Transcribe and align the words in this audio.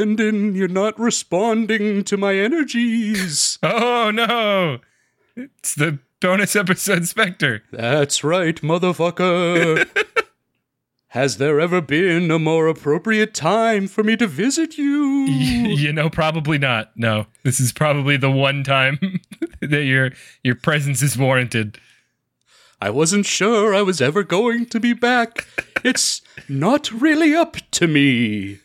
Brendan, 0.00 0.54
you're 0.54 0.66
not 0.66 0.98
responding 0.98 2.04
to 2.04 2.16
my 2.16 2.34
energies. 2.34 3.58
Oh 3.62 4.10
no! 4.10 4.78
It's 5.36 5.74
the 5.74 5.98
bonus 6.20 6.56
episode 6.56 7.06
Spectre. 7.06 7.62
That's 7.70 8.24
right, 8.24 8.56
motherfucker. 8.62 9.86
Has 11.08 11.36
there 11.36 11.60
ever 11.60 11.82
been 11.82 12.30
a 12.30 12.38
more 12.38 12.66
appropriate 12.66 13.34
time 13.34 13.88
for 13.88 14.02
me 14.02 14.16
to 14.16 14.26
visit 14.26 14.78
you? 14.78 15.26
you 15.26 15.92
know, 15.92 16.08
probably 16.08 16.56
not. 16.56 16.96
No, 16.96 17.26
this 17.42 17.60
is 17.60 17.70
probably 17.70 18.16
the 18.16 18.30
one 18.30 18.64
time 18.64 19.20
that 19.60 19.84
your 19.84 20.12
your 20.42 20.54
presence 20.54 21.02
is 21.02 21.18
warranted. 21.18 21.78
I 22.80 22.88
wasn't 22.88 23.26
sure 23.26 23.74
I 23.74 23.82
was 23.82 24.00
ever 24.00 24.22
going 24.22 24.64
to 24.66 24.80
be 24.80 24.94
back. 24.94 25.46
It's 25.84 26.22
not 26.48 26.90
really 26.90 27.34
up 27.34 27.58
to 27.72 27.86
me. 27.86 28.60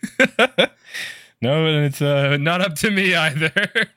No, 1.46 1.68
and 1.68 1.86
it's 1.86 2.02
uh, 2.02 2.38
not 2.38 2.62
up 2.62 2.74
to 2.78 2.90
me 2.90 3.14
either. 3.14 3.52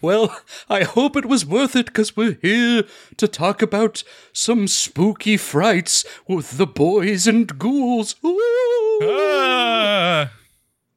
Well, 0.00 0.38
I 0.70 0.84
hope 0.84 1.16
it 1.16 1.26
was 1.26 1.44
worth 1.44 1.74
it 1.74 1.86
because 1.86 2.16
we're 2.16 2.38
here 2.40 2.84
to 3.16 3.26
talk 3.26 3.62
about 3.62 4.04
some 4.32 4.68
spooky 4.68 5.36
frights 5.36 6.04
with 6.28 6.56
the 6.56 6.68
boys 6.68 7.26
and 7.26 7.58
ghouls. 7.58 8.14
Ooh, 8.24 9.00
Ah! 9.02 10.30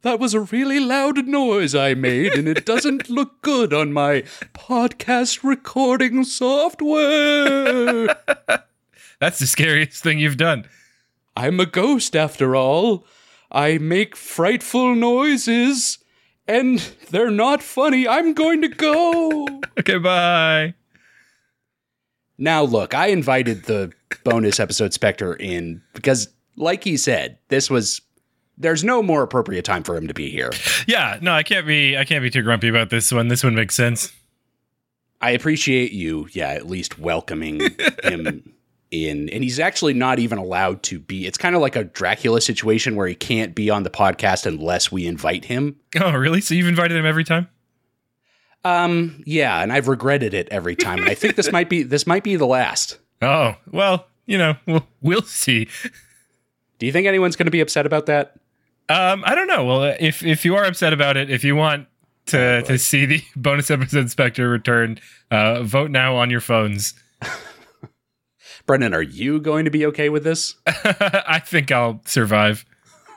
that 0.04 0.20
was 0.20 0.36
a 0.36 0.42
really 0.42 0.80
loud 0.80 1.26
noise 1.26 1.74
I 1.74 1.96
made, 1.96 2.34
and 2.34 2.48
it 2.48 2.64
doesn't 2.64 3.10
look 3.18 3.42
good 3.42 3.74
on 3.74 3.92
my 3.92 4.22
podcast 4.54 5.44
recording 5.44 6.24
software. 6.24 8.06
that's 9.20 9.40
the 9.40 9.48
scariest 9.48 10.04
thing 10.04 10.20
you've 10.20 10.38
done. 10.38 10.66
I'm 11.36 11.60
a 11.60 11.66
ghost 11.66 12.16
after 12.16 12.56
all. 12.56 13.08
I 13.52 13.78
make 13.78 14.16
frightful 14.16 14.96
noises, 14.96 16.00
and 16.48 16.80
they're 17.10 17.32
not 17.32 17.62
funny. 17.64 18.08
I'm 18.08 18.34
going 18.34 18.62
to 18.62 18.68
go. 18.68 19.48
Okay, 19.78 19.98
bye. 19.98 20.74
Now, 22.38 22.64
look, 22.64 22.94
I 22.94 23.08
invited 23.08 23.66
the 23.66 23.92
bonus 24.24 24.58
episode 24.58 24.94
Spectre 24.94 25.34
in 25.34 25.82
because, 25.94 26.30
like 26.56 26.86
he 26.86 26.96
said, 26.96 27.38
this 27.50 27.70
was. 27.70 28.00
There's 28.58 28.86
no 28.86 29.04
more 29.04 29.22
appropriate 29.22 29.66
time 29.66 29.84
for 29.84 29.98
him 29.98 30.08
to 30.08 30.14
be 30.14 30.30
here. 30.30 30.52
Yeah, 30.88 31.20
no, 31.22 31.34
I 31.34 31.44
can't 31.44 31.68
be. 31.68 31.98
I 31.98 32.06
can't 32.06 32.24
be 32.24 32.30
too 32.30 32.42
grumpy 32.42 32.70
about 32.70 32.90
this 32.90 33.12
one. 33.12 33.28
This 33.28 33.44
one 33.44 33.54
makes 33.54 33.76
sense. 33.76 34.14
I 35.20 35.32
appreciate 35.32 35.92
you, 35.92 36.30
yeah, 36.32 36.52
at 36.52 36.68
least 36.68 36.98
welcoming 36.98 37.60
him 38.04 38.55
in. 38.96 39.30
And 39.30 39.44
he's 39.44 39.60
actually 39.60 39.94
not 39.94 40.20
even 40.20 40.38
allowed 40.38 40.84
to 40.84 41.00
be. 41.00 41.26
It's 41.26 41.38
kind 41.38 41.56
of 41.56 41.62
like 41.62 41.76
a 41.76 41.84
Dracula 41.84 42.42
situation 42.42 42.96
where 42.96 43.08
he 43.08 43.16
can't 43.16 43.54
be 43.54 43.70
on 43.70 43.84
the 43.84 43.90
podcast 43.90 44.46
unless 44.46 44.92
we 44.92 45.06
invite 45.06 45.46
him. 45.46 45.76
Oh, 46.00 46.12
really? 46.14 46.42
So 46.42 46.54
you've 46.54 46.68
invited 46.68 46.98
him 46.98 47.06
every 47.06 47.24
time? 47.24 47.50
Um, 48.64 49.22
yeah, 49.28 49.62
and 49.62 49.72
I've 49.72 49.88
regretted 49.88 50.34
it 50.34 50.48
every 50.50 50.76
time. 50.76 51.00
And 51.00 51.10
I 51.10 51.14
think 51.14 51.36
this 51.36 51.52
might 51.52 51.70
be 51.70 51.84
this 51.84 52.08
might 52.08 52.24
be 52.24 52.36
the 52.36 52.48
last. 52.48 52.98
Oh, 53.22 53.56
well, 53.72 54.08
you 54.26 54.40
know, 54.40 54.56
we'll, 54.66 54.88
we'll 55.02 55.22
see. 55.22 55.68
Do 56.80 56.86
you 56.86 56.92
think 56.92 57.08
anyone's 57.08 57.36
going 57.36 57.46
to 57.46 57.52
be 57.52 57.62
upset 57.62 57.86
about 57.86 58.08
that? 58.08 58.38
Um, 58.90 59.24
I 59.26 59.36
don't 59.36 59.48
know. 59.48 59.66
Well, 59.66 59.96
if 60.00 60.24
if 60.24 60.46
you 60.46 60.56
are 60.56 60.66
upset 60.66 60.94
about 60.94 61.16
it, 61.16 61.30
if 61.30 61.44
you 61.44 61.56
want 61.56 61.88
to 62.28 62.64
to 62.64 62.78
see 62.78 63.06
the 63.06 63.24
bonus 63.36 63.70
episode 63.70 64.10
Spectre 64.10 64.50
return, 64.50 65.00
uh, 65.30 65.64
vote 65.64 65.92
now 65.92 66.16
on 66.16 66.30
your 66.30 66.42
phones. 66.42 66.96
Brendan, 68.66 68.96
are 68.96 69.02
you 69.02 69.40
going 69.40 69.66
to 69.66 69.72
be 69.72 69.86
okay 69.86 70.10
with 70.10 70.24
this? 70.24 70.56
I 70.66 71.40
think 71.40 71.72
I'll 71.72 72.02
survive. 72.06 72.66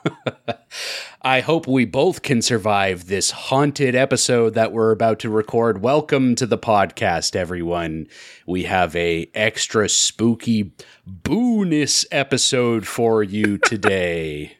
I 1.23 1.39
hope 1.39 1.65
we 1.65 1.85
both 1.85 2.21
can 2.21 2.43
survive 2.43 3.07
this 3.07 3.31
haunted 3.31 3.95
episode 3.95 4.53
that 4.53 4.71
we're 4.71 4.91
about 4.91 5.17
to 5.19 5.29
record. 5.31 5.81
Welcome 5.81 6.35
to 6.35 6.45
the 6.45 6.57
podcast, 6.57 7.35
everyone. 7.35 8.07
We 8.45 8.63
have 8.63 8.95
a 8.95 9.27
extra 9.33 9.89
spooky 9.89 10.71
bonus 11.07 12.05
episode 12.11 12.85
for 12.85 13.23
you 13.23 13.57
today. 13.65 14.55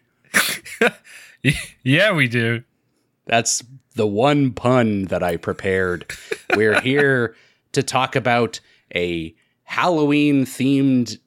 yeah, 1.83 2.13
we 2.13 2.27
do. 2.27 2.63
That's 3.27 3.63
the 3.93 4.07
one 4.07 4.53
pun 4.53 5.05
that 5.05 5.21
I 5.21 5.37
prepared. 5.37 6.11
We're 6.55 6.81
here 6.81 7.35
to 7.73 7.83
talk 7.83 8.15
about 8.15 8.59
a 8.95 9.35
Halloween 9.73 10.45
themed 10.45 11.19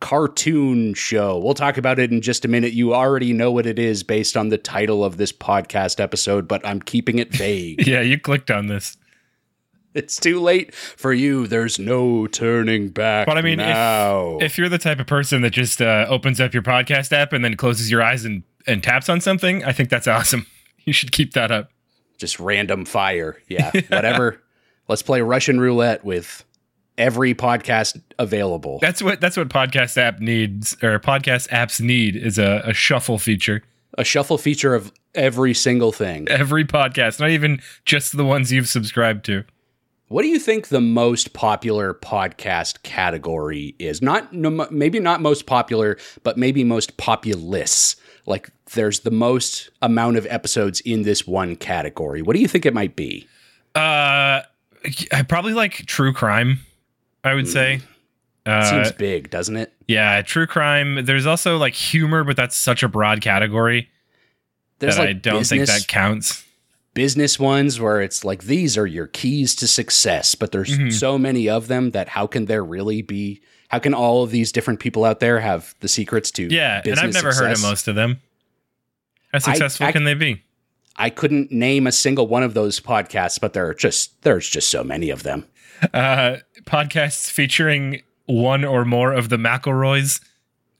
cartoon 0.00 0.92
show. 0.94 1.38
We'll 1.38 1.54
talk 1.54 1.78
about 1.78 1.98
it 2.00 2.10
in 2.10 2.20
just 2.20 2.44
a 2.44 2.48
minute. 2.48 2.72
You 2.72 2.94
already 2.94 3.32
know 3.32 3.52
what 3.52 3.64
it 3.64 3.78
is 3.78 4.02
based 4.02 4.36
on 4.36 4.48
the 4.48 4.58
title 4.58 5.04
of 5.04 5.16
this 5.18 5.30
podcast 5.32 6.00
episode, 6.00 6.48
but 6.48 6.66
I'm 6.66 6.80
keeping 6.80 7.18
it 7.20 7.32
vague. 7.32 7.86
Yeah, 7.86 8.00
you 8.00 8.18
clicked 8.18 8.50
on 8.50 8.66
this. 8.66 8.96
it's 9.94 10.18
too 10.18 10.40
late 10.40 10.74
for 10.74 11.12
you. 11.12 11.46
There's 11.46 11.78
no 11.78 12.26
turning 12.26 12.88
back. 12.88 13.26
But 13.26 13.38
I 13.38 13.42
mean, 13.42 13.60
if- 13.60 14.42
If 14.42 14.58
you're 14.58 14.68
the 14.68 14.76
type 14.78 14.98
of 14.98 15.06
person 15.06 15.42
that 15.42 15.50
just 15.50 15.80
uh, 15.80 16.06
opens 16.08 16.40
up 16.40 16.52
your 16.54 16.62
podcast 16.64 17.12
app 17.12 17.32
and 17.32 17.44
then 17.44 17.54
closes 17.56 17.88
your 17.88 18.02
eyes 18.02 18.24
and, 18.24 18.42
and 18.66 18.82
taps 18.82 19.08
on 19.08 19.20
something, 19.20 19.64
I 19.64 19.70
think 19.70 19.90
that's 19.90 20.08
awesome. 20.16 20.46
You 20.84 20.92
should 20.92 21.12
keep 21.12 21.34
that 21.34 21.52
up. 21.52 21.70
just 22.18 22.40
random 22.40 22.84
fire. 22.84 23.40
Yeah, 23.48 23.70
whatever. 23.88 24.42
Let's 24.88 25.02
play 25.02 25.20
Russian 25.22 25.60
roulette 25.60 26.04
with 26.04 26.44
every 26.98 27.34
podcast 27.34 28.00
available. 28.18 28.78
That's 28.80 29.02
what 29.02 29.20
that's 29.20 29.36
what 29.36 29.48
podcast 29.48 29.96
app 29.96 30.20
needs 30.20 30.74
or 30.82 30.98
podcast 30.98 31.48
apps 31.48 31.80
need 31.80 32.16
is 32.16 32.38
a, 32.38 32.62
a 32.64 32.74
shuffle 32.74 33.18
feature. 33.18 33.62
A 33.96 34.04
shuffle 34.04 34.38
feature 34.38 34.74
of 34.74 34.92
every 35.14 35.54
single 35.54 35.92
thing. 35.92 36.28
Every 36.28 36.64
podcast, 36.64 37.20
not 37.20 37.30
even 37.30 37.60
just 37.84 38.16
the 38.16 38.24
ones 38.24 38.50
you've 38.50 38.68
subscribed 38.68 39.24
to. 39.26 39.44
What 40.08 40.22
do 40.22 40.28
you 40.28 40.38
think 40.38 40.68
the 40.68 40.80
most 40.80 41.32
popular 41.32 41.94
podcast 41.94 42.82
category 42.82 43.74
is? 43.78 44.02
Not 44.02 44.32
no, 44.32 44.68
maybe 44.70 45.00
not 45.00 45.20
most 45.20 45.46
popular, 45.46 45.96
but 46.22 46.36
maybe 46.36 46.62
most 46.62 46.96
populous. 46.96 47.96
Like 48.26 48.50
there's 48.74 49.00
the 49.00 49.10
most 49.10 49.70
amount 49.82 50.16
of 50.16 50.26
episodes 50.26 50.80
in 50.80 51.02
this 51.02 51.26
one 51.26 51.56
category. 51.56 52.22
What 52.22 52.34
do 52.34 52.42
you 52.42 52.48
think 52.48 52.66
it 52.66 52.74
might 52.74 52.96
be? 52.96 53.26
Uh, 53.74 54.42
I 55.12 55.22
probably 55.26 55.52
like 55.54 55.72
true 55.86 56.12
crime. 56.12 56.60
I 57.24 57.34
would 57.34 57.48
say. 57.48 57.80
Uh, 58.46 58.62
Seems 58.68 58.92
big, 58.92 59.30
doesn't 59.30 59.56
it? 59.56 59.72
yeah, 59.88 60.20
true 60.22 60.46
crime. 60.46 61.04
There's 61.06 61.24
also 61.26 61.56
like 61.56 61.72
humor, 61.74 62.24
but 62.24 62.36
that's 62.36 62.56
such 62.56 62.82
a 62.82 62.88
broad 62.88 63.20
category 63.22 63.88
There's 64.80 64.96
that 64.96 65.00
like 65.00 65.08
I 65.08 65.12
don't 65.14 65.38
business, 65.40 65.70
think 65.70 65.82
that 65.82 65.88
counts. 65.88 66.44
business 66.92 67.38
ones 67.40 67.80
where 67.80 68.02
it's 68.02 68.22
like 68.24 68.44
these 68.44 68.76
are 68.76 68.86
your 68.86 69.06
keys 69.06 69.54
to 69.56 69.66
success, 69.66 70.34
but 70.34 70.52
there's 70.52 70.70
Mm-hmm. 70.70 70.90
so 70.90 71.16
many 71.16 71.48
of 71.48 71.68
them 71.68 71.92
that 71.92 72.10
how 72.10 72.26
can 72.26 72.44
there 72.44 72.62
really 72.62 73.00
be? 73.00 73.40
How 73.68 73.78
can 73.78 73.94
all 73.94 74.22
of 74.22 74.30
these 74.30 74.52
different 74.52 74.78
people 74.78 75.04
out 75.06 75.20
there 75.20 75.40
have 75.40 75.74
the 75.80 75.88
secrets 75.88 76.30
to? 76.32 76.44
Yeah, 76.52 76.82
and 76.84 76.98
I've 77.00 77.14
never 77.14 77.32
heard 77.32 77.50
of 77.52 77.62
most 77.62 77.88
of 77.88 77.94
them. 77.94 78.20
How 79.32 79.38
successful 79.38 79.86
I- 79.86 79.92
can 79.92 80.04
they 80.04 80.14
be? 80.14 80.42
I 80.96 81.10
couldn't 81.10 81.50
name 81.50 81.86
a 81.88 81.92
single 81.92 82.28
one 82.28 82.42
of 82.44 82.54
those 82.54 82.78
podcasts, 82.78 83.40
but 83.40 83.52
there 83.54 83.66
are 83.66 83.74
just 83.74 84.22
there's 84.22 84.48
just 84.48 84.70
so 84.70 84.84
many 84.84 85.08
of 85.10 85.22
them. 85.24 85.46
Uh, 85.92 86.36
podcasts 86.64 87.30
featuring 87.30 88.02
one 88.26 88.64
or 88.64 88.84
more 88.84 89.12
of 89.12 89.28
the 89.28 89.36
McElroys, 89.36 90.20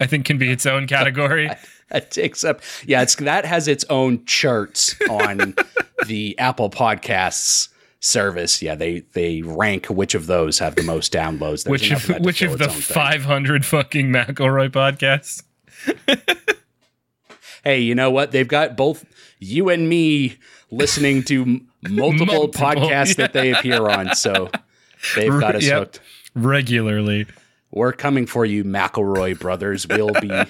I 0.01 0.07
think, 0.07 0.25
can 0.25 0.39
be 0.39 0.51
its 0.51 0.67
own 0.67 0.87
category. 0.87 1.51
That 1.91 2.11
takes 2.11 2.45
up, 2.45 2.61
yeah, 2.87 3.03
it's 3.03 3.15
that 3.17 3.45
has 3.45 3.69
its 3.69 3.85
own 3.91 4.25
charts 4.25 4.97
on 5.09 5.55
the 6.07 6.37
Apple 6.39 6.71
Podcasts 6.71 7.69
service. 8.01 8.63
Yeah, 8.63 8.75
they 8.75 9.01
they 9.13 9.43
rank 9.43 9.87
which 9.87 10.15
of 10.15 10.27
those 10.27 10.59
have 10.59 10.77
the 10.77 10.83
most 10.83 11.13
downloads. 11.13 11.65
There's 11.65 11.67
which 11.67 11.91
of 11.93 12.25
which 12.25 12.43
of 12.43 12.59
the 12.59 12.71
500 12.71 13.67
fucking 13.67 14.09
McElroy 14.09 14.71
podcasts? 14.71 15.43
Hey, 17.65 17.81
you 17.81 17.95
know 17.95 18.11
what? 18.11 18.31
They've 18.31 18.47
got 18.47 18.77
both 18.77 19.07
you 19.39 19.71
and 19.71 19.89
me 19.89 20.37
listening 20.71 21.23
to 21.25 21.61
multiple, 21.89 22.27
Multiple, 22.27 22.49
podcasts 22.49 23.17
that 23.17 23.33
they 23.33 23.53
appear 23.53 23.89
on, 23.89 24.15
so 24.15 24.51
they've 25.15 25.41
got 25.41 25.57
us 25.57 25.65
Yep. 25.65 25.79
hooked. 25.79 26.01
Regularly. 26.35 27.27
We're 27.71 27.93
coming 27.93 28.27
for 28.27 28.45
you, 28.45 28.65
McElroy 28.65 29.39
brothers. 29.39 29.87
We'll 29.89 30.13
be 30.21 30.31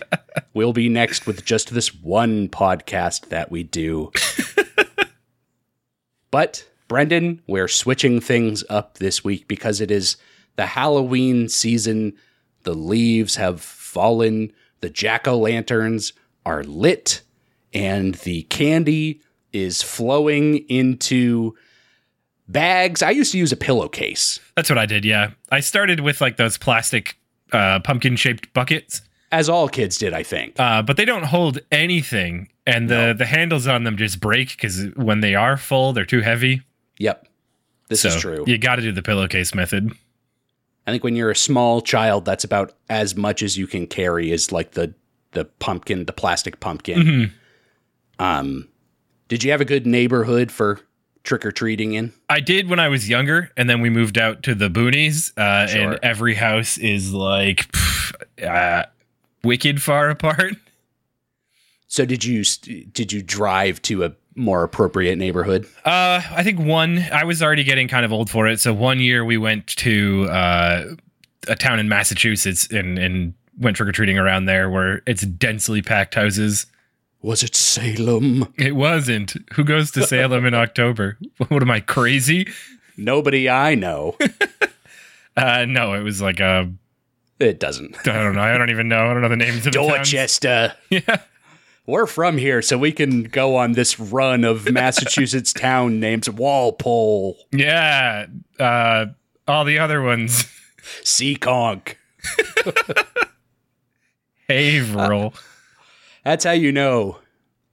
we'll 0.55 0.73
be 0.75 0.89
next 0.89 1.27
with 1.27 1.45
just 1.45 1.73
this 1.73 1.95
one 1.95 2.49
podcast 2.49 3.29
that 3.31 3.51
we 3.51 3.62
do. 3.62 4.12
but 6.31 6.67
Brendan, 6.89 7.41
we're 7.47 7.69
switching 7.69 8.21
things 8.21 8.65
up 8.69 8.99
this 8.99 9.25
week 9.25 9.49
because 9.49 9.81
it 9.81 9.91
is 9.91 10.17
the 10.56 10.67
Halloween 10.67 11.49
season. 11.49 12.15
The 12.65 12.75
leaves 12.75 13.37
have 13.37 13.61
fallen, 13.61 14.53
the 14.81 14.91
jack-o'-lanterns 14.91 16.12
are 16.47 16.65
lit, 16.65 17.23
and 17.73 18.15
the 18.17 18.43
candy 18.45 19.21
is 19.53 19.83
flowing 19.83 20.56
into 20.69 21.55
bags. 22.49 23.02
I 23.02 23.11
used 23.11 23.32
to 23.32 23.38
use 23.38 23.52
a 23.52 23.56
pillowcase. 23.56 24.41
That's 24.56 24.69
what 24.70 24.79
I 24.79 24.87
did, 24.87 25.05
yeah. 25.05 25.31
I 25.50 25.61
started 25.61 26.00
with 26.00 26.20
like 26.20 26.37
those 26.37 26.58
plastic 26.58 27.17
uh, 27.52 27.81
pumpkin 27.81 28.17
shaped 28.17 28.52
buckets. 28.52 29.02
as 29.32 29.49
all 29.49 29.69
kids 29.69 29.99
did, 29.99 30.12
I 30.12 30.23
think. 30.23 30.58
uh, 30.61 30.82
but 30.82 30.96
they 30.96 31.05
don't 31.05 31.25
hold 31.25 31.58
anything, 31.73 32.49
and 32.67 32.88
the 32.88 32.94
No. 32.94 33.12
the 33.14 33.26
handles 33.26 33.67
on 33.67 33.85
them 33.85 33.96
just 33.96 34.20
break 34.20 34.50
because 34.50 34.87
when 34.96 35.20
they 35.20 35.35
are 35.35 35.56
full, 35.56 35.93
they're 35.93 36.05
too 36.06 36.20
heavy. 36.20 36.62
Yep, 36.99 37.26
this 37.88 38.02
so 38.02 38.08
is 38.08 38.17
true. 38.20 38.44
You 38.46 38.58
got 38.58 38.76
to 38.76 38.82
do 38.82 38.93
the 38.93 39.02
pillowcase 39.02 39.55
method. 39.55 39.91
I 40.87 40.91
think 40.91 41.02
when 41.02 41.17
you're 41.17 41.31
a 41.31 41.37
small 41.37 41.81
child, 41.81 42.25
that's 42.26 42.44
about 42.44 42.75
as 42.91 43.17
much 43.17 43.43
as 43.43 43.56
you 43.56 43.67
can 43.67 43.87
carry 43.87 44.31
is 44.31 44.52
like 44.52 44.73
the 44.73 44.94
the 45.32 45.44
pumpkin, 45.46 46.05
the 46.05 46.12
plastic 46.12 46.61
pumpkin. 46.61 46.99
Mhm. 47.02 47.31
Um, 48.19 48.69
did 49.29 49.43
you 49.43 49.50
have 49.50 49.61
a 49.61 49.64
good 49.64 49.87
neighborhood 49.87 50.52
for 50.52 50.81
trick 51.25 51.44
or 51.44 51.50
treating 51.53 51.94
in? 51.94 52.12
I 52.31 52.38
did 52.41 52.69
when 52.69 52.79
I 52.79 52.88
was 52.88 53.09
younger, 53.09 53.50
and 53.56 53.69
then 53.69 53.81
we 53.81 53.91
moved 53.91 54.17
out 54.19 54.43
to 54.44 54.55
the 54.55 54.69
boonies, 54.71 55.37
uh, 55.37 55.67
Sure. 55.67 55.93
and 55.93 55.99
every 56.03 56.35
house 56.35 56.79
is 56.79 57.12
like 57.12 57.71
pff, 57.73 58.12
uh, 58.47 58.87
wicked 59.43 59.82
far 59.82 60.11
apart. 60.11 60.55
So 61.88 62.05
did 62.05 62.25
you 62.25 62.44
did 62.93 63.12
you 63.12 63.23
drive 63.23 63.81
to 63.82 64.05
a 64.05 64.12
more 64.37 64.65
appropriate 64.65 65.17
neighborhood? 65.17 65.65
Uh, 65.85 66.21
I 66.31 66.43
think 66.43 66.59
one. 66.59 66.99
I 67.12 67.25
was 67.25 67.43
already 67.43 67.62
getting 67.65 67.87
kind 67.88 68.05
of 68.05 68.12
old 68.12 68.29
for 68.31 68.49
it. 68.49 68.61
So 68.61 68.73
one 68.75 68.99
year 69.00 69.25
we 69.25 69.37
went 69.38 69.67
to 69.79 70.27
uh, 70.29 70.85
a 71.47 71.55
town 71.56 71.79
in 71.79 71.88
Massachusetts 71.88 72.67
and 72.73 72.99
and 72.99 73.35
went 73.59 73.77
trick 73.77 73.88
or 73.88 73.93
treating 73.93 74.19
around 74.19 74.47
there, 74.47 74.69
where 74.70 75.03
it's 75.06 75.23
densely 75.23 75.82
packed 75.82 76.17
houses. 76.17 76.67
Was 77.25 77.43
it 77.43 77.56
Salem? 77.56 78.53
It 78.59 78.76
wasn't. 78.76 79.35
Who 79.55 79.65
goes 79.65 79.91
to 79.93 80.06
Salem 80.06 80.44
in 80.44 80.53
October? 80.53 81.17
What 81.49 81.62
am 81.62 81.71
I 81.71 81.81
crazy? 81.81 82.47
Nobody 82.99 83.49
I 83.49 83.75
know. 83.75 84.17
Uh, 85.37 85.65
no, 85.69 85.94
it 85.94 86.03
was 86.05 86.23
like 86.23 86.38
a. 86.38 86.71
It 87.41 87.59
doesn't. 87.59 87.97
I 88.06 88.23
don't 88.23 88.37
know. 88.37 88.41
I 88.41 88.56
don't 88.56 88.71
even 88.71 88.87
know. 88.87 89.11
I 89.11 89.12
don't 89.12 89.23
know 89.23 89.29
the 89.29 89.35
names 89.37 89.67
of 89.67 89.73
the 89.73 89.81
towns. 89.81 89.88
Dorchester. 89.88 90.75
Yeah. 90.91 91.23
We're 91.87 92.06
from 92.06 92.38
here, 92.38 92.62
so 92.62 92.79
we 92.79 92.93
can 92.93 93.25
go 93.25 93.56
on 93.56 93.73
this 93.73 93.99
run 93.99 94.44
of 94.44 94.70
Massachusetts 94.70 95.53
town 95.53 95.99
names 95.99 96.31
Walpole, 96.31 97.37
Yeah. 97.50 98.27
Uh, 98.61 99.06
all 99.49 99.65
the 99.65 99.81
other 99.81 100.00
ones. 100.03 100.44
Seekonk. 101.03 101.97
Haverhill. 104.49 105.35
That's 106.25 106.44
how 106.44 106.53
you 106.53 106.73
know 106.73 107.19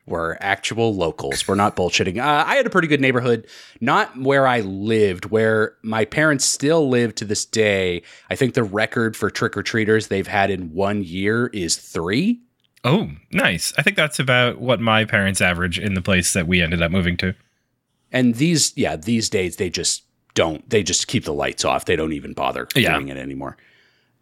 we're 0.05 0.35
actual 0.41 0.93
locals. 0.95 1.47
We're 1.47 1.55
not 1.55 1.75
bullshitting. 1.75 2.17
Uh, 2.21 2.43
I 2.45 2.55
had 2.55 2.65
a 2.65 2.69
pretty 2.69 2.87
good 2.87 2.99
neighborhood, 2.99 3.47
not 3.79 4.19
where 4.19 4.45
I 4.47 4.59
lived, 4.61 5.25
where 5.25 5.75
my 5.83 6.05
parents 6.05 6.43
still 6.43 6.89
live 6.89 7.15
to 7.15 7.25
this 7.25 7.45
day. 7.45 8.01
I 8.29 8.35
think 8.35 8.53
the 8.53 8.63
record 8.63 9.15
for 9.15 9.29
trick 9.29 9.55
or 9.55 9.63
treaters 9.63 10.07
they've 10.07 10.27
had 10.27 10.49
in 10.49 10.73
one 10.73 11.03
year 11.03 11.47
is 11.47 11.77
three. 11.77 12.41
oh, 12.83 13.11
nice. 13.31 13.73
I 13.77 13.83
think 13.83 13.95
that's 13.95 14.17
about 14.19 14.59
what 14.59 14.79
my 14.81 15.05
parents 15.05 15.39
average 15.39 15.77
in 15.79 15.93
the 15.93 16.01
place 16.01 16.33
that 16.33 16.47
we 16.47 16.61
ended 16.61 16.81
up 16.81 16.91
moving 16.91 17.15
to. 17.17 17.35
And 18.11 18.35
these, 18.35 18.73
yeah, 18.75 18.95
these 18.95 19.29
days 19.29 19.57
they 19.57 19.69
just 19.69 20.03
don't. 20.33 20.67
They 20.69 20.81
just 20.83 21.07
keep 21.07 21.23
the 21.25 21.33
lights 21.33 21.63
off. 21.63 21.85
They 21.85 21.95
don't 21.95 22.11
even 22.13 22.33
bother 22.33 22.67
Yeah. 22.75 22.93
doing 22.95 23.09
it 23.09 23.17
anymore. 23.17 23.55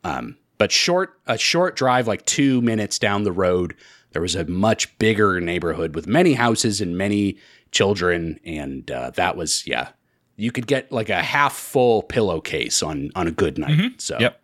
Um, 0.04 0.38
but 0.58 0.72
short, 0.74 1.20
a 1.26 1.38
short 1.38 1.76
drive, 1.78 2.06
like 2.08 2.26
two 2.26 2.62
minutes 2.62 3.00
down 3.00 3.24
the 3.24 3.32
road, 3.32 3.76
there 4.12 4.22
was 4.22 4.36
a 4.36 4.46
much 4.46 4.98
bigger 5.00 5.40
neighborhood 5.40 5.96
with 5.96 6.08
many 6.08 6.34
houses 6.34 6.82
and 6.82 6.98
many 6.98 7.38
children, 7.72 8.40
and 8.46 8.90
uh, 8.90 9.12
that 9.12 9.36
was 9.36 9.66
yeah. 9.68 9.90
You 10.36 10.52
could 10.52 10.68
get 10.68 10.92
like 10.92 11.10
a 11.10 11.22
half 11.22 11.54
full 11.54 12.04
pillowcase 12.04 12.82
on 12.82 13.12
on 13.16 13.28
a 13.28 13.32
good 13.32 13.58
night. 13.58 14.02
So 14.02 14.18
Yep. 14.20 14.42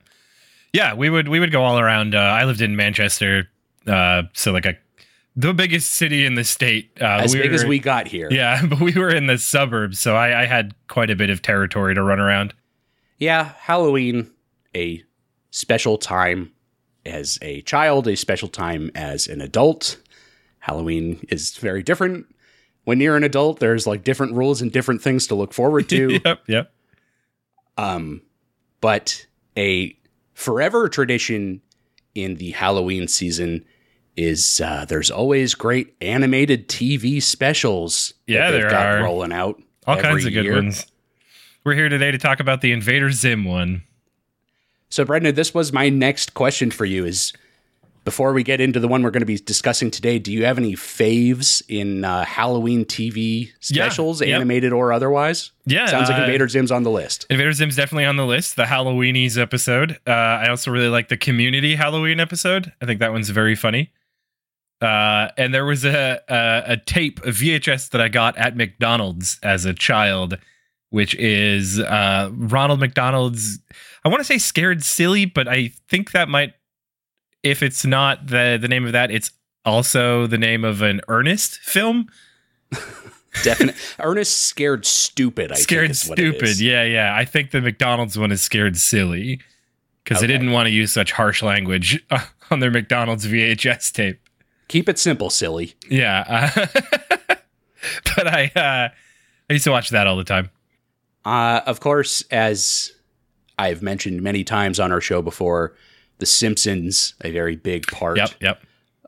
Yeah, 0.74 0.94
we 0.94 1.10
would 1.10 1.30
we 1.30 1.40
would 1.40 1.54
go 1.54 1.64
all 1.64 1.80
around. 1.80 2.16
Uh, 2.16 2.20
I 2.20 2.44
lived 2.44 2.62
in 2.62 2.76
Manchester, 2.76 3.50
uh, 3.88 4.24
so 4.34 4.52
like 4.52 4.66
a 4.66 4.76
the 5.38 5.54
biggest 5.54 5.94
city 5.94 6.26
in 6.26 6.36
the 6.36 6.44
state. 6.44 6.92
Uh, 7.00 7.22
as 7.24 7.34
big 7.34 7.54
as 7.54 7.66
we 7.66 7.80
got 7.80 8.08
here. 8.08 8.28
Yeah, 8.30 8.66
but 8.70 8.82
we 8.82 8.94
were 8.94 9.10
in 9.10 9.28
the 9.28 9.38
suburbs, 9.38 10.00
so 10.00 10.16
I, 10.16 10.42
I 10.42 10.46
had 10.46 10.76
quite 10.88 11.10
a 11.10 11.16
bit 11.16 11.30
of 11.30 11.42
territory 11.42 11.96
to 11.96 12.04
run 12.04 12.20
around. 12.20 12.54
yeah, 13.20 13.54
Halloween, 13.58 14.30
a 14.76 15.04
special 15.52 15.98
time 15.98 16.52
as 17.06 17.38
a 17.42 17.62
child, 17.62 18.08
a 18.08 18.16
special 18.16 18.48
time 18.48 18.92
as 18.96 19.28
an 19.28 19.42
adult. 19.42 19.98
Halloween 20.60 21.26
is 21.30 21.56
very 21.58 21.84
different. 21.84 22.26
When 22.86 23.00
you're 23.00 23.16
an 23.18 23.24
adult, 23.24 23.60
there's 23.60 23.88
like 23.88 24.04
different 24.04 24.34
rules 24.34 24.62
and 24.62 24.72
different 24.72 25.02
things 25.02 25.28
to 25.28 25.36
look 25.36 25.54
forward 25.54 25.90
to. 25.90 26.20
yep, 26.26 26.42
yep. 26.48 26.72
um, 27.78 28.22
but 28.82 29.26
a 29.58 29.98
forever 30.34 30.90
tradition 30.90 31.62
in 32.14 32.36
the 32.36 32.52
Halloween 32.52 33.08
season 33.08 33.66
is 34.16 34.62
uh, 34.62 34.86
there's 34.88 35.12
always 35.12 35.56
great 35.56 35.96
animated 36.02 36.70
TV 36.70 37.22
specials. 37.22 38.14
that 38.28 38.34
Yeah, 38.34 38.52
they've 38.52 38.62
there 38.62 38.70
got 38.70 38.86
are. 38.86 39.04
rolling 39.04 39.34
out. 39.34 39.62
All 39.86 39.98
every 39.98 40.10
kinds 40.10 40.26
of 40.26 40.34
good 40.34 40.46
year. 40.46 40.56
ones. 40.56 40.86
We're 41.64 41.74
here 41.74 41.90
today 41.90 42.12
to 42.12 42.18
talk 42.18 42.40
about 42.40 42.62
the 42.62 42.72
Invader 42.72 43.12
Zim 43.12 43.44
one. 43.44 43.84
So, 44.96 45.04
Brendan, 45.04 45.36
this 45.36 45.54
was 45.54 45.74
my 45.74 45.90
next 45.90 46.36
question 46.36 46.72
for 46.72 46.86
you 46.86 47.04
is 47.04 47.34
before 48.06 48.32
we 48.32 48.44
get 48.44 48.62
into 48.62 48.80
the 48.80 48.88
one 48.88 49.04
we're 49.04 49.12
going 49.12 49.20
to 49.20 49.26
be 49.26 49.36
discussing 49.36 49.92
today, 49.92 50.20
do 50.20 50.32
you 50.32 50.46
have 50.46 50.58
any 50.58 50.72
faves 50.72 51.62
in 51.68 52.06
uh, 52.06 52.24
Halloween 52.24 52.86
TV 52.86 53.52
specials, 53.60 54.22
yep. 54.22 54.30
animated 54.38 54.72
or 54.72 54.94
otherwise? 54.94 55.52
Yeah, 55.66 55.88
Sounds 55.88 56.08
like 56.10 56.18
uh, 56.18 56.24
Invader 56.24 56.48
Zim's 56.48 56.72
on 56.72 56.84
the 56.84 56.92
list. 56.92 57.26
Invader 57.30 57.52
Zim's 57.52 57.76
definitely 57.76 58.06
on 58.06 58.16
the 58.16 58.26
list. 58.26 58.56
The 58.56 58.64
Halloweenies 58.64 59.38
episode. 59.38 60.00
Uh, 60.08 60.12
I 60.12 60.48
also 60.48 60.72
really 60.72 60.88
like 60.88 61.10
the 61.10 61.18
Community 61.18 61.76
Halloween 61.76 62.22
episode. 62.22 62.72
I 62.82 62.86
think 62.86 63.02
that 63.02 63.12
one's 63.12 63.32
very 63.32 63.56
funny. 63.56 63.92
Uh, 64.80 65.28
and 65.38 65.54
there 65.54 65.66
was 65.66 65.84
a, 65.84 66.22
a 66.30 66.72
a 66.72 66.78
tape, 66.78 67.20
a 67.26 67.32
VHS 67.32 67.90
that 67.90 68.00
I 68.00 68.08
got 68.08 68.38
at 68.38 68.56
McDonald's 68.56 69.40
as 69.44 69.66
a 69.66 69.74
child, 69.74 70.38
which 70.90 71.16
is 71.16 71.80
uh, 71.80 72.30
Ronald 72.34 72.80
McDonald's. 72.80 73.60
I 74.04 74.10
want 74.10 74.20
to 74.20 74.26
say 74.26 74.38
"Scared 74.38 74.84
Silly," 74.84 75.26
but 75.26 75.48
I 75.48 75.72
think 75.90 76.12
that 76.12 76.30
might, 76.30 76.54
if 77.44 77.62
it's 77.64 77.86
not 77.86 78.28
the 78.28 78.58
the 78.62 78.68
name 78.68 78.86
of 78.86 78.92
that, 78.94 79.12
it's 79.12 79.32
also 79.66 80.28
the 80.28 80.38
name 80.38 80.64
of 80.64 80.82
an 80.82 81.02
Ernest 81.08 81.58
film. 81.60 82.08
Definitely. 83.44 83.80
Ernest 84.00 84.44
Scared 84.44 84.86
Stupid, 84.86 85.52
I 85.52 85.56
scared 85.56 85.88
think 85.88 85.92
is 85.92 86.08
what 86.08 86.20
it 86.20 86.36
stupid 86.40 86.60
yeah 86.62 86.84
yeah 86.84 87.14
i 87.16 87.26
think 87.26 87.52
the 87.52 87.60
mcdonald's 87.60 88.18
one 88.18 88.32
is 88.32 88.42
scared 88.42 88.78
silly 88.78 89.42
because 90.04 90.20
Okay. 90.20 90.28
they 90.28 90.34
didn't 90.34 90.52
want 90.54 90.68
to 90.68 90.72
use 90.72 90.94
such 90.94 91.12
harsh 91.12 91.44
language 91.44 92.02
on 92.52 92.62
their 92.62 92.72
mcdonald's 92.72 93.28
vhs 93.28 93.92
tape 93.92 94.22
Keep 94.70 94.88
it 94.88 94.98
simple, 94.98 95.30
silly. 95.30 95.74
yeah 95.90 96.52
uh, 96.56 96.66
but 98.16 98.28
i 98.28 98.52
uh 98.56 98.90
i 99.50 99.54
used 99.54 99.66
to 99.66 99.72
watch 99.72 99.90
that 99.90 100.08
all 100.08 100.16
the 100.16 100.24
time 100.24 100.50
Uh, 101.26 101.62
of 101.66 101.80
course, 101.80 102.24
as 102.32 102.92
I've 103.58 103.82
mentioned 103.82 104.22
many 104.22 104.44
times 104.44 104.80
on 104.80 104.92
our 104.92 105.02
show 105.02 105.22
before, 105.22 105.76
The 106.20 106.26
Simpsons, 106.26 107.16
a 107.24 107.32
very 107.32 107.56
big 107.56 107.88
part 107.88 108.18
yep 108.18 108.32
yep. 108.40 108.62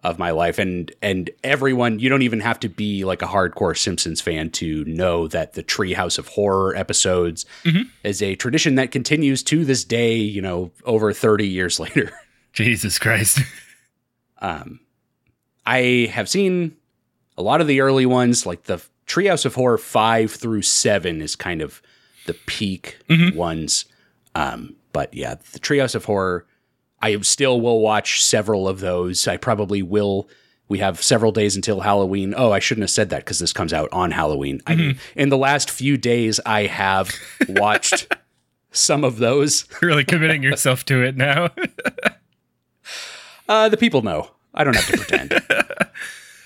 of 0.03 0.17
my 0.17 0.31
life. 0.31 0.57
And 0.57 0.91
and 1.01 1.29
everyone 1.43 1.99
you 1.99 2.09
don't 2.09 2.21
even 2.23 2.39
have 2.39 2.59
to 2.61 2.69
be 2.69 3.03
like 3.05 3.21
a 3.21 3.27
hardcore 3.27 3.77
simpsons 3.77 4.19
fan 4.21 4.49
to 4.51 4.83
know 4.85 5.27
that 5.27 5.53
the 5.53 5.63
treehouse 5.63 6.17
of 6.17 6.27
horror 6.29 6.75
episodes 6.75 7.45
Mhm. 7.63 7.89
is 8.03 8.21
a 8.21 8.35
tradition 8.35 8.75
that 8.75 8.91
continues 8.91 9.43
to 9.43 9.63
this 9.65 9.83
day 9.83 10.15
you 10.15 10.41
know 10.41 10.71
over 10.85 11.13
30 11.13 11.47
years 11.47 11.79
later. 11.85 12.11
Jesus 12.53 12.97
christ. 12.99 13.39
Um 14.39 14.79
i 15.65 16.09
have 16.13 16.29
seen 16.29 16.75
a 17.37 17.41
lot 17.41 17.59
of 17.61 17.67
the 17.67 17.81
early 17.81 18.05
ones 18.05 18.45
like 18.45 18.63
the 18.63 18.81
treehouse 19.05 19.45
of 19.45 19.55
horror 19.55 19.77
5 19.77 20.31
through 20.31 20.61
7 20.61 21.21
is 21.21 21.35
kind 21.35 21.61
of 21.61 21.81
the 22.27 22.33
peak 22.45 22.99
Mhm. 23.09 23.35
ones 23.35 23.85
um 24.35 24.75
but 24.93 25.13
yeah 25.13 25.35
the 25.53 25.59
Treehouse 25.59 25.95
of 25.95 26.05
horror 26.05 26.45
I 27.01 27.19
still 27.21 27.61
will 27.61 27.79
watch 27.79 28.23
several 28.23 28.67
of 28.67 28.79
those. 28.79 29.27
I 29.27 29.37
probably 29.37 29.83
will. 29.83 30.27
We 30.67 30.79
have 30.79 30.99
several 31.03 31.31
days 31.31 31.55
until 31.55 31.81
Halloween. 31.81 32.33
Oh, 32.35 32.51
I 32.51 32.57
shouldn't 32.57 32.81
have 32.81 32.89
said 32.89 33.11
that 33.11 33.19
because 33.23 33.37
this 33.37 33.53
comes 33.53 33.71
out 33.71 33.87
on 33.91 34.09
Halloween. 34.09 34.61
I, 34.65 34.95
in 35.15 35.29
the 35.29 35.37
last 35.37 35.69
few 35.69 35.95
days, 35.95 36.39
I 36.43 36.61
have 36.65 37.13
watched 37.47 38.07
some 38.71 39.03
of 39.03 39.17
those. 39.19 39.65
really 39.79 40.03
committing 40.03 40.41
yourself 40.41 40.85
to 40.85 41.03
it 41.03 41.15
now 41.15 41.49
Uh, 43.47 43.69
the 43.69 43.77
people 43.77 44.01
know. 44.01 44.31
I 44.53 44.63
don't 44.63 44.75
have 44.75 44.87
to 44.87 44.97
pretend. 44.97 45.31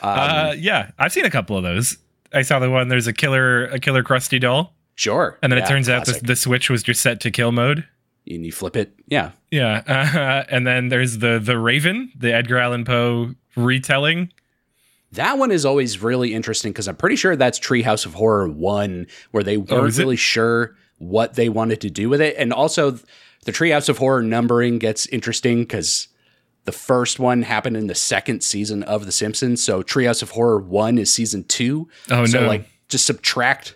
Um, 0.04 0.10
uh 0.20 0.56
yeah 0.58 0.90
i've 0.98 1.14
seen 1.14 1.26
a 1.26 1.30
couple 1.30 1.56
of 1.56 1.62
those 1.62 1.96
i 2.34 2.42
saw 2.42 2.58
the 2.58 2.72
one 2.72 2.88
there's 2.88 3.06
a 3.06 3.14
killer 3.14 3.66
a 3.68 3.78
killer 3.80 4.02
crusty 4.02 4.40
doll 4.40 4.74
sure. 4.96 5.38
and 5.42 5.52
then 5.52 5.58
it 5.58 5.62
Yeah, 5.64 5.68
turns 5.68 5.90
out 5.90 6.06
the, 6.06 6.20
the 6.24 6.36
switch 6.36 6.70
was 6.70 6.84
just 6.84 7.02
set 7.02 7.20
to 7.22 7.32
kill 7.32 7.52
mode 7.52 7.88
and 8.30 8.46
you 8.46 8.52
flip 8.52 8.76
it. 8.76 8.94
Yeah. 9.08 9.32
Yeah, 9.50 9.82
uh, 9.88 10.44
and 10.50 10.66
then 10.66 10.90
there's 10.90 11.18
the 11.20 11.40
the 11.40 11.58
Raven, 11.58 12.12
the 12.16 12.34
Edgar 12.34 12.58
Allan 12.60 12.86
Poe 12.86 13.36
retelling. 13.56 14.32
That 15.14 15.38
one 15.38 15.52
is 15.52 15.66
always 15.66 16.02
really 16.02 16.34
interesting 16.34 16.72
because 16.72 16.88
I'm 16.88 16.96
pretty 16.96 17.18
sure 17.18 17.36
that's 17.36 17.60
Treehouse 17.60 18.06
of 18.06 18.14
Horror 18.14 18.48
1, 18.48 19.08
where 19.32 19.44
they 19.44 19.58
weren't 19.58 19.72
Oh, 19.94 20.00
really 20.00 20.16
sure 20.16 20.76
what 21.00 21.34
they 21.34 21.50
wanted 21.50 21.82
to 21.82 21.90
do 21.90 22.08
with 22.08 22.22
it. 22.22 22.36
And 22.38 22.54
also, 22.54 22.92
the 22.92 23.52
Treehouse 23.52 23.90
of 23.90 23.98
Horror 23.98 24.22
numbering 24.24 24.80
gets 24.80 25.08
interesting 25.08 25.64
because 25.64 26.08
the 26.64 26.72
first 26.72 27.20
one 27.20 27.42
happened 27.42 27.76
in 27.76 27.88
the 27.88 27.96
second 27.96 28.42
season 28.42 28.84
of 28.84 29.06
The 29.06 29.12
Simpsons. 29.12 29.62
So 29.62 29.84
Treehouse 29.84 30.22
of 30.22 30.30
Horror 30.30 30.60
1 30.62 30.98
is 30.98 31.14
season 31.14 31.44
2. 31.44 31.90
Oh, 32.12 32.16
no. 32.20 32.26
so 32.28 32.42
no. 32.42 32.48
like 32.48 32.70
just 32.88 33.06
subtract 33.06 33.76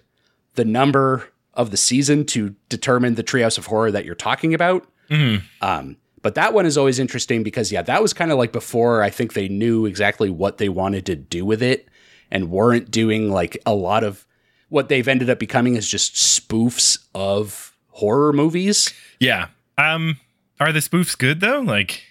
the 0.56 0.66
number 0.66 1.30
of 1.54 1.72
the 1.72 1.78
season 1.78 2.26
to 2.26 2.56
determine 2.70 3.16
the 3.16 3.24
Treehouse 3.24 3.58
of 3.58 3.68
Horror 3.68 3.92
that 3.92 4.06
you're 4.06 4.16
talking 4.16 4.54
about. 4.54 4.86
Mhm. 5.10 5.42
Um, 5.62 5.98
but 6.22 6.36
that 6.36 6.54
one 6.54 6.66
is 6.66 6.78
always 6.78 7.00
interesting 7.00 7.44
because 7.44 7.72
yeah, 7.72 7.82
that 7.84 8.02
was 8.02 8.12
kind 8.14 8.32
of 8.32 8.38
like 8.38 8.52
before 8.52 9.02
I 9.04 9.10
think 9.10 9.34
they 9.34 9.48
knew 9.48 9.86
exactly 9.86 10.30
what 10.30 10.58
they 10.58 10.70
wanted 10.70 11.06
to 11.06 11.16
do 11.16 11.46
with 11.46 11.62
it 11.62 11.88
and 12.32 12.50
weren't 12.50 12.90
doing 12.92 13.32
like 13.32 13.58
a 13.66 13.74
lot 13.76 14.04
of 14.04 14.26
what 14.70 14.90
they've 14.90 15.08
ended 15.08 15.30
up 15.30 15.38
becoming 15.40 15.76
is 15.76 15.88
just 15.88 16.16
spoofs 16.16 16.98
of 17.14 17.76
horror 17.90 18.34
movies. 18.34 18.92
Yeah. 19.20 19.48
Um, 19.78 20.18
are 20.60 20.72
the 20.72 20.80
spoofs 20.80 21.18
good 21.18 21.40
though? 21.40 21.60
Like 21.62 22.02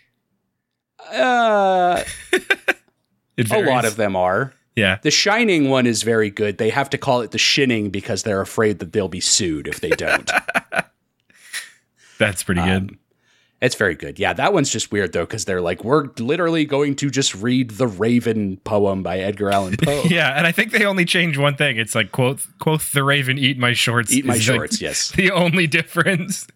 Uh, 1.13 2.03
a 3.51 3.63
lot 3.63 3.85
of 3.85 3.97
them 3.97 4.17
are. 4.17 4.55
Yeah. 4.77 4.99
The 5.03 5.11
Shining 5.11 5.71
one 5.71 5.87
is 5.87 6.03
very 6.03 6.31
good. 6.31 6.59
They 6.59 6.71
have 6.71 6.91
to 6.91 6.99
call 6.99 7.21
it 7.21 7.31
the 7.31 7.39
Shinning 7.39 7.91
because 7.91 8.23
they're 8.23 8.41
afraid 8.41 8.81
that 8.81 8.93
they'll 8.93 9.09
be 9.09 9.21
sued 9.21 9.69
if 9.69 9.81
they 9.81 9.91
don't. 9.91 10.31
That's 12.19 12.43
pretty 12.43 12.61
good. 12.63 12.91
Um, 12.91 12.99
it's 13.61 13.77
very 13.77 13.95
good. 13.95 14.19
Yeah, 14.19 14.35
that 14.35 14.53
one's 14.53 14.69
just 14.71 14.93
weird 14.93 15.13
though 15.13 15.25
because 15.25 15.47
they're 15.47 15.63
like, 15.63 15.85
we're 15.85 16.09
literally 16.19 16.67
going 16.67 16.97
to 16.97 17.09
just 17.09 17.35
read 17.35 17.71
the 17.71 17.87
Raven 17.87 18.59
poem 18.59 19.03
by 19.03 19.21
Edgar 19.21 19.51
Allan 19.51 19.77
Poe. 19.83 20.03
Yeah, 20.09 20.37
and 20.37 20.47
I 20.47 20.53
think 20.53 20.71
they 20.71 20.85
only 20.85 21.07
change 21.07 21.39
one 21.39 21.57
thing. 21.57 21.79
It's 21.79 21.95
like 21.95 22.13
quoth 22.13 22.53
quoth 22.59 22.93
the 22.93 23.03
raven, 23.03 23.39
eat 23.39 23.59
my 23.59 23.73
shorts. 23.73 24.13
Eat 24.13 24.27
my 24.27 24.35
is, 24.35 24.47
like, 24.49 24.57
shorts. 24.57 24.81
yes. 24.83 25.13
the 25.17 25.31
only 25.31 25.67
difference. 25.67 26.47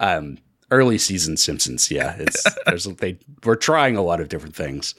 Um, 0.00 0.38
early 0.72 0.98
season 0.98 1.36
Simpsons. 1.36 1.90
Yeah, 1.92 2.16
it's 2.18 2.44
there's 2.66 2.84
they 2.84 3.18
we're 3.44 3.54
trying 3.54 3.96
a 3.96 4.02
lot 4.02 4.20
of 4.20 4.28
different 4.28 4.56
things. 4.56 4.96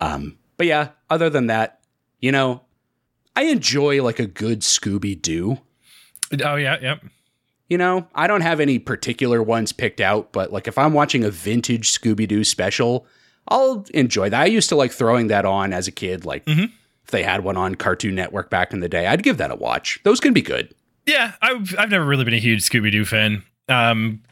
Um, 0.00 0.36
but 0.58 0.66
yeah, 0.66 0.90
other 1.08 1.30
than 1.30 1.46
that, 1.46 1.80
you 2.20 2.30
know, 2.30 2.60
I 3.34 3.44
enjoy 3.44 4.02
like 4.02 4.18
a 4.18 4.26
good 4.26 4.60
Scooby 4.60 5.20
Doo. 5.20 5.58
oh 6.44 6.56
yeah, 6.56 6.76
yep. 6.82 7.02
You 7.68 7.78
know, 7.78 8.06
I 8.14 8.26
don't 8.26 8.40
have 8.40 8.60
any 8.60 8.78
particular 8.78 9.42
ones 9.42 9.72
picked 9.72 10.00
out, 10.00 10.32
but 10.32 10.52
like 10.52 10.66
if 10.68 10.76
I'm 10.78 10.92
watching 10.92 11.24
a 11.24 11.30
vintage 11.30 11.92
Scooby 11.92 12.26
Doo 12.28 12.42
special, 12.44 13.06
I'll 13.48 13.86
enjoy 13.94 14.28
that. 14.30 14.40
I 14.42 14.46
used 14.46 14.68
to 14.70 14.76
like 14.76 14.90
throwing 14.92 15.28
that 15.28 15.44
on 15.46 15.72
as 15.72 15.86
a 15.88 15.92
kid. 15.92 16.24
Like 16.24 16.44
Mhm. 16.46 16.70
if 17.04 17.10
they 17.10 17.22
had 17.22 17.44
one 17.44 17.56
on 17.56 17.74
Cartoon 17.74 18.14
Network 18.14 18.50
back 18.50 18.72
in 18.72 18.80
the 18.80 18.88
day, 18.88 19.06
I'd 19.06 19.22
give 19.22 19.36
that 19.38 19.50
a 19.50 19.54
watch. 19.54 20.00
Those 20.04 20.18
can 20.20 20.32
be 20.32 20.42
good. 20.42 20.74
Yeah, 21.06 21.32
I've 21.40 21.74
I've 21.78 21.90
never 21.90 22.04
really 22.04 22.24
been 22.24 22.34
a 22.34 22.38
huge 22.38 22.62
Scooby 22.68 22.90
Doo 22.92 23.04
fan. 23.04 23.42
Um, 23.68 24.22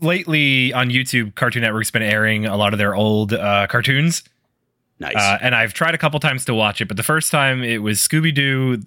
lately 0.00 0.72
on 0.72 0.90
YouTube, 0.90 1.34
Cartoon 1.34 1.62
Network's 1.62 1.90
been 1.90 2.02
airing 2.02 2.46
a 2.46 2.56
lot 2.56 2.72
of 2.74 2.78
their 2.78 2.94
old 2.94 3.32
uh, 3.32 3.66
cartoons, 3.68 4.22
Nice. 5.00 5.16
uh, 5.16 5.38
and 5.40 5.54
I've 5.54 5.74
tried 5.74 5.94
a 5.94 5.98
couple 5.98 6.20
times 6.20 6.44
to 6.46 6.54
watch 6.54 6.80
it. 6.80 6.88
But 6.88 6.96
the 6.96 7.02
first 7.02 7.30
time 7.30 7.62
it 7.62 7.82
was 7.82 7.98
Scooby 7.98 8.34
Doo, 8.34 8.82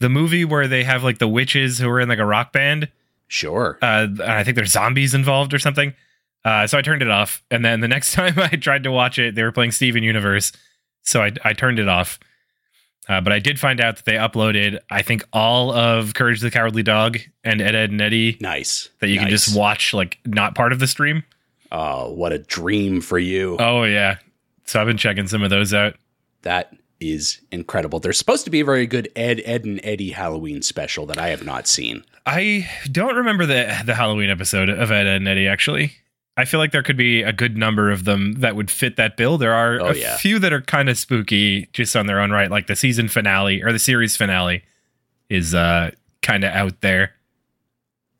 the 0.00 0.08
movie 0.08 0.44
where 0.44 0.66
they 0.66 0.84
have 0.84 1.04
like 1.04 1.18
the 1.18 1.28
witches 1.28 1.78
who 1.78 1.88
are 1.88 2.00
in 2.00 2.08
like 2.08 2.18
a 2.18 2.24
rock 2.26 2.52
band. 2.52 2.88
sure. 3.28 3.78
Uh, 3.82 4.06
and 4.08 4.22
I 4.22 4.44
think 4.44 4.56
there's 4.56 4.72
zombies 4.72 5.14
involved 5.14 5.52
or 5.54 5.58
something. 5.58 5.94
Uh, 6.44 6.66
so 6.66 6.76
I 6.76 6.82
turned 6.82 7.00
it 7.00 7.08
off, 7.10 7.42
and 7.50 7.64
then 7.64 7.80
the 7.80 7.88
next 7.96 8.12
time 8.12 8.38
I 8.38 8.48
tried 8.48 8.82
to 8.84 8.90
watch 8.90 9.18
it, 9.18 9.34
they 9.34 9.42
were 9.42 9.52
playing 9.52 9.70
Steven 9.72 10.02
Universe, 10.02 10.52
so 11.02 11.22
I 11.22 11.32
I 11.42 11.52
turned 11.54 11.78
it 11.78 11.88
off. 11.88 12.18
Uh, 13.08 13.20
but 13.20 13.32
I 13.34 13.38
did 13.38 13.60
find 13.60 13.82
out 13.82 13.96
that 13.96 14.06
they 14.06 14.14
uploaded, 14.14 14.78
I 14.88 15.02
think, 15.02 15.24
all 15.30 15.72
of 15.72 16.14
Courage 16.14 16.40
the 16.40 16.50
Cowardly 16.50 16.82
Dog 16.82 17.18
and 17.44 17.60
Ed, 17.60 17.74
Edd 17.74 17.90
n 17.92 18.00
Eddy 18.00 18.38
nice. 18.40 18.88
that 19.00 19.08
you 19.08 19.18
can 19.18 19.28
just 19.28 19.54
watch, 19.54 19.92
like 19.92 20.18
not 20.24 20.54
part 20.54 20.72
of 20.72 20.78
the 20.78 20.86
stream. 20.86 21.22
Oh, 21.70 22.10
what 22.12 22.32
a 22.32 22.38
dream 22.38 23.00
for 23.02 23.18
you. 23.18 23.56
Oh 23.58 23.82
yeah, 23.84 24.16
so 24.64 24.80
I've 24.80 24.86
been 24.86 24.96
checking 24.96 25.26
some 25.26 25.42
of 25.42 25.50
those 25.50 25.72
out. 25.74 25.94
That 26.42 26.74
is 27.00 27.40
incredible. 27.50 28.00
There's 28.00 28.18
supposed 28.18 28.44
to 28.44 28.50
be 28.50 28.60
a 28.60 28.64
very 28.64 28.86
good 28.86 29.10
Ed, 29.16 29.42
Edd 29.44 29.66
n 29.66 29.80
Eddy 29.82 30.10
Halloween 30.10 30.62
special 30.62 31.06
that 31.06 31.18
I 31.18 31.28
have 31.28 31.44
not 31.44 31.66
seen. 31.66 32.04
I 32.26 32.68
don't 32.90 33.16
remember 33.16 33.44
the 33.46 33.82
the 33.84 33.94
Halloween 33.94 34.30
episode 34.30 34.68
of 34.68 34.90
Ed, 34.90 35.06
Edd 35.06 35.22
n 35.22 35.26
Eddy 35.28 35.46
actually. 35.48 35.92
I 36.36 36.44
feel 36.46 36.58
like 36.58 36.72
there 36.72 36.82
could 36.82 36.96
be 36.96 37.22
a 37.22 37.32
good 37.32 37.56
number 37.56 37.90
of 37.92 38.04
them 38.04 38.32
that 38.40 38.56
would 38.56 38.68
fit 38.70 38.96
that 38.96 39.16
bill. 39.16 39.38
There 39.38 39.54
are 39.54 39.80
Oh, 39.80 39.86
a 39.90 39.94
yeah. 39.96 40.16
few 40.16 40.40
that 40.40 40.52
are 40.52 40.60
kind 40.62 40.88
of 40.88 40.98
spooky 40.98 41.68
just 41.72 41.94
on 41.94 42.06
their 42.06 42.18
own 42.20 42.32
right, 42.32 42.50
like 42.50 42.66
the 42.66 42.74
season 42.74 43.06
finale 43.08 43.62
or 43.62 43.70
the 43.72 43.78
series 43.78 44.16
finale 44.16 44.64
is 45.28 45.54
uh 45.54 45.90
kind 46.22 46.42
of 46.44 46.52
out 46.52 46.80
there. 46.80 47.12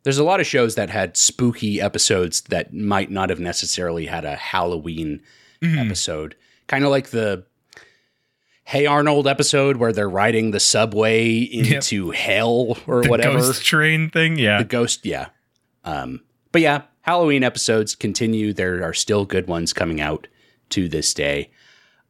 There's 0.03 0.17
a 0.19 0.23
lot 0.23 0.39
of 0.39 0.45
shows 0.45 0.75
that 0.75 0.89
had 0.91 1.17
spooky 1.17 1.81
episodes 1.81 2.41
that 2.43 2.73
might 2.73 3.09
not 3.09 3.29
have 3.31 3.39
necessarily 3.39 4.05
had 4.05 4.23
a 4.23 4.35
Halloween 4.35 5.21
Mhm. 5.65 5.85
episode. 5.85 6.35
Kind 6.67 6.83
of 6.83 6.89
like 6.91 7.09
the 7.09 7.43
Hey 8.63 8.85
Arnold 8.87 9.27
episode 9.27 9.77
where 9.77 9.93
they're 9.93 10.09
riding 10.09 10.51
the 10.51 10.59
subway 10.59 11.37
into 11.37 12.09
hell 12.11 12.77
or 12.87 13.03
The 13.03 13.09
whatever. 13.09 13.37
ghost 13.39 13.63
train 13.63 14.09
thing, 14.09 14.39
yeah. 14.39 14.57
The 14.57 14.63
ghost, 14.63 15.05
yeah. 15.05 15.27
Um, 15.83 16.21
but 16.51 16.61
yeah, 16.63 16.81
Halloween 17.01 17.43
episodes 17.43 17.93
continue. 17.93 18.53
There 18.53 18.83
are 18.83 18.93
still 18.93 19.25
good 19.25 19.47
ones 19.47 19.71
coming 19.71 20.01
out 20.01 20.27
to 20.71 20.89
this 20.89 21.13
day. 21.13 21.51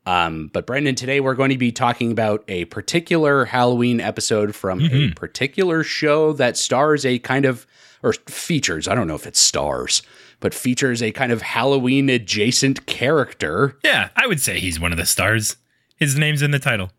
Um, 0.05 0.49
but 0.53 0.65
Brendan, 0.65 0.95
today 0.95 1.19
we're 1.19 1.33
going 1.35 1.49
to 1.49 1.57
be 1.57 1.71
talking 1.73 2.11
about 2.11 2.45
a 2.47 2.65
particular 2.65 3.45
Halloween 3.45 3.99
episode 3.99 4.55
from 4.55 4.79
a 4.79 4.87
Mhm. 4.87 5.15
particular 5.15 5.83
show 5.83 6.31
that 6.33 6.55
stars 6.55 7.05
a 7.05 7.19
kind 7.19 7.43
of, 7.45 7.65
or 8.03 8.13
features, 8.29 8.87
I 8.87 8.95
don't 8.95 9.07
know 9.07 9.15
if 9.15 9.25
it's 9.27 9.39
stars, 9.39 10.03
but 10.45 10.53
features 10.53 11.01
a 11.01 11.11
kind 11.11 11.31
of 11.31 11.41
Halloween 11.41 12.07
adjacent 12.07 12.85
character. 12.85 13.79
yeah, 13.83 14.09
I 14.15 14.27
would 14.27 14.39
say 14.39 14.59
he's 14.59 14.79
one 14.79 14.91
of 14.91 14.97
the 14.99 15.05
stars. 15.07 15.55
His 15.95 16.19
name's 16.19 16.43
in 16.43 16.51
the 16.51 16.59
title. 16.59 16.91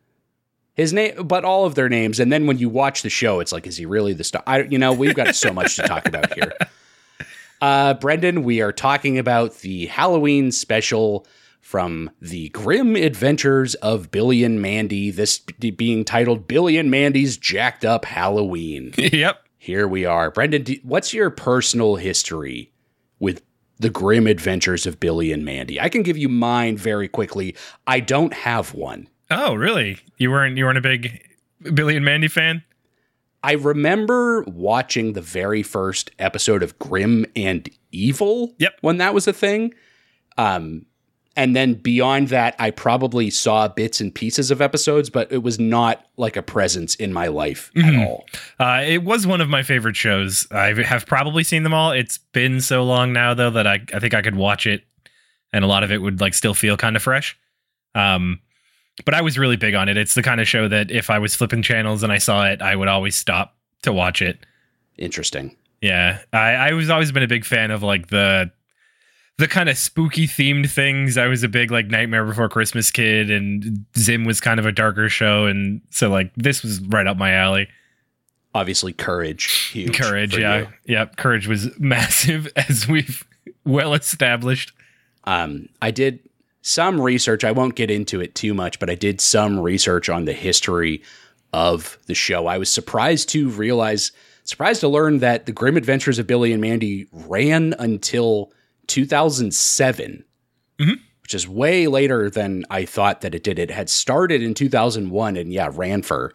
His 0.75 0.93
name, 0.93 1.29
but 1.29 1.45
all 1.45 1.65
of 1.65 1.77
their 1.77 1.89
names. 1.89 2.19
And 2.19 2.33
then 2.33 2.49
when 2.49 2.59
you 2.59 2.69
watch 2.69 3.03
the 3.03 3.09
show, 3.09 3.39
it's 3.39 3.53
like, 3.53 3.69
is 3.69 3.77
he 3.77 3.87
really 3.87 4.15
the 4.15 4.25
star? 4.25 4.43
I, 4.49 4.63
you 4.63 4.79
know, 4.79 4.93
we've 4.93 5.15
got 5.15 5.37
so 5.37 5.53
much 5.53 5.77
to 5.77 5.83
talk 5.83 6.09
about 6.09 6.35
here. 6.35 6.53
Uh, 7.63 7.95
Brendan, 7.95 8.43
we 8.43 8.61
are 8.61 8.71
talking 8.71 9.17
about 9.17 9.61
the 9.61 9.87
Halloween 9.87 10.53
special 10.53 11.27
from 11.63 12.11
the 12.21 12.51
Grim 12.51 12.97
Adventures 12.97 13.75
of 13.77 14.11
Billy 14.11 14.45
and 14.45 14.61
Mandy. 14.61 15.11
This 15.11 15.39
being 15.39 16.05
titled 16.05 16.47
Billy 16.47 16.77
and 16.77 16.91
Mandy's 16.91 17.39
Jacked 17.39 17.83
Up 17.83 18.05
Halloween. 18.05 18.93
yep. 18.99 19.43
Here 19.57 19.89
we 19.89 20.05
are, 20.05 20.31
Brendan. 20.31 20.67
What's 20.83 21.15
your 21.15 21.31
personal 21.31 21.97
history 21.97 22.73
with 23.19 23.43
the 23.79 23.91
Grim 23.91 24.27
Adventures 24.27 24.87
of 24.87 25.01
Billy 25.01 25.33
and 25.33 25.45
Mandy? 25.45 25.81
I 25.81 25.89
can 25.89 26.03
give 26.03 26.17
you 26.17 26.29
mine 26.29 26.77
very 26.77 27.09
quickly. 27.09 27.55
I 27.87 28.01
don't 28.01 28.33
have 28.33 28.75
one. 28.75 29.09
Oh, 29.31 29.55
really? 29.55 29.99
You 30.19 30.31
weren't 30.31 30.57
you 30.57 30.65
weren't 30.65 30.79
a 30.79 30.83
big 30.83 31.23
Billy 31.75 31.97
and 31.97 32.05
Mandy 32.05 32.29
fan? 32.29 32.63
I 33.43 33.53
remember 33.53 34.43
watching 34.43 35.13
the 35.13 35.21
very 35.21 35.63
first 35.63 36.11
episode 36.19 36.63
of 36.63 36.79
Grim 36.79 37.27
and 37.37 37.69
Evil. 37.93 38.55
Yep. 38.59 38.79
When 38.81 38.99
that 38.99 39.15
was 39.15 39.29
a 39.29 39.33
thing. 39.33 39.73
Um, 40.37 40.85
and 41.37 41.55
then 41.55 41.75
beyond 41.75 42.29
that, 42.29 42.57
I 42.59 42.71
probably 42.71 43.31
saw 43.31 43.69
bits 43.69 44.01
and 44.01 44.15
pieces 44.15 44.51
of 44.51 44.61
episodes, 44.63 45.11
but 45.11 45.31
it 45.31 45.43
was 45.43 45.59
not 45.61 46.05
like 46.17 46.37
a 46.37 46.43
presence 46.43 46.95
in 46.95 47.13
my 47.13 47.27
life 47.29 47.71
Mhm. 47.77 47.99
at 48.01 48.07
all. 48.09 48.27
Uh, 48.59 48.83
it 48.87 49.05
was 49.05 49.27
one 49.27 49.41
of 49.41 49.49
my 49.49 49.63
favorite 49.63 49.97
shows. 49.97 50.47
I 50.51 50.73
have 50.83 51.07
probably 51.07 51.45
seen 51.45 51.63
them 51.63 51.75
all. 51.75 51.91
It's 51.93 52.19
been 52.33 52.61
so 52.61 52.83
long 52.85 53.13
now, 53.13 53.35
though, 53.35 53.51
that 53.51 53.67
I, 53.67 53.81
I 53.93 53.99
think 53.99 54.15
I 54.15 54.23
could 54.23 54.37
watch 54.37 54.67
it, 54.67 54.83
and 55.53 55.65
a 55.65 55.69
lot 55.69 55.83
of 55.85 55.93
it 55.93 55.99
would 56.03 56.21
like 56.21 56.35
still 56.35 56.55
feel 56.55 56.77
kind 56.77 56.97
of 56.97 57.03
fresh. 57.03 57.37
Um, 57.95 58.41
but 59.05 59.13
I 59.15 59.21
was 59.21 59.39
really 59.39 59.57
big 59.57 59.75
on 59.75 59.89
it. 59.91 59.97
It's 59.99 60.15
the 60.15 60.23
kind 60.23 60.41
of 60.41 60.49
show 60.49 60.69
that 60.69 60.91
if 60.91 61.11
I 61.11 61.19
was 61.19 61.35
flipping 61.35 61.63
channels 61.63 62.03
and 62.03 62.11
I 62.13 62.19
saw 62.19 62.47
it, 62.47 62.63
I 62.63 62.75
would 62.75 62.89
always 62.89 63.15
stop 63.15 63.55
to 63.83 63.93
watch 63.93 64.23
it. 64.23 64.39
Interesting. 64.97 65.55
Yeah, 65.83 66.21
I, 66.33 66.53
I 66.55 66.73
was 66.73 66.89
always 66.89 67.13
been 67.13 67.23
a 67.23 67.29
big 67.29 67.45
fan 67.45 67.71
of 67.71 67.83
like 67.83 68.07
the 68.09 68.51
the 69.39 69.49
kind 69.49 69.69
of 69.69 69.77
spooky 69.77 70.27
themed 70.27 70.71
things. 70.71 71.19
I 71.19 71.27
was 71.27 71.43
a 71.43 71.49
big 71.49 71.71
like 71.71 71.87
Nightmare 71.87 72.25
Before 72.25 72.49
Christmas 72.49 72.91
kid, 72.91 73.31
and 73.31 73.85
Zim 73.97 74.25
was 74.25 74.41
kind 74.41 74.59
of 74.59 74.67
a 74.67 74.73
darker 74.73 75.09
show, 75.09 75.47
and 75.47 75.83
so 75.91 76.09
like 76.09 76.33
this 76.37 76.63
was 76.63 76.81
right 76.81 77.07
up 77.07 77.17
my 77.17 77.33
alley. 77.33 77.69
Obviously, 78.55 78.95
courage. 78.95 79.45
Huge 79.45 79.99
Courage, 79.99 80.37
yeah, 80.37 80.61
you. 80.61 80.69
yep. 80.87 81.17
Courage 81.17 81.47
was 81.47 81.69
massive, 81.79 82.49
as 82.57 82.89
we've 82.89 83.27
well 83.65 83.93
established. 83.93 84.73
Um, 85.25 85.69
I 85.83 85.91
did 85.91 86.21
some 86.63 86.99
research. 86.99 87.45
I 87.45 87.53
won't 87.53 87.75
get 87.75 87.91
into 87.91 88.21
it 88.21 88.35
too 88.35 88.55
much, 88.55 88.79
but 88.81 88.89
I 88.89 88.95
did 88.95 89.21
some 89.21 89.61
research 89.61 90.09
on 90.09 90.25
the 90.25 90.33
history 90.33 91.03
of 91.53 91.99
the 92.07 92.15
show. 92.15 92.47
I 92.47 92.57
was 92.57 92.71
surprised 92.71 93.29
to 93.31 93.51
realize, 93.51 94.11
surprised 94.45 94.81
to 94.81 94.89
learn 94.89 95.19
that 95.19 95.45
the 95.45 95.53
Grim 95.53 95.77
Adventures 95.77 96.19
of 96.19 96.27
Billy 96.27 96.53
and 96.53 96.61
Mandy 96.61 97.07
ran 97.13 97.75
until 97.79 98.53
2007, 98.87 100.25
Mhm. 100.81 101.01
which 101.23 101.35
is 101.35 101.49
way 101.49 101.87
later 101.87 102.31
than 102.31 102.65
I 102.71 102.85
thought 102.85 103.21
that 103.23 103.35
it 103.35 103.43
did. 103.43 103.59
It 103.59 103.71
had 103.71 103.89
started 103.91 104.43
in 104.43 104.55
2001 104.55 105.37
and 105.37 105.53
yeah, 105.53 105.71
ran 105.73 106.03
for 106.03 106.33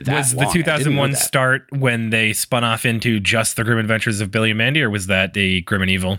that 0.00 0.16
was 0.18 0.30
the 0.30 0.36
long. 0.38 0.46
I 0.48 0.52
2001 0.52 1.10
that. 1.12 1.16
start 1.18 1.66
when 1.70 2.10
they 2.10 2.32
spun 2.32 2.64
off 2.64 2.86
into 2.86 3.20
just 3.20 3.56
the 3.56 3.64
Grim 3.64 3.78
Adventures 3.78 4.20
of 4.20 4.30
Billy 4.30 4.50
and 4.50 4.58
Mandy, 4.58 4.82
or 4.82 4.90
was 4.90 5.06
that 5.08 5.34
the 5.34 5.60
Grim 5.62 5.82
and 5.82 5.90
Evil? 5.90 6.18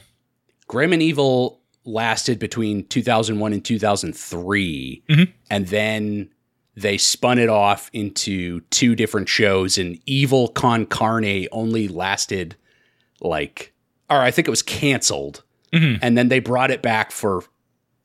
Grim 0.68 0.94
and 0.94 1.02
Evil 1.02 1.60
lasted 1.84 2.38
between 2.38 2.86
2001 2.86 3.54
and 3.54 3.66
2003 3.66 5.02
Mhm. 5.10 5.30
and 5.50 5.68
then 5.68 6.30
they 6.76 6.98
spun 6.98 7.40
it 7.40 7.50
off 7.50 7.90
into 7.92 8.60
two 8.70 8.96
different 8.96 9.28
shows 9.28 9.78
and 9.80 10.00
evil 10.06 10.48
con 10.50 10.86
carne 10.86 11.48
only 11.52 11.88
lasted 11.88 12.56
like 13.20 13.74
or 14.12 14.20
i 14.20 14.30
think 14.32 14.48
it 14.48 14.52
was 14.52 14.62
canceled 14.62 15.44
Mhm. 15.74 16.00
and 16.02 16.18
then 16.18 16.30
they 16.30 16.40
brought 16.40 16.72
it 16.72 16.82
back 16.82 17.12
for 17.12 17.44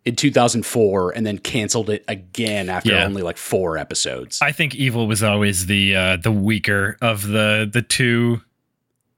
in 0.05 0.15
2004 0.15 1.11
and 1.17 1.27
then 1.27 1.37
canceled 1.39 1.91
it 1.91 2.05
again 2.07 2.69
after 2.69 2.93
Yeah. 2.93 3.05
only 3.05 3.23
like 3.23 3.37
four 3.37 3.77
episodes 3.77 4.39
I 4.41 4.53
think 4.53 4.75
Evil 4.77 5.07
was 5.09 5.23
always 5.23 5.67
the 5.67 5.97
uh, 5.97 6.17
the 6.17 6.31
weaker 6.33 6.97
of 7.03 7.27
the 7.27 7.69
the 7.71 7.83
two 7.83 8.43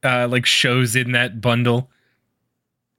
uh, 0.03 0.29
like 0.31 0.47
shows 0.47 0.95
in 0.97 1.13
that 1.13 1.41
bundle. 1.41 1.91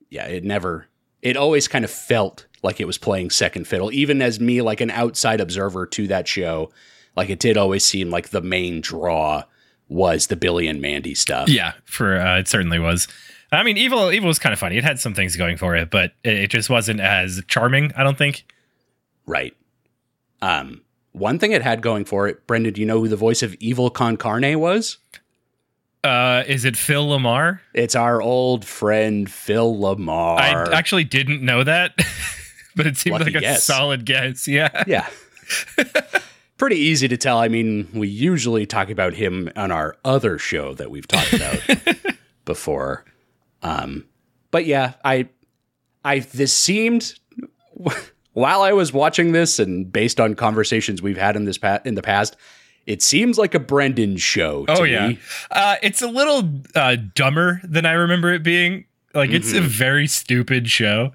yeah, 0.09 0.25
it 0.25 0.43
never, 0.43 0.87
it 1.21 1.37
always 1.37 1.67
kind 1.67 1.85
of 1.85 1.91
felt 1.91 2.45
like 2.61 2.79
it 2.81 2.85
was 2.85 2.97
playing 2.97 3.29
second 3.29 3.65
fiddle, 3.67 3.91
even 3.93 4.21
as 4.21 4.39
me, 4.39 4.61
like 4.61 4.81
an 4.81 4.91
outside 4.91 5.39
observer 5.39 5.85
to 5.85 6.07
that 6.07 6.27
show. 6.27 6.71
Like 7.15 7.29
it 7.29 7.39
did 7.39 7.57
always 7.57 7.85
seem 7.85 8.09
like 8.09 8.29
the 8.29 8.41
main 8.41 8.81
draw 8.81 9.43
was 9.87 10.27
the 10.27 10.35
Billy 10.35 10.67
and 10.67 10.81
Mandy 10.81 11.15
stuff. 11.15 11.47
Yeah, 11.49 11.73
for 11.85 12.19
uh, 12.19 12.39
it 12.39 12.47
certainly 12.47 12.79
was. 12.79 13.07
I 13.51 13.63
mean, 13.63 13.77
Evil 13.77 14.11
Evil 14.11 14.27
was 14.27 14.39
kind 14.39 14.53
of 14.53 14.59
funny. 14.59 14.77
It 14.77 14.83
had 14.83 14.99
some 14.99 15.13
things 15.13 15.35
going 15.35 15.57
for 15.57 15.75
it, 15.75 15.89
but 15.89 16.13
it, 16.23 16.47
just 16.47 16.69
wasn't 16.69 16.99
as 16.99 17.41
charming. 17.47 17.91
I 17.95 18.03
don't 18.03 18.17
think. 18.17 18.45
Right. 19.25 19.55
Um, 20.41 20.81
one 21.11 21.39
thing 21.39 21.51
it 21.51 21.61
had 21.61 21.81
going 21.81 22.05
for 22.05 22.27
it, 22.27 22.45
Brendan, 22.47 22.73
do 22.73 22.81
you 22.81 22.87
know 22.87 22.99
who 22.99 23.07
the 23.07 23.15
voice 23.15 23.41
of 23.41 23.55
Evil 23.55 23.89
Con 23.89 24.17
Carne 24.17 24.59
was? 24.59 24.97
Uh, 26.03 26.43
is 26.47 26.63
it 26.63 26.77
Phil 26.77 27.07
LaMarr? 27.07 27.59
It's 27.73 27.95
our 27.95 28.21
old 28.21 28.63
friend 28.63 29.29
Phil 29.29 29.75
LaMarr. 29.75 30.39
I 30.39 30.77
actually 30.77 31.03
didn't 31.03 31.41
know 31.41 31.63
that, 31.63 31.93
but 32.75 32.87
it 32.87 32.97
seemed 32.97 33.13
Lucky 33.13 33.25
like 33.25 33.35
a 33.35 33.41
guess. 33.41 33.63
solid 33.63 34.05
guess. 34.05 34.47
Yeah. 34.47 34.83
yeah. 34.87 35.09
Pretty 36.57 36.77
easy 36.77 37.07
to 37.07 37.17
tell. 37.17 37.39
I 37.39 37.47
mean, 37.47 37.87
we 37.93 38.07
usually 38.07 38.65
talk 38.65 38.89
about 38.89 39.13
him 39.13 39.51
on 39.55 39.71
our 39.71 39.97
other 40.05 40.37
show 40.37 40.73
that 40.75 40.91
we've 40.91 41.07
talked 41.07 41.33
about 41.33 41.59
before. 42.45 43.05
Um, 43.61 44.05
but 44.51 44.65
yeah, 44.65 44.93
I, 45.03 45.29
I 46.03 46.19
this 46.19 46.53
seemed 46.53 47.13
while 48.33 48.61
I 48.61 48.73
was 48.73 48.93
watching 48.93 49.31
this, 49.31 49.59
and 49.59 49.91
based 49.91 50.19
on 50.19 50.35
conversations 50.35 51.01
we've 51.01 51.17
had 51.17 51.35
in 51.35 51.45
this 51.45 51.57
pa- 51.57 51.79
in 51.85 51.95
the 51.95 52.01
past, 52.01 52.35
it 52.85 53.01
seems 53.01 53.37
like 53.37 53.53
a 53.53 53.59
Brendan 53.59 54.17
show. 54.17 54.65
To 54.65 54.79
Oh 54.79 54.83
yeah. 54.83 55.09
me. 55.09 55.19
Uh, 55.51 55.75
it's 55.83 56.01
a 56.01 56.07
little 56.07 56.49
uh, 56.75 56.97
dumber 57.15 57.61
than 57.63 57.85
I 57.85 57.93
remember 57.93 58.33
it 58.33 58.43
being. 58.43 58.85
Like 59.13 59.31
it's 59.31 59.53
a 59.53 59.61
very 59.61 60.07
stupid 60.07 60.69
show. 60.69 61.11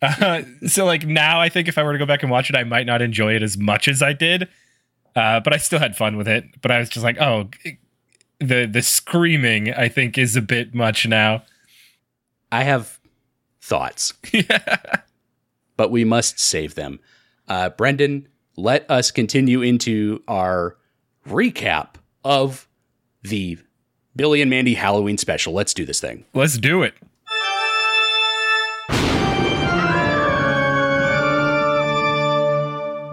Uh, 0.00 0.42
so 0.66 0.84
like 0.84 1.06
now, 1.06 1.40
I 1.40 1.48
think 1.48 1.68
if 1.68 1.76
I 1.78 1.82
were 1.82 1.92
to 1.92 1.98
go 1.98 2.06
back 2.06 2.22
and 2.22 2.30
watch 2.30 2.50
it, 2.50 2.56
I 2.56 2.64
might 2.64 2.86
not 2.86 3.02
enjoy 3.02 3.34
it 3.34 3.42
as 3.42 3.56
much 3.58 3.88
as 3.88 4.02
I 4.02 4.12
did. 4.12 4.48
Uh, 5.14 5.40
but 5.40 5.52
I 5.52 5.56
still 5.56 5.78
had 5.78 5.96
fun 5.96 6.16
with 6.16 6.28
it. 6.28 6.44
But 6.60 6.70
I 6.70 6.78
was 6.78 6.88
just 6.88 7.02
like, 7.04 7.20
oh, 7.20 7.48
the 8.38 8.66
the 8.66 8.82
screaming 8.82 9.72
I 9.72 9.88
think 9.88 10.18
is 10.18 10.36
a 10.36 10.42
bit 10.42 10.74
much 10.74 11.06
now. 11.06 11.42
I 12.56 12.62
have 12.62 12.98
thoughts, 13.60 14.14
yeah. 14.32 15.02
but 15.76 15.90
we 15.90 16.06
must 16.06 16.40
save 16.40 16.74
them. 16.74 17.00
Uh, 17.46 17.68
Brendan, 17.68 18.28
let 18.56 18.90
us 18.90 19.10
continue 19.10 19.60
into 19.60 20.22
our 20.26 20.78
recap 21.28 21.96
of 22.24 22.66
the 23.22 23.58
Billy 24.14 24.40
and 24.40 24.48
Mandy 24.48 24.72
Halloween 24.72 25.18
special. 25.18 25.52
Let's 25.52 25.74
do 25.74 25.84
this 25.84 26.00
thing. 26.00 26.24
Let's 26.32 26.56
do 26.56 26.82
it. 26.82 26.94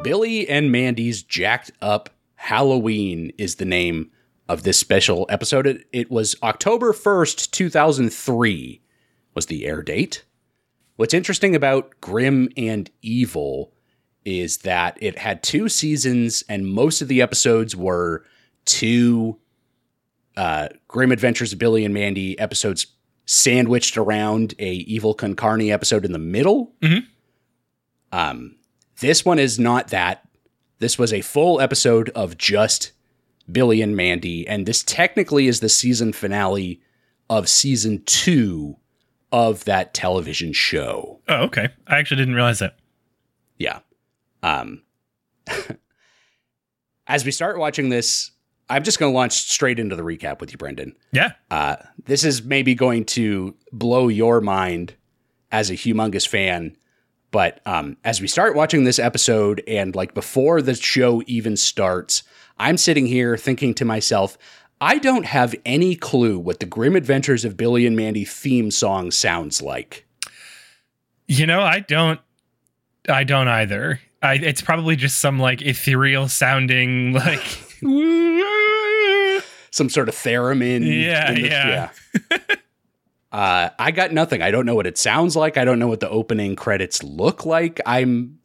Billy 0.06 0.48
and 0.48 0.72
Mandy's 0.72 1.22
Jacked 1.22 1.72
Up 1.82 2.12
Halloween 2.36 3.34
is 3.38 3.56
the 3.56 3.66
name 3.66 4.10
of 4.48 4.64
this 4.64 4.78
special 4.78 5.26
episode. 5.28 5.68
It, 5.68 5.86
it 5.92 6.10
was 6.10 6.38
October 6.42 6.94
1st, 6.94 7.52
2003 7.52 8.83
was 9.36 9.48
the 9.48 9.66
air 9.66 9.82
date. 9.82 10.24
What's 10.96 11.14
interesting 11.14 11.56
about 11.56 12.00
Grim 12.02 12.50
and 12.56 12.90
Evil 13.02 13.74
is 14.26 14.60
that 14.60 14.98
it 15.02 15.18
had 15.18 15.44
two 15.44 15.68
seasons 15.68 16.44
and 16.48 16.66
most 16.68 17.02
of 17.02 17.08
the 17.08 17.22
episodes 17.22 17.76
were 17.76 18.24
two 18.66 19.38
uh, 20.38 20.70
Grim 20.88 21.12
Adventures 21.12 21.54
of 21.54 21.60
Billy 21.60 21.84
and 21.86 21.94
Mandy 21.94 22.38
episodes 22.40 22.88
sandwiched 23.26 23.98
around 23.98 24.54
a 24.60 24.72
Evil 24.74 25.14
Con 25.14 25.36
Carne 25.36 25.70
episode 25.70 26.06
in 26.06 26.12
the 26.12 26.20
middle. 26.20 26.74
Mhm. 26.82 27.06
Um, 28.12 28.56
this 29.00 29.26
one 29.26 29.40
is 29.40 29.58
not 29.60 29.90
that. 29.90 30.28
This 30.80 30.98
was 31.00 31.14
a 31.14 31.22
full 31.22 31.60
episode 31.62 32.10
of 32.10 32.38
just 32.38 32.92
Billy 33.52 33.82
and 33.82 33.96
Mandy, 33.96 34.48
and 34.48 34.66
this 34.66 34.84
technically 34.84 35.48
is 35.48 35.60
the 35.60 35.70
season 35.70 36.14
finale 36.14 36.82
of 37.30 37.50
season 37.50 38.04
two 38.06 38.78
of 39.34 39.66
that 39.66 39.96
television 39.96 40.54
show. 40.54 41.20
Oh, 41.28 41.46
okay. 41.46 41.70
I 41.88 41.98
actually 41.98 42.18
didn't 42.18 42.36
realize 42.36 42.60
that. 42.60 42.78
Yeah. 43.58 43.80
Um, 44.44 44.84
as 47.08 47.26
we 47.26 47.32
start 47.32 47.58
watching 47.58 47.90
this, 47.90 48.30
I'm 48.70 48.84
just 48.84 49.00
going 49.00 49.12
to 49.12 49.16
launch 49.16 49.34
straight 49.34 49.80
into 49.80 49.96
the 49.96 50.04
recap 50.04 50.40
with 50.40 50.52
you, 50.52 50.58
Brendan. 50.60 50.96
Yeah. 51.12 51.32
Uh, 51.50 51.78
this 52.06 52.24
is 52.24 52.44
maybe 52.44 52.76
going 52.76 53.06
to 53.06 53.56
blow 53.72 54.08
your 54.08 54.40
mind 54.40 54.94
as 55.52 55.72
a 55.72 55.74
humongous 55.74 56.28
fan. 56.28 56.78
But 57.32 57.60
um, 57.66 57.98
as 58.04 58.22
we 58.22 58.28
start 58.28 58.56
watching 58.56 58.84
this 58.84 59.00
episode, 59.00 59.64
and 59.68 59.96
like 59.96 60.14
before 60.14 60.62
the 60.62 60.76
show 60.76 61.24
even 61.26 61.58
starts, 61.58 62.22
I'm 62.60 62.78
sitting 62.78 63.08
here 63.08 63.36
thinking 63.36 63.74
to 63.76 63.86
myself, 63.86 64.38
I 64.84 64.98
don't 64.98 65.26
have 65.26 65.56
any 65.66 65.96
clue 65.96 66.38
what 66.38 66.60
the 66.60 66.66
Grim 66.66 66.98
Adventures 66.98 67.46
of 67.46 67.56
Billy 67.56 67.88
and 67.88 67.96
Mandy 67.96 68.26
theme 68.26 68.70
song 68.70 69.12
sounds 69.12 69.62
like. 69.62 70.06
You 71.26 71.48
know, 71.48 71.62
I 71.62 71.80
don't. 71.80 72.20
I 73.08 73.24
don't 73.24 73.48
either. 73.48 74.02
I, 74.22 74.34
it's 74.36 74.62
probably 74.62 74.98
just 74.98 75.20
some 75.20 75.40
like 75.40 75.62
ethereal 75.62 76.28
sounding 76.28 77.14
like. 77.14 77.40
Some 79.72 79.90
sort 79.90 80.08
of 80.10 80.16
theremin. 80.16 80.86
Yeah, 80.86 81.32
in 81.32 81.42
the- 81.42 81.48
yeah. 81.48 81.90
uh, 83.32 83.70
I 83.80 83.90
got 83.92 84.12
nothing. 84.12 84.42
I 84.44 84.52
don't 84.52 84.66
know 84.68 84.76
what 84.76 84.86
it 84.86 84.98
sounds 85.00 85.36
like. 85.36 85.58
I 85.58 85.66
don't 85.66 85.80
know 85.80 85.88
what 85.88 86.00
the 86.00 86.10
opening 86.10 86.56
credits 86.56 87.02
look 87.04 87.46
like. 87.46 87.80
I'm. 87.86 88.38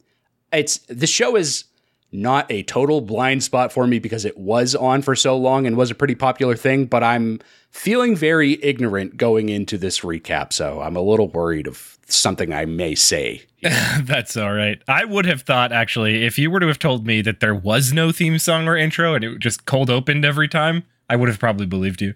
It's 0.51 0.79
the 0.87 1.05
show 1.05 1.35
is 1.35 1.65
not 2.11 2.51
a 2.51 2.63
total 2.63 3.01
blind 3.01 3.43
spot 3.43 3.71
for 3.71 3.85
me 3.85 3.99
because 3.99 4.25
it 4.25 4.37
was 4.37 4.75
on 4.75 5.01
for 5.01 5.15
so 5.15 5.37
long 5.37 5.67
and 5.67 5.77
was 5.77 5.91
a 5.91 5.95
pretty 5.95 6.15
popular 6.15 6.55
thing. 6.55 6.85
But 6.85 7.03
I'm 7.03 7.39
feeling 7.69 8.15
very 8.15 8.63
ignorant 8.63 9.17
going 9.17 9.49
into 9.49 9.77
this 9.77 9.99
recap, 9.99 10.53
so 10.53 10.81
I'm 10.81 10.95
a 10.95 11.01
little 11.01 11.27
worried 11.27 11.67
of 11.67 11.97
something 12.07 12.53
I 12.53 12.65
may 12.65 12.95
say. 12.95 13.43
That's 13.61 14.35
all 14.37 14.53
right. 14.53 14.81
I 14.87 15.05
would 15.05 15.25
have 15.25 15.43
thought 15.43 15.71
actually, 15.71 16.25
if 16.25 16.39
you 16.39 16.49
were 16.49 16.59
to 16.59 16.67
have 16.67 16.79
told 16.79 17.05
me 17.05 17.21
that 17.21 17.39
there 17.39 17.55
was 17.55 17.93
no 17.93 18.11
theme 18.11 18.39
song 18.39 18.67
or 18.67 18.75
intro 18.75 19.13
and 19.13 19.23
it 19.23 19.39
just 19.39 19.65
cold 19.65 19.89
opened 19.89 20.25
every 20.25 20.47
time, 20.47 20.83
I 21.09 21.15
would 21.15 21.29
have 21.29 21.39
probably 21.39 21.65
believed 21.65 22.01
you. 22.01 22.13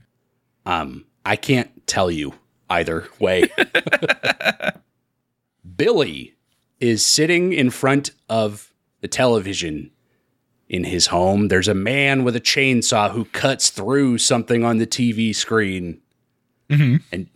Um, 0.65 1.05
I 1.25 1.35
can't 1.35 1.85
tell 1.87 2.09
you 2.09 2.33
either 2.69 3.07
way. 3.19 3.49
Billy 5.75 6.35
is 6.79 7.05
sitting 7.05 7.53
in 7.53 7.69
front 7.69 8.11
of 8.29 8.72
the 9.03 9.07
television 9.09 9.91
in 10.69 10.85
his 10.85 11.07
home. 11.07 11.49
There's 11.49 11.67
a 11.67 11.73
man 11.75 12.23
with 12.23 12.35
a 12.37 12.41
chainsaw 12.41 13.11
who 13.11 13.25
cuts 13.25 13.69
through 13.69 14.17
something 14.17 14.63
on 14.63 14.77
the 14.77 14.87
TV 14.87 15.35
screen. 15.35 15.99
Mhm. 16.69 17.01
And 17.11 17.27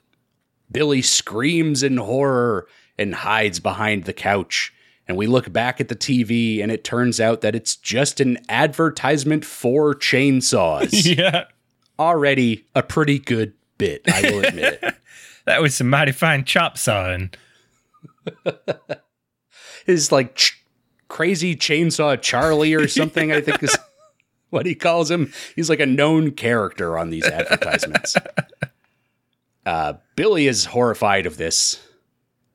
Billy 0.72 1.02
screams 1.02 1.84
in 1.84 1.98
horror 1.98 2.68
and 2.98 3.14
hides 3.14 3.60
behind 3.60 4.06
the 4.06 4.14
couch. 4.14 4.74
And 5.10 5.18
we 5.18 5.28
look 5.28 5.52
back 5.52 5.80
at 5.82 5.90
the 5.90 5.96
TV, 5.96 6.62
and 6.62 6.72
it 6.72 6.84
turns 6.86 7.20
out 7.20 7.42
that 7.42 7.54
it's 7.54 7.76
just 7.76 8.20
an 8.22 8.38
advertisement 8.50 9.44
for 9.46 9.94
chainsaws 9.94 10.90
yeah, 11.18 11.46
already 12.00 12.66
a 12.76 12.82
pretty 12.84 13.20
good 13.20 13.54
bit, 13.78 14.02
I 14.08 14.22
will 14.32 14.40
admit 14.46 14.80
it. 14.82 14.96
that 15.46 15.62
was 15.62 15.76
some 15.76 15.90
mighty 15.90 16.12
fine 16.14 16.46
chop 16.46 16.78
sawing. 16.78 17.30
His 19.86 20.12
like 20.12 20.36
ch- 20.36 20.57
crazy 21.08 21.56
chainsaw 21.56 22.22
Charlie 22.22 22.74
or 22.74 22.88
something, 22.88 23.32
I 23.32 23.41
think 23.41 23.63
is 23.63 23.78
what 24.50 24.65
he 24.65 24.76
calls 24.76 25.10
him. 25.12 25.32
He's 25.56 25.70
like 25.70 25.80
a 25.80 25.86
known 25.86 26.32
character 26.32 26.98
on 26.98 27.10
these 27.10 27.26
advertisements. 27.26 28.15
uh, 29.65 29.93
Billy 30.15 30.48
is 30.48 30.65
horrified 30.65 31.26
of 31.26 31.38
this. 31.38 31.82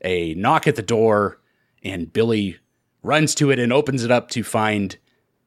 A 0.05 0.35
knock 0.35 0.67
at 0.67 0.75
the 0.77 0.83
door, 0.83 1.39
and 1.85 2.13
Billy 2.13 2.59
runs 3.03 3.35
to 3.37 3.51
it 3.51 3.59
and 3.59 3.73
opens 3.73 4.05
it 4.05 4.11
up 4.11 4.29
to 4.31 4.43
find 4.43 4.97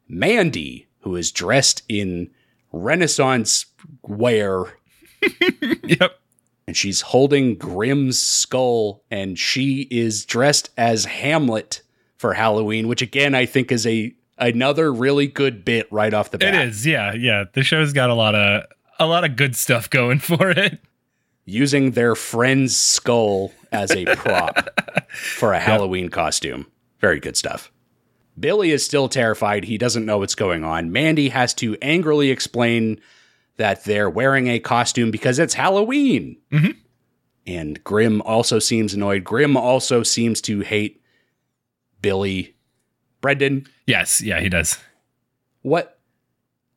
Mandy, 0.07 0.87
who 1.01 1.15
is 1.15 1.31
dressed 1.31 1.83
in 1.89 2.29
Renaissance 2.71 3.65
wear 4.01 4.77
Yep. 5.83 6.19
and 6.67 6.75
she's 6.77 7.01
holding 7.01 7.55
Grim's 7.55 8.19
skull, 8.21 9.03
and 9.09 9.37
she 9.39 9.87
is 9.91 10.25
dressed 10.25 10.69
as 10.77 11.05
Hamlet 11.05 11.81
for 12.17 12.33
Halloween, 12.33 12.87
which 12.87 13.01
again 13.01 13.35
I 13.35 13.45
think 13.45 13.71
is 13.71 13.85
a 13.87 14.13
another 14.37 14.91
really 14.93 15.27
good 15.27 15.63
bit 15.65 15.91
right 15.91 16.13
off 16.13 16.31
the 16.31 16.37
bat. 16.37 16.53
It 16.53 16.67
is, 16.69 16.85
yeah, 16.85 17.13
yeah. 17.13 17.45
The 17.53 17.63
show's 17.63 17.93
got 17.93 18.09
a 18.09 18.13
lot 18.13 18.35
of 18.35 18.65
a 18.99 19.05
lot 19.05 19.23
of 19.23 19.35
good 19.35 19.55
stuff 19.55 19.89
going 19.89 20.19
for 20.19 20.49
it. 20.49 20.79
Using 21.47 21.91
their 21.91 22.15
friend's 22.15 22.75
skull 22.75 23.51
as 23.71 23.91
a 23.91 24.05
prop 24.15 24.67
for 25.09 25.53
a 25.53 25.59
Halloween 25.59 26.09
costume. 26.09 26.65
Very 26.99 27.19
good 27.19 27.37
stuff. 27.37 27.71
Billy 28.39 28.71
is 28.71 28.83
still 28.83 29.07
terrified. 29.07 29.63
He 29.63 29.77
doesn't 29.77 30.05
know 30.07 30.17
what's 30.17 30.33
going 30.35 30.63
on. 30.63 30.91
Mandy 30.91 31.29
has 31.29 31.53
to 31.55 31.77
angrily 31.83 32.31
explain 32.31 32.99
that 33.57 33.83
they're 33.85 34.09
wearing 34.09 34.47
a 34.47 34.59
costume 34.59 35.11
because 35.11 35.37
it's 35.37 35.53
Halloween. 35.53 36.35
Mhm. 36.51 36.75
And 37.47 37.81
Grim 37.83 38.21
also 38.23 38.57
seems 38.57 38.95
annoyed. 38.95 39.23
Grim 39.23 39.55
also 39.55 40.01
seems 40.01 40.41
to 40.41 40.61
hate 40.61 40.99
Billy. 42.05 42.55
Brendan, 43.21 43.65
Yes, 43.87 44.21
yeah, 44.21 44.39
he 44.39 44.49
does. 44.49 44.77
what 45.63 45.97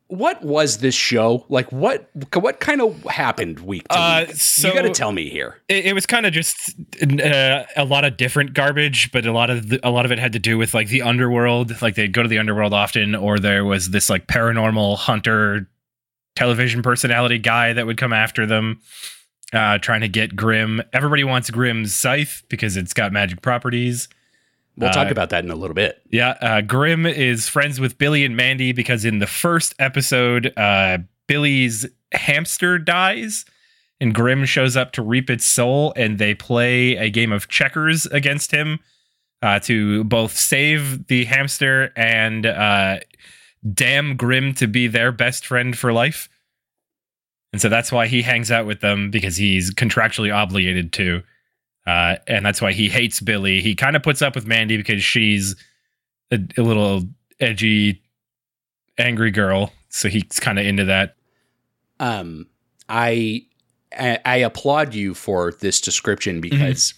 what 0.06 0.42
was 0.42 0.78
this 0.78 0.94
show? 0.94 1.44
Like 1.50 1.70
what 1.70 2.08
what 2.34 2.60
kind 2.60 2.80
of 2.80 3.02
happened 3.04 3.60
week 3.60 3.86
to 3.88 3.98
Uh, 3.98 4.24
week? 4.26 4.36
so- 4.36 4.68
you 4.68 4.74
got 4.74 4.82
to 4.82 4.88
tell 4.90 5.12
me 5.12 5.28
here. 5.28 5.58
It, 5.68 5.84
it 5.88 5.92
was 5.92 6.06
kind 6.06 6.24
of 6.24 6.32
just 6.32 6.74
uh, 7.02 7.64
a 7.76 7.84
lot 7.84 8.06
of 8.06 8.16
different 8.16 8.54
garbage, 8.54 9.12
but 9.12 9.26
a 9.26 9.32
lot 9.32 9.50
of 9.50 9.68
the, 9.68 9.86
a 9.86 9.90
lot 9.90 10.06
of 10.06 10.10
it 10.12 10.18
had 10.18 10.32
to 10.32 10.38
do 10.38 10.56
with 10.56 10.72
like 10.72 10.88
the 10.88 11.02
underworld. 11.02 11.82
Like 11.82 11.94
they'd 11.94 12.12
go 12.14 12.22
to 12.22 12.28
the 12.28 12.38
underworld 12.38 12.72
often, 12.72 13.14
or 13.14 13.38
there 13.38 13.66
was 13.66 13.90
this 13.90 14.08
like 14.08 14.26
paranormal 14.26 14.96
hunter 14.96 15.68
television 16.36 16.80
personality 16.80 17.36
guy 17.38 17.74
that 17.74 17.84
would 17.84 17.98
come 17.98 18.14
after 18.14 18.46
them, 18.46 18.80
uh, 19.52 19.76
trying 19.76 20.00
to 20.00 20.08
get 20.08 20.34
Grim. 20.34 20.80
Everybody 20.94 21.24
wants 21.24 21.50
Grim's 21.50 21.94
scythe 21.94 22.44
because 22.48 22.78
it's 22.78 22.94
got 22.94 23.12
magic 23.12 23.42
properties. 23.42 24.08
We'll 24.78 24.90
talk 24.90 25.08
Uh, 25.08 25.10
about 25.10 25.30
that 25.30 25.44
in 25.44 25.50
a 25.50 25.56
little 25.56 25.74
bit. 25.74 26.00
Yeah, 26.10 26.30
uh, 26.40 26.60
Grim 26.60 27.04
is 27.04 27.48
friends 27.48 27.80
with 27.80 27.98
Billy 27.98 28.24
and 28.24 28.36
Mandy 28.36 28.72
because 28.72 29.04
in 29.04 29.18
the 29.18 29.26
first 29.26 29.74
episode, 29.78 30.52
uh, 30.56 30.98
Billy's 31.26 31.84
hamster 32.12 32.78
dies, 32.78 33.44
and 34.00 34.14
Grim 34.14 34.44
shows 34.44 34.76
up 34.76 34.92
to 34.92 35.02
reap 35.02 35.28
its 35.30 35.44
soul, 35.44 35.92
and 35.96 36.18
they 36.18 36.34
play 36.34 36.96
a 36.96 37.10
game 37.10 37.32
of 37.32 37.48
checkers 37.48 38.06
against 38.06 38.52
him 38.52 38.78
uh, 39.42 39.58
to 39.60 40.04
both 40.04 40.36
save 40.36 41.08
the 41.08 41.24
hamster 41.24 41.92
and 41.96 42.46
uh, 42.46 43.00
damn 43.74 44.16
Grim 44.16 44.54
to 44.54 44.66
be 44.68 44.86
their 44.86 45.10
best 45.12 45.44
friend 45.44 45.76
for 45.76 45.92
life. 45.92 46.28
And 47.52 47.60
so 47.60 47.68
that's 47.68 47.90
why 47.90 48.06
he 48.06 48.22
hangs 48.22 48.50
out 48.50 48.66
with 48.66 48.80
them 48.80 49.10
because 49.10 49.36
he's 49.36 49.72
contractually 49.74 50.32
obligated 50.32 50.92
to. 50.94 51.22
Uh, 51.88 52.16
and 52.27 52.44
that's 52.44 52.61
why 52.61 52.72
he 52.72 52.88
hates 52.88 53.20
Billy. 53.20 53.61
He 53.62 53.74
kind 53.74 53.96
of 53.96 54.03
puts 54.03 54.20
up 54.20 54.35
with 54.35 54.46
Mandy 54.46 54.77
because 54.77 55.03
she's 55.03 55.57
a, 56.31 56.38
a 56.59 56.62
little 56.62 57.05
edgy, 57.40 58.03
angry 58.98 59.31
girl. 59.31 59.72
So 59.88 60.09
he's 60.09 60.38
kind 60.40 60.59
of 60.59 60.66
into 60.66 60.85
that. 60.85 61.14
um 62.01 62.46
I, 62.90 63.44
I 63.98 64.18
i 64.24 64.37
applaud 64.37 64.94
you 64.94 65.14
for 65.14 65.53
this 65.61 65.81
description 65.81 66.40
because 66.40 66.94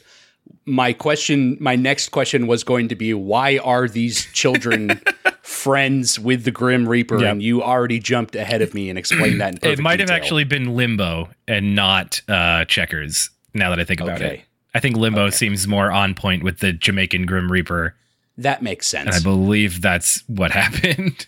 my 0.67 0.93
question 0.93 1.57
my 1.61 1.77
next 1.77 2.09
question 2.11 2.47
was 2.47 2.65
going 2.65 2.89
to 2.89 2.95
be 2.97 3.13
why 3.15 3.59
are 3.59 3.89
these 3.89 4.27
children 4.33 5.01
friends 5.43 6.19
with 6.19 6.45
the 6.45 6.51
grim 6.51 6.89
reaper 6.89 7.21
Yep. 7.21 7.31
and 7.33 7.43
you 7.43 7.63
already 7.63 7.99
jumped 7.99 8.35
ahead 8.37 8.63
of 8.63 8.73
me 8.75 8.89
and 8.91 8.99
explained 8.99 9.41
that 9.41 9.63
in 9.65 9.71
It 9.71 9.79
might 9.81 10.01
have 10.01 10.11
actually 10.11 10.45
been 10.45 10.75
Limbo 10.77 11.29
and 11.49 11.75
not 11.75 12.21
uh, 12.29 12.65
Checkers. 12.67 13.31
Now 13.55 13.71
that 13.71 13.81
I 13.81 13.85
think 13.85 14.01
about 14.01 14.21
Okay. 14.23 14.35
it, 14.39 14.41
I 14.75 14.81
think 14.81 14.97
Limbo 14.97 15.25
Okay. 15.27 15.37
seems 15.37 15.67
more 15.67 15.91
on 15.91 16.15
point 16.15 16.43
with 16.45 16.59
the 16.59 16.73
Jamaican 16.73 17.27
Grim 17.27 17.51
Reaper, 17.51 17.97
that 18.39 18.63
makes 18.63 18.95
and 18.95 19.09
I 19.11 19.21
believe 19.21 19.83
that's 19.83 20.23
what 20.29 20.51
happened. 20.63 21.27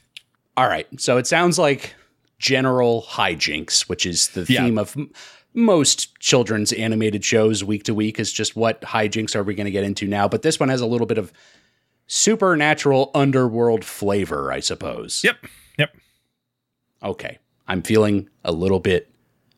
all 0.57 0.67
right 0.69 0.87
so 1.01 1.17
it 1.19 1.27
sounds 1.27 1.59
like 1.59 1.95
general 2.39 3.05
hijinks 3.09 3.89
which 3.89 4.07
is 4.07 4.29
the 4.29 4.47
Yeah. 4.49 4.65
theme 4.65 4.79
of 4.79 4.97
m- 4.97 5.11
most 5.55 6.19
children's 6.21 6.73
animated 6.73 7.25
shows 7.25 7.63
week 7.63 7.83
to 7.85 7.95
week 7.95 8.19
is 8.19 8.33
just 8.33 8.57
what 8.57 8.81
hijinks 8.83 9.37
are 9.37 9.43
we 9.43 9.55
going 9.55 9.67
to 9.67 9.71
get 9.71 9.85
into 9.85 10.07
now 10.07 10.27
but 10.29 10.43
this 10.43 10.59
one 10.59 10.69
has 10.71 10.81
a 10.81 10.87
little 10.87 11.07
bit 11.07 11.19
of 11.19 11.33
supernatural 12.07 13.11
underworld 13.15 13.85
flavor 13.85 14.51
i 14.53 14.61
suppose 14.61 15.23
yep, 15.25 15.37
yep. 15.79 15.91
Okay. 17.03 17.39
I'm 17.67 17.83
feeling 17.83 18.29
a 18.45 18.53
little 18.53 18.79
bit 18.81 19.11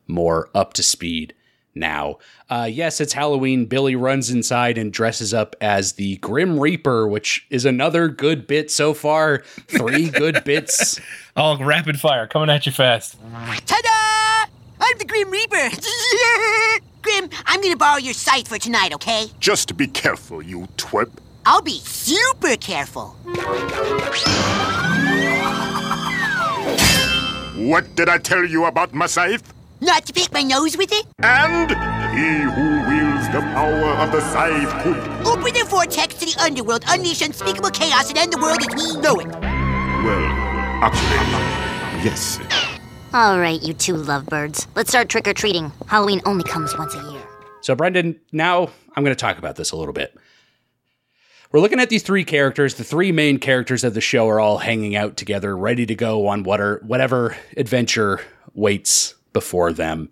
more 0.07 0.49
up 0.55 0.73
to 0.73 0.83
speed 0.83 1.33
now. 1.75 2.17
Uh, 2.49 2.67
yes, 2.71 3.01
it's 3.01 3.13
Halloween. 3.13 3.65
Billy 3.65 3.95
runs 3.95 4.29
inside 4.29 4.77
and 4.77 4.91
dresses 4.91 5.33
up 5.33 5.55
as 5.61 5.93
the 5.93 6.17
Grim 6.17 6.59
Reaper, 6.59 7.07
which 7.07 7.45
is 7.49 7.65
another 7.65 8.07
good 8.07 8.47
bit 8.47 8.71
so 8.71 8.93
far. 8.93 9.39
Three 9.67 10.09
good 10.11 10.43
bits. 10.43 10.99
All 11.35 11.57
rapid 11.57 11.99
fire 11.99 12.27
coming 12.27 12.49
at 12.49 12.65
you 12.65 12.71
fast. 12.71 13.17
Ta-da! 13.65 14.51
I'm 14.79 14.97
the 14.97 15.05
Grim 15.05 15.29
Reaper. 15.29 15.55
Grim, 17.01 17.29
I'm 17.45 17.61
gonna 17.61 17.77
borrow 17.77 17.97
your 17.97 18.13
scythe 18.13 18.47
for 18.47 18.57
tonight, 18.57 18.93
okay? 18.93 19.27
Just 19.39 19.77
be 19.77 19.87
careful, 19.87 20.41
you 20.41 20.67
twerp. 20.77 21.11
I'll 21.45 21.61
be 21.61 21.79
super 21.79 22.55
careful. 22.57 23.09
What 27.55 27.95
did 27.95 28.09
I 28.09 28.17
tell 28.17 28.43
you 28.43 28.65
about 28.65 28.93
my 28.93 29.05
scythe? 29.05 29.54
Not 29.81 30.05
to 30.05 30.13
pick 30.13 30.31
my 30.31 30.41
nose 30.41 30.77
with 30.77 30.91
it? 30.93 31.05
And 31.19 31.69
he 32.15 32.41
who 32.43 32.89
wields 32.89 33.27
the 33.27 33.41
power 33.53 33.89
of 34.01 34.11
the 34.11 34.21
scythe 34.21 34.71
could. 34.83 34.97
Open 35.27 35.53
the 35.53 35.65
vortex 35.69 36.15
to 36.15 36.25
the 36.25 36.35
underworld, 36.41 36.83
unleash 36.87 37.21
unspeakable 37.21 37.71
chaos, 37.71 38.09
and 38.09 38.17
end 38.17 38.31
the 38.31 38.39
world 38.39 38.59
as 38.61 38.73
we 38.73 39.01
know 39.01 39.19
it. 39.19 39.27
Well, 39.27 40.25
actually, 40.81 42.05
yes. 42.05 42.39
All 43.13 43.39
right, 43.39 43.61
you 43.61 43.73
two 43.73 43.95
lovebirds. 43.95 44.67
Let's 44.75 44.89
start 44.89 45.09
trick 45.09 45.27
or 45.27 45.33
treating. 45.33 45.71
Halloween 45.87 46.21
only 46.25 46.45
comes 46.45 46.77
once 46.77 46.95
a 46.95 47.11
year. 47.11 47.21
So, 47.59 47.75
Brendan, 47.75 48.19
now 48.31 48.69
I'm 48.95 49.03
going 49.03 49.15
to 49.15 49.19
talk 49.19 49.37
about 49.37 49.57
this 49.57 49.71
a 49.71 49.75
little 49.75 49.93
bit. 49.93 50.17
We're 51.51 51.59
looking 51.59 51.79
at 51.81 51.89
these 51.89 52.03
three 52.03 52.23
characters. 52.23 52.75
The 52.75 52.83
three 52.85 53.11
main 53.11 53.39
characters 53.39 53.83
of 53.83 53.93
the 53.93 54.01
show 54.01 54.29
are 54.29 54.39
all 54.39 54.59
hanging 54.59 54.95
out 54.95 55.17
together, 55.17 55.55
ready 55.57 55.85
to 55.85 55.95
go 55.95 56.27
on 56.27 56.43
what 56.43 56.61
are, 56.61 56.81
whatever 56.85 57.35
adventure 57.57 58.21
waits 58.53 59.15
before 59.35 59.73
them. 59.73 60.09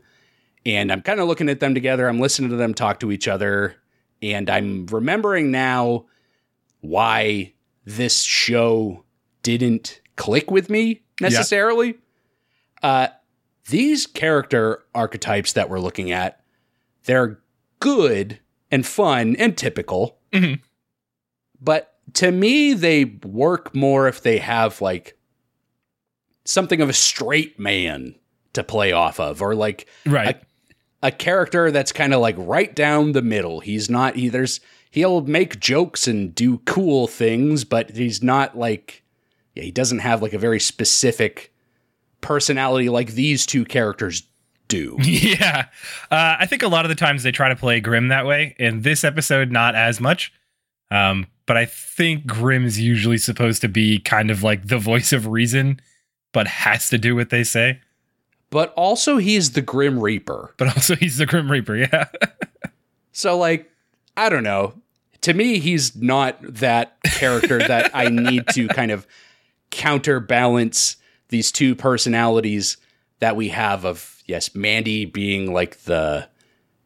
And 0.65 0.91
I'm 0.91 1.01
kind 1.01 1.21
of 1.21 1.29
looking 1.29 1.47
at 1.47 1.61
them 1.61 1.73
together. 1.73 2.09
I'm 2.09 2.19
listening 2.19 2.49
to 2.49 2.57
them 2.57 2.73
talk 2.73 2.99
to 2.99 3.11
each 3.11 3.29
other. 3.29 3.77
And 4.21 4.49
I'm 4.49 4.85
remembering 4.87 5.49
now 5.49 6.07
why 6.81 7.53
this 7.85 8.21
show 8.21 9.05
didn't 9.41 10.01
click 10.17 10.51
with 10.51 10.69
me 10.69 11.03
necessarily. 11.21 11.95
Uh, 12.81 13.07
these 13.69 14.05
character 14.05 14.83
archetypes 14.93 15.53
that 15.53 15.69
we're 15.69 15.79
looking 15.79 16.11
at, 16.11 16.43
they're 17.05 17.39
good 17.79 18.39
and 18.69 18.85
fun 18.85 19.37
and 19.37 19.57
typical. 19.57 20.17
Mhm. 20.33 20.59
But 21.61 21.95
to 22.15 22.29
me, 22.31 22.73
they 22.73 23.05
work 23.05 23.73
more 23.73 24.09
if 24.09 24.21
they 24.21 24.39
have 24.39 24.81
like 24.81 25.17
something 26.43 26.81
of 26.81 26.89
a 26.89 26.93
straight 26.93 27.57
man 27.57 28.15
to 28.53 28.63
play 28.63 28.91
off 28.91 29.19
of, 29.19 29.41
or 29.41 29.55
like 29.55 29.87
Right. 30.05 30.41
a 31.01 31.11
character 31.11 31.71
that's 31.71 31.91
kind 31.91 32.13
of 32.13 32.21
like 32.21 32.35
right 32.37 32.73
down 32.75 33.11
the 33.11 33.21
middle. 33.21 33.59
He's 33.59 33.89
not 33.89 34.15
he 34.15 34.29
there's 34.29 34.59
he'll 34.91 35.21
make 35.21 35.59
jokes 35.59 36.07
and 36.07 36.33
do 36.35 36.59
cool 36.59 37.07
things, 37.07 37.63
but 37.65 37.91
he's 37.91 38.21
not 38.23 38.57
like 38.57 39.03
yeah, 39.55 39.63
he 39.63 39.71
doesn't 39.71 39.99
have 39.99 40.21
like 40.21 40.33
a 40.33 40.37
very 40.39 40.59
specific 40.59 41.53
personality 42.21 42.89
like 42.89 43.11
these 43.13 43.45
two 43.45 43.65
characters 43.65 44.23
do. 44.67 44.97
Yeah. 45.03 45.65
Uh, 46.09 46.37
I 46.39 46.45
think 46.45 46.63
a 46.63 46.67
lot 46.67 46.85
of 46.85 46.89
the 46.89 46.95
times 46.95 47.23
they 47.23 47.31
try 47.31 47.49
to 47.49 47.55
play 47.55 47.79
Grim 47.81 48.07
that 48.07 48.25
way. 48.25 48.55
In 48.57 48.81
this 48.81 49.03
episode, 49.03 49.51
not 49.51 49.75
as 49.75 49.99
much. 49.99 50.31
Um, 50.89 51.27
but 51.45 51.57
I 51.57 51.65
think 51.65 52.25
Grim 52.25 52.65
is 52.65 52.79
usually 52.79 53.17
supposed 53.17 53.61
to 53.61 53.67
be 53.67 53.99
kind 53.99 54.31
of 54.31 54.41
like 54.43 54.67
the 54.67 54.77
voice 54.77 55.11
of 55.11 55.27
reason, 55.27 55.81
but 56.31 56.47
has 56.47 56.89
to 56.89 56.97
do 56.97 57.15
what 57.15 57.29
they 57.29 57.43
say. 57.43 57.81
But 58.53 58.71
also 58.75 59.17
he's 59.17 59.53
the 59.53 59.63
Grim 59.63 59.99
Reaper. 59.99 60.53
But 60.57 60.67
also 60.67 60.95
he's 60.95 61.17
the 61.17 61.25
Grim 61.25 61.51
Reaper, 61.51 61.75
yeah. 61.75 62.05
So 63.11 63.37
like 63.37 63.71
I 64.15 64.29
don't 64.29 64.43
know. 64.43 64.73
To 65.21 65.33
me 65.33 65.57
he's 65.57 65.95
not 65.95 66.37
that 66.41 66.97
character 67.03 67.57
that 67.67 67.91
I 67.95 68.09
need 68.09 68.47
to 68.49 68.67
kind 68.67 68.91
of 68.91 69.07
counterbalance 69.71 70.97
these 71.29 71.51
two 71.51 71.75
personalities 71.75 72.77
that 73.19 73.35
we 73.35 73.49
have 73.49 73.85
of 73.85 74.21
yes, 74.27 74.53
Mandy 74.53 75.05
being 75.05 75.51
like 75.51 75.79
the 75.85 76.27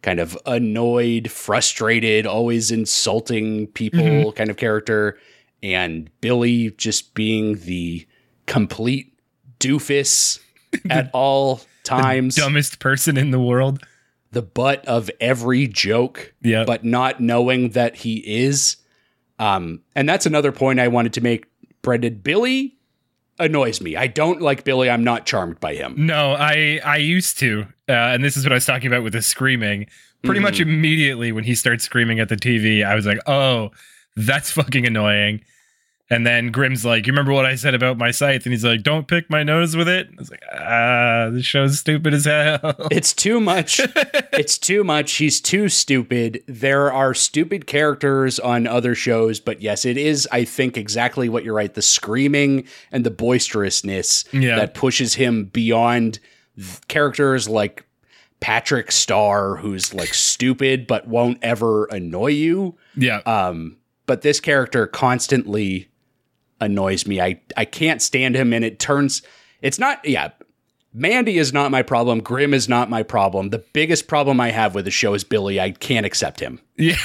kind 0.02 0.22
of 0.22 0.38
annoyed, 0.46 1.30
frustrated, 1.30 2.26
always 2.26 2.72
insulting 2.72 3.68
people 3.68 4.00
mm-hmm. 4.00 4.30
kind 4.32 4.50
of 4.50 4.56
character 4.56 5.18
and 5.62 6.10
Billy 6.22 6.72
just 6.72 7.14
being 7.14 7.56
the 7.60 8.08
complete 8.46 9.14
doofus 9.60 10.40
at 10.90 11.10
all 11.14 11.62
times. 11.84 12.36
Dumbest 12.36 12.80
person 12.80 13.18
in 13.18 13.32
the 13.32 13.40
world. 13.40 13.84
the 14.32 14.42
butt 14.42 14.86
of 14.86 15.10
every 15.22 15.68
joke, 15.68 16.34
Yeah. 16.42 16.64
but 16.66 16.84
not 16.84 17.20
knowing 17.22 17.70
that 17.70 17.96
he 17.96 18.18
is. 18.46 18.78
Um, 19.40 19.82
and 19.96 20.08
that's 20.08 20.26
another 20.26 20.52
point 20.52 20.80
I 20.80 20.88
wanted 20.90 21.14
to 21.14 21.22
make, 21.22 21.46
Brendan. 21.82 22.16
Billy 22.20 22.76
annoys 23.40 23.80
me. 23.82 23.96
I 23.96 24.08
don't 24.08 24.42
like 24.42 24.64
Billy. 24.64 24.90
I'm 24.90 25.04
not 25.04 25.26
charmed 25.26 25.60
by 25.60 25.76
him. 25.76 25.94
No, 25.98 26.34
I 26.34 26.80
I 26.84 26.98
used 26.98 27.38
to, 27.40 27.68
uh, 27.88 27.94
and 27.94 28.24
this 28.24 28.36
is 28.36 28.44
what 28.44 28.52
I 28.52 28.56
was 28.56 28.66
talking 28.66 28.88
about 28.88 29.04
with 29.04 29.14
the 29.14 29.22
screaming. 29.22 29.88
Pretty 30.24 30.40
much 30.42 30.60
immediately 30.60 31.32
when 31.32 31.44
he 31.44 31.54
starts 31.56 31.84
screaming 31.84 32.20
at 32.20 32.28
the 32.30 32.36
TV, 32.36 32.84
I 32.84 32.96
was 32.96 33.06
like, 33.06 33.20
"Oh, 33.28 33.70
that's 34.16 34.52
fucking 34.52 34.86
annoying." 34.86 35.42
And 36.10 36.26
then 36.26 36.52
Grim's 36.52 36.86
like, 36.86 37.06
"You 37.06 37.12
remember 37.12 37.34
what 37.34 37.46
I 37.46 37.56
said 37.56 37.74
about 37.76 37.98
my 37.98 38.12
scythe?" 38.12 38.46
And 38.46 38.54
he's 38.54 38.64
like, 38.64 38.82
"Don't 38.82 39.08
pick 39.10 39.30
my 39.30 39.44
nose 39.44 39.76
with 39.76 39.90
it." 39.90 40.08
I 40.10 40.16
was 40.18 40.32
like, 40.32 40.42
"Ah, 40.54 41.30
this 41.34 41.46
show's 41.46 41.80
stupid 41.80 42.14
as 42.14 42.24
hell." 42.24 42.60
It's 42.92 43.14
too 43.14 43.42
much. 43.42 43.82
it's 44.34 44.58
too 44.58 44.86
much. 44.86 45.14
He's 45.16 45.42
too 45.42 45.68
stupid. 45.68 46.44
There 46.48 46.92
are 46.94 47.14
stupid 47.14 47.68
characters 47.68 48.40
on 48.40 48.68
other 48.68 48.96
shows, 48.96 49.42
but 49.42 49.62
yes, 49.62 49.84
it 49.84 49.98
is, 49.98 50.28
I 50.32 50.46
think, 50.46 50.78
exactly 50.78 51.28
what 51.28 51.44
you're 51.44 51.54
right. 51.54 51.74
The 51.74 51.82
screaming 51.82 52.66
and 52.92 53.06
the 53.06 53.12
boisterousness 53.12 54.24
Yeah. 54.32 54.56
that 54.56 54.76
pushes 54.76 55.16
him 55.16 55.46
beyond 55.46 56.20
characters 56.88 57.50
like 57.50 57.84
Patrick 58.40 58.92
Star, 58.92 59.58
who's 59.58 59.94
like 59.94 60.14
stupid 60.14 60.88
but 60.88 61.08
won't 61.08 61.40
ever 61.42 61.86
annoy 61.86 62.28
you. 62.32 62.78
yeah, 62.96 63.18
Um, 63.26 63.78
but 64.06 64.22
this 64.22 64.40
character 64.40 64.88
constantly 64.88 65.90
annoys 66.60 67.08
me. 67.08 67.22
I, 67.22 67.42
I 67.56 67.66
can't 67.66 68.02
stand 68.02 68.36
him, 68.36 68.54
and 68.54 68.64
it 68.66 68.80
turns. 68.80 69.22
It's 69.62 69.80
not. 69.80 70.04
Yeah, 70.08 70.32
Mandy 70.94 71.38
is 71.38 71.54
not 71.54 71.70
my 71.70 71.84
problem. 71.84 72.22
Grim 72.22 72.54
is 72.54 72.68
not 72.68 72.90
my 72.90 73.04
problem. 73.04 73.50
The 73.50 73.60
biggest 73.60 74.08
problem 74.08 74.40
I 74.40 74.50
have 74.50 74.74
with 74.74 74.86
the 74.86 74.92
show 74.92 75.14
is 75.14 75.24
Billy. 75.24 75.60
I 75.60 75.72
can't 75.72 76.06
accept 76.06 76.40
him. 76.40 76.60
yeah. 76.76 76.98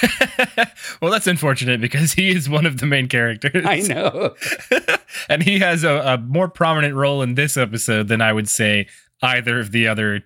well, 1.03 1.11
that's 1.11 1.27
unfortunate 1.27 1.81
because 1.81 2.13
he 2.13 2.31
is 2.31 2.49
one 2.49 2.65
of 2.65 2.79
the 2.79 2.87
main 2.87 3.09
characters. 3.09 3.67
I 3.67 3.81
know. 3.81 4.35
and 5.29 5.43
he 5.43 5.59
has 5.59 5.85
a, 5.85 5.99
a 5.99 6.19
more 6.19 6.49
prominent 6.49 6.95
role 6.95 7.21
in 7.21 7.35
this 7.35 7.57
episode 7.57 8.09
than 8.09 8.23
I 8.23 8.33
would 8.33 8.49
say 8.49 8.87
either 9.21 9.61
of 9.61 9.73
the 9.73 9.89
other 9.89 10.23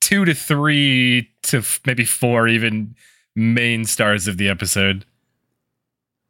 two 0.00 0.24
to 0.24 0.34
three 0.34 1.30
to 1.44 1.58
f- 1.58 1.80
maybe 1.86 2.04
four 2.04 2.48
even 2.48 2.96
main 3.36 3.84
stars 3.84 4.26
of 4.26 4.38
the 4.38 4.48
episode. 4.48 5.04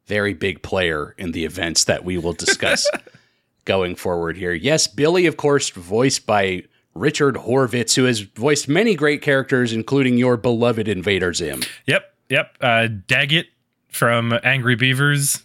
Very 0.05 0.33
big 0.33 0.61
player 0.61 1.15
in 1.17 1.31
the 1.31 1.45
events 1.45 1.85
that 1.85 2.03
we 2.03 2.17
will 2.17 2.33
discuss 2.33 2.89
going 3.65 3.95
forward 3.95 4.37
here. 4.37 4.53
Yes, 4.53 4.87
Billy, 4.87 5.25
of 5.25 5.37
course, 5.37 5.69
voiced 5.69 6.25
by 6.25 6.63
Richard 6.93 7.35
Horvitz, 7.35 7.95
who 7.95 8.03
has 8.03 8.19
voiced 8.21 8.67
many 8.67 8.95
great 8.95 9.21
characters, 9.21 9.73
including 9.73 10.17
your 10.17 10.37
beloved 10.37 10.87
Invader 10.87 11.33
Zim. 11.33 11.61
Yep, 11.87 12.13
yep. 12.29 12.57
Uh, 12.61 12.87
Daggett 13.07 13.47
from 13.89 14.37
Angry 14.43 14.75
Beavers. 14.75 15.41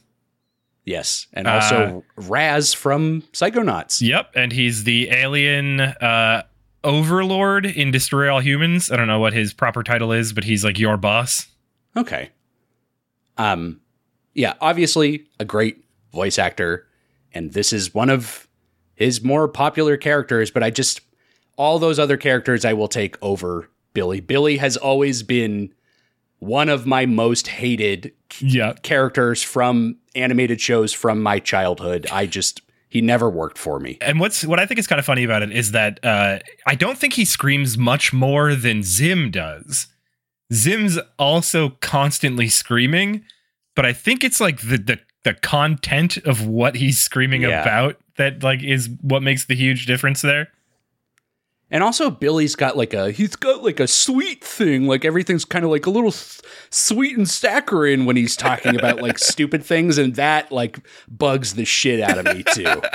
Yes, 0.84 1.26
and 1.34 1.46
also 1.46 2.02
Raz 2.16 2.72
from 2.72 3.22
Psychonauts. 3.32 4.00
Yep, 4.00 4.32
and 4.34 4.52
he's 4.52 4.84
the 4.84 5.10
alien 5.10 5.80
uh, 5.80 6.44
overlord 6.82 7.66
in 7.66 7.90
Destroy 7.90 8.32
All 8.32 8.40
Humans. 8.40 8.90
I 8.90 8.96
don't 8.96 9.06
know 9.06 9.18
what 9.18 9.34
his 9.34 9.52
proper 9.52 9.82
title 9.82 10.12
is, 10.12 10.32
but 10.32 10.44
he's 10.44 10.64
like 10.64 10.78
your 10.78 10.96
boss. 10.96 11.46
Okay. 11.96 12.30
Um 13.36 13.80
yeah, 14.38 14.54
obviously 14.60 15.26
a 15.40 15.44
great 15.44 15.84
voice 16.12 16.38
actor 16.38 16.86
and 17.34 17.52
this 17.52 17.72
is 17.72 17.92
one 17.92 18.08
of 18.08 18.48
his 18.94 19.22
more 19.22 19.48
popular 19.48 19.96
characters, 19.96 20.50
but 20.50 20.62
I 20.62 20.70
just 20.70 21.00
all 21.56 21.78
those 21.78 21.98
other 21.98 22.16
characters 22.16 22.64
I 22.64 22.72
will 22.72 22.88
take 22.88 23.16
over 23.20 23.68
Billy. 23.92 24.20
Billy 24.20 24.58
has 24.58 24.76
always 24.76 25.22
been 25.24 25.74
one 26.38 26.68
of 26.68 26.86
my 26.86 27.04
most 27.04 27.48
hated 27.48 28.12
Yeah, 28.38 28.74
characters 28.82 29.42
from 29.42 29.96
animated 30.14 30.60
shows 30.60 30.92
from 30.92 31.20
my 31.20 31.40
childhood. 31.40 32.06
I 32.12 32.26
just 32.26 32.62
he 32.88 33.00
never 33.00 33.28
worked 33.28 33.58
for 33.58 33.80
me. 33.80 33.98
and 34.00 34.20
what's 34.20 34.44
what 34.44 34.60
I 34.60 34.66
think 34.66 34.78
is 34.78 34.86
kind 34.86 35.00
of 35.00 35.04
funny 35.04 35.24
about 35.24 35.42
it 35.42 35.50
is 35.50 35.72
that 35.72 35.98
uh, 36.04 36.38
I 36.64 36.76
don't 36.76 36.96
think 36.96 37.14
he 37.14 37.24
screams 37.24 37.76
much 37.76 38.12
more 38.12 38.54
than 38.54 38.82
Zim 38.84 39.30
does. 39.30 39.88
Zim's 40.52 40.98
also 41.18 41.70
constantly 41.80 42.48
screaming, 42.48 43.24
but 43.78 43.86
I 43.86 43.92
think 43.92 44.24
it's 44.24 44.40
like 44.40 44.58
the 44.60 44.76
the 44.76 44.98
the 45.22 45.34
content 45.34 46.16
of 46.18 46.46
what 46.46 46.74
he's 46.74 46.98
screaming 46.98 47.42
Yeah. 47.42 47.62
about 47.62 47.96
that 48.16 48.42
like 48.42 48.60
is 48.64 48.88
what 49.02 49.22
makes 49.22 49.44
the 49.44 49.54
huge 49.54 49.86
difference 49.86 50.20
there. 50.20 50.48
And 51.70 51.82
also, 51.84 52.08
Billy's 52.10 52.56
got 52.56 52.78
like 52.78 52.94
a 52.94 53.10
he's 53.10 53.36
got 53.36 53.62
like 53.62 53.78
a 53.78 53.86
sweet 53.86 54.42
thing, 54.42 54.86
like 54.86 55.04
everything's 55.04 55.44
kind 55.44 55.64
of 55.66 55.70
like 55.70 55.84
a 55.84 55.90
little 55.90 56.08
s- 56.08 56.40
sweet 56.70 57.14
and 57.16 57.28
saccharine 57.28 58.06
when 58.06 58.16
he's 58.16 58.36
talking 58.36 58.74
about 58.74 59.02
like 59.02 59.18
stupid 59.32 59.62
things, 59.64 59.98
and 59.98 60.14
that 60.16 60.50
like 60.50 60.78
bugs 61.08 61.54
the 61.54 61.66
shit 61.66 62.00
out 62.00 62.18
of 62.18 62.24
me 62.36 62.42
too. 62.42 62.80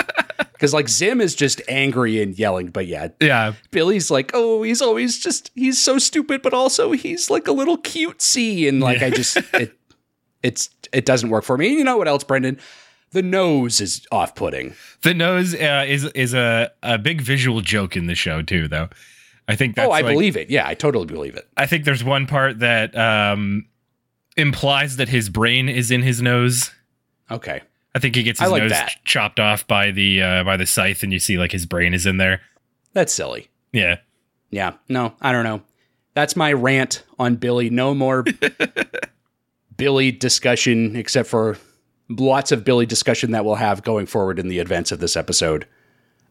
Because 0.53 0.73
like 0.73 0.87
Zim 0.87 1.19
is 1.19 1.35
just 1.35 1.61
angry 1.67 2.21
and 2.23 2.39
yelling, 2.39 2.67
but 2.67 2.87
yeah, 2.87 3.09
Yeah, 3.19 3.51
Billy's 3.71 4.09
like, 4.09 4.31
oh, 4.33 4.63
he's 4.63 4.81
always 4.81 5.19
just 5.19 5.51
he's 5.55 5.77
so 5.77 5.99
stupid, 5.99 6.41
but 6.41 6.53
also 6.53 6.93
he's 6.93 7.29
like 7.29 7.47
a 7.49 7.51
little 7.51 7.77
cutesy, 7.77 8.69
and 8.69 8.79
like 8.79 9.01
I 9.03 9.09
just 9.09 9.35
it 9.53 9.77
it's 10.43 10.69
it 10.91 11.05
doesn't 11.05 11.29
work 11.29 11.43
for 11.43 11.57
me. 11.57 11.69
You 11.69 11.83
know 11.83 11.97
what 11.97 12.07
else, 12.07 12.23
Brendan? 12.23 12.59
The 13.11 13.21
nose 13.23 13.79
is 13.81 14.05
off 14.11 14.33
putting. 14.35 14.73
the 15.03 15.13
nose 15.13 15.53
uh, 15.55 15.85
is 15.87 16.05
is 16.13 16.33
a 16.33 16.71
a 16.83 16.97
big 16.97 17.21
visual 17.21 17.61
joke 17.61 17.95
in 17.97 18.07
the 18.07 18.15
show 18.15 18.41
too, 18.41 18.67
though. 18.67 18.89
I 19.47 19.55
think 19.55 19.75
that's 19.75 19.87
oh, 19.87 19.91
I 19.91 20.01
like- 20.01 20.13
believe 20.13 20.37
it. 20.37 20.49
Yeah, 20.49 20.67
I 20.67 20.73
totally 20.73 21.05
believe 21.05 21.35
it. 21.35 21.47
I 21.57 21.65
think 21.65 21.85
there's 21.85 22.03
one 22.03 22.27
part 22.27 22.59
that 22.59 22.95
um, 22.97 23.65
implies 24.37 24.95
that 24.97 25.09
his 25.09 25.29
brain 25.29 25.67
is 25.69 25.91
in 25.91 26.01
his 26.01 26.21
nose. 26.21 26.71
Okay. 27.29 27.61
I 27.95 27.99
think 27.99 28.15
he 28.15 28.23
gets 28.23 28.39
his 28.39 28.49
like 28.49 28.63
nose 28.63 28.71
that. 28.71 28.95
chopped 29.05 29.39
off 29.39 29.67
by 29.67 29.91
the 29.91 30.21
uh, 30.21 30.43
by 30.43 30.57
the 30.57 30.65
scythe, 30.65 31.03
and 31.03 31.13
you 31.13 31.19
see 31.19 31.37
like 31.37 31.51
his 31.51 31.65
brain 31.65 31.93
is 31.93 32.05
in 32.05 32.17
there. 32.17 32.41
That's 32.93 33.13
silly. 33.13 33.49
Yeah, 33.71 33.97
Yeah, 34.49 34.73
no, 34.87 35.13
I 35.21 35.31
don't 35.31 35.43
know. 35.43 35.61
That's 36.15 36.35
my 36.35 36.53
rant 36.53 37.03
on 37.19 37.35
Billy. 37.35 37.69
No 37.71 37.93
more 37.95 38.23
Billy 39.77 40.11
discussion, 40.11 40.95
except 40.95 41.29
for 41.29 41.57
lots 42.09 42.51
of 42.51 42.63
Billy 42.63 42.85
discussion 42.85 43.31
that 43.31 43.45
we'll 43.45 43.55
have 43.55 43.83
going 43.83 44.05
forward 44.05 44.39
in 44.39 44.47
the 44.47 44.59
events 44.59 44.91
of 44.91 44.99
this 44.99 45.15
episode. 45.15 45.67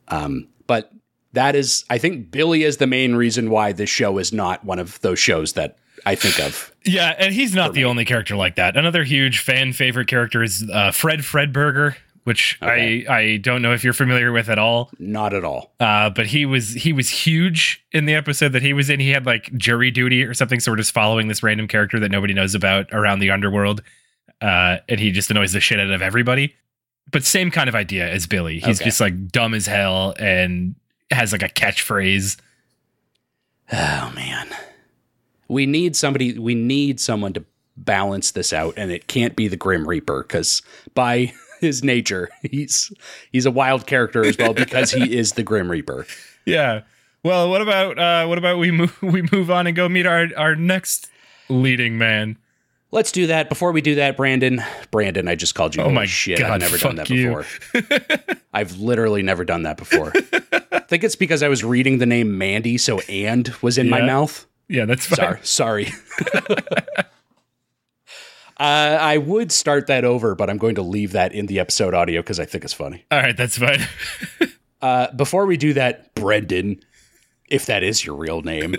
Um, 0.09 0.49
but 0.67 0.93
that 1.33 1.55
is, 1.55 1.85
I 1.89 1.99
think, 1.99 2.31
Billy 2.31 2.63
is 2.65 2.77
the 2.77 2.87
main 2.87 3.15
reason 3.15 3.51
why 3.51 3.73
this 3.73 3.91
show 3.91 4.19
is 4.19 4.33
not 4.33 4.65
one 4.65 4.79
of 4.79 5.01
those 5.01 5.19
shows 5.19 5.55
that 5.55 5.79
I 6.05 6.15
think 6.15 6.41
of. 6.41 6.73
yeah, 6.85 7.15
and 7.19 7.33
he's 7.33 7.55
not 7.55 7.75
the 7.75 7.85
only 7.85 8.05
character 8.05 8.37
like 8.37 8.57
that. 8.57 8.77
Another 8.77 9.05
huge 9.05 9.39
fan 9.39 9.73
favorite 9.73 10.09
character 10.09 10.43
is 10.43 10.69
uh, 10.73 10.91
Fred 10.91 11.21
Fredburger, 11.21 11.97
which 12.25 12.59
Okay. 12.63 13.07
I 13.07 13.15
I 13.19 13.37
don't 13.39 13.63
know 13.63 13.73
if 13.73 13.83
you're 13.85 13.93
familiar 13.93 14.31
with 14.33 14.49
at 14.49 14.59
all. 14.59 14.91
Not 14.99 15.35
at 15.35 15.45
all. 15.45 15.73
Uh, 15.81 16.11
but 16.11 16.27
he 16.27 16.47
was 16.47 16.71
he 16.75 16.93
was 16.93 17.09
huge 17.09 17.85
in 17.93 18.05
the 18.05 18.15
episode 18.15 18.51
that 18.53 18.63
he 18.63 18.73
was 18.73 18.89
in. 18.91 19.01
He 19.01 19.11
had 19.11 19.27
like 19.27 19.53
jury 19.57 19.91
duty 19.91 20.23
or 20.25 20.35
something, 20.35 20.61
so 20.61 20.71
we're 20.73 20.77
just 20.77 20.93
following 20.93 21.29
this 21.29 21.43
random 21.43 21.67
character 21.69 21.99
that 22.01 22.11
nobody 22.11 22.35
knows 22.35 22.55
about 22.55 22.87
around 22.93 23.19
the 23.19 23.31
underworld, 23.31 23.83
uh, 24.41 24.79
and 24.89 25.01
he 25.01 25.11
just 25.11 25.31
annoys 25.31 25.53
the 25.53 25.61
shit 25.61 25.81
out 25.81 25.91
of 25.91 26.01
everybody. 26.03 26.55
But 27.11 27.25
same 27.25 27.51
kind 27.51 27.69
of 27.69 27.75
idea 27.75 28.09
as 28.09 28.27
Billy. 28.27 28.61
He's 28.61 28.81
Okay. 28.81 28.85
just 28.89 29.01
like 29.01 29.29
dumb 29.29 29.55
as 29.55 29.67
hell 29.67 30.15
and 30.19 30.77
has 31.11 31.33
like 31.33 31.43
a 31.43 31.49
catchphrase. 31.49 32.37
Oh 33.73 34.13
man. 34.15 34.49
We 35.49 35.67
need 35.67 35.97
somebody 35.97 36.39
we 36.39 36.55
need 36.55 37.01
someone 37.01 37.33
to 37.35 37.45
balance 37.77 38.31
this 38.31 38.53
out 38.53 38.75
and 38.77 38.91
it 38.91 39.07
can't 39.07 39.35
be 39.35 39.49
the 39.49 39.57
Grim 39.57 39.89
Reaper 39.89 40.23
cuz 40.25 40.63
by 40.95 41.33
his 41.62 41.83
nature 41.83 42.29
he's 42.42 42.92
he's 43.31 43.46
a 43.46 43.51
wild 43.51 43.87
character 43.87 44.22
as 44.25 44.37
well 44.37 44.53
because 44.53 44.90
he 44.90 45.16
is 45.16 45.33
the 45.33 45.42
Grim 45.42 45.70
Reaper. 45.70 46.07
Yeah. 46.44 46.83
Well, 47.25 47.48
what 47.51 47.62
about 47.62 47.98
uh, 47.98 48.27
what 48.27 48.38
about 48.38 48.59
we 48.59 48.70
move 48.70 48.96
we 49.03 49.22
move 49.33 49.51
on 49.51 49.66
and 49.66 49.75
go 49.75 49.88
meet 49.88 50.07
our 50.07 50.29
our 50.37 50.55
next 50.55 51.09
leading 51.48 51.98
man? 51.98 52.37
Let's 52.90 53.11
do 53.11 53.29
that. 53.29 53.48
Before 53.48 53.72
we 53.72 53.81
do 53.81 53.94
that, 53.94 54.18
Brandon, 54.18 54.62
Brandon, 54.90 55.27
I 55.27 55.35
just 55.35 55.55
called 55.55 55.75
you. 55.75 55.83
Oh 55.83 55.90
my 55.90 56.05
shit! 56.05 56.38
God, 56.38 56.51
I've 56.51 56.61
never 56.61 56.77
done 56.77 56.96
that 56.96 57.09
you. 57.09 57.29
before. 57.29 58.42
I've 58.53 58.79
literally 58.81 59.22
never 59.22 59.46
done 59.46 59.62
that 59.62 59.79
before. 59.79 60.12
I 60.72 60.81
think 60.81 61.03
it's 61.03 61.16
because 61.16 61.42
I 61.42 61.48
was 61.48 61.64
reading 61.64 61.98
the 61.98 62.07
name 62.07 62.37
Mandy, 62.37 62.77
so 62.77 62.98
"and" 63.09 63.48
was 63.62 63.79
in 63.79 63.88
my 63.88 64.03
mouth. 64.03 64.46
Yeah, 64.68 64.85
that's 64.85 65.07
fine. 65.07 65.42
Sorry, 65.42 65.87
sorry. 65.87 65.92
uh, 68.59 68.99
I 69.01 69.19
would 69.19 69.51
start 69.53 69.87
that 69.88 70.05
over, 70.05 70.35
but 70.35 70.49
I'm 70.51 70.59
going 70.59 70.75
to 70.77 70.83
leave 70.83 71.12
that 71.12 71.33
in 71.33 71.47
the 71.47 71.59
episode 71.59 71.95
audio 71.95 72.21
because 72.21 72.38
I 72.41 72.45
think 72.45 72.65
it's 72.65 72.73
funny. 72.73 73.05
All 73.11 73.19
right, 73.21 73.37
that's 73.37 73.59
fine. 73.59 73.81
Uh, 74.83 75.12
before 75.12 75.47
we 75.47 75.57
do 75.57 75.73
that, 75.75 76.12
Brendan, 76.17 76.81
if 77.49 77.67
that 77.67 77.85
is 77.85 78.05
your 78.05 78.17
real 78.17 78.43
name, 78.43 78.75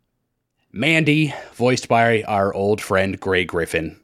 Mandy, 0.72 1.34
voiced 1.54 1.86
by 1.86 2.22
our 2.22 2.52
old 2.54 2.80
friend 2.80 3.18
Grey 3.20 3.44
Griffin, 3.44 4.00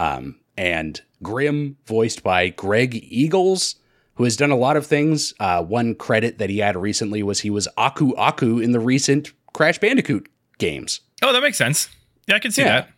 um, 0.00 0.40
and 0.56 1.00
Grim, 1.22 1.76
voiced 1.86 2.22
by 2.22 2.48
Greg 2.48 3.04
Eagles, 3.08 3.76
who 4.14 4.24
has 4.24 4.36
done 4.36 4.50
a 4.50 4.56
lot 4.56 4.76
of 4.76 4.86
things. 4.86 5.32
Uh, 5.40 5.62
one 5.62 5.94
credit 5.94 6.38
that 6.38 6.50
he 6.50 6.58
had 6.58 6.76
recently 6.76 7.22
was 7.22 7.40
he 7.40 7.50
was 7.50 7.68
Aku 7.76 8.12
Aku 8.16 8.58
in 8.58 8.72
the 8.72 8.80
recent 8.80 9.32
Crash 9.54 9.78
Bandicoot 9.78 10.28
games. 10.58 11.00
Oh, 11.22 11.32
that 11.32 11.42
makes 11.42 11.56
sense. 11.58 11.88
Yeah, 12.26 12.36
I 12.36 12.38
can 12.38 12.50
see 12.50 12.62
Yeah. 12.62 12.68
that. 12.80 12.90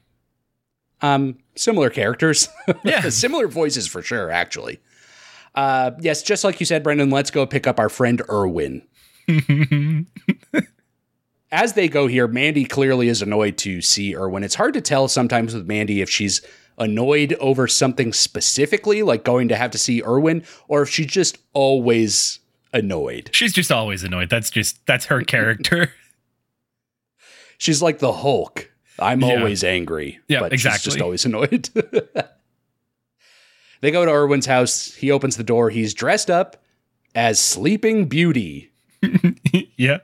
Um, 1.01 1.39
similar 1.57 1.91
characters, 1.91 2.49
Yeah. 2.85 3.09
similar 3.11 3.47
voices 3.49 3.87
for 3.87 4.01
sure. 4.03 4.31
Actually, 4.31 4.81
uh, 5.55 5.93
yes, 6.01 6.23
just 6.23 6.45
like 6.45 6.61
you 6.61 6.67
said, 6.67 6.83
Brendan. 6.83 7.11
Let's 7.11 7.31
go 7.31 7.45
pick 7.47 7.67
up 7.67 7.79
our 7.79 7.89
friend 7.89 8.23
Irwin. 8.31 8.83
As 11.53 11.75
they 11.75 11.89
go 11.89 12.09
here, 12.09 12.27
Mandy 12.27 12.65
clearly 12.65 13.09
is 13.09 13.23
annoyed 13.23 13.57
to 13.59 13.81
see 13.81 14.17
Irwin. 14.17 14.43
It's 14.43 14.57
hard 14.57 14.75
to 14.75 14.81
tell 14.81 15.07
sometimes 15.07 15.55
with 15.55 15.67
Mandy 15.69 16.01
if 16.01 16.11
she's 16.11 16.41
annoyed 16.79 17.35
over 17.35 17.69
something 17.69 18.13
specifically, 18.13 19.05
like 19.05 19.23
going 19.23 19.47
to 19.49 19.57
have 19.57 19.71
to 19.71 19.79
see 19.79 20.03
Irwin, 20.03 20.43
or 20.67 20.83
if 20.83 20.89
she's 20.89 21.07
just 21.07 21.39
always 21.53 22.41
annoyed. 22.73 23.31
She's 23.33 23.53
just 23.53 23.71
always 23.71 24.03
annoyed. 24.03 24.31
That's 24.31 24.51
just 24.51 24.85
that's 24.87 25.07
her 25.07 25.21
character. 25.25 25.93
She's 27.59 27.81
like 27.81 28.01
the 28.01 28.13
Hulk. 28.13 28.71
I'm 28.99 29.21
Yeah. 29.21 29.37
always 29.39 29.65
angry. 29.65 30.19
Yeah, 30.29 30.41
but 30.41 30.53
She's 30.53 30.65
exactly. 30.65 30.91
just 30.91 31.01
always 31.03 31.25
annoyed. 31.27 31.69
they 33.81 33.91
go 33.91 34.05
to 34.05 34.11
Irwin's 34.11 34.47
house. 34.47 34.95
He 34.95 35.11
opens 35.11 35.37
the 35.37 35.45
door. 35.45 35.71
He's 35.71 35.95
dressed 35.95 36.31
up 36.31 36.63
as 37.15 37.39
Sleeping 37.41 38.07
Beauty. 38.07 38.73
yeah. 39.77 39.99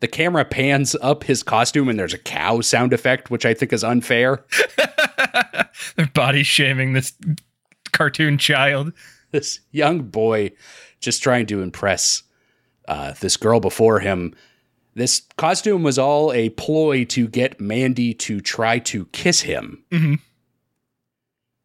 The 0.00 0.08
camera 0.08 0.44
pans 0.44 0.94
up 1.02 1.24
his 1.24 1.42
costume 1.42 1.88
and 1.88 1.98
there's 1.98 2.14
a 2.14 2.18
cow 2.18 2.60
sound 2.60 2.92
effect, 2.92 3.30
which 3.30 3.44
I 3.44 3.52
think 3.54 3.72
is 3.72 3.82
unfair. 3.84 4.44
They're 5.96 6.06
body 6.14 6.42
shaming 6.44 6.92
this 6.92 7.12
cartoon 7.92 8.38
child. 8.38 8.92
this 9.32 9.60
young 9.72 10.02
boy 10.02 10.52
just 11.00 11.22
trying 11.22 11.46
to 11.46 11.62
impress 11.62 12.22
uh, 12.86 13.12
this 13.20 13.36
girl 13.36 13.58
before 13.60 13.98
him. 14.00 14.34
This 14.98 15.22
costume 15.36 15.84
was 15.84 15.96
all 15.98 16.32
a 16.32 16.48
ploy 16.50 17.04
to 17.06 17.28
get 17.28 17.60
Mandy 17.60 18.12
to 18.14 18.40
try 18.40 18.80
to 18.80 19.06
kiss 19.06 19.42
him, 19.42 19.84
Mhm. 19.92 20.18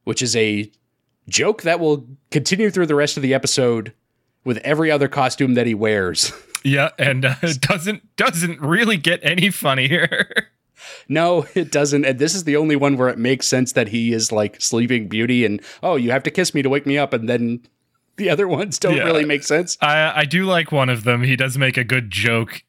which 0.03 0.21
is 0.21 0.35
a 0.35 0.71
joke 1.27 1.63
that 1.63 1.79
will 1.79 2.07
continue 2.29 2.69
through 2.69 2.85
the 2.85 2.95
rest 2.95 3.17
of 3.17 3.23
the 3.23 3.33
episode 3.33 3.91
with 4.43 4.57
every 4.59 4.91
other 4.91 5.07
costume 5.07 5.55
that 5.55 5.67
he 5.67 5.73
wears. 5.73 6.31
Yeah, 6.65 6.91
and 6.97 7.25
uh, 7.25 7.35
doesn't 7.59 8.15
doesn't 8.15 8.61
really 8.61 8.95
get 8.95 9.19
any 9.21 9.49
funnier. 9.49 10.47
no, 11.09 11.45
it 11.55 11.73
doesn't. 11.73 12.05
And 12.05 12.19
this 12.19 12.33
is 12.33 12.45
the 12.45 12.55
only 12.55 12.77
one 12.77 12.95
where 12.95 13.09
it 13.09 13.17
makes 13.17 13.49
sense 13.49 13.73
that 13.73 13.89
he 13.89 14.13
is 14.13 14.31
like 14.31 14.61
Sleeping 14.61 15.09
Beauty 15.09 15.43
and, 15.43 15.61
oh, 15.81 15.97
you 15.97 16.11
have 16.11 16.23
to 16.23 16.31
kiss 16.31 16.53
me 16.53 16.61
to 16.61 16.69
wake 16.69 16.85
me 16.85 16.97
up. 16.97 17.11
And 17.11 17.27
then 17.27 17.63
the 18.15 18.29
other 18.29 18.47
ones 18.47 18.79
don't 18.79 18.95
Yeah. 18.95 19.03
really 19.03 19.25
make 19.25 19.43
sense. 19.43 19.77
I 19.81 20.21
I 20.21 20.23
do 20.23 20.45
like 20.45 20.71
one 20.71 20.87
of 20.87 21.03
them. 21.03 21.23
He 21.23 21.35
does 21.35 21.57
make 21.57 21.75
a 21.75 21.83
good 21.83 22.09
joke, 22.11 22.63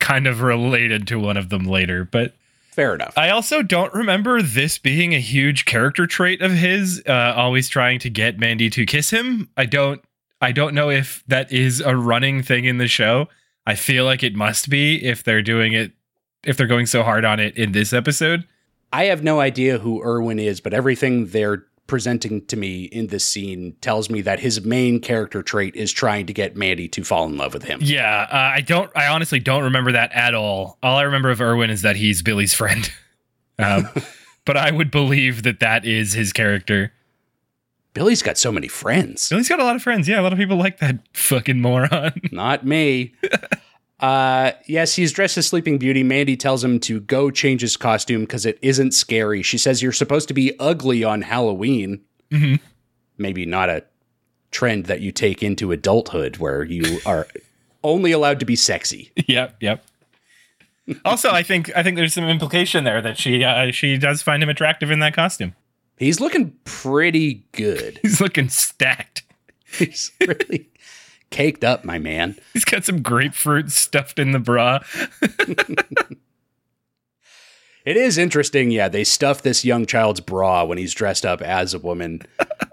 kind 0.00 0.26
of 0.26 0.42
related 0.42 1.06
to 1.08 1.18
one 1.18 1.36
of 1.36 1.48
them 1.48 1.64
later, 1.64 2.04
but 2.04 2.34
Fair 2.76 2.94
enough. 2.94 3.16
I 3.16 3.30
also 3.30 3.62
don't 3.62 3.92
remember 3.94 4.42
this 4.42 4.76
being 4.76 5.14
a 5.14 5.18
huge 5.18 5.64
character 5.64 6.06
trait 6.06 6.42
of 6.42 6.52
his, 6.52 7.02
uh, 7.08 7.32
always 7.34 7.70
trying 7.70 7.98
to 8.00 8.10
get 8.10 8.38
Mandy 8.38 8.68
to 8.68 8.84
kiss 8.84 9.08
him. 9.08 9.48
I 9.56 9.64
don't 9.64 10.02
I 10.42 10.52
don't 10.52 10.74
know 10.74 10.90
if 10.90 11.24
that 11.26 11.50
is 11.50 11.80
a 11.80 11.96
running 11.96 12.42
thing 12.42 12.66
in 12.66 12.76
the 12.76 12.86
show. 12.86 13.28
I 13.66 13.74
feel 13.74 14.04
like 14.04 14.22
it 14.22 14.34
must 14.34 14.68
be 14.68 15.02
if 15.02 15.24
they're 15.24 15.42
doing 15.42 15.72
it 15.72 15.92
if 16.44 16.56
they're 16.56 16.66
going 16.66 16.86
so 16.86 17.02
hard 17.02 17.24
on 17.24 17.40
it 17.40 17.56
in 17.56 17.72
this 17.72 17.92
episode. 17.94 18.46
I 18.92 19.04
have 19.04 19.24
no 19.24 19.40
idea 19.40 19.78
who 19.78 20.02
Irwin 20.02 20.38
is, 20.38 20.60
but 20.60 20.74
everything 20.74 21.26
they're 21.28 21.64
presenting 21.86 22.44
to 22.46 22.56
me 22.56 22.84
in 22.84 23.08
this 23.08 23.24
scene 23.24 23.76
tells 23.80 24.10
me 24.10 24.20
that 24.22 24.40
his 24.40 24.64
main 24.64 25.00
character 25.00 25.42
trait 25.42 25.74
is 25.76 25.92
trying 25.92 26.26
to 26.26 26.32
get 26.32 26.56
Mandy 26.56 26.88
to 26.88 27.04
fall 27.04 27.26
in 27.26 27.36
love 27.36 27.54
with 27.54 27.64
him. 27.64 27.80
Yeah, 27.82 28.26
uh, 28.30 28.36
I 28.36 28.60
don't 28.60 28.90
I 28.96 29.08
honestly 29.08 29.38
don't 29.40 29.64
remember 29.64 29.92
that 29.92 30.12
at 30.12 30.34
all. 30.34 30.78
All 30.82 30.96
I 30.96 31.02
remember 31.02 31.30
of 31.30 31.40
Irwin 31.40 31.70
is 31.70 31.82
that 31.82 31.96
he's 31.96 32.22
Billy's 32.22 32.54
friend. 32.54 32.90
Um, 33.58 33.88
but 34.44 34.58
I 34.58 34.70
would 34.70 34.90
believe 34.90 35.42
that 35.44 35.60
that 35.60 35.86
is 35.86 36.12
his 36.12 36.30
character. 36.34 36.92
Billy's 37.94 38.22
got 38.22 38.36
so 38.36 38.52
many 38.52 38.68
friends. 38.68 39.30
Billy's 39.30 39.48
got 39.48 39.60
a 39.60 39.64
lot 39.64 39.76
of 39.76 39.82
friends. 39.82 40.06
Yeah, 40.06 40.20
a 40.20 40.22
lot 40.22 40.34
of 40.34 40.38
people 40.38 40.58
like 40.58 40.78
that 40.80 40.98
fucking 41.14 41.62
moron. 41.62 42.20
Not 42.30 42.66
me. 42.66 43.14
uh 44.00 44.52
yes, 44.66 44.94
he's 44.94 45.12
dressed 45.12 45.38
as 45.38 45.46
Sleeping 45.46 45.78
Beauty. 45.78 46.02
Mandy 46.02 46.36
tells 46.36 46.62
him 46.62 46.78
to 46.80 47.00
go 47.00 47.30
change 47.30 47.62
his 47.62 47.76
costume 47.76 48.22
because 48.22 48.44
it 48.44 48.58
isn't 48.62 48.92
scary. 48.92 49.42
She 49.42 49.56
says 49.58 49.82
you're 49.82 49.92
supposed 49.92 50.28
to 50.28 50.34
be 50.34 50.52
ugly 50.58 51.02
on 51.02 51.22
Halloween. 51.22 52.02
Mhm. 52.30 52.60
Maybe 53.18 53.46
not 53.46 53.70
a 53.70 53.84
trend 54.50 54.84
that 54.86 55.00
you 55.00 55.12
take 55.12 55.42
into 55.42 55.72
adulthood 55.72 56.36
where 56.36 56.62
you 56.62 57.00
are 57.06 57.26
only 57.82 58.12
allowed 58.12 58.40
to 58.40 58.46
be 58.46 58.56
sexy. 58.56 59.12
yep, 59.26 59.56
yep. 59.60 59.84
Also, 61.04 61.30
I 61.30 61.42
think 61.42 61.74
I 61.74 61.82
think 61.82 61.96
there's 61.96 62.14
some 62.14 62.24
implication 62.28 62.84
there 62.84 63.00
that 63.02 63.16
she 63.18 63.42
uh, 63.42 63.72
she 63.72 63.96
does 63.98 64.22
find 64.22 64.42
him 64.42 64.48
attractive 64.48 64.90
in 64.90 64.98
that 65.00 65.14
costume. 65.14 65.54
He's 65.98 66.20
looking 66.20 66.52
pretty 66.64 67.46
good. 67.52 67.98
He's 68.02 68.20
looking 68.20 68.50
stacked. 68.50 69.22
He's 69.78 70.12
really 70.20 70.68
caked 71.30 71.64
up, 71.64 71.84
my 71.84 71.98
man. 71.98 72.36
He's 72.52 72.64
got 72.64 72.84
some 72.84 73.02
grapefruit 73.02 73.70
stuffed 73.70 74.18
in 74.18 74.32
the 74.32 74.38
bra. 74.38 74.80
It 77.86 77.96
is 77.96 78.18
interesting. 78.18 78.72
Yeah, 78.72 78.88
they 78.88 79.04
stuff 79.04 79.42
this 79.42 79.64
young 79.64 79.86
child's 79.86 80.20
bra 80.20 80.64
when 80.64 80.76
he's 80.76 80.92
dressed 80.92 81.24
up 81.24 81.40
as 81.40 81.72
a 81.72 81.78
woman. 81.78 82.22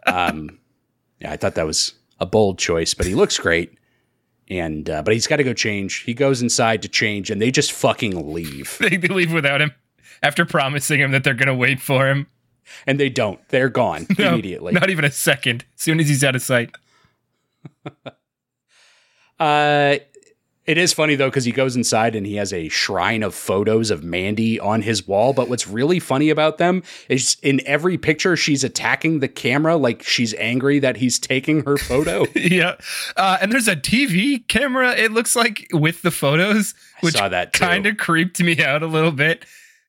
Um, 0.08 0.58
yeah, 1.22 1.32
I 1.32 1.38
thought 1.38 1.54
that 1.54 1.68
was 1.68 1.94
a 2.20 2.26
bold 2.26 2.58
choice, 2.58 2.96
but 2.96 3.06
he 3.06 3.14
looks 3.14 3.38
great. 3.38 3.78
And 4.50 4.90
uh, 4.90 5.04
but 5.04 5.14
he's 5.14 5.28
got 5.28 5.36
to 5.38 5.44
go 5.44 5.54
change. 5.54 6.00
He 6.00 6.16
goes 6.16 6.42
inside 6.42 6.82
to 6.82 6.88
change, 6.88 7.30
and 7.30 7.40
they 7.40 7.52
just 7.52 7.72
fucking 7.72 8.34
leave. 8.34 8.76
they 8.80 8.98
leave 8.98 9.32
without 9.32 9.62
him 9.62 9.72
after 10.24 10.46
promising 10.46 11.00
him 11.00 11.12
that 11.12 11.24
they're 11.24 11.34
going 11.36 11.48
to 11.48 11.54
wait 11.54 11.80
for 11.80 12.10
him. 12.10 12.26
And 12.88 13.00
they 13.00 13.10
don't. 13.10 13.40
They're 13.50 13.70
gone 13.70 14.08
No, 14.18 14.34
immediately. 14.34 14.74
Not 14.74 14.90
even 14.90 15.06
a 15.06 15.12
second. 15.12 15.64
As 15.76 15.82
soon 15.84 16.00
as 16.00 16.08
he's 16.08 16.24
out 16.24 16.36
of 16.36 16.42
sight. 16.42 16.72
Uh, 19.44 19.98
it 20.66 20.78
is 20.78 20.94
funny 20.94 21.16
though 21.16 21.30
because 21.30 21.44
he 21.44 21.52
goes 21.52 21.76
inside 21.76 22.16
and 22.16 22.26
he 22.26 22.36
has 22.36 22.54
a 22.54 22.70
shrine 22.70 23.22
of 23.22 23.36
photos 23.36 23.92
of 23.92 24.02
Mandy 24.02 24.58
on 24.62 24.82
his 24.82 25.06
wall. 25.06 25.34
But 25.34 25.50
what's 25.50 25.68
really 25.68 26.00
funny 26.00 26.30
about 26.30 26.58
them 26.58 26.84
is 27.10 27.36
in 27.44 27.60
every 27.66 27.98
picture 27.98 28.38
she's 28.38 28.64
attacking 28.64 29.20
the 29.20 29.28
camera 29.28 29.76
like 29.76 30.02
she's 30.04 30.34
angry 30.36 30.80
that 30.80 30.96
he's 30.96 31.20
taking 31.20 31.66
her 31.66 31.76
photo. 31.76 32.26
yeah. 32.36 32.76
Uh, 33.18 33.38
and 33.42 33.52
there's 33.52 33.68
a 33.68 33.76
TV 33.76 34.48
camera, 34.48 34.92
it 34.92 35.12
looks 35.12 35.36
like, 35.36 35.68
with 35.74 36.02
the 36.02 36.12
photos, 36.12 36.74
which 37.02 37.16
saw 37.16 37.28
that, 37.28 37.52
kind 37.52 37.86
of 37.86 37.98
creeped 37.98 38.40
me 38.40 38.64
out 38.64 38.84
a 38.84 38.88
little 38.88 39.12
bit. 39.12 39.46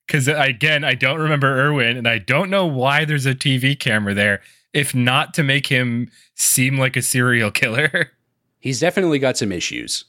Because 0.06 0.26
again, 0.26 0.82
I 0.82 0.94
don't 0.94 1.20
remember 1.20 1.46
Irwin, 1.46 1.96
and 1.96 2.08
I 2.08 2.18
don't 2.18 2.50
know 2.50 2.66
why 2.66 3.04
there's 3.04 3.26
a 3.26 3.34
TV 3.34 3.78
camera 3.78 4.12
there, 4.12 4.42
if 4.72 4.92
not 4.92 5.32
to 5.34 5.44
make 5.44 5.68
him 5.68 6.10
seem 6.34 6.78
like 6.78 6.96
a 6.96 7.02
serial 7.02 7.52
killer. 7.52 8.10
he's 8.64 8.80
definitely 8.80 9.18
got 9.18 9.36
some 9.36 9.52
issues 9.52 10.06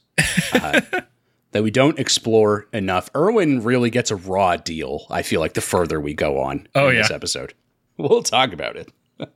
uh, 0.54 0.80
that 1.52 1.62
we 1.62 1.70
don't 1.70 1.98
explore 1.98 2.66
enough. 2.72 3.10
Irwin 3.14 3.62
really 3.62 3.90
gets 3.90 4.10
a 4.10 4.16
raw 4.16 4.56
deal. 4.56 5.06
I 5.10 5.20
feel 5.20 5.40
like 5.40 5.52
the 5.52 5.60
further 5.60 6.00
we 6.00 6.14
go 6.14 6.40
on 6.40 6.66
Oh, 6.74 6.88
in 6.88 6.96
this 6.96 7.10
episode, 7.10 7.52
we'll 7.98 8.22
talk 8.22 8.54
about 8.54 8.76
it. 8.76 8.90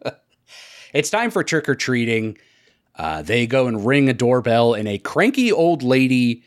it's 0.95 1.11
time 1.11 1.31
for 1.31 1.45
trick 1.45 1.69
or 1.69 1.75
treating. 1.75 2.39
Uh, 2.97 3.21
they 3.21 3.47
go 3.47 3.67
and 3.67 3.87
ring 3.87 4.09
a 4.09 4.15
doorbell, 4.15 4.73
and 4.73 4.89
a 4.89 4.97
cranky 4.99 5.53
old 5.53 5.83
lady 5.83 6.43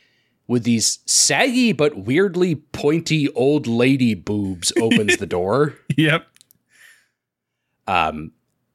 with 0.47 0.63
these 0.63 0.99
saggy 1.05 1.71
but 1.71 1.95
weirdly 1.95 2.55
pointy 2.55 3.29
old 3.29 3.65
lady 3.65 4.13
boobs 4.13 4.73
opens 4.81 5.17
the 5.17 5.25
door. 5.25 5.75
yep. 5.95 6.27
Um, 7.87 8.31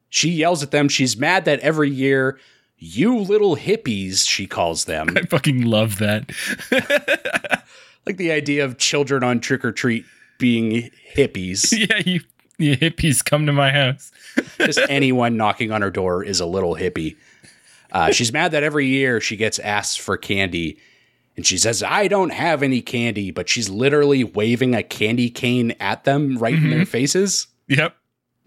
she 0.09 0.31
yells 0.31 0.63
at 0.63 0.71
them. 0.71 0.89
She's 0.89 1.17
mad 1.17 1.45
that 1.47 1.61
every 1.61 1.91
year, 1.91 2.39
you 2.79 3.17
little 3.19 3.57
hippies, 3.57 4.27
she 4.27 4.47
calls 4.47 4.85
them. 4.85 5.09
I 5.17 5.23
fucking 5.23 5.63
love 5.63 5.99
that. 5.99 6.31
like 8.07 8.17
the 8.17 8.33
idea 8.33 8.65
of 8.65 8.79
children 8.79 9.23
on 9.23 9.41
trick 9.41 9.65
or 9.65 9.73
treat 9.73 10.05
being 10.39 10.91
hippies. 11.15 11.73
yeah, 11.89 11.99
you, 12.05 12.21
you 12.59 12.77
hippies 12.77 13.25
come 13.25 13.47
to 13.47 13.53
my 13.53 13.71
house. 13.71 14.13
Just 14.59 14.81
anyone 14.89 15.37
knocking 15.37 15.73
on 15.73 15.83
her 15.83 15.91
door 15.91 16.23
is 16.23 16.41
a 16.41 16.47
little 16.47 16.77
hippie. 16.77 17.17
Uh, 17.91 18.13
she's 18.13 18.33
mad 18.33 18.53
that 18.53 18.63
every 18.63 18.87
year 18.87 19.21
she 19.21 19.37
gets 19.37 19.59
asked 19.59 20.01
for 20.01 20.17
candy. 20.17 20.79
And 21.37 21.47
she 21.47 21.57
says, 21.57 21.83
I 21.83 22.09
don't 22.09 22.31
have 22.31 22.63
any 22.65 22.83
candy, 22.83 23.31
but 23.31 23.49
she's 23.49 23.71
literally 23.71 24.25
waving 24.25 24.75
a 24.75 24.83
candy 24.83 25.31
cane 25.31 25.73
at 25.79 26.03
them 26.05 26.37
right 26.37 26.55
in 26.55 26.71
their 26.71 26.85
faces. 26.85 27.47
Yep. 27.69 27.95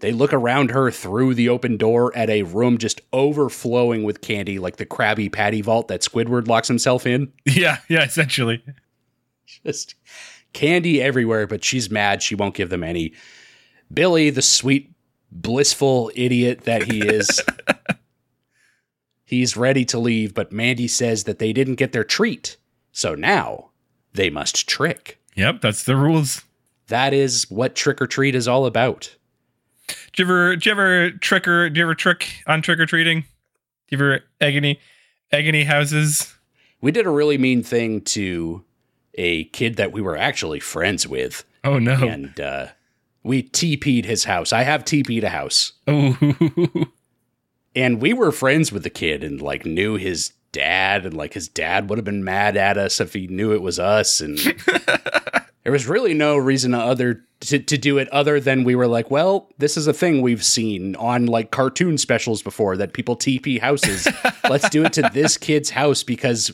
They 0.02 0.10
look 0.10 0.32
around 0.32 0.72
her 0.72 0.90
through 0.90 1.34
the 1.34 1.48
open 1.48 1.76
door 1.76 2.14
at 2.16 2.28
a 2.28 2.42
room 2.42 2.76
just 2.76 3.00
overflowing 3.12 4.02
with 4.02 4.20
candy, 4.20 4.58
like 4.58 4.74
the 4.74 4.84
Krabby 4.84 5.30
Patty 5.32 5.62
vault 5.62 5.86
that 5.86 6.00
Squidward 6.00 6.48
locks 6.48 6.66
himself 6.66 7.06
in. 7.06 7.32
Yeah, 7.46 7.78
yeah, 7.88 8.02
essentially. 8.02 8.64
just 9.64 9.94
candy 10.52 11.00
everywhere, 11.00 11.46
but 11.46 11.62
she's 11.62 11.88
mad. 11.88 12.20
She 12.20 12.34
won't 12.34 12.56
give 12.56 12.68
them 12.68 12.82
any. 12.82 13.12
Billy, 13.94 14.30
the 14.30 14.42
sweet, 14.42 14.92
blissful 15.30 16.10
idiot 16.16 16.62
that 16.62 16.82
he 16.82 17.06
is, 17.06 17.40
he's 19.24 19.56
ready 19.56 19.84
to 19.84 20.00
leave, 20.00 20.34
but 20.34 20.50
Mandy 20.50 20.88
says 20.88 21.24
that 21.24 21.38
they 21.38 21.52
didn't 21.52 21.76
get 21.76 21.92
their 21.92 22.02
treat. 22.02 22.56
So 22.90 23.14
now 23.14 23.70
they 24.14 24.30
must 24.30 24.68
trick. 24.68 25.20
Yep, 25.36 25.60
that's 25.60 25.84
the 25.84 25.94
rules. 25.94 26.42
That 26.88 27.14
is 27.14 27.48
what 27.48 27.76
trick 27.76 28.02
or 28.02 28.08
treat 28.08 28.34
is 28.34 28.48
all 28.48 28.66
about. 28.66 29.14
Do 30.14 30.22
you 30.22 30.26
ever, 30.26 30.56
do 30.56 30.68
you 30.68 30.72
ever 30.72 31.10
trick 31.12 31.48
or 31.48 31.70
do 31.70 31.78
you 31.78 31.84
ever 31.84 31.94
trick 31.94 32.42
on 32.46 32.60
trick 32.62 32.78
or 32.78 32.86
treating? 32.86 33.20
Do 33.22 33.26
you 33.90 33.98
ever 33.98 34.20
agony 34.40 34.78
agony 35.32 35.64
houses? 35.64 36.34
We 36.80 36.90
did 36.92 37.06
a 37.06 37.10
really 37.10 37.38
mean 37.38 37.62
thing 37.62 38.00
to 38.02 38.64
a 39.14 39.44
kid 39.44 39.76
that 39.76 39.92
we 39.92 40.00
were 40.02 40.16
actually 40.16 40.60
friends 40.60 41.06
with, 41.06 41.44
Oh 41.64 41.78
no! 41.78 41.94
and 42.08 42.38
uh, 42.40 42.66
we 43.22 43.42
TP'd 43.42 44.04
his 44.04 44.24
house. 44.24 44.52
I 44.52 44.62
have 44.64 44.84
TP'd 44.84 45.24
a 45.24 45.30
house, 45.30 45.72
Oh, 45.86 46.16
and 47.76 48.00
we 48.00 48.12
were 48.12 48.32
friends 48.32 48.72
with 48.72 48.82
the 48.82 48.90
kid 48.90 49.22
and 49.22 49.40
like 49.40 49.64
knew 49.64 49.96
his 49.96 50.32
dad, 50.50 51.06
and 51.06 51.14
like 51.16 51.34
his 51.34 51.48
dad 51.48 51.88
would 51.88 51.98
have 51.98 52.04
been 52.04 52.24
mad 52.24 52.56
at 52.56 52.76
us 52.76 53.00
if 53.00 53.14
he 53.14 53.26
knew 53.28 53.52
it 53.52 53.62
was 53.62 53.78
us, 53.78 54.20
and 54.20 54.38
there 55.62 55.72
was 55.72 55.86
really 55.86 56.14
no 56.14 56.36
reason 56.36 56.74
other 56.74 57.24
to, 57.40 57.58
to 57.58 57.78
do 57.78 57.98
it 57.98 58.08
other 58.10 58.40
than 58.40 58.64
we 58.64 58.74
were 58.74 58.86
like, 58.86 59.10
well, 59.10 59.48
this 59.58 59.76
is 59.76 59.86
a 59.86 59.92
thing 59.92 60.22
we've 60.22 60.44
seen 60.44 60.94
on 60.96 61.26
like 61.26 61.50
cartoon 61.50 61.98
specials 61.98 62.42
before 62.42 62.76
that 62.76 62.92
people 62.92 63.16
TP 63.16 63.60
houses. 63.60 64.06
Let's 64.48 64.68
do 64.70 64.84
it 64.84 64.92
to 64.94 65.10
this 65.12 65.36
kid's 65.36 65.70
house 65.70 66.02
because 66.02 66.52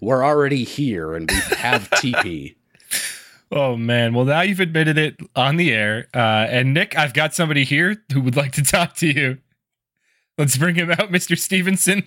we're 0.00 0.24
already 0.24 0.64
here 0.64 1.14
and 1.14 1.30
we 1.30 1.56
have 1.56 1.90
TP. 1.90 2.54
oh 3.50 3.76
man! 3.76 4.14
Well, 4.14 4.24
now 4.24 4.42
you've 4.42 4.60
admitted 4.60 4.96
it 4.96 5.16
on 5.34 5.56
the 5.56 5.72
air. 5.72 6.08
Uh, 6.14 6.46
and 6.48 6.72
Nick, 6.72 6.96
I've 6.96 7.14
got 7.14 7.34
somebody 7.34 7.64
here 7.64 8.02
who 8.12 8.20
would 8.20 8.36
like 8.36 8.52
to 8.52 8.62
talk 8.62 8.94
to 8.96 9.06
you. 9.06 9.38
Let's 10.36 10.56
bring 10.56 10.76
him 10.76 10.90
out, 10.90 11.10
Mister 11.10 11.34
Stevenson. 11.34 12.04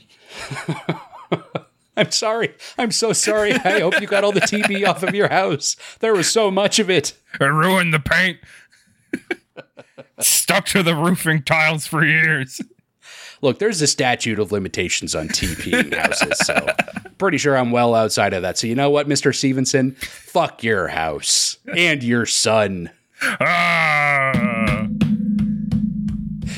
I'm 1.98 2.12
sorry. 2.12 2.54
I'm 2.78 2.92
so 2.92 3.14
sorry. 3.14 3.54
I 3.54 3.80
hope 3.80 4.00
you 4.00 4.08
got 4.08 4.24
all 4.24 4.32
the 4.32 4.42
TP 4.42 4.88
off 4.88 5.04
of 5.04 5.14
your 5.14 5.28
house. 5.30 5.76
There 6.00 6.14
was 6.14 6.32
so 6.32 6.50
much 6.50 6.80
of 6.80 6.90
it. 6.90 7.14
I 7.40 7.46
ruined 7.46 7.94
the 7.94 8.00
paint. 8.00 8.40
Stuck 10.20 10.66
to 10.68 10.84
the 10.84 10.96
roofing 10.96 11.44
tiles 11.44 11.86
for 11.88 12.06
years. 12.06 12.62
Look, 13.42 13.60
there's 13.60 13.82
a 13.82 13.88
statute 13.88 14.40
of 14.40 14.52
limitations 14.52 15.16
on 15.16 15.28
TPing 15.28 15.96
houses, 15.96 16.38
so 16.40 16.68
pretty 17.18 17.40
sure 17.40 17.58
I'm 17.58 17.72
well 17.72 17.96
outside 17.96 18.34
of 18.34 18.44
that. 18.44 18.58
So 18.58 18.68
you 18.68 18.76
know 18.76 18.92
what, 18.92 19.08
Mr. 19.08 19.36
Stevenson? 19.36 19.94
Fuck 19.94 20.64
your 20.64 20.88
house 20.90 21.58
and 21.76 22.04
your 22.04 22.28
son. 22.28 22.92
Ah. 23.40 24.88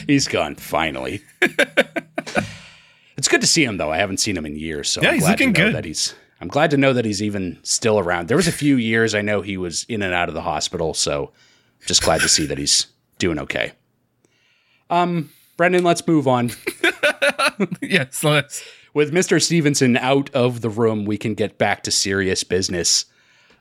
He's 0.08 0.28
gone 0.28 0.56
finally. 0.56 1.24
It's 3.24 3.30
good 3.30 3.40
to 3.40 3.48
see 3.48 3.64
him 3.64 3.78
though. 3.78 3.90
I 3.90 3.98
haven't 4.00 4.18
seen 4.18 4.36
him 4.36 4.46
in 4.46 4.58
years, 4.58 4.90
so 4.90 5.02
Yeah, 5.02 5.08
I'm 5.10 5.14
he's 5.14 5.24
glad 5.24 5.32
looking 5.40 5.54
to 5.54 5.62
know 5.62 5.68
good. 5.70 5.76
that 5.76 5.86
he's 5.86 6.14
I'm 6.42 6.50
glad 6.50 6.72
to 6.72 6.78
know 6.78 6.92
that 6.92 7.06
he's 7.06 7.24
even 7.24 7.58
still 7.64 7.98
around. 8.00 8.28
There 8.28 8.36
was 8.36 8.50
a 8.50 8.52
few 8.52 8.76
years 8.76 9.16
I 9.16 9.22
know 9.22 9.42
he 9.42 9.56
was 9.56 9.86
in 9.88 10.02
and 10.02 10.14
out 10.14 10.28
of 10.28 10.36
the 10.36 10.42
hospital, 10.42 10.94
so 10.94 11.32
just 11.86 12.04
glad 12.04 12.20
to 12.20 12.28
see 12.28 12.46
that 12.48 12.58
he's 12.58 12.88
doing 13.20 13.40
okay. 13.40 13.72
Um, 14.90 15.30
Brendan, 15.56 15.86
let's 15.86 16.06
move 16.06 16.28
on. 16.28 16.52
yes, 17.82 18.26
let's. 18.26 18.62
With 18.94 19.14
Mr. 19.14 19.42
Stevenson 19.42 19.96
out 19.96 20.30
of 20.36 20.60
the 20.60 20.70
room, 20.70 21.06
we 21.06 21.18
can 21.18 21.34
get 21.34 21.58
back 21.58 21.84
to 21.84 21.92
serious 21.92 22.44
business. 22.44 23.06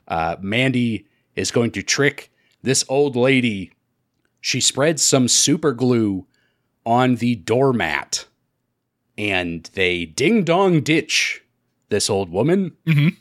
Uh, 0.09 0.35
Mandy 0.41 1.07
is 1.37 1.51
going 1.51 1.71
to 1.71 1.81
trick 1.81 2.31
this 2.63 2.83
old 2.89 3.15
lady. 3.15 3.71
She 4.41 4.59
spreads 4.59 5.01
some 5.01 5.29
super 5.29 5.71
glue 5.71 6.27
on 6.85 7.15
the 7.15 7.35
doormat 7.35 8.25
and 9.17 9.69
they 9.73 10.05
ding 10.05 10.43
dong 10.43 10.81
ditch 10.81 11.41
this 11.89 12.09
old 12.09 12.29
woman. 12.31 12.73
Mhm. 12.87 13.17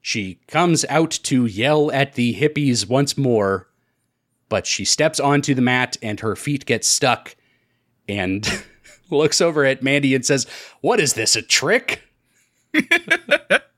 She 0.00 0.40
comes 0.48 0.84
out 0.88 1.10
to 1.24 1.46
yell 1.46 1.90
at 1.92 2.14
the 2.14 2.34
hippies 2.34 2.88
once 2.88 3.16
more, 3.16 3.68
but 4.48 4.66
she 4.66 4.84
steps 4.84 5.20
onto 5.20 5.54
the 5.54 5.62
mat 5.62 5.96
and 6.02 6.20
her 6.20 6.34
feet 6.36 6.66
get 6.66 6.84
stuck 6.84 7.36
and 8.08 8.64
looks 9.10 9.40
over 9.40 9.64
at 9.64 9.82
Mandy 9.82 10.14
and 10.14 10.24
says, 10.24 10.46
What 10.80 11.00
is 11.00 11.14
this, 11.14 11.36
a 11.36 11.42
trick? 11.42 12.02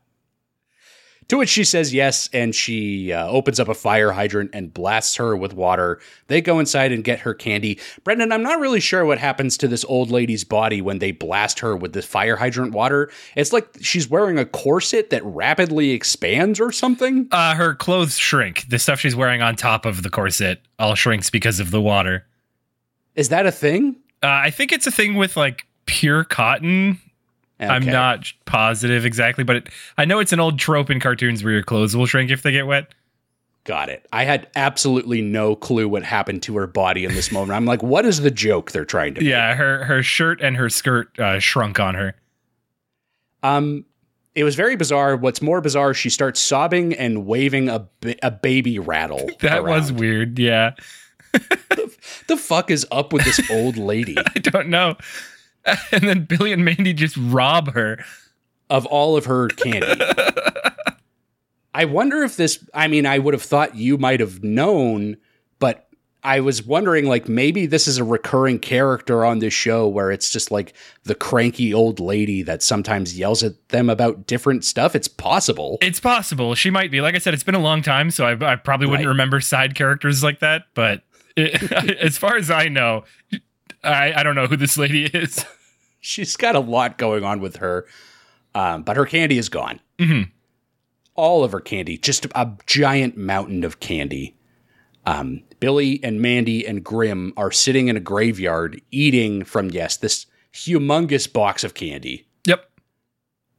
to 1.28 1.38
which 1.38 1.48
she 1.48 1.64
says 1.64 1.94
yes, 1.94 2.28
and 2.32 2.54
she 2.54 3.12
uh, 3.12 3.26
opens 3.28 3.58
up 3.58 3.68
a 3.68 3.74
fire 3.74 4.12
hydrant 4.12 4.50
and 4.52 4.72
blasts 4.72 5.16
her 5.16 5.36
with 5.36 5.54
water. 5.54 6.00
They 6.28 6.40
go 6.40 6.58
inside 6.58 6.92
and 6.92 7.02
get 7.02 7.20
her 7.20 7.34
candy. 7.34 7.78
Brendan, 8.02 8.32
I'm 8.32 8.42
not 8.42 8.60
really 8.60 8.80
sure 8.80 9.04
what 9.04 9.18
happens 9.18 9.56
to 9.58 9.68
this 9.68 9.84
old 9.86 10.10
lady's 10.10 10.44
body 10.44 10.82
when 10.82 10.98
they 10.98 11.12
blast 11.12 11.60
her 11.60 11.76
with 11.76 11.92
the 11.92 12.02
fire 12.02 12.36
hydrant 12.36 12.72
water. 12.72 13.10
It's 13.36 13.52
like 13.52 13.68
she's 13.80 14.08
wearing 14.08 14.38
a 14.38 14.44
corset 14.44 15.10
that 15.10 15.24
rapidly 15.24 15.90
expands 15.90 16.60
or 16.60 16.72
something. 16.72 17.28
Uh, 17.30 17.54
her 17.54 17.74
clothes 17.74 18.18
shrink. 18.18 18.68
The 18.68 18.78
stuff 18.78 19.00
she's 19.00 19.16
wearing 19.16 19.42
on 19.42 19.56
top 19.56 19.86
of 19.86 20.02
the 20.02 20.10
corset 20.10 20.60
all 20.78 20.94
shrinks 20.94 21.30
because 21.30 21.60
of 21.60 21.70
the 21.70 21.80
water. 21.80 22.26
Is 23.14 23.28
that 23.28 23.46
a 23.46 23.52
thing? 23.52 23.96
Uh, 24.22 24.28
I 24.28 24.50
think 24.50 24.72
it's 24.72 24.86
a 24.86 24.90
thing 24.90 25.14
with 25.14 25.36
like 25.36 25.66
pure 25.86 26.24
cotton. 26.24 27.00
I'm 27.60 27.84
not 27.84 28.32
positive 28.46 29.06
exactly, 29.06 29.44
but 29.44 29.56
it, 29.56 29.68
I 29.96 30.04
know 30.04 30.18
it's 30.18 30.32
an 30.32 30.40
old 30.40 30.58
trope 30.58 30.90
in 30.90 31.00
cartoons 31.00 31.44
where 31.44 31.52
your 31.52 31.62
clothes 31.62 31.96
will 31.96 32.06
shrink 32.06 32.30
if 32.30 32.42
they 32.42 32.52
get 32.52 32.66
wet. 32.66 32.92
Got 33.64 33.88
it. 33.88 34.06
I 34.12 34.24
had 34.24 34.48
absolutely 34.56 35.22
no 35.22 35.56
clue 35.56 35.88
what 35.88 36.02
happened 36.02 36.42
to 36.42 36.56
her 36.56 36.66
body 36.66 37.04
in 37.04 37.14
this 37.14 37.32
moment. 37.32 37.52
I'm 37.56 37.64
like, 37.64 37.82
what 37.82 38.04
is 38.04 38.20
the 38.20 38.30
joke 38.30 38.72
they're 38.72 38.84
trying 38.84 39.14
to 39.14 39.20
make? 39.22 39.30
Yeah, 39.30 39.54
her 39.54 39.84
her 39.84 40.02
shirt 40.02 40.42
and 40.42 40.56
her 40.56 40.68
skirt 40.68 41.18
uh, 41.18 41.38
shrunk 41.38 41.80
on 41.80 41.94
her. 41.94 42.14
Um, 43.42 43.86
it 44.34 44.44
was 44.44 44.54
very 44.54 44.76
bizarre. 44.76 45.16
What's 45.16 45.40
more 45.40 45.60
bizarre, 45.60 45.94
she 45.94 46.10
starts 46.10 46.40
sobbing 46.40 46.92
and 46.94 47.24
waving 47.24 47.68
a, 47.68 47.86
ba- 48.00 48.16
a 48.22 48.30
baby 48.30 48.78
rattle. 48.78 49.30
That 49.40 49.64
was 49.64 49.92
weird. 49.92 50.38
Yeah, 50.38 50.72
The 52.26 52.36
fuck 52.36 52.70
is 52.70 52.86
up 52.90 53.12
with 53.12 53.24
this 53.24 53.50
old 53.50 53.76
lady? 53.76 54.16
I 54.34 54.38
don't 54.38 54.68
know. 54.68 54.96
And 55.92 56.02
then 56.08 56.24
Billy 56.24 56.52
and 56.52 56.64
Mandy 56.64 56.92
just 56.92 57.16
rob 57.16 57.72
her. 57.74 58.04
of 58.70 58.86
all 58.86 59.16
of 59.16 59.24
her 59.26 59.48
candy. 59.48 59.86
I 61.74 61.84
wonder 61.86 62.22
if 62.22 62.36
this, 62.36 62.64
I 62.72 62.86
mean, 62.88 63.04
I 63.06 63.18
would 63.18 63.34
have 63.34 63.42
thought 63.42 63.74
you 63.74 63.98
might 63.98 64.20
have 64.20 64.44
known, 64.44 65.16
but 65.58 65.88
I 66.22 66.40
was 66.40 66.62
wondering, 66.62 67.06
like, 67.06 67.28
maybe 67.28 67.66
this 67.66 67.88
is 67.88 67.98
a 67.98 68.04
recurring 68.04 68.58
character 68.60 69.24
on 69.24 69.40
this 69.40 69.52
show 69.52 69.88
where 69.88 70.10
it's 70.12 70.30
just 70.30 70.50
like 70.52 70.72
the 71.02 71.14
cranky 71.16 71.74
old 71.74 71.98
lady 72.00 72.42
that 72.42 72.62
sometimes 72.62 73.18
yells 73.18 73.42
at 73.42 73.68
them 73.70 73.90
about 73.90 74.26
different 74.26 74.64
stuff. 74.64 74.94
It's 74.94 75.08
possible. 75.08 75.78
It's 75.82 76.00
possible 76.00 76.54
she 76.54 76.70
might 76.70 76.90
be. 76.92 77.00
Like 77.00 77.14
I 77.16 77.18
said, 77.18 77.34
it's 77.34 77.42
been 77.42 77.54
a 77.56 77.58
long 77.60 77.82
time, 77.82 78.10
so 78.10 78.24
I, 78.26 78.52
I 78.52 78.56
probably 78.56 78.86
wouldn't 78.86 79.06
Right. 79.06 79.12
remember 79.12 79.40
side 79.40 79.74
characters 79.74 80.22
like 80.22 80.38
that. 80.38 80.62
But 80.74 81.02
it, 81.36 81.72
as 82.00 82.16
far 82.16 82.36
as 82.36 82.50
I 82.50 82.68
know, 82.68 83.04
I, 83.84 84.20
I 84.20 84.22
don't 84.22 84.34
know 84.34 84.46
who 84.46 84.56
this 84.56 84.76
lady 84.78 85.04
is. 85.06 85.44
She's 86.00 86.36
got 86.36 86.54
a 86.54 86.60
lot 86.60 86.98
going 86.98 87.24
on 87.24 87.40
with 87.40 87.56
her, 87.56 87.86
um, 88.54 88.82
but 88.82 88.96
her 88.96 89.06
candy 89.06 89.38
is 89.38 89.48
gone. 89.48 89.80
Mhm. 89.98 90.30
All 91.14 91.44
of 91.44 91.52
her 91.52 91.60
candy, 91.60 91.96
just 91.96 92.26
a 92.34 92.50
giant 92.66 93.16
mountain 93.16 93.64
of 93.64 93.80
candy. 93.80 94.36
Um, 95.06 95.42
Billy 95.60 96.02
and 96.02 96.20
Mandy 96.20 96.66
and 96.66 96.82
Grim 96.82 97.32
are 97.36 97.52
sitting 97.52 97.88
in 97.88 97.96
a 97.96 98.00
graveyard 98.00 98.80
eating 98.90 99.44
from, 99.44 99.70
yes, 99.70 99.96
this 99.96 100.26
humongous 100.52 101.30
box 101.30 101.62
of 101.64 101.74
candy. 101.74 102.26
Yep. 102.46 102.70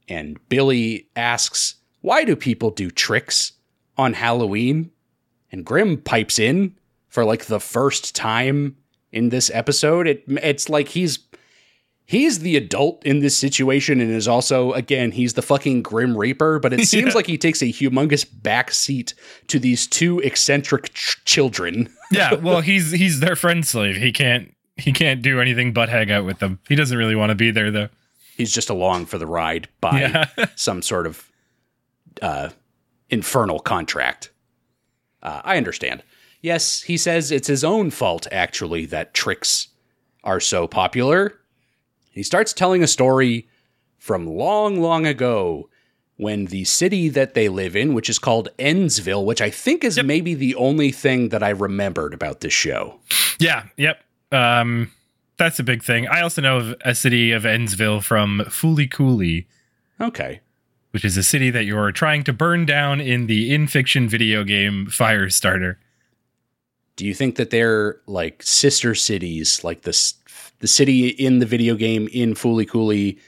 And 0.08 0.38
Billy 0.48 1.08
asks, 1.16 1.76
Why 2.00 2.24
do 2.24 2.36
people 2.36 2.70
do 2.70 2.90
tricks 2.90 3.52
on 3.96 4.12
Halloween? 4.14 4.90
And 5.50 5.64
Grim 5.64 5.98
pipes 5.98 6.38
in 6.38 6.76
for 7.08 7.24
like 7.24 7.46
the 7.46 7.60
first 7.60 8.14
time 8.14 8.76
in 9.16 9.30
this 9.30 9.50
episode. 9.54 10.06
It, 10.06 10.22
it's 10.28 10.68
like 10.68 10.88
he's 10.88 11.18
he's 12.04 12.38
the 12.40 12.56
adult 12.56 13.04
in 13.04 13.18
this 13.18 13.36
situation 13.36 14.00
and 14.00 14.10
is 14.12 14.28
also 14.28 14.72
again 14.74 15.10
he's 15.10 15.32
the 15.34 15.42
fucking 15.42 15.82
grim 15.82 16.16
reaper 16.16 16.60
but 16.60 16.72
it 16.72 16.86
seems 16.86 17.08
Yeah. 17.08 17.14
like 17.14 17.26
he 17.26 17.36
takes 17.36 17.60
a 17.62 17.66
humongous 17.66 18.24
back 18.42 18.70
seat 18.70 19.12
to 19.48 19.58
these 19.58 19.88
two 19.88 20.20
eccentric 20.20 20.92
ch- 20.94 21.16
children 21.24 21.88
Yeah. 22.12 22.34
Well, 22.34 22.60
he's 22.60 22.92
he's 22.92 23.18
their 23.18 23.34
friend 23.34 23.66
slave. 23.66 23.96
He 23.96 24.12
can't 24.12 24.54
he 24.76 24.92
can't 24.92 25.20
do 25.22 25.40
anything 25.40 25.72
but 25.72 25.88
hang 25.88 26.12
out 26.12 26.24
with 26.24 26.38
them. 26.38 26.60
He 26.68 26.76
doesn't 26.76 26.96
really 26.96 27.16
want 27.16 27.30
to 27.30 27.34
be 27.34 27.50
there 27.50 27.72
though. 27.72 27.88
he's 28.36 28.52
just 28.52 28.70
along 28.70 29.06
for 29.06 29.18
the 29.18 29.26
ride 29.26 29.68
by 29.80 30.00
Yeah. 30.02 30.26
some 30.54 30.82
sort 30.82 31.06
of 31.08 31.32
uh, 32.22 32.50
infernal 33.10 33.58
contract 33.58 34.30
uh, 35.22 35.40
i 35.44 35.56
understand 35.56 36.02
yes 36.40 36.82
he 36.82 36.96
says 36.96 37.30
it's 37.30 37.48
his 37.48 37.64
own 37.64 37.90
fault 37.90 38.26
actually 38.30 38.86
that 38.86 39.14
tricks 39.14 39.68
are 40.24 40.40
so 40.40 40.66
popular 40.66 41.38
he 42.10 42.22
starts 42.22 42.52
telling 42.52 42.82
a 42.82 42.86
story 42.86 43.48
from 43.98 44.26
long 44.26 44.80
long 44.80 45.06
ago 45.06 45.68
when 46.18 46.46
the 46.46 46.64
city 46.64 47.08
that 47.08 47.34
they 47.34 47.48
live 47.48 47.76
in 47.76 47.94
which 47.94 48.08
is 48.08 48.18
called 48.18 48.48
endsville 48.58 49.24
which 49.24 49.40
i 49.40 49.50
think 49.50 49.84
is 49.84 50.02
maybe 50.02 50.34
the 50.34 50.54
only 50.54 50.90
thing 50.90 51.28
that 51.28 51.42
i 51.42 51.50
remembered 51.50 52.14
about 52.14 52.40
this 52.40 52.52
show 52.52 52.98
Yeah. 53.38 53.64
Yep. 53.76 54.02
Um, 54.32 54.90
that's 55.36 55.58
a 55.58 55.62
big 55.62 55.82
thing. 55.84 56.08
I 56.08 56.22
also 56.22 56.40
know 56.40 56.56
of 56.56 56.74
a 56.84 56.94
city 56.94 57.32
of 57.32 57.44
Ennsville 57.44 58.00
from 58.00 58.40
Fooly 58.46 58.90
Cooley, 58.90 59.46
okay 60.00 60.40
which 60.92 61.04
is 61.04 61.18
a 61.18 61.22
city 61.22 61.50
that 61.50 61.64
you're 61.64 61.92
trying 61.92 62.24
to 62.24 62.32
burn 62.32 62.64
down 62.64 63.02
in 63.02 63.26
the 63.26 63.52
in 63.54 63.66
fiction 63.66 64.08
video 64.08 64.42
game 64.44 64.86
Firestarter. 64.88 65.76
Do 66.96 67.04
you 67.06 67.14
think 67.14 67.36
that 67.36 67.50
they're 67.50 68.00
like 68.06 68.42
sister 68.42 68.94
cities, 68.94 69.62
like 69.62 69.82
the 69.82 70.12
the 70.60 70.66
city 70.68 71.08
in 71.08 71.38
the 71.38 71.46
video 71.46 71.74
game 71.74 72.08
in 72.12 72.34
Fooly 72.34 72.68
Cooley 72.68 73.18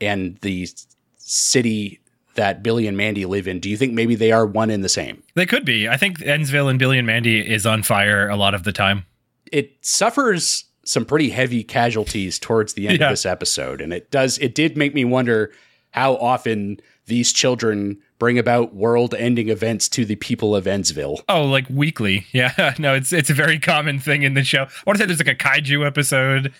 and 0.00 0.36
the 0.42 0.68
city 1.16 2.00
that 2.34 2.62
Billy 2.62 2.86
and 2.86 2.96
Mandy 2.96 3.24
live 3.24 3.48
in? 3.48 3.60
Do 3.60 3.70
you 3.70 3.76
think 3.76 3.94
maybe 3.94 4.14
they 4.14 4.30
are 4.32 4.46
one 4.46 4.70
and 4.70 4.84
the 4.84 4.88
same? 4.88 5.22
They 5.34 5.46
could 5.46 5.64
be. 5.64 5.88
I 5.88 5.96
think 5.96 6.18
Endsville 6.18 6.68
and 6.70 6.78
Billy 6.78 6.98
and 6.98 7.06
Mandy 7.06 7.40
is 7.40 7.66
on 7.66 7.82
fire 7.82 8.28
a 8.28 8.36
lot 8.36 8.54
of 8.54 8.64
the 8.64 8.72
time. 8.72 9.06
It 9.50 9.72
suffers 9.80 10.64
some 10.84 11.04
pretty 11.04 11.30
heavy 11.30 11.64
casualties 11.64 12.38
towards 12.38 12.74
the 12.74 12.88
end 12.88 13.00
Yeah. 13.00 13.06
of 13.06 13.12
this 13.12 13.26
episode, 13.26 13.80
and 13.80 13.92
it 13.92 14.10
does. 14.10 14.38
It 14.38 14.54
did 14.54 14.76
make 14.76 14.94
me 14.94 15.04
wonder 15.04 15.52
how 15.90 16.16
often 16.16 16.80
these 17.06 17.32
children 17.32 17.98
bring 18.18 18.38
about 18.38 18.74
world-ending 18.74 19.48
events 19.48 19.88
to 19.90 20.04
the 20.04 20.16
people 20.16 20.56
of 20.56 20.64
Endsville. 20.64 21.20
Oh, 21.28 21.44
like 21.44 21.66
weekly. 21.70 22.26
Yeah. 22.32 22.74
No, 22.78 22.94
it's 22.94 23.12
it's 23.12 23.30
a 23.30 23.34
very 23.34 23.58
common 23.58 23.98
thing 24.00 24.22
in 24.22 24.34
the 24.34 24.42
show. 24.44 24.62
I 24.62 24.68
want 24.86 24.96
to 24.98 25.02
say 25.02 25.06
there's 25.06 25.18
like 25.24 25.28
a 25.28 25.34
kaiju 25.34 25.86
episode. 25.86 26.52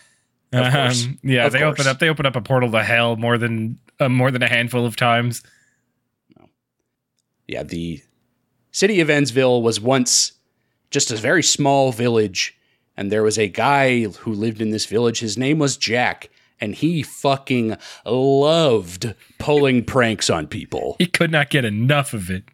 Of 0.52 0.72
course. 0.72 1.04
Um, 1.04 1.18
yeah, 1.22 1.46
Of 1.46 1.52
they 1.52 1.58
course. 1.60 1.80
open 1.80 1.86
up 1.86 1.98
they 1.98 2.08
open 2.08 2.26
up 2.26 2.36
a 2.36 2.40
portal 2.40 2.70
to 2.72 2.82
hell 2.82 3.16
more 3.16 3.36
than 3.38 3.78
uh, 4.00 4.08
more 4.08 4.30
than 4.30 4.42
a 4.42 4.48
handful 4.48 4.86
of 4.86 4.96
times. 4.96 5.42
yeah, 7.46 7.62
the 7.62 8.00
city 8.70 9.00
of 9.00 9.08
Endsville 9.08 9.62
was 9.62 9.80
once 9.80 10.32
just 10.90 11.10
a 11.10 11.16
very 11.16 11.42
small 11.42 11.92
village, 11.92 12.56
and 12.96 13.10
there 13.12 13.22
was 13.22 13.38
a 13.38 13.48
guy 13.48 14.04
who 14.04 14.32
lived 14.32 14.60
in 14.60 14.70
this 14.70 14.86
village. 14.86 15.20
His 15.20 15.36
name 15.36 15.58
was 15.58 15.76
Jack, 15.76 16.30
and 16.60 16.74
he 16.74 17.02
fucking 17.02 17.76
loved 18.04 19.14
pulling 19.38 19.84
pranks 19.84 20.28
on 20.30 20.46
people. 20.46 20.96
He 20.98 21.06
could 21.06 21.30
not 21.30 21.50
get 21.50 21.64
enough 21.64 22.12
of 22.14 22.30
it. 22.30 22.44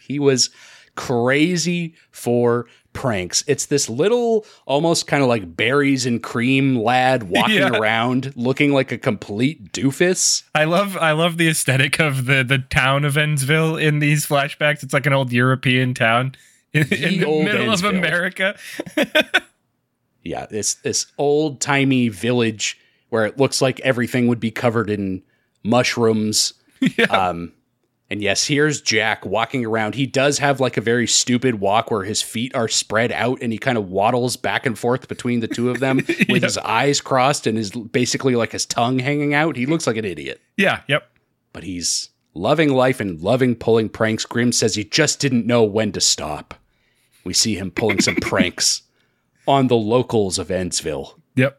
He 0.00 0.18
was 0.18 0.50
crazy 0.94 1.94
for 2.10 2.66
pranks. 2.92 3.44
It's 3.46 3.66
this 3.66 3.90
little, 3.90 4.46
almost 4.64 5.06
kind 5.06 5.22
of 5.22 5.28
like 5.28 5.54
berries 5.56 6.06
and 6.06 6.22
cream 6.22 6.76
lad 6.76 7.24
walking 7.24 7.56
Yeah. 7.56 7.76
around 7.76 8.32
looking 8.36 8.72
like 8.72 8.90
a 8.92 8.96
complete 8.98 9.72
doofus. 9.72 10.42
I 10.54 10.64
love 10.64 10.96
I 10.96 11.12
love 11.12 11.36
the 11.36 11.48
aesthetic 11.48 12.00
of 12.00 12.24
the 12.24 12.42
the 12.42 12.58
town 12.58 13.04
of 13.04 13.14
Endsville 13.14 13.80
in 13.82 13.98
these 13.98 14.26
flashbacks. 14.26 14.82
It's 14.82 14.94
like 14.94 15.04
an 15.06 15.12
old 15.12 15.30
European 15.32 15.92
town 15.92 16.34
in, 16.72 16.82
in 16.84 17.20
the 17.20 17.42
middle 17.44 17.66
Endsville. 17.66 17.72
of 17.74 17.84
America. 17.84 18.58
yeah, 20.24 20.46
this 20.46 20.74
this 20.74 21.06
old 21.18 21.60
timey 21.60 22.08
village 22.08 22.78
where 23.16 23.24
it 23.24 23.38
looks 23.38 23.62
like 23.62 23.80
everything 23.80 24.26
would 24.26 24.38
be 24.40 24.50
covered 24.50 24.90
in 24.90 25.22
mushrooms. 25.64 26.52
Yeah. 26.98 27.06
Um, 27.06 27.54
and 28.10 28.20
yes, 28.20 28.46
here's 28.46 28.82
Jack 28.82 29.24
walking 29.24 29.64
around. 29.64 29.94
He 29.94 30.04
does 30.06 30.38
have 30.40 30.60
like 30.60 30.76
a 30.76 30.82
very 30.82 31.06
stupid 31.06 31.54
walk 31.54 31.90
where 31.90 32.04
his 32.04 32.20
feet 32.20 32.54
are 32.54 32.68
spread 32.68 33.10
out 33.12 33.38
and 33.40 33.50
he 33.50 33.56
kind 33.58 33.78
of 33.78 33.88
waddles 33.88 34.36
back 34.36 34.66
and 34.66 34.78
forth 34.78 35.08
between 35.08 35.40
the 35.40 35.48
two 35.48 35.70
of 35.70 35.80
them 35.80 35.96
with 36.28 36.42
his 36.42 36.58
eyes 36.58 37.00
crossed 37.00 37.46
and 37.46 37.56
is 37.56 37.70
basically 37.70 38.36
like 38.36 38.52
his 38.52 38.66
tongue 38.66 38.98
hanging 38.98 39.32
out. 39.32 39.56
He 39.56 39.64
looks 39.64 39.86
like 39.86 39.96
an 39.96 40.04
idiot, 40.04 40.42
Yeah, 40.58 40.82
yep. 40.86 41.08
but 41.54 41.62
he's 41.64 42.10
loving 42.34 42.74
life 42.74 43.00
and 43.00 43.22
loving 43.22 43.54
pulling 43.56 43.88
pranks. 43.88 44.26
Grim 44.26 44.52
says 44.52 44.74
he 44.74 44.84
just 44.84 45.18
didn't 45.18 45.46
know 45.46 45.64
when 45.64 45.92
to 45.92 46.00
stop. 46.02 46.52
We 47.24 47.32
see 47.32 47.54
him 47.56 47.70
pulling 47.70 48.02
some 48.02 48.16
pranks 48.20 48.82
on 49.48 49.68
the 49.68 49.76
locals 49.76 50.38
of 50.38 50.48
Endsville. 50.48 51.18
Yep. 51.36 51.58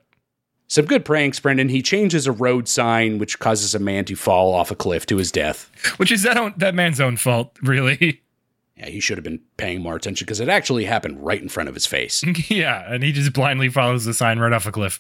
Some 0.68 0.86
good 0.86 1.06
pranks, 1.06 1.40
Brendan. 1.40 1.70
He 1.70 1.82
changes 1.82 2.28
a 2.28 2.32
road 2.32 2.68
sign, 2.68 3.20
which 3.20 3.40
causes 3.40 3.74
a 3.74 3.80
man 3.80 4.04
to 4.06 4.16
fall 4.16 4.54
off 4.54 4.70
a 4.70 4.76
cliff 4.76 5.06
to 5.08 5.18
his 5.18 5.32
death. 5.32 5.70
Which 5.98 6.12
is 6.12 6.24
that 6.24 6.38
own, 6.38 6.54
that 6.58 6.76
man's 6.76 7.00
own 7.00 7.18
fault, 7.18 7.58
really. 7.62 8.22
Yeah, 8.80 8.90
he 8.90 9.00
should 9.00 9.18
have 9.18 9.24
been 9.24 9.42
paying 9.58 9.82
more 9.82 9.96
attention 9.96 10.24
because 10.24 10.40
it 10.40 10.50
actually 10.50 10.86
happened 10.86 11.26
right 11.26 11.42
in 11.42 11.50
front 11.50 11.68
of 11.68 11.74
his 11.74 11.88
face. 11.88 12.24
yeah, 12.48 12.86
and 12.94 13.02
he 13.04 13.12
just 13.12 13.34
blindly 13.34 13.70
follows 13.70 14.06
the 14.06 14.14
sign 14.14 14.38
right 14.38 14.54
off 14.54 14.68
a 14.68 14.72
cliff. 14.72 15.00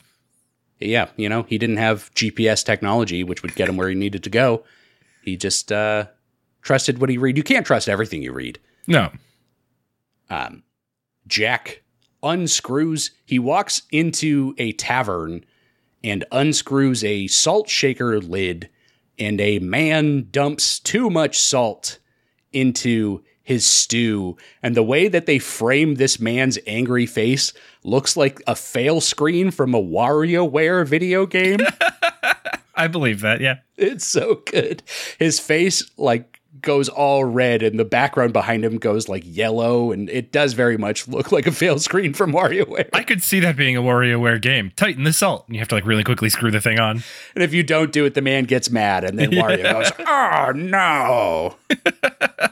yeah, 0.80 1.09
you 1.15 1.30
know, 1.30 1.43
he 1.43 1.59
didn't 1.59 1.78
have 1.78 2.09
GPS 2.15 2.65
technology, 2.65 3.24
which 3.24 3.43
would 3.43 3.53
get 3.53 3.70
him 3.70 3.78
where 3.78 3.88
he 3.88 3.93
needed 3.93 4.24
to 4.24 4.32
go. 4.32 4.63
He 5.22 5.38
just 5.38 5.72
uh, 5.72 6.07
trusted 6.63 6.99
what 6.99 7.11
he 7.11 7.20
read. 7.20 7.38
You 7.38 7.43
can't 7.43 7.68
trust 7.68 7.88
everything 7.88 8.24
you 8.24 8.32
read. 8.34 8.57
No. 8.88 9.11
Um, 10.32 10.63
Jack 11.28 11.84
unscrews. 12.24 13.11
He 13.26 13.38
walks 13.38 13.84
into 13.91 14.55
a 14.57 14.72
tavern 14.72 15.45
and 16.03 16.25
unscrews 16.31 17.03
a 17.03 17.27
salt 17.27 17.69
shaker 17.69 18.19
lid, 18.19 18.69
and 19.17 19.41
a 19.41 19.59
man 19.59 20.27
dumps 20.31 20.79
too 20.79 21.09
much 21.09 21.39
salt 21.39 21.99
into 22.51 23.23
his 23.43 23.65
stew. 23.65 24.35
And 24.61 24.75
the 24.75 24.83
way 24.83 25.07
that 25.07 25.25
they 25.25 25.39
frame 25.39 25.95
this 25.95 26.19
man's 26.19 26.59
angry 26.67 27.05
face 27.05 27.53
looks 27.83 28.17
like 28.17 28.41
a 28.45 28.55
fail 28.55 28.99
screen 28.99 29.51
from 29.51 29.73
a 29.73 29.81
WarioWare 29.81 30.85
video 30.85 31.25
game. 31.25 31.59
I 32.75 32.87
believe 32.87 33.21
that, 33.21 33.39
yeah. 33.39 33.59
It's 33.77 34.05
so 34.05 34.41
good. 34.51 34.83
His 35.17 35.39
face 35.39 35.89
like 35.97 36.36
goes 36.61 36.89
all 36.89 37.23
red 37.23 37.61
and 37.63 37.79
the 37.79 37.85
background 37.85 38.33
behind 38.33 38.63
him 38.63 38.77
goes 38.77 39.07
like 39.07 39.23
yellow 39.25 39.91
and 39.91 40.09
it 40.09 40.31
does 40.31 40.53
very 40.53 40.77
much 40.77 41.07
look 41.07 41.31
like 41.31 41.47
a 41.47 41.51
fail 41.51 41.79
screen 41.79 42.13
from 42.13 42.31
WarioWare. 42.31 42.89
I 42.93 43.03
could 43.03 43.23
see 43.23 43.39
that 43.41 43.55
being 43.55 43.75
a 43.75 43.81
WarioWare 43.81 44.41
game. 44.41 44.71
Tighten 44.75 45.03
the 45.03 45.13
salt. 45.13 45.45
And 45.47 45.55
you 45.55 45.59
have 45.59 45.67
to 45.69 45.75
like 45.75 45.85
really 45.85 46.03
quickly 46.03 46.29
screw 46.29 46.51
the 46.51 46.61
thing 46.61 46.79
on. 46.79 47.03
And 47.35 47.43
if 47.43 47.53
you 47.53 47.63
don't 47.63 47.91
do 47.91 48.05
it, 48.05 48.13
the 48.13 48.21
man 48.21 48.45
gets 48.45 48.69
mad 48.69 49.03
and 49.03 49.17
then 49.17 49.31
Wario 49.31 49.63
goes, 49.63 49.91
"Oh 49.99 50.51
no." 50.55 51.55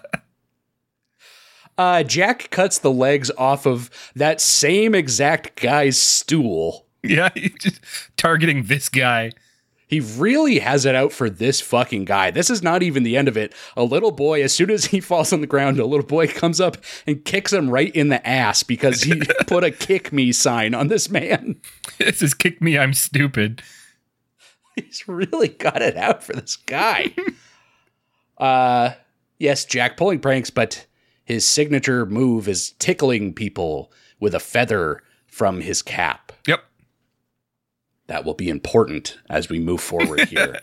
Uh, 1.77 2.03
Jack 2.03 2.49
cuts 2.51 2.79
the 2.79 2.91
legs 2.91 3.29
off 3.37 3.65
of 3.65 3.89
that 4.15 4.39
same 4.39 4.95
exact 4.95 5.61
guy's 5.61 6.01
stool. 6.01 6.85
Yeah, 7.03 7.29
just 7.59 7.81
targeting 8.17 8.63
this 8.63 8.89
guy. 8.89 9.31
He 9.87 9.99
really 9.99 10.59
has 10.59 10.85
it 10.85 10.95
out 10.95 11.11
for 11.11 11.29
this 11.29 11.61
fucking 11.61 12.05
guy. 12.05 12.31
This 12.31 12.49
is 12.49 12.63
not 12.63 12.81
even 12.81 13.03
the 13.03 13.15
end 13.15 13.27
of 13.27 13.37
it. 13.37 13.53
A 13.77 13.83
little 13.83 14.11
boy, 14.11 14.41
as 14.43 14.53
soon 14.53 14.71
as 14.71 14.85
he 14.85 14.99
falls 15.01 15.31
on 15.31 15.41
the 15.41 15.47
ground, 15.47 15.79
a 15.79 15.85
little 15.85 16.05
boy 16.05 16.27
comes 16.27 16.59
up 16.59 16.77
and 17.05 17.23
kicks 17.23 17.53
him 17.53 17.69
right 17.69 17.95
in 17.95 18.09
the 18.09 18.25
ass 18.27 18.63
because 18.63 19.03
he 19.03 19.21
put 19.47 19.63
a 19.63 19.71
kick 19.71 20.11
me 20.11 20.31
sign 20.31 20.73
on 20.73 20.87
this 20.87 21.09
man. 21.09 21.61
This 21.99 22.21
is 22.21 22.33
kick 22.33 22.61
me, 22.61 22.77
I'm 22.77 22.93
stupid. 22.93 23.61
He's 24.75 25.07
really 25.07 25.49
got 25.49 25.81
it 25.81 25.95
out 25.95 26.23
for 26.23 26.33
this 26.33 26.55
guy. 26.55 27.13
uh 28.37 28.91
yes, 29.37 29.65
Jack 29.65 29.97
pulling 29.97 30.19
pranks, 30.19 30.49
but 30.49 30.85
his 31.23 31.45
signature 31.45 32.05
move 32.05 32.47
is 32.47 32.71
tickling 32.71 33.33
people 33.33 33.91
with 34.19 34.33
a 34.33 34.39
feather 34.39 35.03
from 35.27 35.61
his 35.61 35.81
cap. 35.81 36.24
That 38.07 38.23
will 38.23 38.33
be 38.33 38.49
important 38.49 39.17
as 39.29 39.49
we 39.49 39.59
move 39.59 39.81
forward 39.81 40.21
here. 40.27 40.59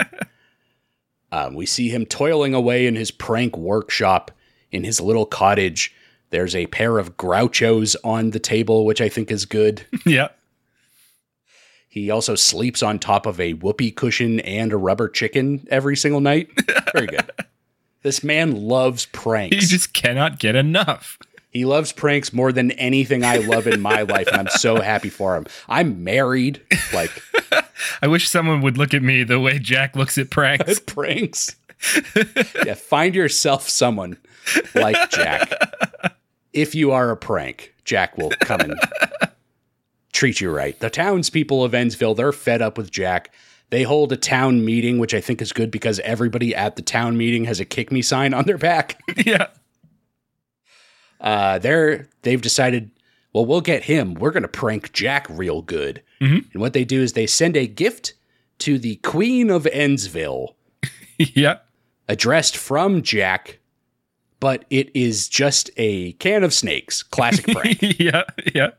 um, 1.32 1.54
we 1.54 1.66
see 1.66 1.88
him 1.88 2.06
toiling 2.06 2.54
away 2.54 2.86
in 2.86 2.94
his 2.94 3.10
prank 3.10 3.56
workshop 3.56 4.30
in 4.70 4.84
his 4.84 5.00
little 5.00 5.26
cottage. 5.26 5.94
There's 6.30 6.54
a 6.54 6.66
pair 6.68 6.98
of 6.98 7.16
grouchos 7.16 7.94
on 8.04 8.30
the 8.30 8.38
table, 8.38 8.86
which 8.86 9.00
I 9.00 9.08
think 9.08 9.30
is 9.30 9.44
good. 9.44 9.86
Yep. 10.06 10.38
He 11.88 12.10
also 12.10 12.36
sleeps 12.36 12.82
on 12.82 12.98
top 12.98 13.26
of 13.26 13.38
a 13.38 13.52
whoopee 13.52 13.90
cushion 13.90 14.40
and 14.40 14.72
a 14.72 14.78
rubber 14.78 15.10
chicken 15.10 15.68
every 15.70 15.94
single 15.94 16.22
night. 16.22 16.48
Very 16.94 17.06
good. 17.06 17.30
this 18.02 18.24
man 18.24 18.56
loves 18.56 19.04
pranks. 19.04 19.56
He 19.56 19.60
just 19.60 19.92
cannot 19.92 20.38
get 20.38 20.56
enough. 20.56 21.18
He 21.52 21.66
loves 21.66 21.92
pranks 21.92 22.32
more 22.32 22.50
than 22.50 22.70
anything 22.72 23.24
I 23.24 23.36
love 23.36 23.66
in 23.66 23.82
my 23.82 24.02
life, 24.02 24.26
and 24.26 24.36
I'm 24.36 24.48
so 24.48 24.80
happy 24.80 25.10
for 25.10 25.36
him. 25.36 25.44
I'm 25.68 26.02
married. 26.02 26.62
Like, 26.94 27.10
I 28.02 28.06
wish 28.08 28.28
someone 28.28 28.62
would 28.62 28.78
look 28.78 28.94
at 28.94 29.02
me 29.02 29.22
the 29.22 29.38
way 29.38 29.58
Jack 29.58 29.94
looks 29.94 30.16
at 30.16 30.30
pranks. 30.30 30.80
pranks. 30.86 31.56
yeah, 32.64 32.72
find 32.72 33.14
yourself 33.14 33.68
someone 33.68 34.16
like 34.74 35.10
Jack. 35.10 35.52
If 36.54 36.74
you 36.74 36.92
are 36.92 37.10
a 37.10 37.16
prank, 37.18 37.74
Jack 37.84 38.16
will 38.16 38.30
come 38.40 38.60
and 38.60 38.80
treat 40.12 40.40
you 40.40 40.50
right. 40.50 40.78
The 40.80 40.88
townspeople 40.88 41.62
of 41.62 41.72
Endsville, 41.72 42.16
they're 42.16 42.32
fed 42.32 42.62
up 42.62 42.78
with 42.78 42.90
Jack. 42.90 43.30
They 43.68 43.82
hold 43.82 44.12
a 44.12 44.16
town 44.16 44.64
meeting, 44.64 44.98
which 44.98 45.14
I 45.14 45.20
think 45.20 45.42
is 45.42 45.52
good 45.52 45.70
because 45.70 45.98
everybody 46.00 46.54
at 46.54 46.76
the 46.76 46.82
town 46.82 47.16
meeting 47.16 47.44
has 47.44 47.58
a 47.60 47.64
kick 47.64 47.90
me 47.90 48.00
sign 48.02 48.32
on 48.32 48.44
their 48.44 48.58
back. 48.58 49.00
yeah. 49.16 49.48
Uh, 51.22 51.58
they're 51.58 52.08
they've 52.22 52.42
decided, 52.42 52.90
well, 53.32 53.46
we'll 53.46 53.60
get 53.62 53.84
him. 53.84 54.14
We're 54.14 54.32
gonna 54.32 54.48
prank 54.48 54.92
Jack 54.92 55.26
real 55.30 55.62
good. 55.62 56.02
Mhm. 56.20 56.52
And 56.52 56.60
what 56.60 56.72
they 56.74 56.84
do 56.84 57.00
is 57.00 57.14
they 57.14 57.26
send 57.26 57.56
a 57.56 57.66
gift 57.66 58.12
to 58.58 58.78
the 58.78 58.96
Queen 58.96 59.48
of 59.50 59.64
Endsville. 59.64 60.54
yeah. 61.18 61.58
addressed 62.08 62.56
from 62.56 63.00
Jack, 63.02 63.58
but 64.40 64.64
it 64.70 64.90
is 64.94 65.28
just 65.28 65.70
a 65.76 66.12
can 66.14 66.42
of 66.44 66.52
snakes. 66.52 67.02
Classic 67.02 67.46
prank. 67.54 67.78
yeah. 68.00 68.24
Yeah. 68.54 68.70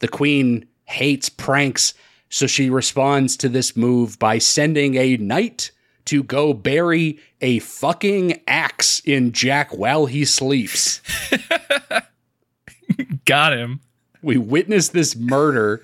the 0.00 0.08
queen 0.08 0.66
hates 0.86 1.28
pranks, 1.28 1.94
so 2.30 2.46
she 2.46 2.70
responds 2.70 3.36
to 3.38 3.48
this 3.48 3.76
move 3.76 4.18
by 4.18 4.38
sending 4.38 4.96
a 4.96 5.16
knight 5.18 5.70
to 6.06 6.22
go 6.22 6.52
bury 6.52 7.18
a 7.40 7.58
fucking 7.60 8.40
axe 8.46 9.00
in 9.04 9.32
Jack 9.32 9.76
while 9.76 10.06
he 10.06 10.24
sleeps. 10.24 11.00
Got 13.24 13.54
him. 13.54 13.80
We 14.22 14.36
witness 14.36 14.88
this 14.88 15.16
murder. 15.16 15.82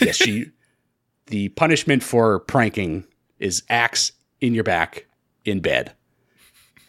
yes, 0.00 0.16
she. 0.16 0.46
The 1.26 1.48
punishment 1.50 2.02
for 2.02 2.40
pranking 2.40 3.04
is 3.38 3.62
axe 3.70 4.12
in 4.42 4.52
your 4.52 4.64
back 4.64 5.06
in 5.46 5.60
bed. 5.60 5.94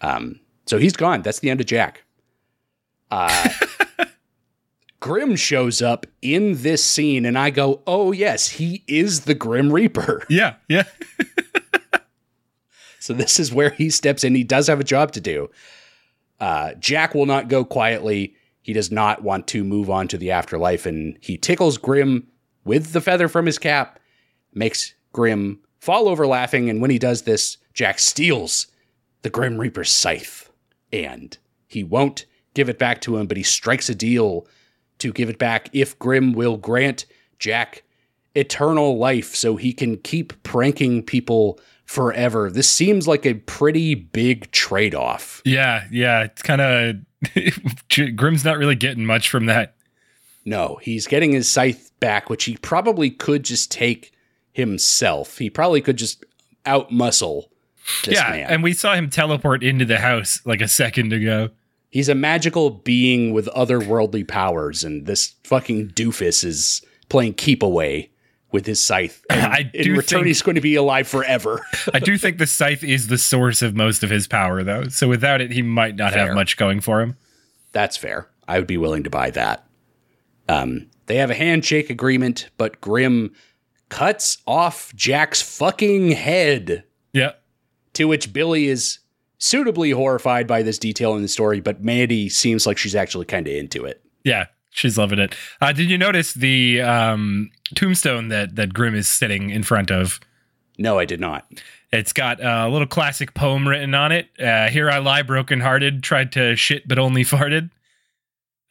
Um, 0.01 0.41
so 0.65 0.77
he's 0.79 0.97
gone. 0.97 1.21
That's 1.21 1.39
the 1.39 1.49
end 1.49 1.61
of 1.61 1.65
Jack. 1.65 2.03
Uh, 3.09 3.49
Grim 4.99 5.37
shows 5.37 5.81
up 5.81 6.05
in 6.21 6.61
this 6.61 6.83
scene, 6.83 7.25
and 7.25 7.37
I 7.37 7.51
go, 7.51 7.83
"Oh 7.87 8.11
yes, 8.11 8.49
he 8.49 8.83
is 8.85 9.21
the 9.21 9.35
Grim 9.35 9.71
Reaper." 9.71 10.25
Yeah, 10.29 10.55
yeah. 10.67 10.83
So 13.03 13.13
this 13.13 13.37
is 13.37 13.53
where 13.53 13.71
he 13.71 13.89
steps 13.89 14.23
in. 14.23 14.33
He 14.33 14.45
does 14.45 14.67
have 14.67 14.79
a 14.79 14.85
job 14.85 15.11
to 15.11 15.19
do. 15.19 15.49
Uh, 16.39 16.73
Jack 16.75 17.13
will 17.13 17.25
not 17.25 17.49
go 17.49 17.65
quietly. 17.65 18.33
He 18.61 18.71
does 18.71 18.93
not 18.93 19.21
want 19.21 19.45
to 19.47 19.65
move 19.65 19.89
on 19.89 20.07
to 20.07 20.17
the 20.17 20.31
afterlife, 20.31 20.85
and 20.85 21.17
he 21.19 21.37
tickles 21.37 21.77
Grim 21.77 22.29
with 22.63 22.93
the 22.93 23.01
feather 23.01 23.27
from 23.27 23.45
his 23.45 23.59
cap, 23.59 23.99
makes 24.53 24.93
Grim 25.11 25.59
fall 25.81 26.07
over 26.07 26.25
laughing. 26.25 26.69
And 26.69 26.81
when 26.81 26.91
he 26.91 26.97
does 26.97 27.23
this, 27.23 27.57
Jack 27.73 27.99
steals 27.99 28.67
the 29.21 29.29
Grim 29.29 29.57
Reaper's 29.57 29.91
scythe, 29.91 30.49
and 30.93 31.37
he 31.67 31.83
won't 31.83 32.25
give 32.53 32.69
it 32.69 32.79
back 32.79 33.01
to 33.01 33.17
him, 33.17 33.27
but 33.27 33.35
he 33.35 33.43
strikes 33.43 33.89
a 33.89 33.95
deal 33.95 34.47
to 34.99 35.11
give 35.11 35.27
it 35.27 35.37
back 35.37 35.69
if 35.73 35.99
Grim 35.99 36.31
will 36.31 36.55
grant 36.55 37.05
Jack 37.37 37.83
eternal 38.33 38.97
life 38.97 39.35
so 39.35 39.57
he 39.57 39.73
can 39.73 39.97
keep 39.97 40.41
pranking 40.43 41.03
people 41.03 41.59
forever. 41.85 42.49
This 42.49 42.69
seems 42.69 43.07
like 43.07 43.25
a 43.25 43.35
pretty 43.35 43.95
big 43.95 44.51
trade 44.51 44.95
off. 44.95 45.41
Yeah, 45.45 45.85
yeah. 45.91 46.23
It's 46.23 46.41
kind 46.41 46.61
of 46.61 46.95
Grim's 48.15 48.45
not 48.45 48.57
really 48.57 48.75
getting 48.75 49.05
much 49.05 49.29
from 49.29 49.45
that. 49.47 49.75
No, 50.45 50.77
he's 50.81 51.07
getting 51.07 51.31
his 51.31 51.47
scythe 51.47 51.91
back, 51.99 52.29
which 52.29 52.43
he 52.45 52.57
probably 52.57 53.09
could 53.09 53.43
just 53.43 53.71
take 53.71 54.11
himself. 54.51 55.37
He 55.37 55.49
probably 55.49 55.81
could 55.81 55.97
just 55.97 56.25
outmuscle 56.65 57.45
this 58.05 58.15
yeah, 58.15 58.29
man. 58.29 58.49
and 58.49 58.63
we 58.63 58.73
saw 58.73 58.93
him 58.93 59.09
teleport 59.09 59.63
into 59.63 59.85
the 59.85 59.99
house 59.99 60.41
like 60.45 60.61
a 60.61 60.67
second 60.67 61.11
ago. 61.11 61.49
He's 61.89 62.09
a 62.09 62.15
magical 62.15 62.69
being 62.69 63.33
with 63.33 63.47
otherworldly 63.47 64.27
powers, 64.27 64.83
and 64.83 65.05
this 65.05 65.35
fucking 65.43 65.89
doofus 65.89 66.43
is 66.43 66.81
playing 67.09 67.35
keep 67.35 67.61
away 67.61 68.09
with 68.53 68.65
his 68.65 68.79
scythe. 68.79 69.25
And 69.29 69.41
I 69.41 69.69
in 69.73 69.83
do 69.83 69.91
return, 69.97 70.19
think- 70.19 70.27
he's 70.27 70.41
going 70.41 70.55
to 70.55 70.61
be 70.61 70.75
alive 70.75 71.07
forever. 71.07 71.65
I 71.93 71.99
do 71.99 72.17
think 72.17 72.37
the 72.37 72.47
scythe 72.47 72.83
is 72.83 73.07
the 73.07 73.17
source 73.17 73.61
of 73.61 73.75
most 73.75 74.03
of 74.03 74.09
his 74.09 74.27
power, 74.27 74.63
though. 74.63 74.87
So 74.87 75.09
without 75.09 75.41
it, 75.41 75.51
he 75.51 75.61
might 75.61 75.95
not 75.97 76.13
Fair. 76.13 76.27
have 76.27 76.35
much 76.35 76.55
going 76.55 76.79
for 76.79 77.01
him. 77.01 77.17
That's 77.73 77.97
fair. 77.97 78.29
I 78.47 78.59
would 78.59 78.67
be 78.67 78.77
willing 78.77 79.03
to 79.03 79.09
buy 79.09 79.31
that. 79.31 79.65
Um, 80.47 80.87
they 81.07 81.15
have 81.17 81.29
a 81.31 81.35
handshake 81.35 81.89
agreement, 81.89 82.49
but 82.57 82.79
Grim 82.79 83.33
cuts 83.89 84.37
off 84.47 84.93
Jack's 84.95 85.41
fucking 85.41 86.11
head. 86.11 86.83
Yeah. 87.13 87.31
To 87.93 88.07
which 88.07 88.31
Billy 88.33 88.67
is 88.67 88.99
suitably 89.37 89.91
horrified 89.91 90.47
by 90.47 90.61
this 90.63 90.77
detail 90.79 91.15
in 91.15 91.21
the 91.21 91.27
story, 91.27 91.59
but 91.59 91.83
Mandy 91.83 92.29
seems 92.29 92.65
like 92.67 92.77
she's 92.77 92.95
actually 92.95 93.25
kind 93.25 93.47
of 93.47 93.53
into 93.53 93.85
it. 93.85 94.01
Yeah, 94.23 94.45
she's 94.73 94.97
loving 94.97 95.19
it. 95.19 95.35
Uh, 95.61 95.71
did 95.71 95.89
you 95.89 95.97
notice 95.97 96.33
the 96.33 96.81
um, 96.81 97.51
tombstone 97.75 98.27
that 98.29 98.55
that 98.55 98.73
Grim 98.73 98.95
is 98.95 99.07
sitting 99.07 99.49
in 99.49 99.63
front 99.63 99.91
of? 99.91 100.19
No, 100.77 100.99
I 100.99 101.05
did 101.05 101.19
not. 101.19 101.45
It's 101.91 102.13
got 102.13 102.43
a 102.43 102.67
little 102.67 102.87
classic 102.87 103.35
poem 103.35 103.67
written 103.67 103.93
on 103.93 104.11
it. 104.11 104.27
Uh, 104.39 104.67
Here 104.69 104.89
I 104.89 104.97
lie, 104.97 105.21
brokenhearted, 105.21 106.01
tried 106.01 106.31
to 106.33 106.55
shit 106.55 106.87
but 106.87 106.97
only 106.97 107.23
farted. 107.23 107.69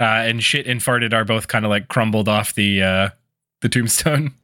Uh, 0.01 0.05
and 0.27 0.43
shit 0.43 0.67
and 0.67 0.81
farted 0.81 1.13
are 1.13 1.25
both 1.25 1.47
kind 1.47 1.65
of 1.65 1.69
like 1.71 1.87
crumbled 1.87 2.29
off 2.29 2.55
the 2.55 2.83
uh, 2.83 3.09
the 3.61 3.69
tombstone. 3.69 4.35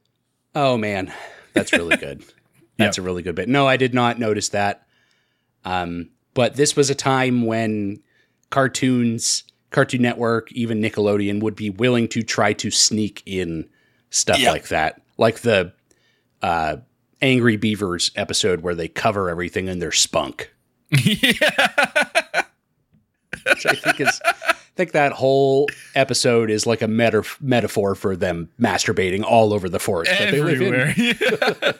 Oh 0.55 0.77
man, 0.77 1.13
that's 1.53 1.71
really 1.73 1.95
good. 1.95 2.23
That's 2.77 2.97
a 2.97 3.03
really 3.03 3.21
good 3.21 3.35
bit. 3.35 3.47
No, 3.47 3.67
I 3.67 3.77
did 3.77 3.93
not 3.93 4.17
notice 4.17 4.49
that. 4.49 4.87
Um, 5.63 6.09
but 6.33 6.55
this 6.55 6.75
was 6.75 6.89
a 6.89 6.95
time 6.95 7.45
when 7.45 8.01
cartoons, 8.49 9.43
Cartoon 9.71 10.01
Network, 10.01 10.51
even 10.51 10.81
Nickelodeon 10.81 11.41
would 11.41 11.55
be 11.55 11.69
willing 11.69 12.07
to 12.09 12.23
try 12.23 12.53
to 12.53 12.71
sneak 12.71 13.21
in 13.25 13.69
stuff 14.09 14.41
like 14.43 14.69
that, 14.69 15.01
like 15.17 15.41
the 15.41 15.73
uh, 16.41 16.77
Angry 17.21 17.57
Beavers 17.57 18.11
episode 18.15 18.61
where 18.61 18.75
they 18.75 18.87
cover 18.87 19.29
everything 19.29 19.67
in 19.67 19.79
their 19.79 19.91
spunk. 19.91 20.53
yeah. 20.89 21.23
Which 23.45 23.65
I 23.65 23.73
think 23.73 24.01
is, 24.01 24.21
I 24.25 24.55
think 24.75 24.91
that 24.93 25.11
whole 25.11 25.67
episode 25.95 26.49
is 26.49 26.65
like 26.65 26.81
a 26.81 26.87
meta- 26.87 27.23
metaphor 27.39 27.95
for 27.95 28.15
them 28.15 28.49
masturbating 28.59 29.23
all 29.23 29.53
over 29.53 29.69
the 29.69 29.79
forest 29.79 30.11
that 30.11 30.31
they 30.31 30.41
live 30.41 30.61
in. 30.61 30.73
Everywhere. 30.73 31.75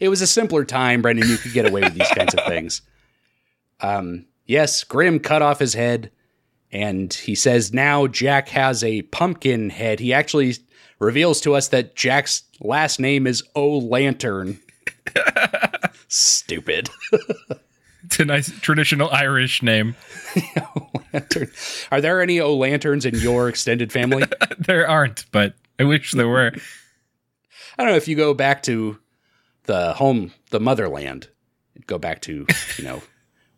it 0.00 0.08
was 0.08 0.20
a 0.20 0.26
simpler 0.26 0.64
time, 0.64 1.02
Brendan. 1.02 1.28
You 1.28 1.36
could 1.36 1.52
get 1.52 1.66
away 1.66 1.82
with 1.82 1.94
these 1.94 2.08
kinds 2.08 2.34
of 2.34 2.44
things. 2.46 2.82
Um, 3.80 4.26
yes, 4.46 4.84
Grim 4.84 5.18
cut 5.18 5.42
off 5.42 5.58
his 5.58 5.74
head, 5.74 6.10
and 6.74 7.14
he 7.14 7.36
says 7.36 7.72
now 7.72 8.08
Jack 8.08 8.48
has 8.48 8.82
a 8.82 9.02
pumpkin 9.02 9.70
head. 9.70 10.00
He 10.00 10.12
actually 10.12 10.56
reveals 10.98 11.40
to 11.42 11.54
us 11.54 11.68
that 11.68 11.94
Jack's 11.94 12.42
last 12.60 12.98
name 12.98 13.26
is 13.26 13.44
O 13.54 13.78
Lantern. 13.78 14.58
Stupid. 16.08 16.90
it's 18.04 18.18
a 18.18 18.24
nice 18.24 18.50
traditional 18.60 19.08
Irish 19.10 19.62
name. 19.62 19.94
Are 21.92 22.00
there 22.00 22.20
any 22.20 22.40
O 22.40 22.56
Lanterns 22.56 23.06
in 23.06 23.14
your 23.14 23.48
extended 23.48 23.92
family? 23.92 24.24
There 24.58 24.88
aren't, 24.88 25.26
but 25.30 25.54
I 25.78 25.84
wish 25.84 26.12
there 26.12 26.28
were. 26.28 26.52
I 27.76 27.82
don't 27.82 27.90
know 27.92 27.96
if 27.96 28.08
you 28.08 28.16
go 28.16 28.34
back 28.34 28.62
to 28.64 28.98
the 29.64 29.92
home, 29.94 30.32
the 30.50 30.60
motherland, 30.60 31.28
go 31.86 31.98
back 31.98 32.22
to, 32.22 32.46
you 32.78 32.84
know, 32.84 33.02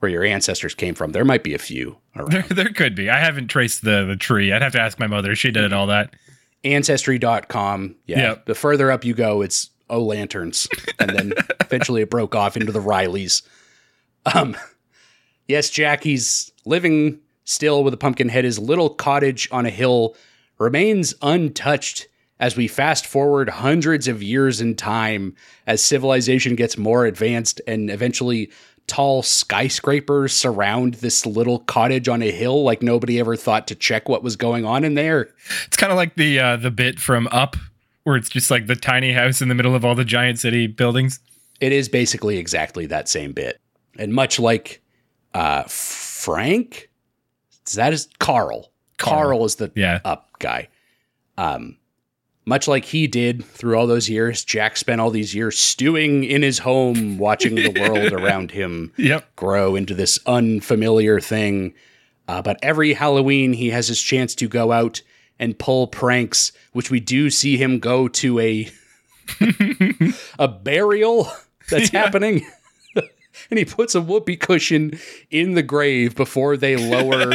where 0.00 0.10
your 0.10 0.24
ancestors 0.24 0.74
came 0.74 0.94
from. 0.94 1.12
There 1.12 1.24
might 1.24 1.44
be 1.44 1.54
a 1.54 1.58
few 1.58 1.98
around. 2.20 2.30
There, 2.48 2.64
there 2.64 2.72
could 2.72 2.94
be. 2.94 3.08
I 3.10 3.18
haven't 3.18 3.48
traced 3.48 3.82
the 3.82 4.04
the 4.04 4.16
tree. 4.16 4.52
I'd 4.52 4.62
have 4.62 4.72
to 4.72 4.80
ask 4.80 4.98
my 4.98 5.06
mother. 5.06 5.34
She 5.34 5.50
did 5.50 5.72
all 5.72 5.86
that. 5.88 6.14
ancestry.com. 6.64 7.94
Yeah. 8.06 8.18
Yep. 8.18 8.46
The 8.46 8.54
further 8.54 8.90
up 8.90 9.04
you 9.04 9.14
go, 9.14 9.42
it's 9.42 9.70
O 9.90 10.02
Lanterns. 10.02 10.68
And 10.98 11.10
then 11.10 11.32
eventually 11.60 12.02
it 12.02 12.10
broke 12.10 12.34
off 12.34 12.56
into 12.56 12.72
the 12.72 12.80
Rileys. 12.80 13.42
Um, 14.34 14.56
yes, 15.48 15.70
Jackie's 15.70 16.52
living 16.64 17.20
still 17.44 17.84
with 17.84 17.94
a 17.94 17.98
pumpkin 17.98 18.28
head. 18.28 18.44
His 18.44 18.58
little 18.58 18.90
cottage 18.90 19.48
on 19.52 19.66
a 19.66 19.70
hill 19.70 20.16
remains 20.58 21.14
untouched 21.22 22.08
as 22.38 22.56
we 22.56 22.68
fast 22.68 23.06
forward 23.06 23.48
hundreds 23.48 24.08
of 24.08 24.22
years 24.22 24.60
in 24.60 24.74
time 24.74 25.34
as 25.66 25.82
civilization 25.82 26.54
gets 26.54 26.76
more 26.76 27.06
advanced 27.06 27.60
and 27.66 27.88
eventually 27.90 28.50
tall 28.86 29.22
skyscrapers 29.22 30.32
surround 30.32 30.94
this 30.94 31.26
little 31.26 31.58
cottage 31.60 32.08
on 32.08 32.22
a 32.22 32.30
hill 32.30 32.62
like 32.62 32.82
nobody 32.82 33.18
ever 33.18 33.36
thought 33.36 33.66
to 33.68 33.74
check 33.74 34.08
what 34.08 34.22
was 34.22 34.36
going 34.36 34.64
on 34.64 34.84
in 34.84 34.94
there. 34.94 35.28
It's 35.66 35.76
kind 35.76 35.90
of 35.92 35.96
like 35.96 36.14
the 36.16 36.38
uh, 36.38 36.56
the 36.56 36.70
bit 36.70 36.98
from 37.00 37.26
Up, 37.28 37.56
where 38.04 38.16
it's 38.16 38.28
just 38.28 38.50
like 38.50 38.66
the 38.66 38.76
tiny 38.76 39.12
house 39.12 39.42
in 39.42 39.48
the 39.48 39.54
middle 39.54 39.74
of 39.74 39.84
all 39.84 39.94
the 39.94 40.04
giant 40.04 40.38
city 40.38 40.66
buildings. 40.66 41.18
It 41.60 41.72
is 41.72 41.88
basically 41.88 42.38
exactly 42.38 42.86
that 42.86 43.08
same 43.08 43.32
bit. 43.32 43.60
And 43.98 44.12
much 44.12 44.38
like 44.38 44.82
uh, 45.34 45.64
Frank, 45.64 46.90
that 47.74 47.92
is 47.92 48.08
Carl. 48.18 48.70
Carl, 48.98 49.22
Carl. 49.22 49.44
is 49.44 49.56
the 49.56 49.70
Yeah. 49.74 50.00
up 50.04 50.30
guy. 50.38 50.68
Um, 51.38 51.76
much 52.46 52.68
like 52.68 52.84
he 52.84 53.06
did 53.06 53.44
through 53.44 53.76
all 53.76 53.86
those 53.86 54.08
years, 54.08 54.44
Jack 54.44 54.76
spent 54.76 55.00
all 55.00 55.10
these 55.10 55.34
years 55.34 55.58
stewing 55.58 56.22
in 56.24 56.42
his 56.42 56.58
home, 56.60 57.18
watching 57.18 57.56
the 57.56 57.70
world 57.78 58.12
around 58.12 58.52
him 58.52 58.92
Yep. 58.96 59.34
grow 59.36 59.74
into 59.76 59.94
this 59.94 60.18
unfamiliar 60.26 61.20
thing. 61.20 61.74
Uh, 62.28 62.42
but 62.42 62.58
every 62.62 62.92
Halloween, 62.92 63.52
he 63.52 63.70
has 63.70 63.88
his 63.88 64.00
chance 64.00 64.34
to 64.36 64.48
go 64.48 64.72
out 64.72 65.02
and 65.38 65.58
pull 65.58 65.86
pranks, 65.86 66.52
which 66.72 66.90
we 66.90 66.98
do 67.00 67.30
see 67.30 67.56
him 67.56 67.78
go 67.78 68.08
to 68.08 68.38
a 68.40 68.68
a 70.38 70.48
burial 70.48 71.30
that's 71.68 71.88
happening. 72.00 72.46
and 73.50 73.58
he 73.58 73.64
puts 73.64 73.94
a 73.94 74.00
whoopee 74.00 74.36
cushion 74.36 74.98
in 75.30 75.54
the 75.54 75.62
grave 75.62 76.14
before 76.16 76.56
they 76.56 76.76
lower 76.76 77.32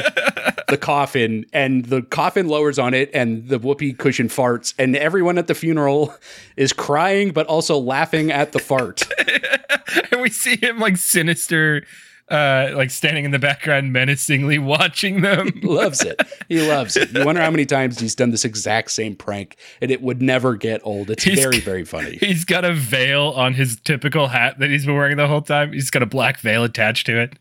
the 0.71 0.77
coffin 0.77 1.45
and 1.53 1.85
the 1.85 2.01
coffin 2.01 2.47
lowers 2.47 2.79
on 2.79 2.95
it 2.95 3.11
and 3.13 3.47
the 3.49 3.59
whoopee 3.59 3.93
cushion 3.93 4.27
farts 4.27 4.73
and 4.79 4.95
everyone 4.95 5.37
at 5.37 5.45
the 5.45 5.53
funeral 5.53 6.13
is 6.57 6.73
crying 6.73 7.31
but 7.31 7.45
also 7.45 7.77
laughing 7.77 8.31
at 8.31 8.51
the 8.53 8.59
fart 8.59 9.03
and 10.11 10.21
we 10.21 10.29
see 10.29 10.55
him 10.57 10.79
like 10.79 10.97
sinister 10.97 11.85
uh, 12.29 12.71
like 12.75 12.89
standing 12.89 13.25
in 13.25 13.31
the 13.31 13.39
background 13.39 13.91
menacingly 13.91 14.57
watching 14.57 15.19
them. 15.19 15.49
loves 15.63 16.01
it. 16.01 16.17
He 16.47 16.65
loves 16.65 16.95
it. 16.95 17.11
You 17.11 17.25
wonder 17.25 17.41
how 17.41 17.51
many 17.51 17.65
times 17.65 17.99
he's 17.99 18.15
done 18.15 18.31
this 18.31 18.45
exact 18.45 18.91
same 18.91 19.17
prank, 19.17 19.57
and 19.81 19.91
it 19.91 20.01
would 20.01 20.21
never 20.21 20.55
get 20.55 20.79
old. 20.85 21.09
It's 21.09 21.25
He's- 21.25 21.37
very, 21.41 21.59
very 21.59 21.83
funny. 21.83 22.15
He's 22.21 22.45
got 22.45 22.63
a 22.63 22.73
veil 22.73 23.33
on 23.35 23.53
his 23.55 23.77
typical 23.81 24.29
hat 24.29 24.59
that 24.59 24.69
he's 24.69 24.85
been 24.85 24.95
wearing 24.95 25.17
the 25.17 25.27
whole 25.27 25.41
time. 25.41 25.73
He's 25.73 25.89
got 25.89 26.03
a 26.03 26.05
black 26.05 26.39
veil 26.39 26.63
attached 26.63 27.05
to 27.07 27.19
it. 27.19 27.33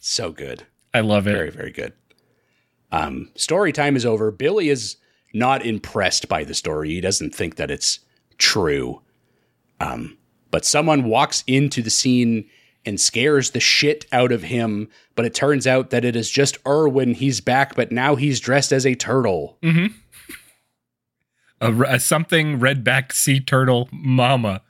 So 0.00 0.32
good. 0.32 0.64
I 0.92 0.98
love 0.98 1.28
it. 1.28 1.32
Very, 1.32 1.50
very 1.50 1.70
good. 1.70 1.92
Um, 2.94 3.30
story 3.34 3.72
time 3.72 3.96
is 3.96 4.06
over. 4.06 4.30
Billy 4.30 4.68
is 4.68 4.96
not 5.32 5.66
impressed 5.66 6.28
by 6.28 6.44
the 6.44 6.54
story. 6.54 6.90
He 6.90 7.00
doesn't 7.00 7.34
think 7.34 7.56
that 7.56 7.70
it's 7.70 7.98
true. 8.38 9.02
Um, 9.80 10.16
but 10.52 10.64
someone 10.64 11.02
walks 11.02 11.42
into 11.48 11.82
the 11.82 11.90
scene 11.90 12.48
and 12.86 13.00
scares 13.00 13.50
the 13.50 13.58
shit 13.58 14.06
out 14.12 14.30
of 14.30 14.44
him. 14.44 14.88
But 15.16 15.24
it 15.24 15.34
turns 15.34 15.66
out 15.66 15.90
that 15.90 16.04
it 16.04 16.14
is 16.14 16.30
just 16.30 16.58
Irwin. 16.68 17.14
He's 17.14 17.40
back, 17.40 17.74
but 17.74 17.90
now 17.90 18.14
he's 18.14 18.38
dressed 18.38 18.72
as 18.72 18.86
a 18.86 18.94
turtle. 18.94 19.58
A, 21.60 21.72
a 21.82 21.98
something 21.98 22.60
redback 22.60 23.10
sea 23.10 23.40
turtle 23.40 23.88
mama. 23.90 24.62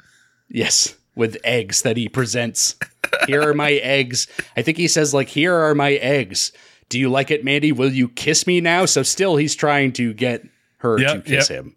Yes, 0.49 0.97
with 1.14 1.37
eggs 1.45 1.83
that 1.83 1.99
he 1.99 2.09
presents. 2.09 2.77
Here 3.27 3.43
are 3.43 3.55
my 3.55 3.72
eggs. 3.72 4.29
I 4.57 4.62
think 4.62 4.79
he 4.79 4.89
says, 4.89 5.12
like, 5.12 5.29
here 5.29 5.55
are 5.55 5.75
my 5.75 5.93
eggs. 5.95 6.53
Do 6.89 6.99
you 6.99 7.09
like 7.09 7.30
it, 7.30 7.45
Mandy? 7.45 7.72
Will 7.72 7.93
you 7.93 8.09
kiss 8.09 8.47
me 8.47 8.61
now? 8.61 8.85
So 8.85 9.03
still 9.03 9.37
he's 9.37 9.55
trying 9.55 9.93
to 9.95 10.12
get 10.12 10.47
her 10.78 10.99
to 10.99 11.22
kiss 11.22 11.51
yep. 11.51 11.59
him. 11.59 11.76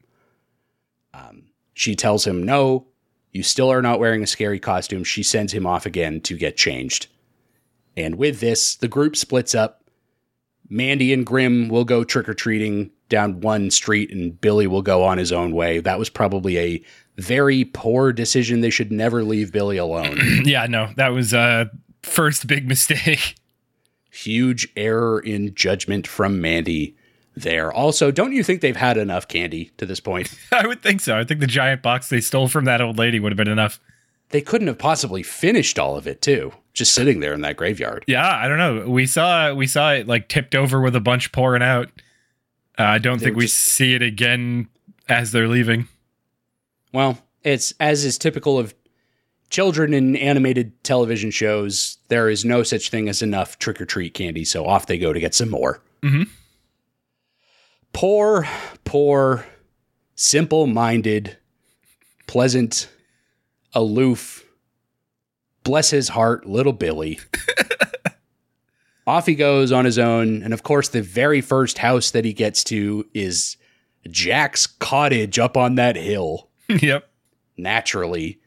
Um, 1.13 1.43
she 1.73 1.95
tells 1.95 2.25
him, 2.25 2.43
no, 2.43 2.87
you 3.31 3.43
still 3.43 3.71
are 3.71 3.81
not 3.81 3.99
wearing 3.99 4.23
a 4.23 4.27
scary 4.27 4.59
costume. 4.59 5.03
She 5.03 5.23
sends 5.23 5.53
him 5.53 5.65
off 5.65 5.85
again 5.85 6.21
to 6.21 6.37
get 6.37 6.57
changed. 6.57 7.07
And 7.95 8.15
with 8.15 8.39
this, 8.39 8.75
the 8.75 8.87
group 8.87 9.15
splits 9.15 9.55
up. 9.55 9.83
Mandy 10.69 11.13
and 11.13 11.25
Grim 11.25 11.69
will 11.69 11.85
go 11.85 12.03
trick 12.03 12.27
or 12.27 12.33
treating 12.33 12.91
down 13.09 13.39
one 13.39 13.71
street, 13.71 14.11
and 14.11 14.39
Billy 14.39 14.67
will 14.67 14.81
go 14.81 15.03
on 15.03 15.17
his 15.17 15.31
own 15.31 15.53
way. 15.53 15.79
That 15.79 15.97
was 15.97 16.09
probably 16.09 16.57
a 16.57 16.83
very 17.17 17.63
poor 17.63 18.11
decision. 18.11 18.61
They 18.61 18.69
should 18.69 18.91
never 18.91 19.23
leave 19.23 19.51
Billy 19.51 19.77
alone. 19.77 20.19
Yeah, 20.45 20.67
no, 20.67 20.91
that 20.97 21.09
was 21.09 21.33
a 21.33 21.69
first 22.03 22.47
big 22.47 22.67
mistake. 22.67 23.35
Huge 24.23 24.67
error 24.75 25.19
in 25.19 25.53
judgment 25.55 26.07
from 26.07 26.41
Mandy 26.41 26.95
there. 27.35 27.71
Also, 27.71 28.09
don't 28.11 28.31
you 28.33 28.43
think 28.43 28.61
they've 28.61 28.75
had 28.75 28.97
enough 28.97 29.27
candy 29.27 29.71
to 29.77 29.85
this 29.85 29.99
point? 29.99 30.33
I 30.51 30.65
would 30.65 30.81
think 30.81 31.01
so. 31.01 31.17
I 31.17 31.23
think 31.23 31.39
the 31.39 31.47
giant 31.47 31.81
box 31.83 32.09
they 32.09 32.19
stole 32.21 32.47
from 32.47 32.65
that 32.65 32.81
old 32.81 32.97
lady 32.97 33.19
would 33.19 33.31
have 33.31 33.37
been 33.37 33.47
enough. 33.47 33.79
They 34.29 34.41
couldn't 34.41 34.67
have 34.67 34.77
possibly 34.79 35.23
finished 35.23 35.77
all 35.79 35.95
of 35.97 36.07
it, 36.07 36.21
too, 36.21 36.51
just 36.73 36.93
sitting 36.93 37.19
there 37.21 37.33
in 37.33 37.41
that 37.41 37.55
graveyard. 37.57 38.03
Yeah, 38.07 38.27
I 38.27 38.47
don't 38.47 38.57
know. 38.57 38.89
We 38.89 39.05
saw 39.05 39.53
we 39.53 39.67
saw 39.67 39.93
it 39.93 40.07
like 40.07 40.27
tipped 40.27 40.53
over 40.55 40.81
with 40.81 40.95
a 40.95 40.99
bunch 40.99 41.31
pouring 41.31 41.61
out. 41.63 41.89
Uh, 42.77 42.83
I 42.83 42.97
don't 42.97 43.19
They 43.19 43.25
think 43.27 43.37
we 43.37 43.43
just- 43.45 43.55
see 43.57 43.93
it 43.93 44.01
again 44.01 44.67
as 45.07 45.31
they're 45.31 45.47
leaving. 45.47 45.87
Well, 46.91 47.19
it's 47.43 47.73
as 47.79 48.03
is 48.03 48.17
typical 48.17 48.57
of 48.59 48.73
children 49.49 49.93
in 49.93 50.15
animated 50.15 50.83
television 50.83 51.31
shows, 51.31 51.97
there 52.09 52.29
is 52.29 52.43
no 52.45 52.63
such 52.63 52.89
thing 52.89 53.07
as 53.09 53.21
enough 53.21 53.59
trick 53.59 53.79
or 53.81 53.85
treat 53.85 54.13
candy, 54.13 54.43
so 54.45 54.65
off 54.65 54.87
they 54.87 54.97
go 54.97 55.13
to 55.13 55.19
get 55.19 55.33
some 55.33 55.49
more. 55.49 55.81
Mhm. 56.01 56.27
Poor, 57.93 58.47
poor, 58.83 59.45
simple 60.15 60.67
minded, 60.67 61.37
pleasant, 62.27 62.89
aloof, 63.73 64.45
bless 65.63 65.89
his 65.89 66.09
heart, 66.09 66.45
little 66.45 66.73
Billy. 66.73 67.19
off 69.07 69.25
he 69.25 69.35
goes 69.35 69.71
on 69.71 69.85
his 69.85 69.97
own, 69.97 70.43
and 70.43 70.53
of 70.53 70.63
course, 70.63 70.89
the 70.89 71.01
very 71.01 71.41
first 71.41 71.77
house 71.77 72.11
that 72.11 72.25
he 72.25 72.33
gets 72.33 72.63
to 72.65 73.07
is 73.13 73.57
Jack's 74.09 74.67
cottage 74.67 75.39
up 75.39 75.55
on 75.57 75.75
that 75.75 75.95
hill 75.95 76.49
yep. 76.69 77.09
naturally. 77.57 78.39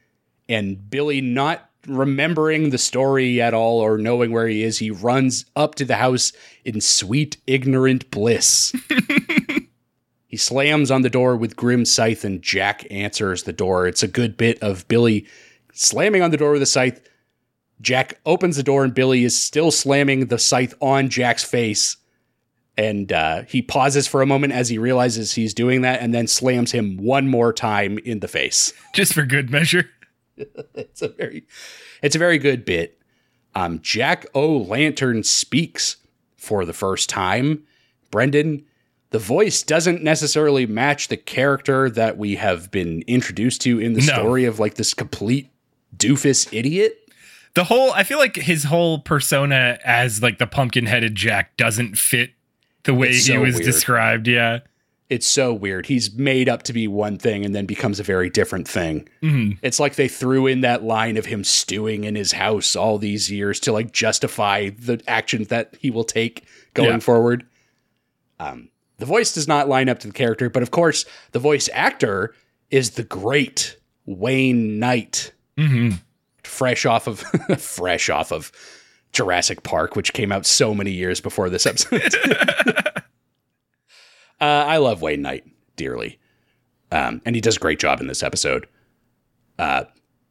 And 0.51 0.91
Billy, 0.91 1.21
not 1.21 1.71
remembering 1.87 2.71
the 2.71 2.77
story 2.77 3.41
at 3.41 3.55
all 3.55 3.79
or 3.79 3.97
knowing 3.97 4.33
where 4.33 4.49
he 4.49 4.65
is, 4.65 4.79
he 4.79 4.91
runs 4.91 5.47
up 5.55 5.77
to 5.77 5.85
the 5.85 5.97
house 5.97 6.33
in 6.65 6.81
sweet, 6.81 7.37
ignorant 7.47 8.11
bliss. 8.11 8.75
he 10.27 10.37
slams 10.37 10.91
on 10.91 11.03
the 11.03 11.09
door 11.09 11.37
with 11.37 11.55
grim 11.55 11.85
scythe, 11.85 12.25
and 12.25 12.43
Jack 12.43 12.85
answers 12.91 13.45
the 13.45 13.53
door. 13.53 13.87
It's 13.87 14.03
a 14.03 14.09
good 14.09 14.37
bit 14.37 14.61
of 14.61 14.89
Billy 14.89 15.25
slamming 15.73 16.21
on 16.21 16.33
the 16.33 16.37
door 16.37 16.51
with 16.51 16.63
a 16.63 16.67
scythe. 16.67 17.01
Jack 17.81 18.19
opens 18.27 18.57
the 18.57 18.65
door, 18.65 18.83
and 18.83 18.93
Billy 18.93 19.23
is 19.23 19.39
still 19.39 19.71
slamming 19.71 20.27
the 20.27 20.39
scythe 20.39 20.75
on 20.81 21.11
Jack's 21.11 21.45
face. 21.45 21.97
And 22.77 23.13
uh, 23.13 23.43
he 23.43 23.63
pauses 23.63 24.09
for 24.09 24.21
a 24.21 24.27
moment 24.27 24.53
as 24.53 24.69
he 24.69 24.79
realizes 24.79 25.33
he's 25.33 25.55
doing 25.55 25.83
that, 25.83 26.01
and 26.01 26.13
then 26.13 26.27
slams 26.27 26.73
him 26.73 26.97
one 26.97 27.29
more 27.29 27.53
time 27.53 27.99
in 27.99 28.19
the 28.19 28.29
face 28.29 28.73
Just 28.95 29.15
for 29.15 29.23
good 29.23 29.51
measure. 29.51 29.89
it's 30.75 31.03
a 31.03 31.09
very 31.09 31.45
it's 32.03 32.17
a 32.17 32.19
very 32.19 32.39
good 32.39 32.65
bit. 32.65 32.99
Um, 33.55 33.81
Jack 33.83 34.27
O 34.35 34.57
Lantern 34.59 35.23
speaks 35.25 35.97
for 36.37 36.65
the 36.65 36.73
first 36.73 37.09
time. 37.09 37.65
Brendan, 38.11 38.65
the 39.11 39.19
voice 39.19 39.63
doesn't 39.63 40.03
necessarily 40.03 40.67
match 40.67 41.09
the 41.09 41.17
character 41.17 41.91
that 41.91 42.17
we 42.17 42.37
have 42.37 42.71
been 42.71 43.03
introduced 43.07 43.61
to 43.63 43.81
in 43.81 43.93
the 43.95 44.01
No. 44.01 44.15
story 44.15 44.45
of 44.45 44.59
like 44.61 44.75
this 44.75 44.95
complete 44.95 45.51
doofus 45.97 46.49
idiot. 46.57 46.97
The 47.55 47.65
whole 47.65 47.93
I 47.93 48.05
feel 48.05 48.19
like 48.19 48.37
his 48.37 48.65
whole 48.65 49.01
persona 49.01 49.79
as 49.85 50.23
like 50.23 50.39
the 50.39 50.47
pumpkin 50.47 50.87
headed 50.87 51.17
Jack 51.17 51.57
doesn't 51.57 51.99
fit 51.99 52.31
the 52.85 52.95
way 52.95 53.09
It's 53.11 53.27
he 53.27 53.37
was 53.37 53.55
weird. 53.57 53.65
described. 53.67 54.29
Yeah. 54.29 54.61
It's 55.11 55.27
so 55.27 55.53
weird. 55.53 55.87
He's 55.87 56.15
made 56.15 56.49
up 56.49 56.63
to 56.63 56.73
be 56.73 56.87
one 56.89 57.19
thing 57.19 57.45
and 57.45 57.53
then 57.55 57.67
becomes 57.67 57.99
a 58.01 58.05
very 58.05 58.31
different 58.31 58.67
thing. 58.69 59.09
Mhm. 59.23 59.59
It's 59.61 59.81
like 59.81 59.97
they 59.97 60.07
threw 60.09 60.47
in 60.47 60.61
that 60.61 60.85
line 60.85 61.17
of 61.17 61.27
him 61.27 61.43
stewing 61.45 62.05
in 62.05 62.15
his 62.15 62.31
house 62.33 62.77
all 62.77 62.97
these 62.97 63.29
years 63.31 63.59
to 63.61 63.73
like 63.73 63.93
justify 63.93 64.71
the 64.71 65.03
actions 65.09 65.49
that 65.49 65.75
he 65.81 65.91
will 65.91 66.05
take 66.05 66.45
going 66.75 66.89
Yeah. 66.91 66.99
forward. 67.01 67.45
Um, 68.39 68.69
the 68.99 69.07
voice 69.07 69.33
does 69.35 69.49
not 69.49 69.69
line 69.69 69.89
up 69.89 69.99
to 69.99 70.07
the 70.07 70.13
character, 70.13 70.49
but 70.49 70.63
of 70.63 70.71
course, 70.71 71.05
the 71.33 71.39
voice 71.41 71.69
actor 71.73 72.33
is 72.71 72.91
the 72.91 73.03
great 73.03 73.77
Wayne 74.07 74.79
Knight, 74.79 75.33
hmm 75.59 75.91
fresh 76.45 76.87
off 76.87 77.07
of 77.07 77.21
fresh 77.59 78.09
off 78.09 78.33
of 78.33 78.51
Jurassic 79.13 79.63
Park, 79.63 79.97
which 79.97 80.13
came 80.13 80.31
out 80.33 80.47
so 80.47 80.73
many 80.75 80.91
years 80.93 81.21
before 81.21 81.49
this 81.51 81.67
episode. 81.67 82.15
uh, 84.41 84.45
I 84.45 84.79
love 84.79 85.03
Wayne 85.03 85.23
Knight 85.23 85.45
dearly, 85.77 86.19
um, 86.91 87.21
and 87.25 87.35
he 87.35 87.41
does 87.41 87.57
a 87.57 87.61
great 87.61 87.79
job 87.79 88.01
in 88.01 88.07
this 88.07 88.23
episode. 88.23 88.67
Uh, 89.59 89.85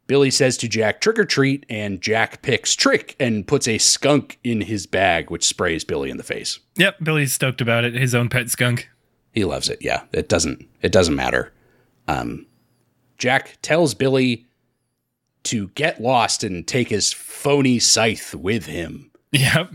Billy 0.06 0.30
says 0.30 0.56
to 0.58 0.68
Jack, 0.68 1.00
"Trick 1.00 1.18
or 1.18 1.24
treat," 1.24 1.64
and 1.68 2.00
Jack 2.00 2.42
picks 2.42 2.74
trick 2.74 3.14
and 3.20 3.46
puts 3.46 3.68
a 3.68 3.78
skunk 3.78 4.38
in 4.42 4.62
his 4.62 4.86
bag, 4.86 5.30
which 5.30 5.44
sprays 5.44 5.84
Billy 5.84 6.10
in 6.10 6.16
the 6.16 6.22
face. 6.24 6.58
Yep. 6.76 6.96
Billy's 7.02 7.32
stoked 7.32 7.60
about 7.60 7.84
it. 7.84 7.94
His 7.94 8.14
own 8.14 8.28
pet 8.28 8.50
skunk. 8.50 8.90
He 9.32 9.44
loves 9.44 9.68
it. 9.68 9.78
Yeah, 9.80 10.02
it 10.12 10.28
doesn't. 10.28 10.66
It 10.82 10.90
doesn't 10.90 11.14
matter. 11.14 11.52
Um, 12.08 12.46
Jack 13.18 13.58
tells 13.62 13.94
Billy 13.94 14.46
to 15.44 15.68
get 15.68 16.00
lost 16.02 16.42
and 16.42 16.66
take 16.66 16.88
his 16.88 17.12
phony 17.12 17.78
scythe 17.78 18.34
with 18.34 18.66
him. 18.66 19.10
Yep. 19.30 19.74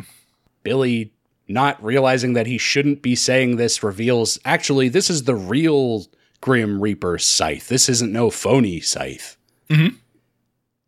Billy, 0.63 1.13
not 1.47 1.81
realizing 1.83 2.33
that 2.33 2.47
he 2.47 2.57
shouldn't 2.57 3.01
be 3.01 3.15
saying 3.15 3.57
this, 3.57 3.83
reveals 3.83 4.39
actually 4.45 4.89
this 4.89 5.09
is 5.09 5.23
the 5.23 5.35
real 5.35 6.05
Grim 6.41 6.81
Reaper 6.81 7.17
scythe. 7.17 7.67
This 7.67 7.89
isn't 7.89 8.11
no 8.11 8.29
phony 8.29 8.79
scythe. 8.79 9.37
Mhm. 9.69 9.95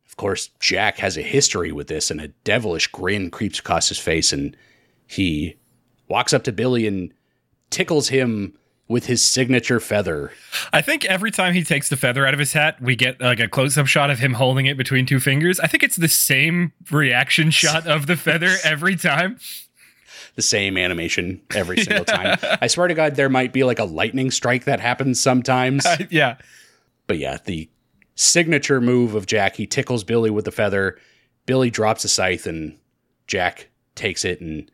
Of 0.07 0.17
course, 0.17 0.49
Jack 0.59 0.97
has 0.97 1.17
a 1.17 1.21
history 1.21 1.71
with 1.71 1.87
this, 1.87 2.09
and 2.11 2.19
a 2.19 2.29
devilish 2.43 2.87
grin 2.87 3.29
creeps 3.29 3.59
across 3.59 3.89
his 3.89 3.99
face, 3.99 4.33
and 4.33 4.55
he 5.05 5.55
walks 6.07 6.33
up 6.33 6.43
to 6.45 6.51
Billy 6.51 6.87
and 6.87 7.13
tickles 7.69 8.09
him 8.09 8.53
with 8.87 9.05
his 9.07 9.21
signature 9.21 9.79
feather. 9.79 10.31
I 10.71 10.81
think 10.81 11.03
every 11.05 11.29
time 11.29 11.53
he 11.53 11.63
takes 11.63 11.89
the 11.89 11.97
feather 11.97 12.25
out 12.25 12.33
of 12.33 12.39
his 12.39 12.53
hat, 12.53 12.81
we 12.81 12.95
get 12.95 13.19
like 13.19 13.39
a 13.39 13.47
close 13.47 13.77
up 13.77 13.85
shot 13.87 14.09
of 14.09 14.19
him 14.19 14.33
holding 14.33 14.65
it 14.65 14.77
between 14.77 15.05
two 15.05 15.19
fingers. 15.19 15.59
I 15.59 15.67
think 15.67 15.83
it's 15.83 15.97
the 15.97 16.07
same 16.07 16.71
reaction 16.89 17.51
shot 17.51 17.85
of 17.85 18.07
the 18.07 18.15
feather 18.15 18.55
every 18.63 18.95
time. 18.95 19.39
The 20.37 20.41
same 20.43 20.77
animation 20.77 21.41
every 21.53 21.77
single 21.83 22.05
time. 22.05 22.37
I 22.61 22.67
swear 22.67 22.87
to 22.87 22.93
God, 22.93 23.15
there 23.15 23.27
might 23.27 23.51
be 23.51 23.65
like 23.65 23.79
a 23.79 23.83
lightning 23.83 24.31
strike 24.31 24.63
that 24.63 24.79
happens 24.79 25.19
sometimes. 25.19 25.85
yeah. 26.09 26.37
But 27.07 27.17
yeah, 27.17 27.39
the 27.43 27.69
signature 28.15 28.79
move 28.79 29.15
of 29.15 29.25
Jack, 29.25 29.57
he 29.57 29.67
tickles 29.67 30.05
Billy 30.05 30.29
with 30.29 30.45
the 30.45 30.51
feather. 30.51 30.97
Billy 31.45 31.69
drops 31.69 32.05
a 32.05 32.09
scythe 32.09 32.45
and 32.45 32.77
Jack 33.25 33.69
takes 33.95 34.23
it. 34.23 34.39
And 34.39 34.71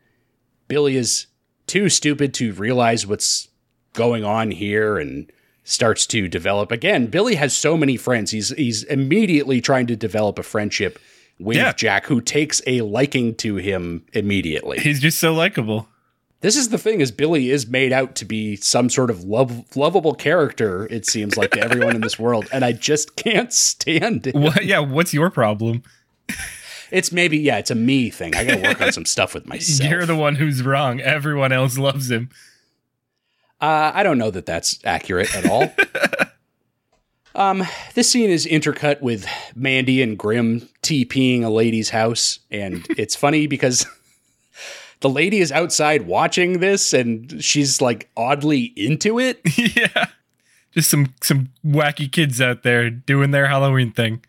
Billy 0.68 0.96
is 0.96 1.26
too 1.66 1.88
stupid 1.88 2.34
to 2.34 2.52
realize 2.52 3.06
what's 3.06 3.48
going 3.94 4.22
on 4.22 4.50
here 4.50 4.98
and 4.98 5.32
starts 5.64 6.06
to 6.08 6.28
develop. 6.28 6.70
Again, 6.70 7.06
Billy 7.06 7.36
has 7.36 7.56
so 7.56 7.76
many 7.76 7.96
friends. 7.96 8.32
He's 8.32 8.50
he's 8.50 8.82
immediately 8.84 9.62
trying 9.62 9.86
to 9.86 9.96
develop 9.96 10.38
a 10.38 10.42
friendship 10.42 10.98
with 11.38 11.56
Yeah. 11.56 11.72
Jack, 11.72 12.06
who 12.06 12.20
takes 12.20 12.62
a 12.66 12.80
liking 12.82 13.34
to 13.36 13.56
him 13.56 14.04
immediately. 14.12 14.78
He's 14.78 15.00
just 15.00 15.18
so 15.18 15.32
likable. 15.34 15.88
This 16.40 16.56
is 16.56 16.68
the 16.68 16.78
thing: 16.78 17.00
is 17.00 17.10
Billy 17.10 17.50
is 17.50 17.66
made 17.66 17.92
out 17.92 18.14
to 18.16 18.24
be 18.26 18.56
some 18.56 18.90
sort 18.90 19.10
of 19.10 19.24
love, 19.24 19.64
lovable 19.76 20.14
character. 20.14 20.86
It 20.90 21.06
seems 21.06 21.36
like 21.38 21.52
to 21.52 21.60
everyone 21.60 21.94
in 21.94 22.02
this 22.02 22.18
world, 22.18 22.46
and 22.52 22.64
I 22.64 22.72
just 22.72 23.16
can't 23.16 23.52
stand 23.52 24.26
it. 24.26 24.34
What? 24.34 24.64
Yeah. 24.64 24.80
What's 24.80 25.14
your 25.14 25.30
problem? 25.30 25.82
It's 26.90 27.10
maybe 27.10 27.38
yeah, 27.38 27.56
it's 27.58 27.70
a 27.70 27.74
me 27.74 28.10
thing. 28.10 28.36
I 28.36 28.44
got 28.44 28.56
to 28.56 28.62
work 28.62 28.80
on 28.82 28.92
some 28.92 29.06
stuff 29.06 29.32
with 29.34 29.46
myself. 29.46 29.90
You're 29.90 30.04
the 30.06 30.14
one 30.16 30.34
who's 30.36 30.62
wrong. 30.62 31.00
Everyone 31.00 31.50
else 31.50 31.78
loves 31.78 32.10
him. 32.10 32.28
Uh, 33.60 33.90
I 33.94 34.02
don't 34.02 34.18
know 34.18 34.30
that 34.30 34.44
that's 34.46 34.78
accurate 34.84 35.34
at 35.34 35.48
all. 35.48 35.72
um, 37.34 37.64
this 37.94 38.10
scene 38.10 38.30
is 38.30 38.46
intercut 38.46 39.00
with 39.00 39.26
Mandy 39.54 40.02
and 40.02 40.18
Grim 40.18 40.68
TPing 40.82 41.42
a 41.42 41.48
lady's 41.48 41.90
house, 41.90 42.40
and 42.50 42.86
it's 42.96 43.16
funny 43.16 43.46
because 43.46 43.86
the 45.00 45.08
lady 45.08 45.40
is 45.40 45.50
outside 45.50 46.02
watching 46.06 46.60
this, 46.60 46.92
and 46.92 47.42
she's 47.42 47.80
like 47.80 48.10
oddly 48.16 48.72
into 48.76 49.18
it. 49.18 49.40
yeah. 49.76 50.06
Just 50.72 50.90
some 50.90 51.14
some 51.22 51.50
wacky 51.64 52.10
kids 52.10 52.40
out 52.40 52.62
there 52.62 52.90
doing 52.90 53.30
their 53.30 53.46
Halloween 53.46 53.92
thing. 53.92 54.24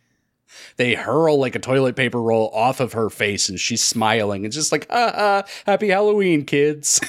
They 0.77 0.93
hurl 0.93 1.39
like 1.39 1.55
a 1.55 1.59
toilet 1.59 1.95
paper 1.95 2.21
roll 2.21 2.49
off 2.53 2.79
of 2.79 2.93
her 2.93 3.09
face, 3.09 3.49
and 3.49 3.59
she's 3.59 3.83
smiling. 3.83 4.45
and 4.45 4.53
just 4.53 4.71
like, 4.71 4.85
ah, 4.89 5.13
ah 5.15 5.43
happy 5.65 5.89
Halloween, 5.89 6.45
kids. 6.45 7.01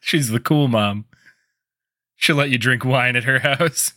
She's 0.00 0.28
the 0.28 0.40
cool 0.40 0.68
mom. 0.68 1.04
She'll 2.14 2.36
let 2.36 2.50
you 2.50 2.58
drink 2.58 2.84
wine 2.84 3.16
at 3.16 3.24
her 3.24 3.40
house. 3.40 3.92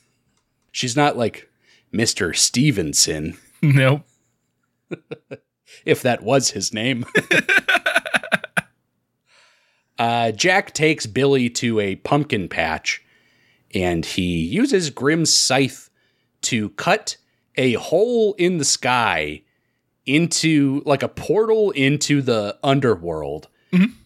She's 0.72 0.95
not 0.95 1.17
like 1.17 1.49
Mister 1.91 2.34
Stevenson, 2.34 3.38
Nope. 3.61 4.01
if 5.86 6.01
that 6.01 6.24
was 6.24 6.51
his 6.51 6.74
name. 6.74 7.05
uh, 9.99 10.32
Jack 10.32 10.74
takes 10.74 11.05
Billy 11.05 11.49
to 11.51 11.80
a 11.80 11.97
pumpkin 11.97 12.47
patch 12.47 13.03
and 13.74 14.05
he 14.05 14.38
uses 14.38 14.89
Grim's 14.89 15.34
scythe 15.34 15.89
to 16.41 16.70
cut 16.72 17.17
a 17.55 17.74
hole 17.74 18.34
in 18.38 18.57
the 18.57 18.65
sky 18.65 19.43
into 20.05 20.82
like 20.86 21.03
a 21.03 21.09
portal 21.09 21.72
into 21.72 22.22
the 22.22 22.57
underworld. 22.63 23.47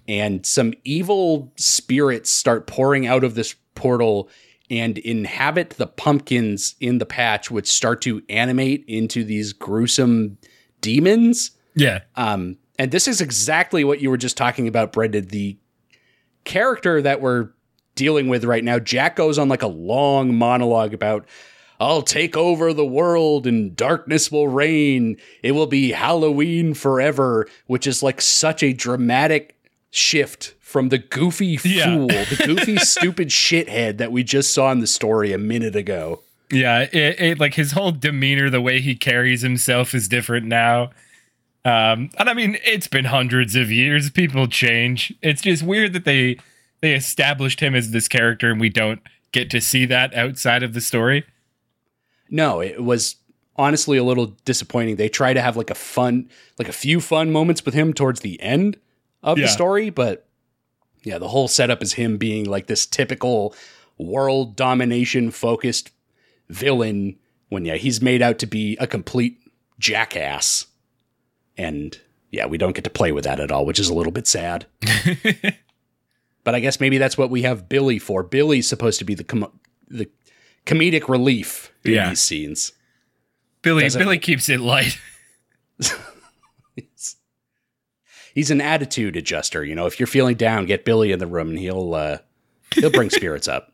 And 0.07 0.45
some 0.45 0.74
evil 0.84 1.53
spirits 1.55 2.30
start 2.30 2.68
pouring 2.68 3.07
out 3.07 3.24
of 3.24 3.36
this 3.36 3.55
portal 3.76 4.30
and 4.74 4.97
inhabit 4.97 5.71
the 5.71 5.86
pumpkins 5.86 6.76
in 6.80 6.97
the 6.97 7.05
patch, 7.05 7.51
which 7.51 7.71
start 7.71 8.01
to 8.01 8.24
animate 8.28 8.84
into 8.88 9.24
these 9.24 9.53
gruesome 9.53 10.38
demons. 10.82 11.51
Yeah. 11.76 11.99
Um, 12.15 12.57
and 12.80 12.91
this 12.91 13.07
is 13.07 13.21
exactly 13.21 13.84
what 13.84 14.01
you 14.01 14.09
were 14.09 14.17
just 14.17 14.36
talking 14.36 14.67
about, 14.67 14.91
Brendan. 14.91 15.28
The 15.28 15.57
character 16.43 17.01
that 17.03 17.21
we're 17.21 17.49
dealing 17.93 18.30
with 18.30 18.45
right 18.45 18.63
now, 18.63 18.80
Jack 18.80 19.15
goes 19.15 19.38
on 19.38 19.47
like 19.47 19.61
a 19.61 19.67
long 19.67 20.34
monologue 20.34 20.93
about, 20.93 21.28
I'll 21.80 22.01
take 22.01 22.36
over 22.36 22.74
the 22.74 22.86
world 22.86 23.45
and 23.45 23.76
darkness 23.76 24.32
will 24.32 24.47
reign. 24.47 25.17
It 25.43 25.51
will 25.51 25.67
be 25.67 25.91
Halloween 25.91 26.74
forever, 26.74 27.47
which 27.67 27.86
is 27.86 28.01
like 28.01 28.21
such 28.21 28.63
a 28.63 28.74
dramatic 28.74 29.55
shift 29.91 30.55
from 30.74 30.89
the 30.89 30.97
goofy 30.97 31.59
Yeah. 31.63 31.86
fool, 31.95 32.07
the 32.07 32.43
goofy, 32.47 32.78
stupid 32.80 33.30
shithead 33.30 33.97
that 33.99 34.11
we 34.11 34.24
just 34.24 34.51
saw 34.53 34.71
in 34.71 34.80
the 34.80 34.88
story 34.88 35.32
a 35.32 35.38
minute 35.38 35.76
ago. 35.76 36.21
Yeah, 36.51 36.88
it, 36.91 37.19
it 37.21 37.39
like 37.39 37.53
his 37.53 37.74
whole 37.74 37.91
demeanor, 37.91 38.49
the 38.49 38.59
way 38.59 38.82
he 38.82 38.95
carries 38.95 39.43
himself 39.43 39.93
is 39.93 40.07
different 40.07 40.47
now. 40.47 40.89
Um, 41.63 42.09
and 42.17 42.28
I 42.28 42.34
mean, 42.34 42.57
it's 42.65 42.88
been 42.88 43.05
hundreds 43.05 43.55
of 43.55 43.71
years. 43.71 44.09
People 44.09 44.47
change. 44.47 45.13
It's 45.21 45.43
just 45.43 45.61
weird 45.63 45.93
that 45.93 46.05
they 46.05 46.38
they 46.82 46.93
established 46.95 47.59
him 47.61 47.76
as 47.76 47.91
this 47.91 48.07
character, 48.07 48.49
and 48.51 48.59
we 48.59 48.69
don't 48.69 48.99
get 49.32 49.49
to 49.51 49.61
see 49.61 49.86
that 49.86 50.13
outside 50.15 50.63
of 50.63 50.74
the 50.74 50.82
story. 50.82 51.24
No, 52.30 52.59
it 52.61 52.84
was 52.84 53.15
honestly 53.55 53.97
a 53.97 54.03
little 54.03 54.36
disappointing. 54.43 54.95
They 54.95 55.07
try 55.09 55.34
to 55.34 55.41
have 55.41 55.55
like 55.55 55.69
a 55.69 55.76
fun, 55.76 56.30
like 56.57 56.67
a 56.67 56.74
few 56.74 56.99
fun 56.99 57.32
moments 57.32 57.63
with 57.63 57.74
him 57.76 57.93
towards 57.93 58.21
the 58.21 58.41
end 58.41 58.78
of 59.21 59.38
Yeah. 59.38 59.45
the 59.45 59.51
story, 59.51 59.89
but 59.89 60.28
yeah, 61.04 61.18
the 61.18 61.28
whole 61.28 61.47
setup 61.47 61.82
is 61.84 61.93
him 61.93 62.18
being 62.18 62.45
like 62.45 62.68
this 62.68 62.86
typical 62.86 63.54
world 63.97 64.56
domination 64.56 65.32
focused 65.32 65.91
villain 66.49 67.18
when 67.49 67.66
yeah, 67.66 67.76
he's 67.76 68.01
made 68.01 68.22
out 68.22 68.39
to 68.39 68.45
be 68.47 68.76
a 68.80 68.88
complete 68.88 69.39
jackass. 69.80 70.66
And 71.58 71.99
yeah, 72.32 72.45
we 72.47 72.58
don't 72.58 72.74
get 72.76 72.84
to 72.86 72.89
play 72.89 73.12
with 73.12 73.26
that 73.26 73.39
at 73.39 73.51
all, 73.51 73.66
which 73.66 73.80
is 73.80 73.89
a 73.89 73.93
little 73.93 74.12
bit 74.12 74.26
sad. 74.28 74.66
but 76.43 76.56
I 76.56 76.60
guess 76.60 76.80
maybe 76.80 76.97
that's 76.97 77.18
what 77.18 77.30
we 77.30 77.43
have 77.43 77.70
Billy 77.70 77.99
for. 77.99 78.24
Billy's 78.24 78.68
supposed 78.68 78.97
to 78.99 79.06
be 79.06 79.14
the 79.14 79.24
com- 79.24 79.60
the 79.88 80.10
comedic 80.66 81.08
relief 81.08 81.72
in 81.84 81.93
Yeah. 81.93 82.10
these 82.10 82.22
scenes. 82.22 82.72
Billy 83.62 83.84
Doesn't- 83.84 84.01
Billy 84.01 84.18
keeps 84.18 84.49
it 84.49 84.60
light. 84.60 84.97
He's 88.34 88.52
an 88.52 88.62
attitude 88.62 89.16
adjuster. 89.16 89.64
You 89.64 89.76
know, 89.76 89.86
if 89.86 90.00
you're 90.00 90.08
feeling 90.08 90.36
down, 90.36 90.66
get 90.66 90.86
Billy 90.86 91.12
in 91.12 91.20
the 91.20 91.28
room 91.28 91.50
and 91.50 91.60
he'll 91.60 91.94
uh, 91.94 92.18
he'll 92.74 92.92
bring 92.92 93.10
spirits 93.12 93.48
up. 93.48 93.72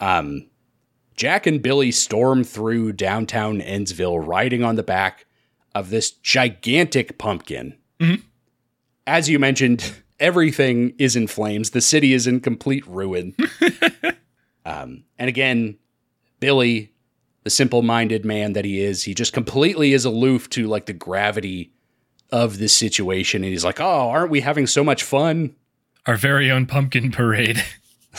Um, 0.00 0.48
Jack 1.16 1.46
and 1.46 1.60
Billy 1.60 1.90
storm 1.90 2.44
through 2.44 2.92
downtown 2.92 3.60
Endsville, 3.60 4.24
riding 4.24 4.62
on 4.62 4.76
the 4.76 4.84
back 4.84 5.26
of 5.74 5.90
this 5.90 6.12
gigantic 6.12 7.18
pumpkin. 7.18 7.76
As 9.06 9.28
you 9.28 9.40
mentioned, 9.40 9.92
everything 10.20 10.94
is 10.98 11.16
in 11.16 11.26
flames. 11.26 11.70
The 11.70 11.80
city 11.80 12.12
is 12.12 12.28
in 12.28 12.40
complete 12.40 12.86
ruin. 12.86 13.34
um, 14.64 15.04
and 15.18 15.28
again, 15.28 15.78
Billy, 16.38 16.92
the 17.42 17.50
simple-minded 17.50 18.24
man 18.24 18.52
that 18.52 18.64
he 18.64 18.80
is, 18.80 19.02
he 19.02 19.14
just 19.14 19.32
completely 19.32 19.92
is 19.94 20.04
aloof 20.04 20.48
to 20.50 20.68
like 20.68 20.86
the 20.86 20.92
gravity 20.92 21.72
of 22.30 22.58
this 22.58 22.72
situation 22.72 23.42
and 23.42 23.52
he's 23.52 23.64
like, 23.64 23.80
"Oh, 23.80 24.10
aren't 24.10 24.30
we 24.30 24.40
having 24.40 24.66
so 24.66 24.84
much 24.84 25.02
fun?" 25.02 25.54
Our 26.06 26.16
very 26.16 26.50
own 26.50 26.66
pumpkin 26.66 27.10
parade. 27.10 27.62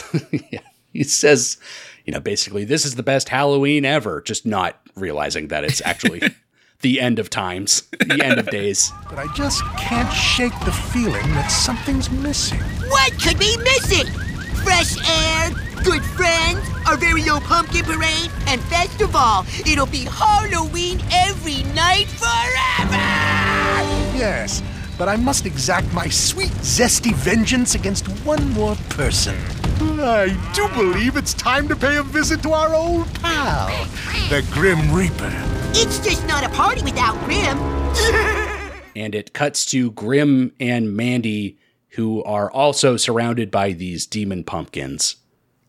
yeah. 0.50 0.60
He 0.92 1.04
says, 1.04 1.58
you 2.04 2.12
know, 2.12 2.20
basically 2.20 2.64
this 2.64 2.84
is 2.84 2.94
the 2.94 3.02
best 3.02 3.28
Halloween 3.28 3.84
ever, 3.84 4.20
just 4.20 4.46
not 4.46 4.80
realizing 4.96 5.48
that 5.48 5.64
it's 5.64 5.82
actually 5.84 6.22
the 6.80 7.00
end 7.00 7.18
of 7.18 7.30
times, 7.30 7.82
the 8.00 8.20
end 8.24 8.38
of 8.38 8.50
days. 8.50 8.92
But 9.08 9.18
I 9.18 9.32
just 9.34 9.62
can't 9.76 10.12
shake 10.12 10.58
the 10.64 10.72
feeling 10.72 11.26
that 11.34 11.48
something's 11.48 12.10
missing. 12.10 12.60
What 12.88 13.12
could 13.22 13.38
be 13.38 13.56
missing? 13.58 14.06
Fresh 14.64 14.96
air, 15.08 15.50
good 15.84 16.02
friends, 16.02 16.68
our 16.86 16.96
very 16.96 17.28
own 17.28 17.40
pumpkin 17.42 17.84
parade, 17.84 18.30
and 18.46 18.60
best 18.68 19.00
of 19.00 19.16
all, 19.16 19.46
it'll 19.66 19.86
be 19.86 20.04
Halloween 20.04 21.00
every 21.10 21.62
night 21.72 22.08
forever! 22.08 23.39
Yes, 24.20 24.62
but 24.98 25.08
I 25.08 25.16
must 25.16 25.46
exact 25.46 25.90
my 25.94 26.06
sweet, 26.06 26.50
zesty 26.60 27.14
vengeance 27.14 27.74
against 27.74 28.06
one 28.22 28.50
more 28.50 28.74
person. 28.90 29.34
I 29.80 30.36
do 30.52 30.68
believe 30.76 31.16
it's 31.16 31.32
time 31.32 31.66
to 31.68 31.74
pay 31.74 31.96
a 31.96 32.02
visit 32.02 32.42
to 32.42 32.52
our 32.52 32.74
old 32.74 33.12
pal, 33.14 33.68
the 34.28 34.46
Grim 34.52 34.92
Reaper. 34.92 35.32
It's 35.72 36.00
just 36.00 36.26
not 36.26 36.44
a 36.44 36.50
party 36.50 36.82
without 36.82 37.18
Grim. 37.24 37.58
And 38.94 39.14
it 39.14 39.32
cuts 39.32 39.64
to 39.66 39.92
Grim 39.92 40.52
and 40.60 40.94
Mandy 40.94 41.56
who 41.90 42.22
are 42.24 42.50
also 42.50 42.98
surrounded 42.98 43.50
by 43.50 43.72
these 43.72 44.04
demon 44.04 44.44
pumpkins. 44.44 45.16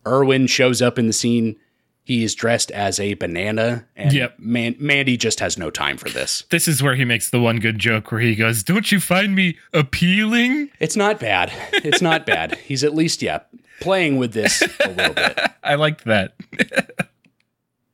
Irwin 0.06 0.46
shows 0.46 0.82
up 0.82 0.98
in 0.98 1.06
the 1.06 1.12
scene. 1.14 1.56
He 2.04 2.24
is 2.24 2.34
dressed 2.34 2.70
as 2.72 2.98
a 2.98 3.14
banana 3.14 3.86
and 3.94 4.12
Yep. 4.12 4.38
Man- 4.40 4.74
Mandy 4.80 5.16
just 5.16 5.38
has 5.40 5.56
no 5.56 5.70
time 5.70 5.96
for 5.96 6.08
this. 6.10 6.44
This 6.50 6.66
is 6.66 6.82
where 6.82 6.96
he 6.96 7.04
makes 7.04 7.30
the 7.30 7.40
one 7.40 7.58
good 7.58 7.78
joke 7.78 8.10
where 8.10 8.20
he 8.20 8.34
goes, 8.34 8.62
"Don't 8.64 8.90
you 8.90 8.98
find 8.98 9.34
me 9.36 9.56
appealing?" 9.72 10.70
It's 10.80 10.96
not 10.96 11.20
bad. 11.20 11.52
It's 11.72 12.02
not 12.02 12.26
bad. 12.34 12.56
He's 12.58 12.82
at 12.82 12.94
least, 12.94 13.22
yeah, 13.22 13.40
playing 13.80 14.16
with 14.16 14.32
this 14.32 14.62
a 14.80 14.88
little 14.88 15.14
bit. 15.14 15.38
I 15.62 15.76
liked 15.76 16.04
that. 16.06 16.34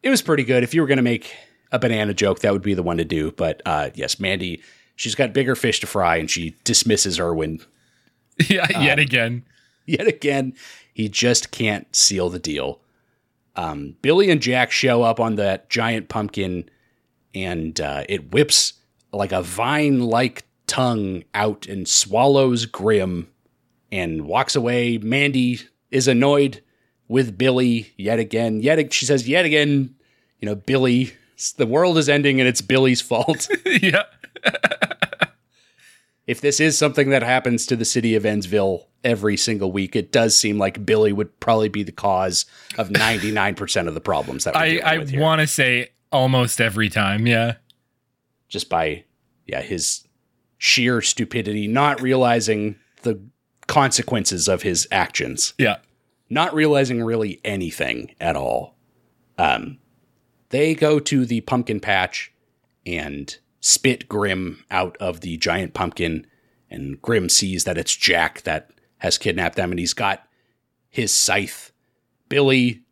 It 0.02 0.10
was 0.10 0.22
pretty 0.22 0.44
good. 0.44 0.62
If 0.62 0.72
you 0.74 0.80
were 0.80 0.86
going 0.86 0.96
to 0.96 1.02
make 1.02 1.34
a 1.70 1.78
banana 1.78 2.14
joke, 2.14 2.40
that 2.40 2.52
would 2.52 2.62
be 2.62 2.72
the 2.74 2.82
one 2.82 2.96
to 2.96 3.04
do. 3.04 3.32
But 3.32 3.60
uh, 3.66 3.90
yes, 3.94 4.18
Mandy, 4.18 4.62
she's 4.96 5.14
got 5.14 5.32
bigger 5.34 5.54
fish 5.54 5.80
to 5.80 5.86
fry 5.86 6.16
and 6.16 6.30
she 6.30 6.56
dismisses 6.64 7.20
Irwin 7.20 7.60
yeah, 8.48 8.66
yet 8.80 8.98
again. 8.98 9.44
yet 9.84 10.06
again. 10.06 10.54
He 10.94 11.08
just 11.10 11.50
can't 11.50 11.94
seal 11.94 12.30
the 12.30 12.38
deal. 12.38 12.80
Um, 13.58 13.96
Billy 14.02 14.30
and 14.30 14.40
Jack 14.40 14.70
show 14.70 15.02
up 15.02 15.18
on 15.18 15.34
that 15.34 15.68
giant 15.68 16.08
pumpkin 16.08 16.70
and 17.34 17.80
uh, 17.80 18.04
it 18.08 18.30
whips 18.30 18.74
like 19.12 19.32
a 19.32 19.42
vine 19.42 19.98
like 19.98 20.44
tongue 20.68 21.24
out 21.34 21.66
and 21.66 21.88
swallows 21.88 22.66
Grim 22.66 23.26
and 23.90 24.26
walks 24.26 24.54
away. 24.54 24.98
Mandy 24.98 25.58
is 25.90 26.06
annoyed 26.06 26.62
with 27.08 27.36
Billy 27.36 27.92
yet 27.96 28.20
again. 28.20 28.60
Yet 28.60 28.92
she 28.92 29.04
says, 29.04 29.28
yet 29.28 29.44
again, 29.44 29.96
you 30.38 30.46
know, 30.46 30.54
Billy, 30.54 31.14
the 31.56 31.66
world 31.66 31.98
is 31.98 32.08
ending 32.08 32.38
and 32.38 32.48
it's 32.48 32.60
Billy's 32.60 33.00
fault. 33.00 33.48
yeah. 33.66 34.04
if 36.28 36.40
this 36.40 36.60
is 36.60 36.78
something 36.78 37.10
that 37.10 37.22
happens 37.24 37.66
to 37.66 37.74
the 37.74 37.84
city 37.84 38.14
of 38.14 38.22
Endsville 38.22 38.84
every 39.02 39.36
single 39.36 39.72
week, 39.72 39.96
it 39.96 40.12
does 40.12 40.38
seem 40.38 40.58
like 40.58 40.84
Billy 40.86 41.12
would 41.12 41.40
probably 41.40 41.68
be 41.68 41.82
the 41.82 41.90
cause 41.92 42.44
of 42.76 42.88
99% 42.90 43.88
of 43.88 43.94
the 43.94 44.00
problems 44.00 44.44
that 44.44 44.54
we're 44.54 44.60
I, 44.84 44.96
I 44.96 45.06
want 45.18 45.40
to 45.40 45.46
say 45.46 45.88
almost 46.12 46.60
every 46.60 46.88
time. 46.88 47.26
Yeah. 47.26 47.54
just 48.48 48.68
by 48.68 49.04
yeah 49.46 49.62
his 49.62 50.06
sheer 50.58 51.00
stupidity 51.00 51.66
not 51.66 52.00
realizing 52.02 52.76
the 53.02 53.20
consequences 53.66 54.48
of 54.48 54.62
his 54.62 54.86
actions 54.90 55.54
Yeah. 55.58 55.76
not 56.30 56.52
realizing 56.54 57.02
really 57.02 57.40
anything 57.44 58.14
at 58.20 58.36
all 58.36 58.76
um 59.38 59.78
they 60.50 60.74
go 60.74 60.98
to 60.98 61.24
the 61.26 61.40
pumpkin 61.42 61.78
patch 61.80 62.32
and 62.86 63.38
spit 63.60 64.08
grim 64.08 64.64
out 64.70 64.96
of 64.98 65.20
the 65.20 65.36
giant 65.36 65.74
pumpkin 65.74 66.26
and 66.70 67.00
grim 67.02 67.28
sees 67.28 67.64
that 67.64 67.78
it's 67.78 67.96
jack 67.96 68.42
that 68.42 68.70
has 68.98 69.18
kidnapped 69.18 69.56
them 69.56 69.70
and 69.70 69.78
he's 69.78 69.94
got 69.94 70.26
his 70.90 71.12
scythe 71.12 71.72
billy 72.28 72.82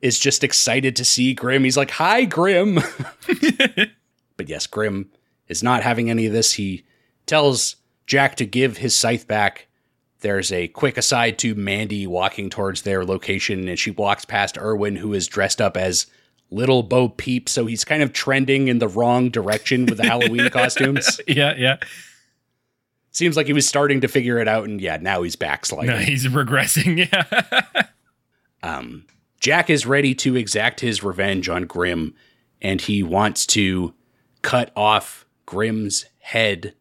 is 0.00 0.18
just 0.18 0.42
excited 0.42 0.96
to 0.96 1.04
see 1.04 1.34
grim 1.34 1.64
he's 1.64 1.76
like 1.76 1.90
hi 1.90 2.24
grim 2.24 2.78
But 4.40 4.48
yes, 4.48 4.66
Grim 4.66 5.10
is 5.48 5.62
not 5.62 5.82
having 5.82 6.08
any 6.08 6.24
of 6.24 6.32
this. 6.32 6.54
He 6.54 6.86
tells 7.26 7.76
Jack 8.06 8.36
to 8.36 8.46
give 8.46 8.78
his 8.78 8.98
scythe 8.98 9.28
back. 9.28 9.66
There's 10.20 10.50
a 10.50 10.68
quick 10.68 10.96
aside 10.96 11.38
to 11.40 11.54
Mandy 11.54 12.06
walking 12.06 12.48
towards 12.48 12.80
their 12.80 13.04
location, 13.04 13.68
and 13.68 13.78
she 13.78 13.90
walks 13.90 14.24
past 14.24 14.56
Irwin, 14.56 14.96
who 14.96 15.12
is 15.12 15.28
dressed 15.28 15.60
up 15.60 15.76
as 15.76 16.06
Little 16.50 16.82
Bo 16.82 17.08
Peep. 17.08 17.48
So 17.48 17.66
he's 17.66 17.84
kind 17.84 18.02
of 18.02 18.12
trending 18.12 18.68
in 18.68 18.78
the 18.78 18.88
wrong 18.88 19.30
direction 19.30 19.86
with 19.86 19.98
the 19.98 20.06
Halloween 20.06 20.48
costumes. 20.50 21.20
Yeah. 21.26 21.54
Yeah. 21.56 21.76
Seems 23.12 23.36
like 23.36 23.46
he 23.46 23.52
was 23.52 23.66
starting 23.68 24.00
to 24.02 24.08
figure 24.08 24.38
it 24.38 24.46
out, 24.46 24.64
and 24.68 24.80
yeah, 24.80 24.96
now 25.00 25.22
he's 25.22 25.34
backsliding. 25.34 25.90
No, 25.90 25.96
he's 25.96 26.26
regressing. 26.26 27.08
Yeah. 27.12 27.82
Um, 28.62 29.06
Jack 29.40 29.70
is 29.70 29.86
ready 29.86 30.14
to 30.16 30.36
exact 30.36 30.80
his 30.80 31.02
revenge 31.02 31.48
on 31.48 31.64
Grim, 31.64 32.14
and 32.60 32.80
he 32.80 33.02
wants 33.02 33.46
to 33.46 33.94
cut 34.42 34.70
off 34.76 35.26
Grim's 35.46 36.04
head. 36.18 36.74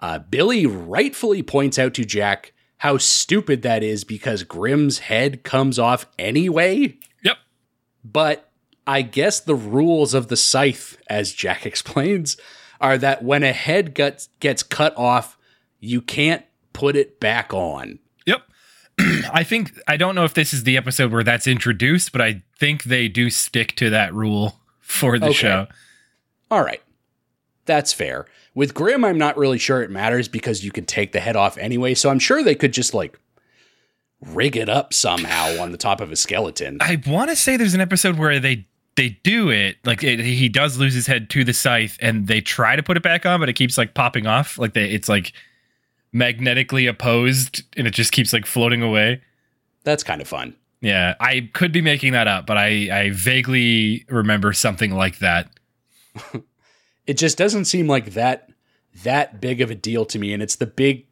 Uh, 0.00 0.18
Billy 0.18 0.66
rightfully 0.66 1.42
points 1.42 1.78
out 1.78 1.94
to 1.94 2.04
Jack 2.04 2.52
how 2.78 2.98
stupid 2.98 3.62
that 3.62 3.84
is 3.84 4.02
because 4.02 4.42
Grim's 4.42 4.98
head 4.98 5.44
comes 5.44 5.78
off 5.78 6.06
anyway. 6.18 6.98
yep. 7.22 7.38
But 8.04 8.50
I 8.86 9.02
guess 9.02 9.40
the 9.40 9.54
rules 9.54 10.14
of 10.14 10.28
the 10.28 10.36
scythe, 10.36 10.96
as 11.08 11.32
Jack 11.32 11.64
explains, 11.66 12.36
are 12.80 12.98
that 12.98 13.22
when 13.22 13.42
a 13.42 13.52
head 13.52 13.94
gets, 13.94 14.28
gets 14.40 14.62
cut 14.62 14.96
off, 14.96 15.36
you 15.80 16.00
can't 16.00 16.44
put 16.72 16.96
it 16.96 17.20
back 17.20 17.52
on. 17.54 17.98
Yep. 18.26 18.42
I 19.32 19.44
think 19.44 19.72
I 19.86 19.96
don't 19.96 20.14
know 20.14 20.24
if 20.24 20.34
this 20.34 20.52
is 20.52 20.64
the 20.64 20.76
episode 20.76 21.12
where 21.12 21.24
that's 21.24 21.46
introduced, 21.46 22.12
but 22.12 22.20
I 22.20 22.42
think 22.58 22.84
they 22.84 23.08
do 23.08 23.30
stick 23.30 23.74
to 23.76 23.90
that 23.90 24.12
rule 24.14 24.60
for 24.80 25.18
the 25.18 25.26
Okay. 25.26 25.34
show. 25.34 25.66
All 26.50 26.62
right. 26.62 26.82
That's 27.64 27.92
fair. 27.92 28.26
With 28.54 28.74
Grim, 28.74 29.04
I'm 29.04 29.16
not 29.18 29.36
really 29.36 29.58
sure 29.58 29.82
it 29.82 29.90
matters 29.90 30.28
because 30.28 30.64
you 30.64 30.70
can 30.72 30.84
take 30.84 31.12
the 31.12 31.20
head 31.20 31.36
off 31.36 31.56
anyway, 31.58 31.94
so 31.94 32.10
I'm 32.10 32.18
sure 32.18 32.42
they 32.42 32.54
could 32.56 32.72
just 32.72 32.92
like 32.92 33.18
rig 34.20 34.56
it 34.56 34.68
up 34.68 34.92
somehow 34.92 35.60
on 35.60 35.72
the 35.72 35.78
top 35.78 36.00
of 36.00 36.12
a 36.12 36.16
skeleton. 36.16 36.78
I 36.80 37.00
want 37.06 37.30
to 37.30 37.36
say 37.36 37.56
there's 37.56 37.74
an 37.74 37.80
episode 37.80 38.18
where 38.18 38.38
they 38.40 38.66
they 38.96 39.10
do 39.22 39.50
it 39.50 39.76
like 39.84 40.02
it, 40.02 40.20
he 40.20 40.48
does 40.48 40.78
lose 40.78 40.94
his 40.94 41.06
head 41.06 41.30
to 41.30 41.44
the 41.44 41.52
scythe, 41.52 41.96
and 42.00 42.26
they 42.26 42.40
try 42.40 42.76
to 42.76 42.82
put 42.82 42.96
it 42.96 43.02
back 43.02 43.24
on, 43.26 43.40
but 43.40 43.48
it 43.48 43.54
keeps 43.54 43.78
like 43.78 43.94
popping 43.94 44.26
off. 44.26 44.58
Like 44.58 44.74
they, 44.74 44.90
it's 44.90 45.08
like 45.08 45.32
magnetically 46.12 46.86
opposed, 46.86 47.62
and 47.76 47.86
it 47.86 47.92
just 47.94 48.12
keeps 48.12 48.32
like 48.32 48.46
floating 48.46 48.82
away. 48.82 49.20
That's 49.84 50.02
kind 50.02 50.20
of 50.20 50.28
fun. 50.28 50.56
Yeah, 50.80 51.14
I 51.20 51.48
could 51.52 51.72
be 51.72 51.80
making 51.80 52.12
that 52.12 52.28
up, 52.28 52.46
but 52.46 52.56
I 52.56 52.88
I 52.92 53.10
vaguely 53.10 54.04
remember 54.08 54.52
something 54.52 54.92
like 54.92 55.18
that. 55.18 55.50
It 57.06 57.14
just 57.14 57.36
doesn't 57.36 57.64
seem 57.64 57.88
like 57.88 58.12
that 58.12 58.48
that 59.02 59.40
big 59.40 59.60
of 59.60 59.70
a 59.70 59.74
deal 59.74 60.04
to 60.04 60.18
me 60.18 60.32
and 60.32 60.42
it's 60.42 60.56
the 60.56 60.66
big 60.66 61.06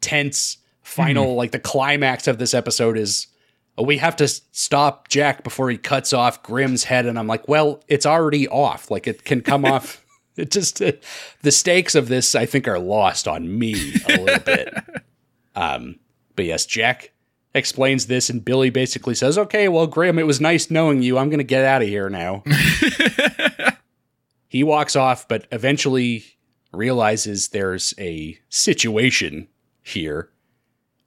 tense 0.00 0.58
final 0.82 1.26
mm-hmm. 1.26 1.36
like 1.36 1.50
the 1.50 1.58
climax 1.58 2.28
of 2.28 2.38
this 2.38 2.54
episode 2.54 2.96
is 2.96 3.26
we 3.84 3.98
have 3.98 4.16
to 4.16 4.28
stop 4.28 5.08
Jack 5.08 5.44
before 5.44 5.70
he 5.70 5.76
cuts 5.76 6.12
off 6.12 6.42
Grim's 6.42 6.84
head 6.84 7.06
and 7.06 7.18
I'm 7.18 7.26
like, 7.26 7.46
well, 7.48 7.82
it's 7.88 8.06
already 8.06 8.48
off. 8.48 8.90
Like 8.90 9.06
it 9.06 9.24
can 9.24 9.42
come 9.42 9.64
off 9.64 10.04
it 10.36 10.50
just 10.50 10.82
uh, 10.82 10.92
the 11.42 11.50
stakes 11.50 11.94
of 11.94 12.08
this 12.08 12.34
I 12.34 12.46
think 12.46 12.68
are 12.68 12.78
lost 12.78 13.26
on 13.26 13.58
me 13.58 13.94
a 14.08 14.16
little 14.18 14.40
bit. 14.40 14.74
Um 15.54 16.00
but 16.34 16.44
yes, 16.44 16.66
Jack 16.66 17.12
explains 17.54 18.08
this 18.08 18.28
and 18.28 18.44
Billy 18.44 18.68
basically 18.68 19.14
says, 19.14 19.38
"Okay, 19.38 19.68
well, 19.68 19.86
Grim, 19.86 20.18
it 20.18 20.26
was 20.26 20.38
nice 20.38 20.70
knowing 20.70 21.00
you. 21.02 21.16
I'm 21.16 21.30
going 21.30 21.38
to 21.38 21.44
get 21.44 21.64
out 21.64 21.80
of 21.80 21.88
here 21.88 22.10
now." 22.10 22.44
he 24.46 24.62
walks 24.62 24.94
off, 24.94 25.26
but 25.26 25.46
eventually 25.50 26.36
realizes 26.74 27.48
there's 27.48 27.94
a 27.98 28.38
situation 28.50 29.48
here, 29.82 30.28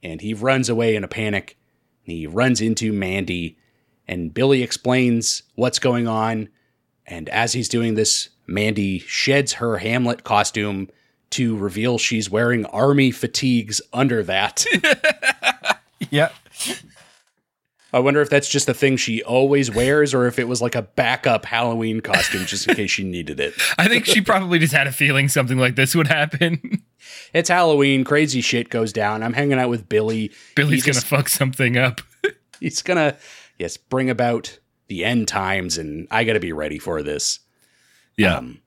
and 0.02 0.22
he 0.22 0.34
runs 0.34 0.68
away 0.68 0.96
in 0.96 1.04
a 1.04 1.08
panic. 1.08 1.59
He 2.10 2.28
runs 2.28 2.62
into 2.62 2.94
Mandy, 2.94 3.58
and 4.08 4.34
Billy 4.34 4.64
explains 4.64 5.44
what's 5.56 5.80
going 5.80 6.08
on. 6.08 6.50
And 7.06 7.30
as 7.30 7.54
he's 7.54 7.70
doing 7.70 7.96
this, 7.96 8.30
Mandy 8.48 9.00
sheds 9.00 9.54
her 9.54 9.78
Hamlet 9.78 10.24
costume 10.24 10.90
to 11.32 11.56
reveal 11.58 11.98
she's 11.98 12.30
wearing 12.30 12.66
army 12.66 13.12
fatigues 13.12 13.82
under 13.94 14.24
that. 14.24 14.66
Yeah. 16.10 16.30
I 17.92 18.00
wonder 18.00 18.22
if 18.22 18.30
that's 18.30 18.48
just 18.48 18.70
a 18.70 18.74
thing 18.74 18.98
she 18.98 19.24
always 19.24 19.72
wears, 19.72 20.14
or 20.14 20.28
if 20.28 20.38
it 20.38 20.48
was 20.48 20.62
like 20.62 20.76
a 20.76 20.84
backup 20.84 21.46
Halloween 21.46 22.02
costume 22.02 22.46
just 22.46 22.68
in 22.68 22.76
case 22.76 22.92
she 22.92 23.04
needed 23.04 23.40
it. 23.40 23.54
I 23.78 23.88
think 23.88 24.06
she 24.06 24.22
probably 24.22 24.60
just 24.60 24.74
had 24.74 24.86
a 24.86 24.92
feeling 24.92 25.28
something 25.28 25.58
like 25.58 25.76
this 25.76 25.96
would 25.96 26.08
happen. 26.08 26.84
It's 27.34 27.50
Halloween, 27.50 28.04
crazy 28.04 28.42
shit 28.42 28.70
goes 28.70 28.92
down. 28.94 29.24
I'm 29.24 29.34
hanging 29.34 29.60
out 29.60 29.70
with 29.70 29.88
Billy. 29.90 30.32
Billy's 30.56 30.86
gonna 30.86 31.02
fuck 31.02 31.30
something 31.30 31.78
up. 31.78 32.02
He's 32.60 32.82
gonna, 32.82 33.18
yes, 33.58 33.78
bring 33.78 34.10
about 34.10 34.60
the 34.88 35.06
end 35.06 35.28
times, 35.28 35.78
and 35.78 36.08
I 36.12 36.24
gotta 36.24 36.40
be 36.40 36.52
ready 36.54 36.80
for 36.80 37.02
this. 37.04 37.40
Yeah. 38.18 38.36
Um, 38.38 38.60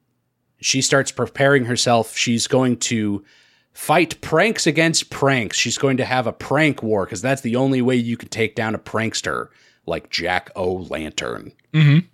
she 0.60 0.80
starts 0.80 1.10
preparing 1.10 1.64
herself. 1.64 2.16
She's 2.16 2.46
going 2.46 2.76
to 2.78 3.24
fight 3.72 4.20
pranks 4.20 4.66
against 4.66 5.10
pranks. 5.10 5.56
She's 5.58 5.76
going 5.76 5.96
to 5.96 6.04
have 6.04 6.26
a 6.26 6.32
prank 6.32 6.82
war 6.82 7.04
because 7.04 7.20
that's 7.20 7.40
the 7.42 7.56
only 7.56 7.82
way 7.82 7.96
you 7.96 8.16
can 8.16 8.28
take 8.28 8.54
down 8.54 8.74
a 8.74 8.78
prankster 8.78 9.48
like 9.86 10.08
Jack 10.10 10.50
O' 10.54 10.74
Lantern. 10.88 11.52
Mhm. 11.74 12.06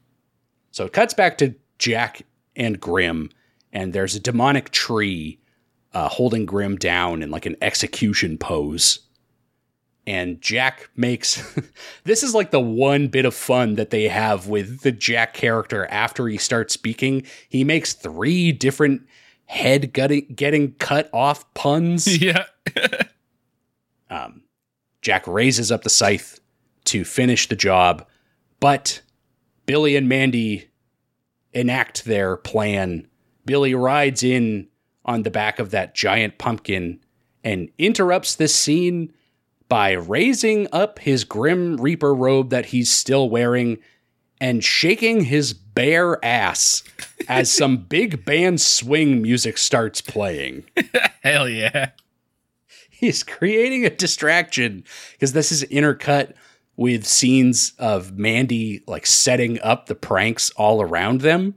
So 0.71 0.87
it 0.87 0.93
cuts 0.95 1.13
back 1.15 1.37
to 1.39 1.55
Jack 1.79 2.23
and 2.57 2.81
Grim, 2.81 3.31
and 3.73 3.93
there's 3.93 4.15
a 4.17 4.21
demonic 4.21 4.71
tree 4.71 5.39
uh, 5.99 6.09
holding 6.09 6.47
Grim 6.47 6.77
down 6.77 7.23
in 7.23 7.33
like 7.33 7.45
an 7.45 7.57
execution 7.61 8.39
pose. 8.39 9.01
And 10.07 10.41
Jack 10.41 10.89
makes 10.95 11.43
this 12.05 12.23
is 12.23 12.37
like 12.37 12.53
the 12.53 12.61
one 12.61 13.09
bit 13.09 13.25
of 13.25 13.35
fun 13.35 13.75
that 13.75 13.91
they 13.91 14.07
have 14.07 14.47
with 14.47 14.83
the 14.83 14.93
Jack 14.93 15.35
character 15.35 15.87
after 15.87 16.29
he 16.29 16.39
starts 16.39 16.73
speaking. 16.73 17.27
He 17.49 17.65
makes 17.65 17.95
three 17.95 18.53
different 18.53 19.09
head 19.47 19.93
gutting, 19.93 20.33
getting 20.37 20.75
cut 20.75 21.11
off 21.13 21.53
puns. 21.55 22.07
yeah. 22.23 22.45
Um, 24.11 24.45
Jack 25.03 25.27
raises 25.27 25.71
up 25.71 25.83
the 25.83 25.91
scythe 25.91 26.41
to 26.85 27.05
finish 27.05 27.47
the 27.47 27.55
job, 27.55 28.07
but 28.59 29.03
Billy 29.67 29.97
and 29.97 30.09
Mandy 30.09 30.71
enact 31.53 32.07
their 32.07 32.39
plan. 32.39 33.07
Billy 33.45 33.75
rides 33.75 34.23
in 34.23 34.69
on 35.09 35.23
the 35.23 35.31
back 35.31 35.59
of 35.59 35.71
that 35.71 35.95
giant 35.95 36.37
pumpkin 36.37 37.01
and 37.43 37.71
interrupts 37.79 38.35
this 38.35 38.55
scene 38.55 39.11
by 39.69 39.93
raising 39.93 40.69
up 40.71 40.99
his 40.99 41.25
Grim 41.25 41.79
Reaper 41.79 42.15
robe 42.15 42.51
that 42.51 42.67
he's 42.67 42.93
still 42.93 43.31
wearing 43.31 43.79
and 44.41 44.63
shaking 44.63 45.25
his 45.25 45.55
bare 45.55 46.23
ass 46.25 46.83
as 47.27 47.51
some 47.51 47.77
big 47.89 48.25
band 48.25 48.61
swing 48.61 49.23
music 49.23 49.57
starts 49.57 50.01
playing 50.01 50.65
Hell 51.23 51.49
yeah. 51.49 51.91
he's 52.91 53.23
creating 53.23 53.87
a 53.87 53.91
distraction 53.91 54.85
because 55.13 55.33
this 55.33 55.51
is 55.51 55.65
intercut 55.65 56.35
with 56.77 57.07
scenes 57.07 57.73
of 57.79 58.19
Mandy 58.19 58.83
like 58.87 59.07
setting 59.07 59.59
up 59.63 59.87
the 59.87 59.95
pranks 59.95 60.51
all 60.51 60.81
around 60.81 61.23
them. 61.23 61.57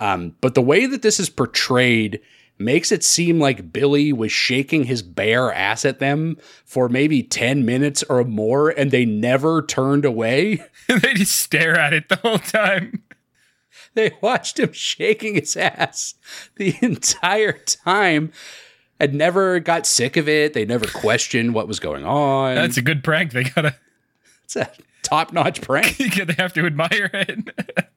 Um, 0.00 0.34
but 0.40 0.54
the 0.54 0.62
way 0.62 0.86
that 0.86 1.02
this 1.02 1.20
is 1.20 1.30
portrayed 1.30 2.20
makes 2.58 2.90
it 2.90 3.04
seem 3.04 3.38
like 3.38 3.72
Billy 3.72 4.12
was 4.12 4.32
shaking 4.32 4.84
his 4.84 5.02
bare 5.02 5.52
ass 5.52 5.84
at 5.84 5.98
them 5.98 6.36
for 6.64 6.88
maybe 6.88 7.22
10 7.22 7.64
minutes 7.64 8.02
or 8.04 8.24
more 8.24 8.70
and 8.70 8.90
they 8.90 9.04
never 9.04 9.62
turned 9.62 10.04
away. 10.04 10.62
they 10.88 11.14
just 11.14 11.36
stare 11.36 11.78
at 11.78 11.92
it 11.92 12.08
the 12.08 12.16
whole 12.16 12.38
time. 12.38 13.02
they 13.94 14.12
watched 14.20 14.58
him 14.58 14.72
shaking 14.72 15.34
his 15.34 15.56
ass 15.56 16.14
the 16.56 16.76
entire 16.80 17.52
time 17.52 18.32
and 18.98 19.14
never 19.14 19.60
got 19.60 19.86
sick 19.86 20.16
of 20.16 20.28
it. 20.28 20.54
They 20.54 20.64
never 20.64 20.86
questioned 20.86 21.54
what 21.54 21.68
was 21.68 21.78
going 21.78 22.04
on. 22.04 22.54
That's 22.54 22.76
a 22.76 22.82
good 22.82 23.04
prank. 23.04 23.32
They 23.32 23.44
gotta 23.44 23.76
it's 24.44 24.56
a 24.56 24.70
top 25.02 25.32
notch 25.32 25.60
prank. 25.60 25.96
they 25.98 26.34
have 26.34 26.54
to 26.54 26.64
admire 26.64 27.10
it. 27.12 27.88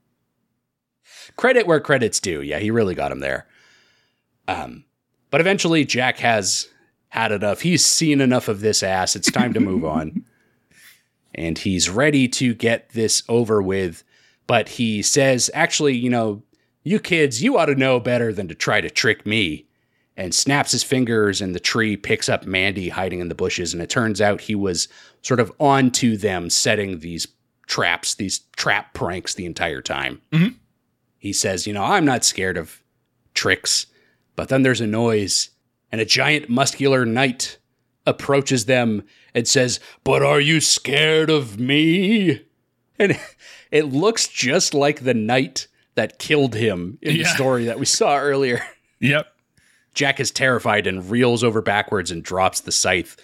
Credit 1.37 1.65
where 1.65 1.79
credit's 1.79 2.19
due. 2.19 2.41
Yeah, 2.41 2.59
he 2.59 2.71
really 2.71 2.93
got 2.93 3.11
him 3.11 3.19
there. 3.19 3.47
Um, 4.51 4.85
but 5.29 5.41
eventually, 5.41 5.85
Jack 5.85 6.19
has 6.19 6.67
had 7.09 7.31
enough. 7.31 7.61
He's 7.61 7.85
seen 7.85 8.21
enough 8.21 8.47
of 8.47 8.61
this 8.61 8.83
ass. 8.83 9.15
It's 9.15 9.31
time 9.31 9.53
to 9.53 9.59
move 9.59 9.85
on. 9.85 10.25
And 11.33 11.57
he's 11.57 11.89
ready 11.89 12.27
to 12.27 12.53
get 12.53 12.89
this 12.89 13.23
over 13.29 13.61
with. 13.61 14.03
But 14.47 14.67
he 14.67 15.01
says, 15.01 15.49
actually, 15.53 15.95
you 15.95 16.09
know, 16.09 16.43
you 16.83 16.99
kids, 16.99 17.41
you 17.41 17.57
ought 17.57 17.67
to 17.67 17.75
know 17.75 18.01
better 18.01 18.33
than 18.33 18.49
to 18.49 18.53
try 18.53 18.81
to 18.81 18.89
trick 18.89 19.25
me. 19.25 19.65
And 20.17 20.35
snaps 20.35 20.73
his 20.73 20.83
fingers, 20.83 21.39
and 21.39 21.55
the 21.55 21.59
tree 21.61 21.95
picks 21.95 22.27
up 22.27 22.45
Mandy 22.45 22.89
hiding 22.89 23.21
in 23.21 23.29
the 23.29 23.33
bushes. 23.33 23.73
And 23.73 23.81
it 23.81 23.89
turns 23.89 24.19
out 24.19 24.41
he 24.41 24.55
was 24.55 24.89
sort 25.21 25.39
of 25.39 25.53
onto 25.57 26.17
them, 26.17 26.49
setting 26.49 26.99
these 26.99 27.29
traps, 27.65 28.15
these 28.15 28.39
trap 28.57 28.93
pranks 28.93 29.33
the 29.33 29.45
entire 29.45 29.81
time. 29.81 30.21
He 31.17 31.31
says, 31.31 31.65
You 31.65 31.71
know, 31.71 31.85
I'm 31.85 32.03
not 32.03 32.25
scared 32.25 32.57
of 32.57 32.83
tricks. 33.33 33.85
But 34.41 34.49
then 34.49 34.63
there's 34.63 34.81
a 34.81 34.87
noise, 34.87 35.51
and 35.91 36.01
a 36.01 36.05
giant 36.05 36.49
muscular 36.49 37.05
knight 37.05 37.59
approaches 38.07 38.65
them 38.65 39.03
and 39.35 39.47
says, 39.47 39.79
But 40.03 40.23
are 40.23 40.39
you 40.39 40.59
scared 40.59 41.29
of 41.29 41.59
me? 41.59 42.43
And 42.97 43.19
it 43.71 43.93
looks 43.93 44.27
just 44.27 44.73
like 44.73 45.01
the 45.01 45.13
knight 45.13 45.67
that 45.93 46.17
killed 46.17 46.55
him 46.55 46.97
in 47.03 47.19
the 47.19 47.25
story 47.25 47.65
that 47.65 47.77
we 47.77 47.85
saw 47.85 48.17
earlier. 48.17 48.63
yep. 48.99 49.27
Jack 49.93 50.19
is 50.19 50.31
terrified 50.31 50.87
and 50.87 51.11
reels 51.11 51.43
over 51.43 51.61
backwards 51.61 52.09
and 52.09 52.23
drops 52.23 52.61
the 52.61 52.71
scythe. 52.71 53.17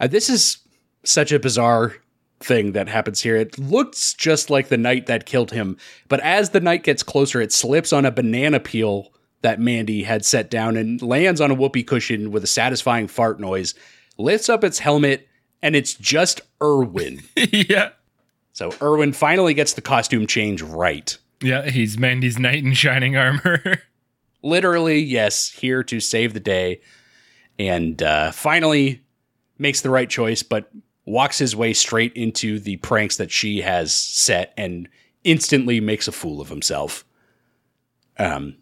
Uh, 0.00 0.08
this 0.08 0.28
is 0.28 0.58
such 1.04 1.30
a 1.30 1.38
bizarre 1.38 1.94
thing 2.40 2.72
that 2.72 2.88
happens 2.88 3.22
here. 3.22 3.36
It 3.36 3.60
looks 3.60 4.12
just 4.12 4.50
like 4.50 4.66
the 4.66 4.76
knight 4.76 5.06
that 5.06 5.24
killed 5.24 5.52
him, 5.52 5.76
but 6.08 6.18
as 6.18 6.50
the 6.50 6.58
knight 6.58 6.82
gets 6.82 7.04
closer, 7.04 7.40
it 7.40 7.52
slips 7.52 7.92
on 7.92 8.04
a 8.04 8.10
banana 8.10 8.58
peel 8.58 9.12
that 9.44 9.60
Mandy 9.60 10.04
had 10.04 10.24
set 10.24 10.50
down 10.50 10.74
and 10.78 11.02
lands 11.02 11.38
on 11.38 11.50
a 11.50 11.54
whoopee 11.54 11.82
cushion 11.82 12.30
with 12.30 12.42
a 12.44 12.46
satisfying 12.46 13.06
fart 13.06 13.38
noise, 13.38 13.74
lifts 14.16 14.48
up 14.48 14.64
its 14.64 14.78
helmet, 14.78 15.28
and 15.62 15.76
it's 15.76 15.92
just 15.92 16.40
Irwin. 16.62 17.20
yeah. 17.36 17.90
so 18.54 18.72
Irwin 18.80 19.12
finally 19.12 19.52
gets 19.52 19.74
the 19.74 19.82
costume 19.82 20.26
change 20.26 20.62
right. 20.62 21.18
Yeah, 21.42 21.68
he's 21.68 21.98
Mandy's 21.98 22.38
knight 22.38 22.64
in 22.64 22.72
shining 22.72 23.18
armor. 23.18 23.82
literally, 24.42 25.00
yes, 25.00 25.50
here 25.50 25.84
to 25.84 26.00
save 26.00 26.32
the 26.32 26.40
day, 26.40 26.80
and 27.58 28.02
uh, 28.02 28.32
finally 28.32 29.02
makes 29.58 29.82
the 29.82 29.90
right 29.90 30.08
choice, 30.08 30.42
but 30.42 30.70
walks 31.04 31.36
his 31.36 31.54
way 31.54 31.74
straight 31.74 32.14
into 32.14 32.58
the 32.58 32.78
pranks 32.78 33.18
that 33.18 33.30
she 33.30 33.60
has 33.60 33.94
set 33.94 34.54
and 34.56 34.88
instantly 35.22 35.80
makes 35.80 36.08
a 36.08 36.12
fool 36.12 36.40
of 36.40 36.48
himself. 36.48 37.04
Um, 38.18 38.56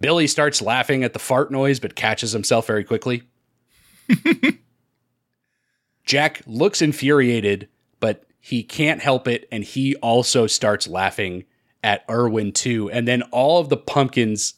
Billy 0.00 0.26
starts 0.26 0.60
laughing 0.60 1.04
at 1.04 1.12
the 1.12 1.18
fart 1.18 1.50
noise, 1.50 1.80
but 1.80 1.94
catches 1.94 2.32
himself 2.32 2.66
very 2.66 2.84
quickly. 2.84 3.22
Jack 6.04 6.42
looks 6.46 6.82
infuriated, 6.82 7.68
but 8.00 8.24
he 8.40 8.62
can't 8.62 9.00
help 9.00 9.26
it, 9.26 9.48
and 9.50 9.64
he 9.64 9.96
also 9.96 10.46
starts 10.46 10.86
laughing 10.86 11.44
at 11.82 12.04
Irwin 12.10 12.52
too. 12.52 12.90
And 12.90 13.08
then 13.08 13.22
all 13.30 13.60
of 13.60 13.68
the 13.68 13.76
pumpkins 13.76 14.54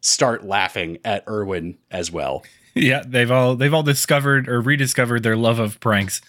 start 0.00 0.44
laughing 0.44 0.98
at 1.04 1.24
Irwin 1.28 1.78
as 1.90 2.10
well. 2.10 2.44
yeah, 2.74 3.02
they've 3.06 3.30
all 3.30 3.56
they've 3.56 3.74
all 3.74 3.82
discovered 3.82 4.48
or 4.48 4.60
rediscovered 4.60 5.22
their 5.22 5.36
love 5.36 5.58
of 5.58 5.80
pranks. 5.80 6.20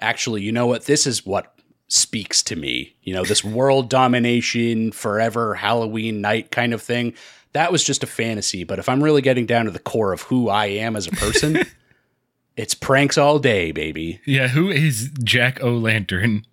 Actually, 0.00 0.42
you 0.42 0.52
know 0.52 0.66
what? 0.66 0.84
This 0.84 1.06
is 1.06 1.24
what 1.26 1.58
speaks 1.88 2.42
to 2.42 2.56
me. 2.56 2.96
You 3.02 3.14
know, 3.14 3.24
this 3.24 3.44
world 3.44 3.88
domination, 3.88 4.92
forever 4.92 5.54
Halloween 5.54 6.20
night 6.20 6.50
kind 6.50 6.74
of 6.74 6.82
thing. 6.82 7.14
That 7.56 7.72
was 7.72 7.82
just 7.82 8.04
a 8.04 8.06
fantasy. 8.06 8.64
But 8.64 8.78
if 8.78 8.86
I'm 8.86 9.02
really 9.02 9.22
getting 9.22 9.46
down 9.46 9.64
to 9.64 9.70
the 9.70 9.78
core 9.78 10.12
of 10.12 10.20
who 10.20 10.50
I 10.50 10.66
am 10.66 10.94
as 10.94 11.06
a 11.06 11.12
person, 11.12 11.64
it's 12.56 12.74
pranks 12.74 13.16
all 13.16 13.38
day, 13.38 13.72
baby. 13.72 14.20
Yeah, 14.26 14.48
who 14.48 14.68
is 14.68 15.10
Jack 15.24 15.62
O' 15.62 15.72
Lantern 15.72 16.44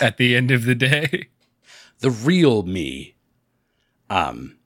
at 0.00 0.18
the 0.18 0.36
end 0.36 0.52
of 0.52 0.64
the 0.64 0.76
day? 0.76 1.30
the 1.98 2.12
real 2.12 2.62
me. 2.62 3.16
Um, 4.08 4.56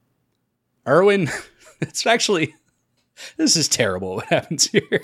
Irwin, 0.87 1.31
it's 1.81 2.07
actually, 2.07 2.55
this 3.39 3.57
is 3.57 3.67
terrible 3.67 4.17
what 4.17 4.27
happens 4.27 4.67
here. 4.67 5.01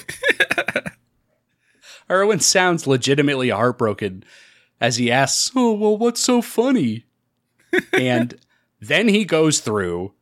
Irwin 2.10 2.40
sounds 2.40 2.86
legitimately 2.86 3.48
heartbroken 3.48 4.24
as 4.78 4.98
he 4.98 5.10
asks, 5.10 5.52
Oh, 5.56 5.72
well, 5.72 5.96
what's 5.96 6.20
so 6.20 6.42
funny? 6.42 7.06
and 7.94 8.34
then 8.78 9.08
he 9.08 9.24
goes 9.24 9.60
through 9.60 10.12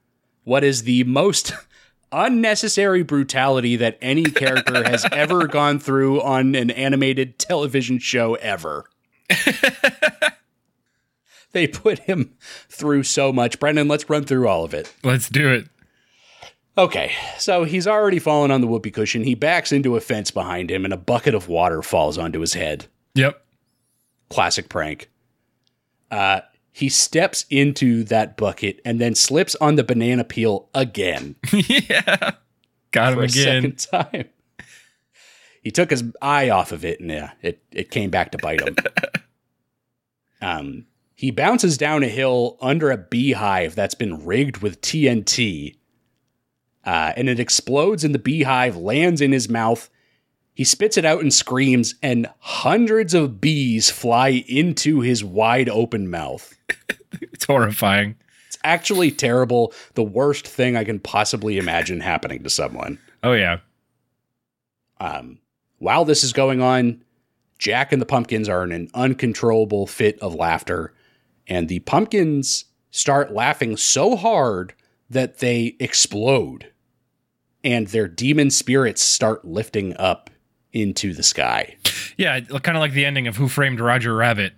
what 0.45 0.63
is 0.65 0.85
the 0.85 1.05
most 1.05 1.53
unnecessary 2.13 3.03
brutality 3.03 3.77
that 3.77 3.99
any 4.01 4.23
character 4.25 4.85
has 4.85 5.07
ever 5.13 5.47
gone 5.47 5.79
through 5.79 6.23
on 6.23 6.55
an 6.55 6.71
animated 6.71 7.39
television 7.39 7.99
show 7.99 8.35
ever. 8.37 8.87
they 11.53 11.67
put 11.67 12.01
him 12.01 12.35
through 12.69 13.03
so 13.03 13.33
much. 13.33 13.59
Brendan, 13.59 13.89
let's 13.89 14.09
run 14.09 14.25
through 14.25 14.49
all 14.49 14.65
of 14.65 14.75
it. 14.75 14.95
Let's 15.03 15.29
do 15.29 15.53
it. 15.53 15.69
Okay, 16.77 17.13
so 17.39 17.63
he's 17.63 17.87
already 17.87 18.19
fallen 18.19 18.51
on 18.51 18.61
the 18.61 18.67
whoopee 18.67 18.91
cushion. 18.91 19.23
He 19.23 19.37
backs 19.37 19.71
into 19.71 19.97
a 19.97 20.01
fence 20.01 20.33
behind 20.33 20.73
him, 20.73 20.85
and 20.85 20.93
a 20.93 20.97
bucket 20.97 21.33
of 21.33 21.49
water 21.49 21.83
falls 21.83 22.19
onto 22.19 22.41
his 22.41 22.55
head. 22.55 22.87
Yep. 23.15 23.41
Classic 24.29 24.69
prank. 24.69 25.09
Uh, 26.11 26.41
he 26.77 26.89
steps 26.89 27.47
into 27.51 28.03
that 28.03 28.37
bucket 28.37 28.81
and 28.85 29.01
then 29.01 29.15
slips 29.15 29.55
on 29.57 29.77
the 29.77 29.85
banana 29.85 30.25
peel 30.25 30.69
again 30.75 31.37
yeah. 31.53 32.33
Got 32.95 33.15
him 33.15 33.19
again. 33.19 33.77
second 33.77 33.79
time. 33.91 34.29
He 35.61 35.73
took 35.73 35.91
his 35.91 36.05
eye 36.23 36.51
off 36.51 36.71
of 36.71 36.85
it, 36.85 37.01
and 37.01 37.11
yeah, 37.11 37.33
it 37.43 37.61
it 37.73 37.91
came 37.91 38.09
back 38.09 38.31
to 38.31 38.39
bite 38.39 38.61
him. 38.61 38.77
um, 40.41 40.87
he 41.17 41.33
bounces 41.33 41.77
down 41.77 42.05
a 42.05 42.09
hill 42.09 42.57
under 42.61 42.93
a 42.93 42.97
beehive 42.97 43.75
that's 43.75 43.97
been 43.97 44.25
rigged 44.25 44.59
with 44.59 44.81
TNT, 44.81 45.77
uh, 46.85 47.15
and 47.17 47.29
it 47.29 47.41
explodes 47.41 48.05
and 48.05 48.15
the 48.15 48.21
beehive, 48.21 48.77
lands 48.77 49.21
in 49.21 49.33
his 49.33 49.49
mouth. 49.49 49.91
He 50.55 50.63
spits 50.65 50.97
it 50.97 51.05
out 51.05 51.21
and 51.21 51.35
screams, 51.35 51.97
and 52.01 52.29
hundreds 52.39 53.13
of 53.13 53.41
bees 53.41 53.91
fly 53.91 54.45
into 54.47 55.01
his 55.01 55.25
wide 55.25 55.69
open 55.69 56.11
mouth. 56.11 56.55
It's 57.33 57.45
horrifying. 57.45 58.17
It's 58.49 58.59
actually 58.65 59.11
terrible. 59.11 59.73
The 59.95 60.03
worst 60.03 60.47
thing 60.47 60.77
I 60.77 60.85
can 60.85 60.99
possibly 60.99 61.59
imagine 61.59 62.01
happening 62.01 62.43
to 62.43 62.51
someone. 62.51 62.99
Oh 63.23 63.33
yeah. 63.35 63.59
Um, 64.99 65.39
while 65.79 66.05
this 66.05 66.25
is 66.25 66.33
going 66.33 66.61
on, 66.61 67.05
Jack 67.59 67.93
and 67.93 68.01
the 68.01 68.07
pumpkins 68.07 68.49
are 68.49 68.65
in 68.65 68.73
an 68.73 68.91
uncontrollable 68.95 69.87
fit 69.87 70.19
of 70.21 70.35
laughter, 70.35 70.93
and 71.47 71.69
the 71.69 71.81
pumpkins 71.81 72.65
start 72.91 73.33
laughing 73.33 73.77
so 73.77 74.17
hard 74.17 74.75
that 75.11 75.39
they 75.39 75.77
explode, 75.79 76.73
and 77.63 77.89
their 77.89 78.09
demon 78.09 78.51
spirits 78.51 79.03
start 79.03 79.45
lifting 79.45 79.97
up 79.99 80.31
into 80.75 81.15
the 81.15 81.23
sky. 81.23 81.77
Yeah, 82.19 82.39
kind 82.41 82.77
of 82.77 82.81
like 82.83 82.93
the 82.93 83.07
ending 83.07 83.27
of 83.27 83.37
Who 83.37 83.49
Framed 83.49 83.81
Roger 83.81 84.15
Rabbit. 84.15 84.53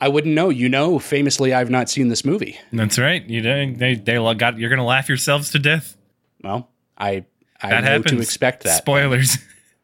I 0.00 0.08
wouldn't 0.08 0.34
know. 0.34 0.50
You 0.50 0.68
know, 0.68 0.98
famously, 0.98 1.52
I've 1.54 1.70
not 1.70 1.88
seen 1.90 2.08
this 2.08 2.24
movie. 2.24 2.58
That's 2.72 2.98
right. 2.98 3.24
You 3.28 3.40
they 3.42 3.96
they 3.96 4.34
got 4.34 4.58
you're 4.58 4.70
gonna 4.70 4.84
laugh 4.84 5.08
yourselves 5.08 5.50
to 5.52 5.58
death. 5.58 5.96
Well, 6.44 6.68
I 6.96 7.24
I 7.60 7.70
That 7.70 7.80
know 7.84 7.90
happens. 7.90 8.10
to 8.12 8.18
expect 8.20 8.64
that. 8.64 8.76
Spoilers. 8.76 9.38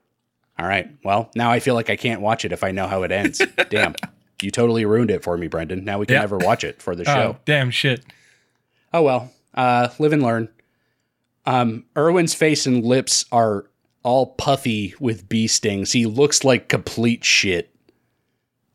All 0.58 0.66
right. 0.66 0.90
Well, 1.02 1.30
now 1.34 1.50
I 1.50 1.60
feel 1.60 1.74
like 1.74 1.88
I 1.90 1.96
can't 1.96 2.20
watch 2.20 2.44
it 2.44 2.52
if 2.52 2.62
I 2.62 2.70
know 2.72 2.86
how 2.86 3.02
it 3.04 3.10
ends. 3.10 3.40
Damn. 3.70 3.94
You 4.42 4.50
totally 4.50 4.84
ruined 4.84 5.10
it 5.10 5.22
for 5.24 5.36
me, 5.38 5.46
Brendan. 5.48 5.84
Now 5.84 5.98
we 5.98 6.06
can 6.06 6.16
never 6.16 6.36
watch 6.36 6.62
it 6.62 6.82
for 6.82 6.94
the 6.94 7.02
Oh, 7.10 7.14
show. 7.14 7.36
damn 7.46 7.70
shit. 7.70 8.04
Oh 8.92 9.02
well. 9.02 9.32
Uh 9.54 9.88
live 9.98 10.12
and 10.12 10.22
learn. 10.22 10.48
Um 11.46 11.84
Irwin's 11.96 12.34
face 12.34 12.66
and 12.66 12.84
lips 12.84 13.24
are 13.32 13.64
all 14.02 14.26
puffy 14.34 14.94
with 15.00 15.28
bee 15.28 15.46
stings. 15.46 15.92
He 15.92 16.06
looks 16.06 16.44
like 16.44 16.68
complete 16.68 17.24
shit. 17.24 17.74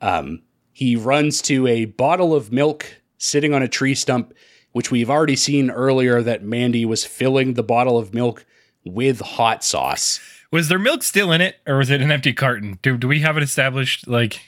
Um 0.01 0.41
he 0.73 0.95
runs 0.95 1.41
to 1.43 1.65
a 1.67 1.85
bottle 1.85 2.35
of 2.35 2.51
milk 2.51 3.01
sitting 3.17 3.51
on 3.53 3.63
a 3.63 3.67
tree 3.67 3.95
stump, 3.95 4.31
which 4.73 4.91
we've 4.91 5.09
already 5.09 5.35
seen 5.35 5.71
earlier 5.71 6.21
that 6.21 6.43
Mandy 6.43 6.85
was 6.85 7.03
filling 7.03 7.55
the 7.55 7.63
bottle 7.63 7.97
of 7.97 8.13
milk 8.13 8.45
with 8.85 9.19
hot 9.21 9.63
sauce. 9.63 10.19
Was 10.51 10.69
there 10.69 10.77
milk 10.79 11.01
still 11.03 11.31
in 11.31 11.41
it, 11.41 11.55
or 11.65 11.77
was 11.79 11.89
it 11.89 11.99
an 12.01 12.11
empty 12.11 12.31
carton? 12.31 12.77
Do 12.83 12.95
do 12.97 13.07
we 13.07 13.21
have 13.21 13.37
it 13.37 13.43
established? 13.43 14.07
Like, 14.07 14.39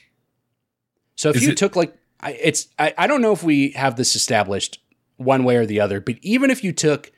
So 1.16 1.30
if 1.32 1.42
you 1.42 1.50
it- 1.50 1.58
took 1.58 1.76
like 1.76 1.96
I, 2.22 2.34
it's 2.34 2.68
I, 2.78 2.94
I 2.98 3.08
don't 3.08 3.22
know 3.22 3.32
if 3.34 3.44
we 3.44 3.72
have 3.72 3.96
this 3.96 4.16
established 4.16 4.80
one 5.18 5.44
way 5.44 5.56
or 5.56 5.66
the 5.66 5.80
other, 5.80 6.00
but 6.00 6.16
even 6.22 6.52
if 6.52 6.64
you 6.64 6.72
took 6.74 7.12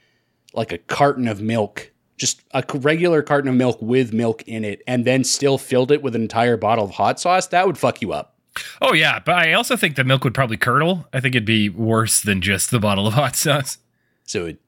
like 0.53 0.71
a 0.71 0.77
carton 0.77 1.27
of 1.27 1.41
milk, 1.41 1.90
just 2.21 2.41
a 2.53 2.63
regular 2.77 3.23
carton 3.23 3.49
of 3.49 3.55
milk 3.55 3.79
with 3.81 4.13
milk 4.13 4.43
in 4.47 4.63
it, 4.63 4.83
and 4.87 5.03
then 5.05 5.23
still 5.23 5.57
filled 5.57 5.91
it 5.91 6.03
with 6.03 6.15
an 6.15 6.21
entire 6.21 6.55
bottle 6.55 6.85
of 6.85 6.91
hot 6.91 7.19
sauce, 7.19 7.47
that 7.47 7.65
would 7.65 7.79
fuck 7.79 7.99
you 8.01 8.13
up. 8.13 8.37
Oh 8.79 8.93
yeah, 8.93 9.19
but 9.19 9.35
I 9.35 9.53
also 9.53 9.75
think 9.75 9.95
the 9.95 10.03
milk 10.03 10.23
would 10.23 10.33
probably 10.35 10.57
curdle. 10.57 11.07
I 11.11 11.19
think 11.19 11.33
it'd 11.35 11.45
be 11.45 11.67
worse 11.69 12.21
than 12.21 12.41
just 12.41 12.69
the 12.69 12.79
bottle 12.79 13.07
of 13.07 13.13
hot 13.15 13.35
sauce. 13.35 13.79
So 14.25 14.45
it 14.45 14.59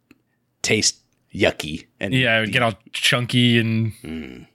taste 0.64 0.98
yucky 1.34 1.86
and 2.00 2.14
Yeah, 2.14 2.38
it 2.38 2.42
would 2.42 2.52
get 2.52 2.64
all 2.64 2.74
chunky 2.92 3.60
and 3.60 4.48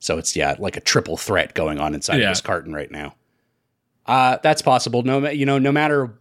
So 0.00 0.18
it's 0.18 0.34
yeah, 0.34 0.56
like 0.58 0.76
a 0.76 0.80
triple 0.80 1.16
threat 1.16 1.54
going 1.54 1.78
on 1.78 1.94
inside 1.94 2.16
Yeah. 2.20 2.26
of 2.26 2.30
this 2.32 2.40
carton 2.40 2.72
right 2.72 2.90
now. 2.90 3.14
Uh, 4.06 4.38
that's 4.42 4.62
possible. 4.62 5.02
No, 5.02 5.28
you 5.28 5.44
know, 5.46 5.58
no 5.58 5.70
matter 5.70 6.18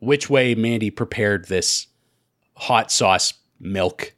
which 0.00 0.28
way 0.28 0.54
Mandy 0.54 0.90
prepared 0.90 1.46
this 1.46 1.86
hot 2.56 2.90
sauce 2.90 3.32
milk, 3.60 4.12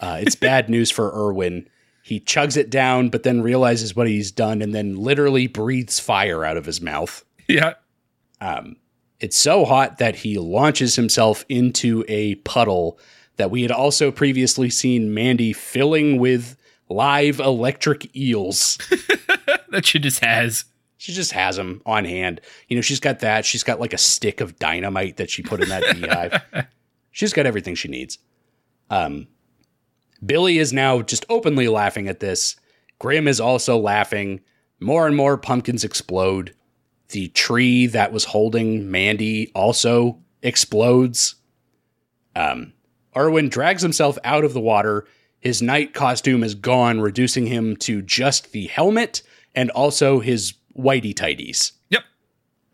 uh, 0.00 0.18
it's 0.20 0.34
bad 0.36 0.68
news 0.68 0.90
for 0.90 1.10
Irwin. 1.14 1.68
He 2.02 2.20
chugs 2.20 2.56
it 2.56 2.70
down, 2.70 3.08
but 3.08 3.22
then 3.24 3.42
realizes 3.42 3.96
what 3.96 4.06
he's 4.06 4.30
done, 4.30 4.62
and 4.62 4.74
then 4.74 4.96
literally 4.96 5.46
breathes 5.46 5.98
fire 5.98 6.44
out 6.44 6.56
of 6.56 6.64
his 6.66 6.80
mouth. 6.80 7.24
yeah. 7.48 7.74
It's 9.18 9.38
so 9.38 9.64
hot 9.64 9.98
that 9.98 10.16
he 10.16 10.38
launches 10.38 10.94
himself 10.96 11.44
into 11.48 12.04
a 12.06 12.34
puddle 12.36 12.98
that 13.36 13.50
we 13.50 13.62
had 13.62 13.70
also 13.70 14.10
previously 14.10 14.68
seen 14.68 15.14
Mandy 15.14 15.52
filling 15.54 16.18
with 16.18 16.56
live 16.88 17.40
electric 17.40 18.14
eels. 18.16 18.78
That 19.70 19.84
she 19.84 19.98
just 19.98 20.20
has. 20.24 20.64
She 20.96 21.12
just 21.12 21.32
has 21.32 21.56
them 21.56 21.82
on 21.84 22.04
hand. 22.04 22.40
You 22.68 22.76
know, 22.76 22.80
she's 22.82 23.00
got 23.00 23.18
that. 23.18 23.44
She's 23.44 23.64
got 23.64 23.80
like 23.80 23.92
a 23.92 23.98
stick 23.98 24.40
of 24.40 24.58
dynamite 24.58 25.16
that 25.16 25.28
she 25.28 25.42
put 25.42 25.60
in 25.60 25.68
that 25.68 25.82
beehive. 25.94 26.40
She's 27.10 27.32
got 27.32 27.46
everything 27.46 27.74
she 27.74 27.88
needs. 27.88 28.18
Um, 28.90 29.26
Billy 30.26 30.58
is 30.58 30.72
now 30.72 31.02
just 31.02 31.24
openly 31.28 31.68
laughing 31.68 32.08
at 32.08 32.20
this. 32.20 32.56
Grim 32.98 33.28
is 33.28 33.40
also 33.40 33.78
laughing. 33.78 34.40
More 34.80 35.06
and 35.06 35.16
more 35.16 35.38
pumpkins 35.38 35.84
explode. 35.84 36.54
The 37.08 37.28
tree 37.28 37.86
that 37.86 38.12
was 38.12 38.24
holding 38.24 38.90
Mandy 38.90 39.52
also 39.54 40.18
explodes. 40.42 41.36
Um, 42.34 42.72
Irwin 43.16 43.48
drags 43.48 43.82
himself 43.82 44.18
out 44.24 44.44
of 44.44 44.52
the 44.52 44.60
water. 44.60 45.06
His 45.40 45.62
knight 45.62 45.94
costume 45.94 46.42
is 46.42 46.54
gone, 46.54 47.00
reducing 47.00 47.46
him 47.46 47.76
to 47.78 48.02
just 48.02 48.52
the 48.52 48.66
helmet 48.66 49.22
and 49.54 49.70
also 49.70 50.20
his 50.20 50.54
whitey 50.76 51.14
tighties. 51.14 51.72
Yep. 51.90 52.04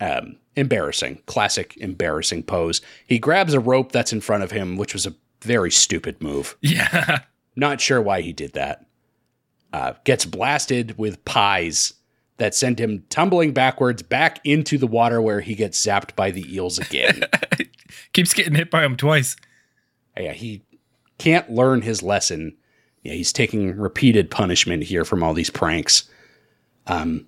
Um, 0.01 0.37
embarrassing, 0.57 1.23
classic 1.27 1.77
embarrassing 1.77 2.45
pose. 2.45 2.81
He 3.07 3.19
grabs 3.19 3.55
a 3.55 3.61
rope 3.61 3.93
that's 3.93 4.13
in 4.13 4.21
front 4.21 4.43
of 4.43 4.51
him, 4.51 4.77
which 4.77 4.95
was 4.95 5.07
a 5.07 5.15
very 5.43 5.71
stupid 5.71 6.21
move. 6.23 6.57
Yeah. 6.61 7.21
Not 7.57 7.81
sure 7.81 8.01
why 8.01 8.23
he 8.23 8.33
did 8.33 8.53
that. 8.55 8.87
Uh, 9.73 9.95
gets 10.05 10.25
blasted 10.25 10.99
with 10.99 11.25
pies 11.25 11.95
that 12.39 12.55
send 12.55 12.79
him 12.79 13.05
tumbling 13.09 13.53
backwards 13.53 14.03
back 14.03 14.41
into 14.45 14.77
the 14.77 14.87
water 14.87 15.21
where 15.21 15.41
he 15.41 15.55
gets 15.55 15.85
zapped 15.85 16.15
by 16.17 16.31
the 16.31 16.55
eels 16.55 16.79
again. 16.79 17.25
Keeps 18.13 18.35
getting 18.35 18.55
hit 18.55 18.71
by 18.71 18.85
him 18.85 18.97
twice. 18.97 19.37
yeah, 20.17 20.33
he 20.33 20.63
can't 21.19 21.51
learn 21.51 21.83
his 21.83 22.03
lesson. 22.03 22.57
Yeah, 23.03 23.15
he's 23.15 23.33
taking 23.33 23.77
repeated 23.77 24.31
punishment 24.31 24.85
here 24.85 25.05
from 25.05 25.23
all 25.23 25.35
these 25.35 25.51
pranks. 25.51 26.09
Um, 26.87 27.27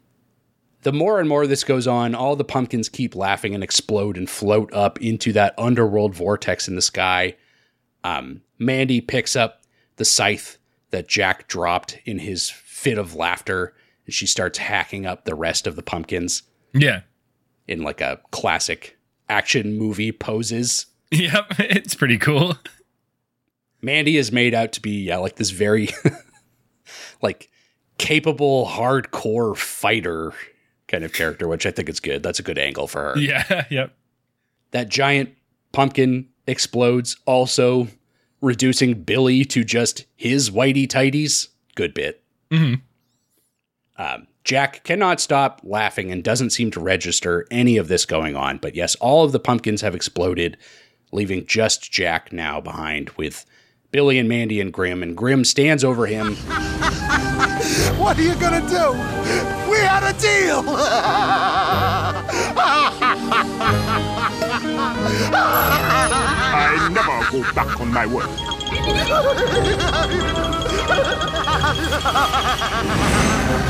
the 0.83 0.93
more 0.93 1.19
and 1.19 1.29
more 1.29 1.47
this 1.47 1.65
goes 1.65 1.87
on, 1.87 2.15
all 2.15 2.37
the 2.37 2.45
pumpkins 2.45 2.89
keep 2.89 3.15
laughing 3.15 3.55
and 3.55 3.65
explode 3.65 4.17
and 4.17 4.29
float 4.29 4.73
up 4.73 5.01
into 5.01 5.33
that 5.33 5.55
underworld 5.59 6.15
vortex 6.15 6.69
in 6.69 6.77
the 6.77 6.83
sky. 6.83 7.37
Um, 8.05 8.43
Mandy 8.59 9.01
picks 9.01 9.35
up 9.35 9.64
the 9.97 10.05
scythe 10.05 10.59
that 10.91 11.09
Jack 11.09 11.49
dropped 11.49 11.99
in 12.05 12.19
his 12.21 12.51
fit 12.51 12.99
of 12.99 13.15
laughter, 13.15 13.75
and 14.07 14.15
she 14.15 14.27
starts 14.27 14.59
hacking 14.59 15.07
up 15.07 15.25
the 15.25 15.35
rest 15.35 15.67
of 15.67 15.77
the 15.77 15.83
pumpkins 15.83 16.43
Yeah. 16.73 17.01
in 17.67 17.83
like 17.83 18.01
a 18.01 18.21
classic 18.31 18.97
action 19.29 19.77
movie 19.79 20.13
poses. 20.13 20.87
Yep. 21.11 21.47
It's 21.61 21.95
pretty 21.95 22.19
cool. 22.19 22.57
Mandy 23.81 24.17
is 24.17 24.33
made 24.33 24.53
out 24.53 24.73
to 24.73 24.81
be 24.83 25.03
yeah, 25.05 25.19
like 25.19 25.37
this 25.37 25.51
very 25.51 25.91
like 27.23 27.51
capable 27.99 28.67
hardcore 28.67 29.57
fighter 29.57 30.33
kind 30.89 31.05
of 31.05 31.13
character, 31.13 31.47
which 31.47 31.67
I 31.67 31.71
think 31.71 31.89
is 31.89 32.01
good. 32.01 32.23
That's 32.23 32.39
a 32.41 32.43
good 32.43 32.59
angle 32.59 32.87
for 32.89 33.13
her. 33.15 33.19
Yeah. 33.19 33.65
Yep. 33.71 33.95
That 34.73 34.89
giant 34.89 35.31
pumpkin 35.71 36.29
explodes, 36.49 37.17
also 37.27 37.87
reducing 38.45 39.03
Billy 39.03 39.45
to 39.47 39.65
just 39.65 40.05
his 40.17 40.51
whitey 40.51 40.87
tighties. 40.87 41.49
Good 41.75 41.95
bit. 41.95 42.23
Mhm. 42.53 42.81
Um, 43.97 44.27
Jack 44.45 44.85
cannot 44.85 45.21
stop 45.21 45.61
laughing 45.65 46.13
and 46.13 46.23
doesn't 46.23 46.51
seem 46.51 46.71
to 46.73 46.81
register 46.81 47.47
any 47.51 47.77
of 47.79 47.89
this 47.89 48.05
going 48.05 48.37
on. 48.37 48.59
But 48.59 48.75
yes, 48.77 48.95
all 48.97 49.25
of 49.25 49.33
the 49.33 49.41
pumpkins 49.41 49.81
have 49.81 49.95
exploded, 49.95 50.57
leaving 51.13 51.47
just 51.47 51.91
Jack 51.91 52.33
now 52.33 52.61
behind 52.61 53.11
with 53.17 53.47
Billy 53.91 54.19
and 54.19 54.29
Mandy 54.29 54.61
and 54.61 54.73
Grim. 54.73 55.03
And 55.03 55.17
Grim 55.17 55.45
stands 55.45 55.83
over 55.85 56.07
him. 56.07 56.37
What 57.97 58.19
are 58.19 58.23
you 58.23 58.35
gonna 58.35 58.61
do? 58.69 58.91
We 59.71 59.79
had 59.79 60.03
a 60.05 60.13
deal! 60.21 60.63
I 66.77 66.89
never 66.89 67.31
go 67.31 67.55
back 67.55 67.81
on 67.81 67.93
my 67.93 68.07
word. 68.07 68.29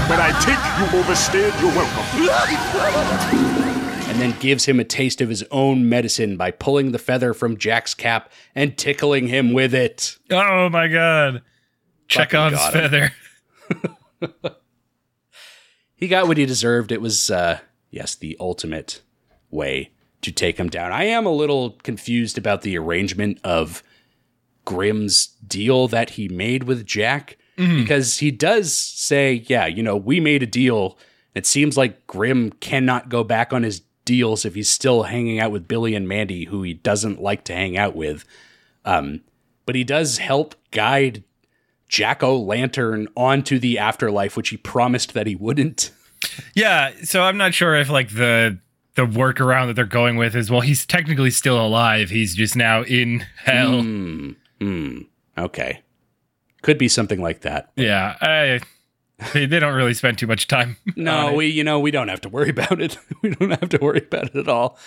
but 0.09 0.21
I 0.21 0.33
think 0.43 0.59
you 0.79 0.99
overstayed 0.99 1.55
your 1.61 1.71
welcome. 1.75 2.05
and 4.11 4.21
then 4.21 4.39
gives 4.41 4.65
him 4.67 4.81
a 4.81 4.85
taste 4.85 5.21
of 5.21 5.29
his 5.29 5.45
own 5.51 5.89
medicine 5.89 6.37
by 6.37 6.51
pulling 6.51 6.93
the 6.93 6.99
feather 6.99 7.35
from 7.35 7.57
Jack's 7.57 7.95
cap 7.95 8.31
and 8.55 8.77
tickling 8.77 9.29
him 9.29 9.53
with 9.53 9.75
it. 9.75 10.19
Oh 10.31 10.69
my 10.69 10.89
god. 10.89 11.43
Check 12.09 12.35
on 12.35 12.53
got 12.53 12.75
him. 12.75 13.11
feather. 14.21 14.55
He 15.97 16.09
got 16.09 16.27
what 16.29 16.37
he 16.37 16.45
deserved. 16.45 16.93
It 16.93 17.01
was, 17.01 17.31
uh, 17.31 17.61
yes, 17.91 18.15
the 18.15 18.37
ultimate 18.39 19.01
way 19.51 19.91
to 20.25 20.33
take 20.33 20.59
him 20.59 20.69
down. 20.69 20.93
I 20.93 21.05
am 21.05 21.27
a 21.27 21.33
little 21.33 21.71
confused 21.83 22.37
about 22.37 22.63
the 22.63 22.77
arrangement 22.77 23.39
of 23.45 23.83
Grim's 24.65 25.27
deal 25.47 25.89
that 25.89 26.11
he 26.11 26.29
made 26.29 26.65
with 26.65 26.85
Jack 26.87 27.37
because 27.57 28.19
he 28.19 28.31
does 28.31 28.77
say, 28.77 29.45
yeah, 29.47 29.67
you 29.67 29.83
know, 29.83 29.97
we 29.97 30.19
made 30.19 30.43
a 30.43 30.47
deal. 30.47 30.99
It 31.35 31.47
seems 31.47 31.77
like 31.77 32.07
Grim 32.07 32.51
cannot 32.53 33.09
go 33.09 33.23
back 33.23 33.53
on 33.53 33.63
his 33.63 33.83
deals 34.05 34.45
if 34.45 34.55
he's 34.55 34.71
still 34.71 35.05
hanging 35.05 35.39
out 35.39 35.53
with 35.53 35.69
Billy 35.69 35.95
and 35.95 36.09
Mandy, 36.09 36.47
who 36.47 36.63
he 36.63 36.75
doesn't 36.75 37.23
like 37.23 37.45
to 37.45 37.55
hang 37.55 37.77
out 37.77 37.95
with. 37.95 38.25
Um, 38.85 39.21
but 39.67 39.75
he 39.75 39.85
does 39.85 40.19
help 40.19 40.55
guide 40.71 41.23
Jack 41.89 42.23
O' 42.23 42.37
Lantern 42.39 43.09
onto 43.17 43.59
the 43.59 43.79
afterlife, 43.79 44.37
which 44.37 44.49
he 44.49 44.57
promised 44.57 45.15
that 45.15 45.27
he 45.27 45.37
wouldn't. 45.37 45.91
Yeah, 46.55 46.91
so 47.05 47.23
I'm 47.23 47.37
not 47.37 47.55
sure 47.55 47.77
if 47.77 47.91
like 47.91 48.09
the 48.11 48.59
the 48.95 49.07
workaround 49.07 49.67
that 49.67 49.75
they're 49.75 49.85
going 49.85 50.17
with 50.17 50.35
is 50.37 50.51
well, 50.51 50.61
he's 50.61 50.87
technically 50.87 51.31
still 51.31 51.65
alive. 51.65 52.11
He's 52.11 52.35
just 52.35 52.57
now 52.57 52.83
in 52.83 53.27
hell. 53.37 53.83
Hmm. 53.83 54.99
Okay. 55.37 55.83
Could 56.63 56.79
be 56.79 56.89
something 56.89 57.21
like 57.21 57.41
that. 57.43 57.73
Yeah, 57.77 58.17
I, 58.21 58.61
they, 59.33 59.47
they 59.47 59.59
don't 59.59 59.75
really 59.75 59.95
spend 59.95 60.19
too 60.19 60.27
much 60.27 60.49
time. 60.49 60.77
No, 60.97 61.35
we 61.35 61.47
you 61.47 61.65
know 61.65 61.81
we 61.81 61.91
don't 61.91 62.09
have 62.09 62.21
to 62.23 62.29
worry 62.29 62.51
about 62.51 62.81
it. 62.81 62.97
we 63.23 63.31
don't 63.31 63.51
have 63.51 63.69
to 63.71 63.79
worry 63.79 63.99
about 64.07 64.27
it 64.27 64.37
at 64.37 64.49
all. 64.49 64.79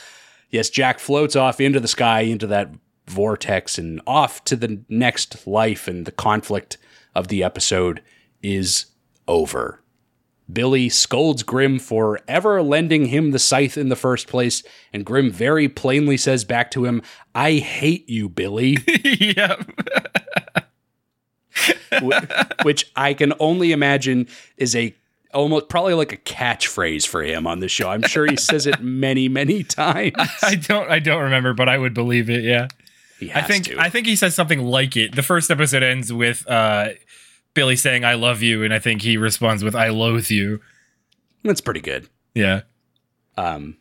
Yes, 0.49 0.69
Jack 0.69 0.99
floats 0.99 1.35
off 1.35 1.59
into 1.59 1.79
the 1.79 1.87
sky 1.87 2.21
into 2.21 2.47
that 2.47 2.71
vortex 3.07 3.77
and 3.77 4.01
off 4.07 4.43
to 4.45 4.55
the 4.55 4.81
next 4.89 5.45
life 5.45 5.87
and 5.87 6.05
the 6.05 6.11
conflict 6.11 6.77
of 7.13 7.27
the 7.27 7.43
episode 7.43 8.01
is 8.41 8.85
over. 9.27 9.81
Billy 10.51 10.89
scolds 10.89 11.43
Grim 11.43 11.79
for 11.79 12.19
ever 12.27 12.61
lending 12.61 13.07
him 13.07 13.31
the 13.31 13.39
scythe 13.39 13.77
in 13.77 13.89
the 13.89 13.95
first 13.95 14.27
place, 14.27 14.63
and 14.93 15.05
Grim 15.05 15.31
very 15.31 15.67
plainly 15.67 16.17
says 16.17 16.45
back 16.45 16.71
to 16.71 16.85
him, 16.85 17.01
I 17.35 17.55
hate 17.55 18.07
you, 18.09 18.29
Billy. 18.29 18.77
yep. 19.03 19.69
Which 22.63 22.91
I 22.95 23.13
can 23.13 23.33
only 23.39 23.71
imagine 23.71 24.27
is 24.57 24.75
a 24.75 24.95
almost 25.33 25.69
probably 25.69 25.93
like 25.93 26.11
a 26.11 26.17
catchphrase 26.17 27.05
for 27.05 27.21
him 27.21 27.45
on 27.47 27.59
the 27.59 27.67
show. 27.67 27.89
I'm 27.89 28.03
sure 28.03 28.25
he 28.25 28.37
says 28.37 28.65
it 28.67 28.81
many, 28.81 29.27
many 29.27 29.63
times. 29.63 30.13
I 30.41 30.55
don't 30.55 30.89
I 30.89 30.99
don't 30.99 31.23
remember, 31.23 31.53
but 31.53 31.69
I 31.69 31.77
would 31.77 31.93
believe 31.93 32.29
it. 32.29 32.43
Yeah. 32.43 32.67
He 33.19 33.33
I 33.33 33.41
think 33.41 33.65
to. 33.65 33.79
I 33.79 33.89
think 33.89 34.07
he 34.07 34.15
says 34.15 34.35
something 34.35 34.63
like 34.63 34.95
it. 34.95 35.15
The 35.15 35.23
first 35.23 35.49
episode 35.49 35.83
ends 35.83 36.13
with 36.13 36.47
uh 36.47 36.89
Billy 37.57 37.75
saying 37.75 38.05
I 38.05 38.13
love 38.13 38.43
you 38.43 38.63
and 38.63 38.71
I 38.71 38.77
think 38.77 39.01
he 39.01 39.17
responds 39.17 39.63
with 39.63 39.75
I 39.75 39.89
loathe 39.89 40.29
you. 40.29 40.61
That's 41.43 41.59
pretty 41.59 41.79
good. 41.79 42.07
Yeah. 42.35 42.61
Um, 43.35 43.77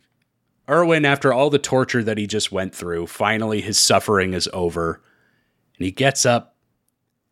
Irwin, 0.67 1.05
after 1.05 1.31
all 1.31 1.51
the 1.51 1.59
torture 1.59 2.03
that 2.03 2.17
he 2.17 2.25
just 2.25 2.51
went 2.51 2.73
through, 2.73 3.05
finally 3.05 3.61
his 3.61 3.77
suffering 3.77 4.33
is 4.33 4.49
over. 4.51 4.99
And 5.77 5.85
he 5.85 5.91
gets 5.91 6.25
up 6.25 6.55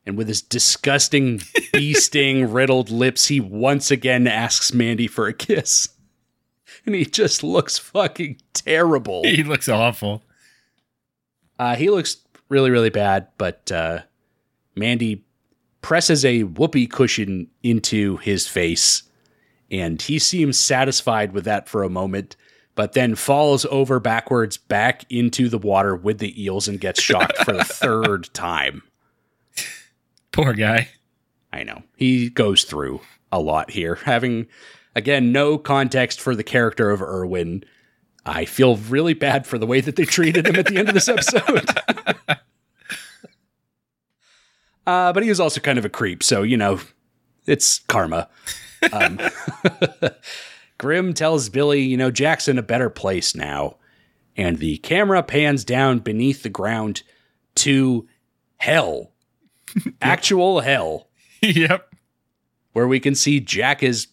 and 0.05 0.19
with 0.19 0.27
his 0.27 0.43
disgusting 0.43 1.39
beasting, 1.73 2.53
riddled 2.53 2.91
lips, 2.91 3.25
he 3.25 3.39
once 3.39 3.89
again 3.89 4.27
asks 4.27 4.71
Mandy 4.71 5.07
for 5.07 5.25
a 5.25 5.33
kiss. 5.33 5.89
And 6.85 6.93
he 6.93 7.05
just 7.05 7.43
looks 7.43 7.79
fucking 7.79 8.39
terrible. 8.53 9.23
He 9.23 9.41
looks 9.41 9.67
awful. 9.67 10.21
Uh, 11.57 11.75
he 11.75 11.89
looks 11.89 12.17
really, 12.49 12.69
really 12.69 12.91
bad, 12.91 13.29
but 13.39 13.71
uh, 13.71 14.01
Mandy 14.75 15.24
presses 15.85 16.25
a 16.25 16.41
whoopee 16.41 16.87
cushion 16.87 17.47
into 17.61 18.17
his 18.17 18.47
face, 18.47 19.03
and 19.69 20.01
he 20.01 20.17
seems 20.17 20.57
satisfied 20.57 21.31
with 21.31 21.45
that 21.45 21.69
for 21.69 21.83
a 21.83 21.89
moment, 21.91 22.35
but 22.73 22.93
then 22.93 23.13
falls 23.13 23.65
over 23.65 23.99
backwards 23.99 24.57
back 24.57 25.05
into 25.11 25.47
the 25.47 25.59
water 25.59 25.95
with 25.95 26.17
the 26.17 26.43
eels 26.43 26.67
and 26.67 26.81
gets 26.81 26.99
shocked 26.99 27.37
for 27.37 27.51
the 27.53 27.63
third 27.63 28.27
time. 28.33 28.81
Poor 30.31 30.53
guy. 30.53 30.89
I 31.53 31.61
know. 31.61 31.83
He 31.97 32.31
goes 32.31 32.63
through 32.63 33.01
a 33.31 33.39
lot 33.39 33.69
here. 33.69 33.93
Having, 33.93 34.47
again, 34.95 35.31
no 35.31 35.59
context 35.59 36.19
for 36.19 36.33
the 36.33 36.43
character 36.43 36.89
of 36.89 37.03
Irwin, 37.03 37.63
I 38.25 38.45
feel 38.45 38.77
really 38.77 39.13
bad 39.13 39.45
for 39.45 39.59
the 39.59 39.67
way 39.67 39.81
that 39.81 39.97
they 39.97 40.05
treated 40.05 40.47
him 40.47 40.55
at 40.55 40.65
the 40.65 40.77
end 40.77 40.87
of 40.87 40.95
this 40.95 41.09
episode. 41.09 41.69
uh, 44.85 45.13
but 45.13 45.23
he 45.23 45.29
was 45.29 45.39
also 45.39 45.59
kind 45.59 45.77
of 45.77 45.85
a 45.85 45.89
creep, 45.89 46.23
so, 46.23 46.43
you 46.43 46.57
know, 46.57 46.79
it's 47.45 47.79
karma. 47.79 48.29
Um, 48.91 49.19
Grim 50.77 51.13
tells 51.13 51.49
Billy, 51.49 51.81
you 51.81 51.97
know, 51.97 52.11
Jack's 52.11 52.47
in 52.47 52.57
a 52.57 52.63
better 52.63 52.89
place 52.89 53.35
now. 53.35 53.77
And 54.37 54.59
the 54.59 54.77
camera 54.79 55.23
pans 55.23 55.63
down 55.63 55.99
beneath 55.99 56.43
the 56.43 56.49
ground 56.49 57.03
to 57.55 58.07
hell. 58.57 59.11
Actual 60.01 60.61
hell 60.61 61.07
yep. 61.41 61.93
where 62.73 62.87
we 62.87 62.99
can 62.99 63.15
see 63.15 63.39
Jack 63.39 63.81
is 63.81 64.07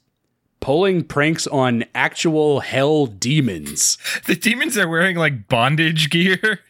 pulling 0.61 1.03
pranks 1.03 1.49
on 1.49 1.85
actual 1.93 2.61
hell 2.61 3.07
demons. 3.07 3.99
The 4.27 4.37
demons 4.37 4.79
are 4.79 4.89
wearing 4.89 5.17
like 5.17 5.49
bondage 5.49 6.09
gear. 6.09 6.61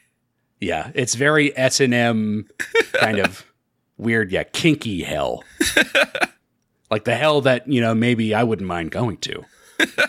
Yeah, 0.60 0.92
it's 0.94 1.14
very 1.14 1.56
S 1.58 1.78
and 1.80 1.92
M 1.92 2.48
kind 2.94 3.18
of 3.18 3.44
weird. 4.02 4.30
Yeah, 4.30 4.44
kinky 4.44 5.02
hell, 5.02 5.44
like 6.90 7.04
the 7.04 7.14
hell 7.14 7.40
that 7.42 7.68
you 7.68 7.80
know 7.80 7.94
maybe 7.94 8.34
I 8.34 8.44
wouldn't 8.44 8.68
mind 8.68 8.90
going 8.90 9.18
to. 9.18 9.44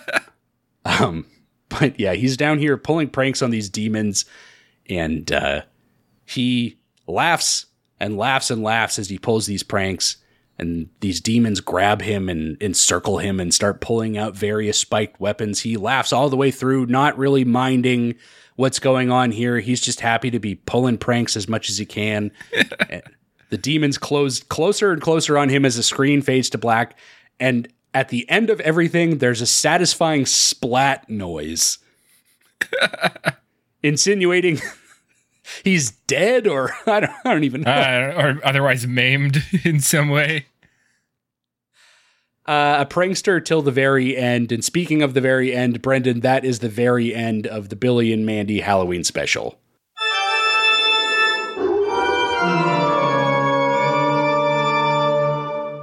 um, 0.85 1.25
but 1.69 1.99
yeah, 1.99 2.13
he's 2.13 2.37
down 2.37 2.59
here 2.59 2.77
pulling 2.77 3.09
pranks 3.09 3.41
on 3.41 3.51
these 3.51 3.69
demons, 3.69 4.25
and 4.89 5.31
uh, 5.31 5.61
he 6.25 6.79
laughs 7.07 7.67
and 7.99 8.17
laughs 8.17 8.51
and 8.51 8.63
laughs 8.63 8.99
as 8.99 9.09
he 9.09 9.17
pulls 9.17 9.45
these 9.45 9.63
pranks. 9.63 10.17
And 10.59 10.89
these 10.99 11.19
demons 11.19 11.61
grab 11.61 12.01
him 12.01 12.29
and 12.29 12.61
encircle 12.61 13.17
him 13.17 13.39
and 13.39 13.51
start 13.51 13.81
pulling 13.81 14.17
out 14.17 14.35
various 14.35 14.77
spiked 14.77 15.19
weapons. 15.19 15.61
He 15.61 15.77
laughs 15.77 16.13
all 16.13 16.29
the 16.29 16.37
way 16.37 16.51
through, 16.51 16.85
not 16.85 17.17
really 17.17 17.43
minding 17.43 18.15
what's 18.55 18.79
going 18.79 19.09
on 19.09 19.31
here. 19.31 19.59
He's 19.59 19.81
just 19.81 20.01
happy 20.01 20.29
to 20.31 20.39
be 20.39 20.55
pulling 20.55 20.97
pranks 20.99 21.35
as 21.35 21.47
much 21.47 21.69
as 21.69 21.77
he 21.77 21.85
can. 21.85 22.31
the 23.53 23.57
demons 23.59 23.99
close 23.99 24.41
closer 24.41 24.91
and 24.91 24.99
closer 24.99 25.37
on 25.37 25.47
him 25.47 25.63
as 25.63 25.75
the 25.75 25.83
screen 25.83 26.23
fades 26.23 26.49
to 26.49 26.57
black. 26.57 26.97
And 27.39 27.67
at 27.93 28.09
the 28.09 28.27
end 28.27 28.49
of 28.49 28.59
everything, 28.61 29.19
there's 29.19 29.41
a 29.41 29.45
satisfying 29.45 30.25
splat 30.25 31.07
noise, 31.07 31.77
insinuating 33.83 34.59
he's 35.63 35.91
dead, 35.91 36.47
or 36.47 36.71
I 36.87 37.01
don't, 37.01 37.11
I 37.23 37.31
don't 37.31 37.43
even 37.43 37.61
know. 37.61 37.71
Uh, 37.71 38.13
or 38.17 38.39
otherwise 38.43 38.87
maimed 38.87 39.43
in 39.63 39.79
some 39.81 40.09
way. 40.09 40.47
uh, 42.47 42.77
a 42.79 42.85
prankster 42.87 43.43
till 43.45 43.61
the 43.61 43.69
very 43.69 44.17
end. 44.17 44.51
And 44.51 44.65
speaking 44.65 45.03
of 45.03 45.13
the 45.13 45.21
very 45.21 45.53
end, 45.53 45.79
Brendan, 45.83 46.21
that 46.21 46.43
is 46.43 46.57
the 46.57 46.69
very 46.69 47.13
end 47.13 47.45
of 47.45 47.69
the 47.69 47.75
Billy 47.75 48.11
and 48.11 48.25
Mandy 48.25 48.61
Halloween 48.61 49.03
special. 49.03 49.59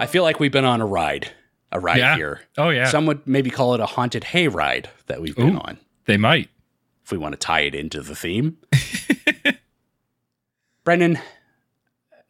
I 0.01 0.06
feel 0.06 0.22
like 0.24 0.40
we've 0.40 0.51
been 0.52 0.64
on 0.64 0.81
a 0.81 0.86
ride, 0.86 1.31
a 1.70 1.78
ride 1.78 1.98
Yeah. 1.98 2.16
here. 2.16 2.40
Oh, 2.59 2.70
yeah. 2.70 2.89
Some 2.89 3.06
would 3.06 3.27
maybe 3.27 3.51
call 3.51 3.74
it 3.74 3.81
a 3.81 3.86
haunted 3.86 4.24
hay 4.24 4.48
ride 4.48 4.89
that 5.06 5.20
we've 5.20 5.36
been 5.36 5.56
Ooh. 5.56 5.60
on, 5.60 5.78
They 6.06 6.16
might. 6.16 6.48
if 7.05 7.12
we 7.12 7.18
want 7.18 7.32
to 7.35 7.39
tie 7.39 7.60
it 7.60 7.74
into 7.74 8.01
the 8.02 8.16
theme. 8.16 8.56
Brendan, 10.85 11.18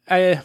I, 0.09 0.41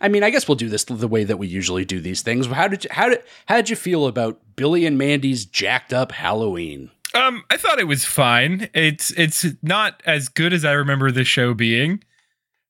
I 0.00 0.08
mean, 0.08 0.22
I 0.24 0.30
guess 0.30 0.48
we'll 0.48 0.56
do 0.56 0.68
this 0.68 0.84
the 0.84 1.08
way 1.08 1.24
that 1.24 1.36
we 1.38 1.46
usually 1.46 1.84
do 1.84 2.00
these 2.00 2.22
things. 2.22 2.46
How 2.46 2.68
did 2.68 2.84
you, 2.84 2.90
how 2.92 3.08
did 3.08 3.22
how 3.46 3.56
did 3.56 3.70
you 3.70 3.76
feel 3.76 4.06
about 4.06 4.40
Billy 4.56 4.86
and 4.86 4.98
Mandy's 4.98 5.44
jacked 5.44 5.92
up 5.92 6.12
Halloween? 6.12 6.90
Um, 7.14 7.44
I 7.48 7.56
thought 7.56 7.78
it 7.78 7.86
was 7.86 8.04
fine. 8.04 8.68
It's 8.74 9.12
it's 9.12 9.46
not 9.62 10.02
as 10.04 10.28
good 10.28 10.52
as 10.52 10.64
I 10.64 10.72
remember 10.72 11.12
the 11.12 11.22
show 11.24 11.54
being, 11.54 12.02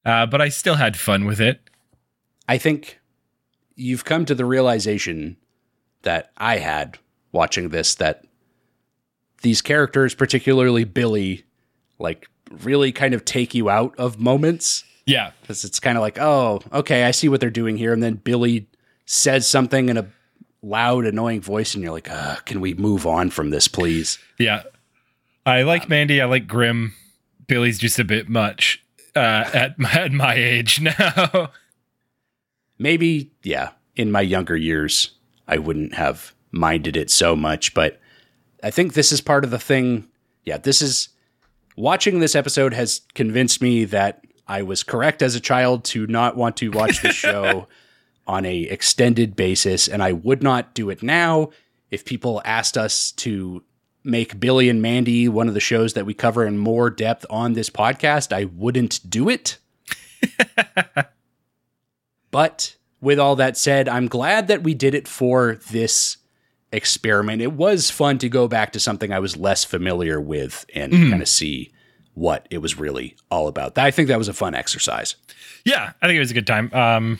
uh, 0.05 0.27
but 0.27 0.43
I 0.43 0.51
still 0.51 0.75
had 0.75 0.97
fun 0.99 1.25
with 1.25 1.41
it. 1.41 1.61
I 2.47 2.59
think 2.59 3.01
you've 3.77 4.05
come 4.05 4.25
to 4.25 4.35
the 4.35 4.45
realization 4.45 5.37
that 6.03 6.31
I 6.37 6.59
had 6.59 6.99
watching 7.33 7.71
this 7.71 7.95
that 7.97 8.25
these 9.43 9.61
characters, 9.61 10.15
particularly 10.15 10.85
Billy, 10.85 11.45
like 11.99 12.29
really 12.63 12.93
kind 12.93 13.15
of 13.15 13.25
take 13.25 13.55
you 13.55 13.69
out 13.69 13.95
of 13.99 14.19
moments 14.19 14.85
Yeah, 15.07 15.33
because 15.43 15.65
it's 15.65 15.81
kind 15.81 15.99
of 15.99 16.03
like, 16.03 16.19
oh, 16.19 16.61
okay, 16.73 17.05
I 17.05 17.11
see 17.11 17.29
what 17.29 17.41
they're 17.41 17.51
doing 17.51 17.77
here, 17.77 17.93
and 17.93 18.03
then 18.03 18.15
Billy 18.15 18.69
says 19.07 19.47
something 19.47 19.89
in 19.89 19.99
a 19.99 20.07
loud, 20.63 21.05
annoying 21.05 21.43
voice, 21.43 21.75
and 21.75 21.83
you're 21.83 21.93
like, 21.93 22.11
uh, 22.11 22.37
can 22.47 22.61
we 22.61 22.73
move 22.75 23.07
on 23.07 23.31
from 23.31 23.51
this, 23.51 23.69
please? 23.69 24.19
yeah. 24.39 24.63
I 25.47 25.61
like 25.61 25.91
Mandy. 25.91 26.23
I 26.23 26.25
like 26.25 26.47
Grim. 26.47 26.95
Billy's 27.47 27.79
just 27.79 27.99
a 27.99 28.05
bit 28.05 28.31
much 28.31 28.83
uh, 29.15 29.45
at 29.53 29.79
my, 29.79 29.91
at 29.93 30.13
my 30.13 30.35
age 30.35 30.81
now. 30.81 31.51
Maybe 32.79 33.31
yeah 33.43 33.71
in 33.97 34.11
my 34.11 34.21
younger 34.21 34.57
years 34.57 35.13
i 35.49 35.59
wouldn't 35.59 35.95
have 35.95 36.35
minded 36.51 36.97
it 36.97 37.11
so 37.11 37.35
much 37.35 37.75
but 37.75 38.01
i 38.63 38.71
think 38.71 38.93
this 38.95 39.13
is 39.13 39.21
part 39.21 39.45
of 39.45 39.51
the 39.51 39.59
thing. 39.59 40.09
Yeah 40.45 40.59
this 40.59 40.83
is 40.83 41.09
watching 41.77 42.21
this 42.21 42.35
episode 42.35 42.75
has 42.75 43.01
convinced 43.15 43.63
me 43.63 43.85
that 43.85 44.25
i 44.47 44.63
was 44.63 44.83
correct 44.83 45.23
as 45.23 45.35
a 45.35 45.41
child 45.41 45.85
to 45.85 46.07
not 46.07 46.37
want 46.37 46.57
to 46.59 46.71
watch 46.71 47.03
the 47.03 47.13
show 47.13 47.67
on 48.27 48.45
a 48.45 48.63
extended 48.63 49.37
basis 49.37 49.89
and 49.89 50.03
i 50.03 50.13
would 50.13 50.43
not 50.43 50.75
do 50.75 50.91
it 50.91 51.03
now. 51.03 51.51
If 51.91 52.05
people 52.05 52.43
asked 52.45 52.77
us 52.77 53.13
to 53.13 53.63
make 54.03 54.39
billy 54.41 54.69
and 54.69 54.83
mandy 54.83 55.29
one 55.29 55.49
of 55.49 55.55
the 55.55 55.61
shows 55.61 55.95
that 55.95 56.07
we 56.07 56.13
cover 56.13 56.45
in 56.45 56.59
more 56.59 56.91
depth 56.91 57.25
on 57.31 57.55
this 57.55 57.71
podcast 57.71 58.33
i 58.33 58.45
wouldn't 58.45 59.01
do 59.09 59.29
it 59.29 59.59
but 62.35 62.75
with 63.01 63.19
all 63.19 63.37
that 63.37 63.57
said, 63.57 63.89
I'm 63.89 64.09
glad 64.09 64.49
that 64.49 64.63
we 64.63 64.75
did 64.75 64.95
it 64.95 65.07
for 65.09 65.59
this 65.71 66.17
experiment. 66.73 67.41
It 67.43 67.53
was 67.53 67.91
fun 67.91 68.19
to 68.19 68.29
go 68.29 68.49
back 68.49 68.73
to 68.73 68.81
something 68.81 69.13
I 69.13 69.21
was 69.21 69.37
less 69.37 69.63
familiar 69.65 70.21
with 70.21 70.65
and 70.75 70.93
kind 70.93 71.23
of 71.23 71.29
see 71.29 71.71
what 72.15 72.47
it 72.51 72.59
was 72.59 72.79
really 72.79 73.17
all 73.31 73.47
about. 73.49 73.79
I 73.79 73.91
think 73.91 74.09
that 74.09 74.19
was 74.19 74.29
a 74.29 74.33
fun 74.35 74.55
exercise. 74.55 75.17
yeah, 75.65 75.93
I 76.03 76.07
think 76.07 76.17
it 76.17 76.21
was 76.21 76.31
a 76.31 76.35
good 76.35 76.47
time. 76.47 76.71
Um, 76.73 77.19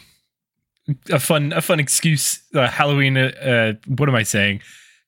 a 1.11 1.19
fun 1.19 1.53
a 1.53 1.61
fun 1.63 1.81
excuse. 1.81 2.43
Uh, 2.55 2.67
Halloween. 2.69 3.17
Uh, 3.17 3.31
uh, 3.41 3.73
what 3.87 4.09
am 4.09 4.15
I 4.15 4.23
saying? 4.25 4.61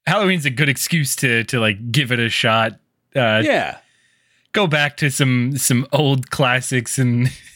Halloween's 0.07 0.47
a 0.47 0.51
good 0.51 0.69
excuse 0.69 1.15
to 1.17 1.45
to 1.45 1.61
like 1.61 1.93
give 1.93 2.13
it 2.13 2.19
a 2.21 2.29
shot. 2.29 2.73
Uh, 3.15 3.43
Yeah. 3.45 3.79
go 4.53 4.67
back 4.67 4.97
to 4.99 5.11
some 5.11 5.57
some 5.59 5.87
old 5.93 6.31
classics 6.31 6.99
and 6.99 7.31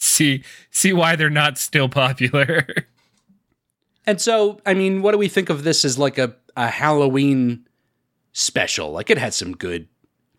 see 0.00 0.42
see 0.70 0.92
why 0.92 1.14
they're 1.14 1.30
not 1.30 1.58
still 1.58 1.88
popular. 1.88 2.66
And 4.06 4.20
so, 4.20 4.60
I 4.66 4.74
mean, 4.74 5.02
what 5.02 5.12
do 5.12 5.18
we 5.18 5.28
think 5.28 5.50
of 5.50 5.62
this 5.62 5.84
as 5.84 5.98
like 5.98 6.18
a, 6.18 6.34
a 6.56 6.68
Halloween 6.68 7.68
special? 8.32 8.90
Like 8.90 9.10
it 9.10 9.18
had 9.18 9.34
some 9.34 9.52
good 9.56 9.86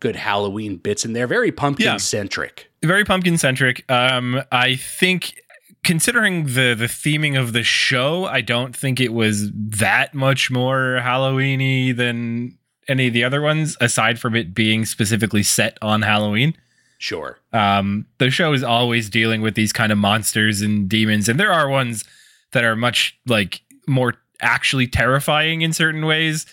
good 0.00 0.16
Halloween 0.16 0.76
bits 0.76 1.04
in 1.04 1.12
there, 1.12 1.26
very 1.26 1.52
pumpkin 1.52 1.98
centric. 1.98 2.70
Very 2.82 3.04
pumpkin 3.04 3.38
centric. 3.38 3.90
Um, 3.90 4.42
I 4.50 4.74
think 4.74 5.40
considering 5.84 6.46
the 6.46 6.74
the 6.76 6.86
theming 6.86 7.38
of 7.38 7.52
the 7.52 7.62
show, 7.62 8.24
I 8.26 8.40
don't 8.40 8.76
think 8.76 9.00
it 9.00 9.12
was 9.12 9.50
that 9.54 10.12
much 10.12 10.50
more 10.50 10.98
Halloweeny 11.00 11.96
than 11.96 12.58
any 12.88 13.06
of 13.06 13.12
the 13.12 13.22
other 13.22 13.40
ones, 13.40 13.76
aside 13.80 14.18
from 14.18 14.34
it 14.34 14.54
being 14.54 14.84
specifically 14.84 15.44
set 15.44 15.78
on 15.80 16.02
Halloween. 16.02 16.56
Sure. 17.02 17.40
Um, 17.52 18.06
the 18.18 18.30
show 18.30 18.52
is 18.52 18.62
always 18.62 19.10
dealing 19.10 19.42
with 19.42 19.56
these 19.56 19.72
kind 19.72 19.90
of 19.90 19.98
monsters 19.98 20.60
and 20.60 20.88
demons, 20.88 21.28
and 21.28 21.38
there 21.40 21.52
are 21.52 21.68
ones 21.68 22.04
that 22.52 22.62
are 22.62 22.76
much 22.76 23.18
like 23.26 23.60
more 23.88 24.14
actually 24.40 24.86
terrifying 24.86 25.62
in 25.62 25.72
certain 25.72 26.06
ways. 26.06 26.46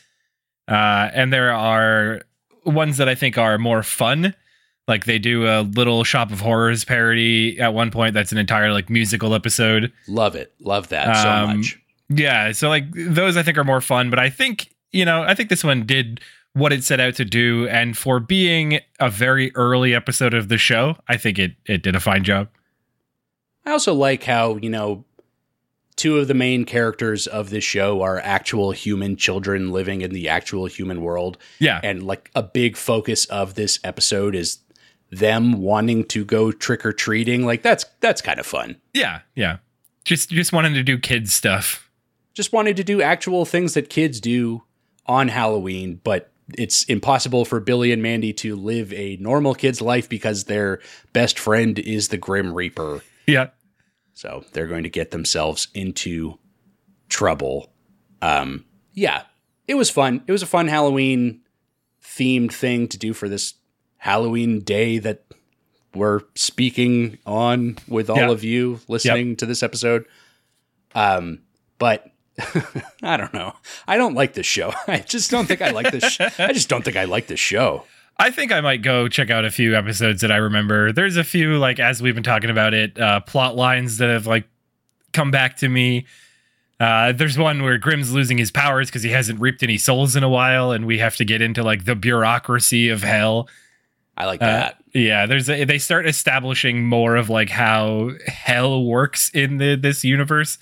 Uh, 0.68 1.12
and 1.14 1.32
there 1.32 1.52
are 1.54 2.22
ones 2.66 2.98
that 2.98 3.08
I 3.08 3.14
think 3.14 3.38
are 3.38 3.60
more 3.60 3.84
fun. 3.84 4.34
Like 4.88 5.06
they 5.06 5.20
do 5.20 5.46
a 5.46 5.62
little 5.62 6.04
Shop 6.04 6.32
of 6.32 6.40
Horrors 6.40 6.84
parody 6.84 7.60
at 7.60 7.76
one 7.76 7.92
point. 7.92 8.16
That's 8.16 8.32
an 8.32 8.40
entire 8.40 8.74
like 8.74 8.90
musical 8.90 9.36
episode. 9.36 9.94
Love 10.08 10.36
it. 10.36 10.52
Love 10.62 10.88
that 10.90 11.16
so 11.22 11.30
Um, 11.30 11.58
much. 11.58 11.78
Yeah, 12.10 12.54
so 12.54 12.70
like 12.70 12.86
those 12.96 13.38
I 13.38 13.44
think 13.44 13.60
are 13.60 13.64
more 13.64 13.82
fun, 13.82 14.10
but 14.10 14.18
I 14.18 14.32
think, 14.32 14.74
you 14.92 15.06
know, 15.06 15.22
I 15.22 15.36
think 15.36 15.50
this 15.50 15.64
one 15.64 15.86
did 15.86 16.22
what 16.54 16.74
it 16.74 16.84
set 16.84 17.00
out 17.00 17.16
to 17.16 17.26
do 17.26 17.68
and 17.68 17.98
for 17.98 18.20
being 18.20 18.80
a 19.00 19.10
very 19.10 19.52
early 19.56 19.94
episode 19.94 20.34
of 20.34 20.50
the 20.50 20.58
show, 20.58 20.98
I 21.08 21.18
think 21.18 21.40
it 21.40 21.54
it 21.66 21.84
did 21.84 21.96
a 21.96 22.00
fine 22.00 22.24
job. 22.24 22.50
I 23.66 23.72
also 23.72 23.94
like 23.94 24.24
how, 24.24 24.56
you 24.58 24.70
know, 24.70 25.06
two 25.96 26.18
of 26.18 26.28
the 26.28 26.34
main 26.34 26.66
characters 26.66 27.28
of 27.28 27.50
this 27.50 27.64
show 27.64 28.02
are 28.02 28.20
actual 28.20 28.72
human 28.72 29.16
children 29.16 29.72
living 29.72 30.02
in 30.02 30.12
the 30.12 30.30
actual 30.30 30.66
human 30.66 31.02
world. 31.02 31.38
Yeah. 31.60 31.80
And 31.84 32.04
like 32.04 32.32
a 32.34 32.42
big 32.42 32.78
focus 32.78 33.26
of 33.26 33.56
this 33.56 33.80
episode 33.84 34.34
is 34.34 34.60
them 35.12 35.62
wanting 35.62 36.06
to 36.06 36.24
go 36.24 36.52
trick 36.52 36.86
or 36.86 36.94
treating. 36.94 37.46
Like 37.46 37.62
that's 37.62 37.86
that's 38.00 38.22
kind 38.22 38.40
of 38.40 38.46
fun. 38.46 38.78
yeah, 38.94 39.22
yeah. 39.36 39.58
Just 40.06 40.30
just 40.30 40.54
wanting 40.54 40.74
to 40.74 40.84
do 40.84 40.98
kids 40.98 41.34
stuff. 41.34 41.92
Just 42.34 42.54
wanted 42.54 42.78
to 42.78 42.84
do 42.84 43.02
actual 43.02 43.46
things 43.46 43.74
that 43.74 43.90
kids 43.90 44.20
do 44.20 44.64
on 45.06 45.28
Halloween, 45.28 46.00
but 46.04 46.32
it's 46.58 46.84
impossible 46.86 47.46
for 47.46 47.60
Billy 47.60 47.92
and 47.92 48.02
Mandy 48.02 48.34
to 48.34 48.56
live 48.56 48.92
a 48.94 49.18
normal 49.18 49.54
kid's 49.54 49.82
life 49.82 50.10
because 50.10 50.46
their 50.46 50.80
best 51.14 51.38
friend 51.40 51.78
is 51.80 52.08
the 52.10 52.18
Grim 52.18 52.54
Reaper. 52.54 53.02
Yeah. 53.28 53.50
So 54.14 54.44
they're 54.54 54.68
going 54.68 54.84
to 54.84 54.90
get 54.90 55.12
themselves 55.12 55.68
into 55.74 56.38
trouble. 57.08 57.72
Um, 58.22 58.66
yeah, 58.94 59.24
it 59.68 59.76
was 59.76 59.90
fun. 59.90 60.24
It 60.28 60.32
was 60.32 60.42
a 60.44 60.48
fun 60.48 60.68
Halloween 60.68 61.42
themed 62.04 62.52
thing 62.52 62.88
to 62.90 62.98
do 62.98 63.14
for 63.14 63.30
this 63.30 63.54
Halloween 63.98 64.60
day 64.62 64.98
that 65.00 65.24
we're 65.96 66.22
speaking 66.36 67.18
on 67.26 67.78
with 67.88 68.10
all 68.10 68.18
Yeah. 68.18 68.32
of 68.32 68.44
you 68.44 68.80
listening 68.88 69.36
to 69.38 69.46
this 69.46 69.64
episode. 69.64 70.06
Um, 70.96 71.40
but 71.78 72.06
I 73.04 73.18
don't 73.18 73.34
know. 73.34 73.54
I 73.88 73.98
don't 73.98 74.14
like 74.16 74.34
this 74.34 74.46
show. 74.46 74.74
I 74.88 75.00
just 75.00 75.32
don't 75.32 75.46
think 75.48 75.62
I 75.62 75.72
like 75.72 75.92
this. 75.92 76.04
Sh- 76.06 76.22
I 76.40 76.54
just 76.54 76.70
don't 76.70 76.84
think 76.84 76.98
I 76.98 77.06
like 77.06 77.28
this 77.28 77.40
show. 77.40 77.86
I 78.18 78.32
think 78.32 78.52
I 78.52 78.60
might 78.62 78.82
go 78.82 79.08
check 79.08 79.30
out 79.30 79.46
a 79.46 79.52
few 79.52 79.76
episodes 79.76 80.22
that 80.22 80.32
I 80.32 80.38
remember. 80.38 80.92
There's 80.92 81.16
a 81.18 81.24
few 81.24 81.58
like 81.58 81.80
as 81.80 82.02
we've 82.02 82.16
been 82.16 82.24
talking 82.24 82.50
about 82.50 82.74
it, 82.74 83.00
uh, 83.00 83.22
plot 83.22 83.56
lines 83.56 83.98
that 84.00 84.10
have 84.10 84.28
like 84.28 84.46
come 85.14 85.32
back 85.32 85.58
to 85.58 85.70
me. 85.70 86.06
Uh, 86.82 87.12
there's 87.12 87.38
one 87.38 87.62
where 87.64 87.78
Grim's 87.78 88.14
losing 88.14 88.38
his 88.38 88.52
powers 88.52 88.88
because 88.90 89.04
he 89.04 89.10
hasn't 89.12 89.40
reaped 89.42 89.64
any 89.64 89.78
souls 89.78 90.16
in 90.16 90.24
a 90.24 90.30
while, 90.30 90.72
and 90.72 90.86
we 90.86 90.98
have 91.00 91.16
to 91.18 91.26
get 91.26 91.42
into 91.42 91.62
like 91.64 91.86
the 91.86 91.96
bureaucracy 91.96 92.90
of 92.90 93.04
hell. 93.04 93.50
I 94.16 94.26
like 94.26 94.42
Uh, 94.42 94.46
that. 94.46 94.78
yeah, 94.94 95.26
there's 95.26 95.50
a, 95.50 95.64
they 95.66 95.78
start 95.78 96.06
establishing 96.08 96.86
more 96.86 97.16
of 97.16 97.30
like 97.30 97.50
how 97.50 98.12
hell 98.28 98.84
works 98.84 99.30
in 99.34 99.58
the 99.58 99.76
this 99.76 100.04
universe, 100.06 100.58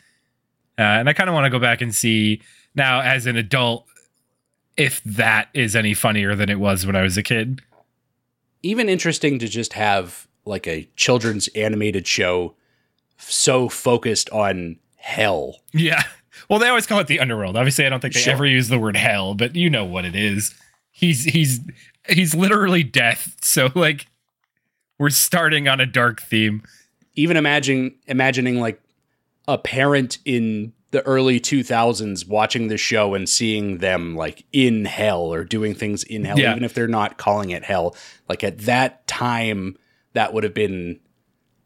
uh, 0.78 0.82
and 0.82 1.10
I 1.10 1.14
kind 1.14 1.30
of 1.30 1.34
want 1.34 1.46
to 1.46 1.50
go 1.50 1.60
back 1.60 1.82
and 1.82 1.94
see 1.96 2.42
now 2.76 3.02
as 3.02 3.26
an 3.26 3.36
adult 3.38 3.86
if 4.76 5.04
that 5.04 5.50
is 5.54 5.76
any 5.76 5.94
funnier 5.94 6.36
than 6.36 6.50
it 6.50 6.60
was 6.60 6.86
when 6.86 6.96
I 6.96 7.02
was 7.02 7.18
a 7.18 7.24
kid. 7.24 7.62
even 8.64 8.90
interesting 8.90 9.40
to 9.40 9.48
just 9.48 9.74
have 9.74 10.28
like 10.46 10.68
a 10.68 10.88
children's 10.96 11.48
animated 11.50 12.08
show 12.08 12.56
so 13.18 13.68
focused 13.70 14.30
on 14.32 14.78
hell. 14.98 15.56
Yeah. 15.74 16.04
Well, 16.50 16.60
they 16.60 16.68
always 16.68 16.86
call 16.86 17.00
it 17.00 17.08
the 17.08 17.20
underworld. 17.20 17.58
Obviously, 17.58 17.86
I 17.86 17.90
don't 17.90 18.00
think 18.00 18.14
they 18.14 18.20
Sure. 18.22 18.34
ever 18.34 18.46
use 18.46 18.68
the 18.70 18.78
word 18.80 18.96
hell, 18.96 19.34
but 19.34 19.56
you 19.56 19.70
know 19.70 19.84
what 19.86 20.06
it 20.06 20.16
is. 20.16 20.54
He's 20.92 21.24
he's 21.26 21.60
he's 22.08 22.36
literally 22.36 22.84
death. 22.84 23.36
So 23.42 23.70
like 23.76 24.08
we're 25.00 25.10
starting 25.10 25.68
on 25.68 25.80
a 25.80 25.86
dark 25.86 26.22
theme. 26.22 26.62
Even 27.16 27.36
imagine 27.38 27.96
imagining 28.08 28.60
like 28.60 28.80
a 29.48 29.58
parent 29.58 30.18
in 30.26 30.74
the 30.92 31.02
early 31.06 31.40
2000s 31.40 32.28
watching 32.28 32.68
the 32.70 32.78
show 32.78 33.14
and 33.14 33.28
seeing 33.28 33.80
them 33.80 34.16
like 34.16 34.46
in 34.54 34.86
hell 34.86 35.22
or 35.34 35.44
doing 35.44 35.74
things 35.76 36.04
in 36.04 36.24
hell 36.24 36.40
Yeah. 36.40 36.52
even 36.52 36.64
if 36.64 36.74
they're 36.74 36.88
not 36.88 37.18
calling 37.18 37.50
it 37.50 37.64
hell. 37.64 37.96
Like 38.30 38.44
at 38.44 38.60
that 38.60 39.06
time 39.08 39.78
that 40.14 40.34
would 40.34 40.44
have 40.44 40.54
been 40.54 41.00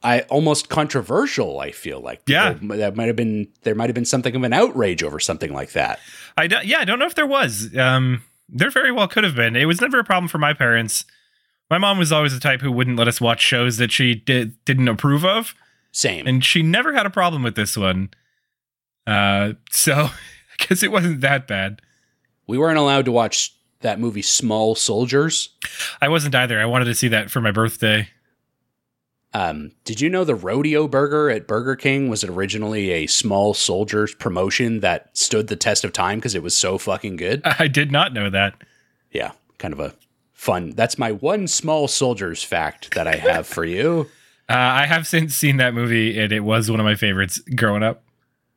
I 0.03 0.22
almost 0.22 0.68
controversial, 0.70 1.60
I 1.60 1.70
feel 1.72 1.99
like. 2.02 2.24
Yeah. 2.26 2.53
People- 2.53 2.78
that 2.78 2.95
might 2.95 3.06
have 3.08 3.16
been 3.16 3.48
there 3.62 3.76
might 3.76 3.90
have 3.90 3.94
been 3.95 4.06
something 4.06 4.36
of 4.36 4.41
an 4.44 4.53
outrage 4.53 5.03
over 5.03 5.20
something 5.20 5.53
like 5.53 5.74
that. 5.74 5.99
I 6.36 6.48
don't, 6.48 6.66
yeah, 6.66 6.80
I 6.80 6.86
don't 6.86 6.98
know 6.98 7.06
if 7.06 7.16
there 7.16 7.28
was. 7.28 7.76
Um 7.78 8.24
there 8.49 8.72
very 8.72 8.91
well 8.91 9.08
could 9.08 9.24
have 9.24 9.36
been. 9.36 9.56
It 9.56 9.66
was 9.66 9.80
never 9.80 9.99
a 9.99 10.03
problem 10.03 10.28
for 10.28 10.40
my 10.40 10.53
parents. 10.53 11.06
My 11.70 11.78
mom 11.78 11.98
was 11.99 12.12
always 12.12 12.34
the 12.34 12.40
type 12.40 12.60
who 12.62 12.72
wouldn't 12.72 12.98
let 12.98 13.08
us 13.08 13.22
watch 13.22 13.40
shows 13.41 13.78
that 13.78 13.91
she 13.94 14.14
did, 14.16 14.56
didn't 14.66 14.90
approve 14.90 15.24
of. 15.24 15.53
Same. 15.92 16.26
and 16.28 16.44
she 16.44 16.62
never 16.64 16.94
had 16.94 17.06
a 17.06 17.10
problem 17.10 17.44
with 17.44 17.56
this 17.56 17.76
one. 17.76 18.10
Uh, 19.06 19.54
so 19.72 19.94
I 19.96 20.12
guess 20.68 20.84
it 20.84 20.92
wasn't 20.92 21.22
that 21.22 21.48
bad. 21.48 21.82
we 22.48 22.58
weren't 22.58 22.78
allowed 22.78 23.06
to 23.06 23.12
watch 23.12 23.56
that 23.82 24.00
movie 24.00 24.22
Small 24.22 24.76
Soldiers. 24.76 25.50
I 26.02 26.08
wasn't 26.08 26.36
either. 26.36 26.60
I 26.60 26.66
wanted 26.66 26.86
to 26.86 26.96
see 26.96 27.08
that 27.10 27.32
for 27.32 27.42
my 27.42 27.52
birthday. 27.52 28.08
Um, 29.34 29.72
did 29.86 30.02
you 30.02 30.10
know 30.10 30.24
the 30.26 30.36
rodeo 30.36 30.88
burger 30.88 31.30
at 31.30 31.48
Burger 31.48 31.76
King 31.76 32.10
was 32.10 32.24
originally 32.24 32.92
a 32.92 33.08
Small 33.08 33.54
Soldiers 33.54 34.14
promotion 34.14 34.82
that 34.82 35.18
stood 35.18 35.48
the 35.48 35.56
test 35.56 35.84
of 35.86 35.94
time 35.94 36.20
because 36.20 36.36
it 36.36 36.44
was 36.44 36.56
so 36.56 36.78
fucking 36.78 37.16
good? 37.16 37.42
I 37.46 37.68
did 37.68 37.92
not 37.92 38.14
know 38.14 38.30
that. 38.30 38.56
Yeah, 39.12 39.32
kind 39.58 39.74
of 39.74 39.80
a 39.80 39.94
fun. 40.34 40.72
That's 40.72 40.98
my 40.98 41.14
one 41.14 41.48
Small 41.48 41.88
Soldiers 41.88 42.44
fact 42.44 42.94
that 42.94 43.08
I 43.08 43.16
have 43.16 43.48
for 43.48 43.66
you. 43.66 44.10
Uh, 44.50 44.54
I 44.54 44.86
have 44.86 45.08
since 45.08 45.36
seen 45.36 45.58
that 45.58 45.74
movie, 45.74 46.20
and 46.20 46.32
it 46.32 46.42
was 46.42 46.70
one 46.70 46.80
of 46.80 46.86
my 46.86 46.96
favorites 46.96 47.40
growing 47.56 47.84
up. 47.84 48.04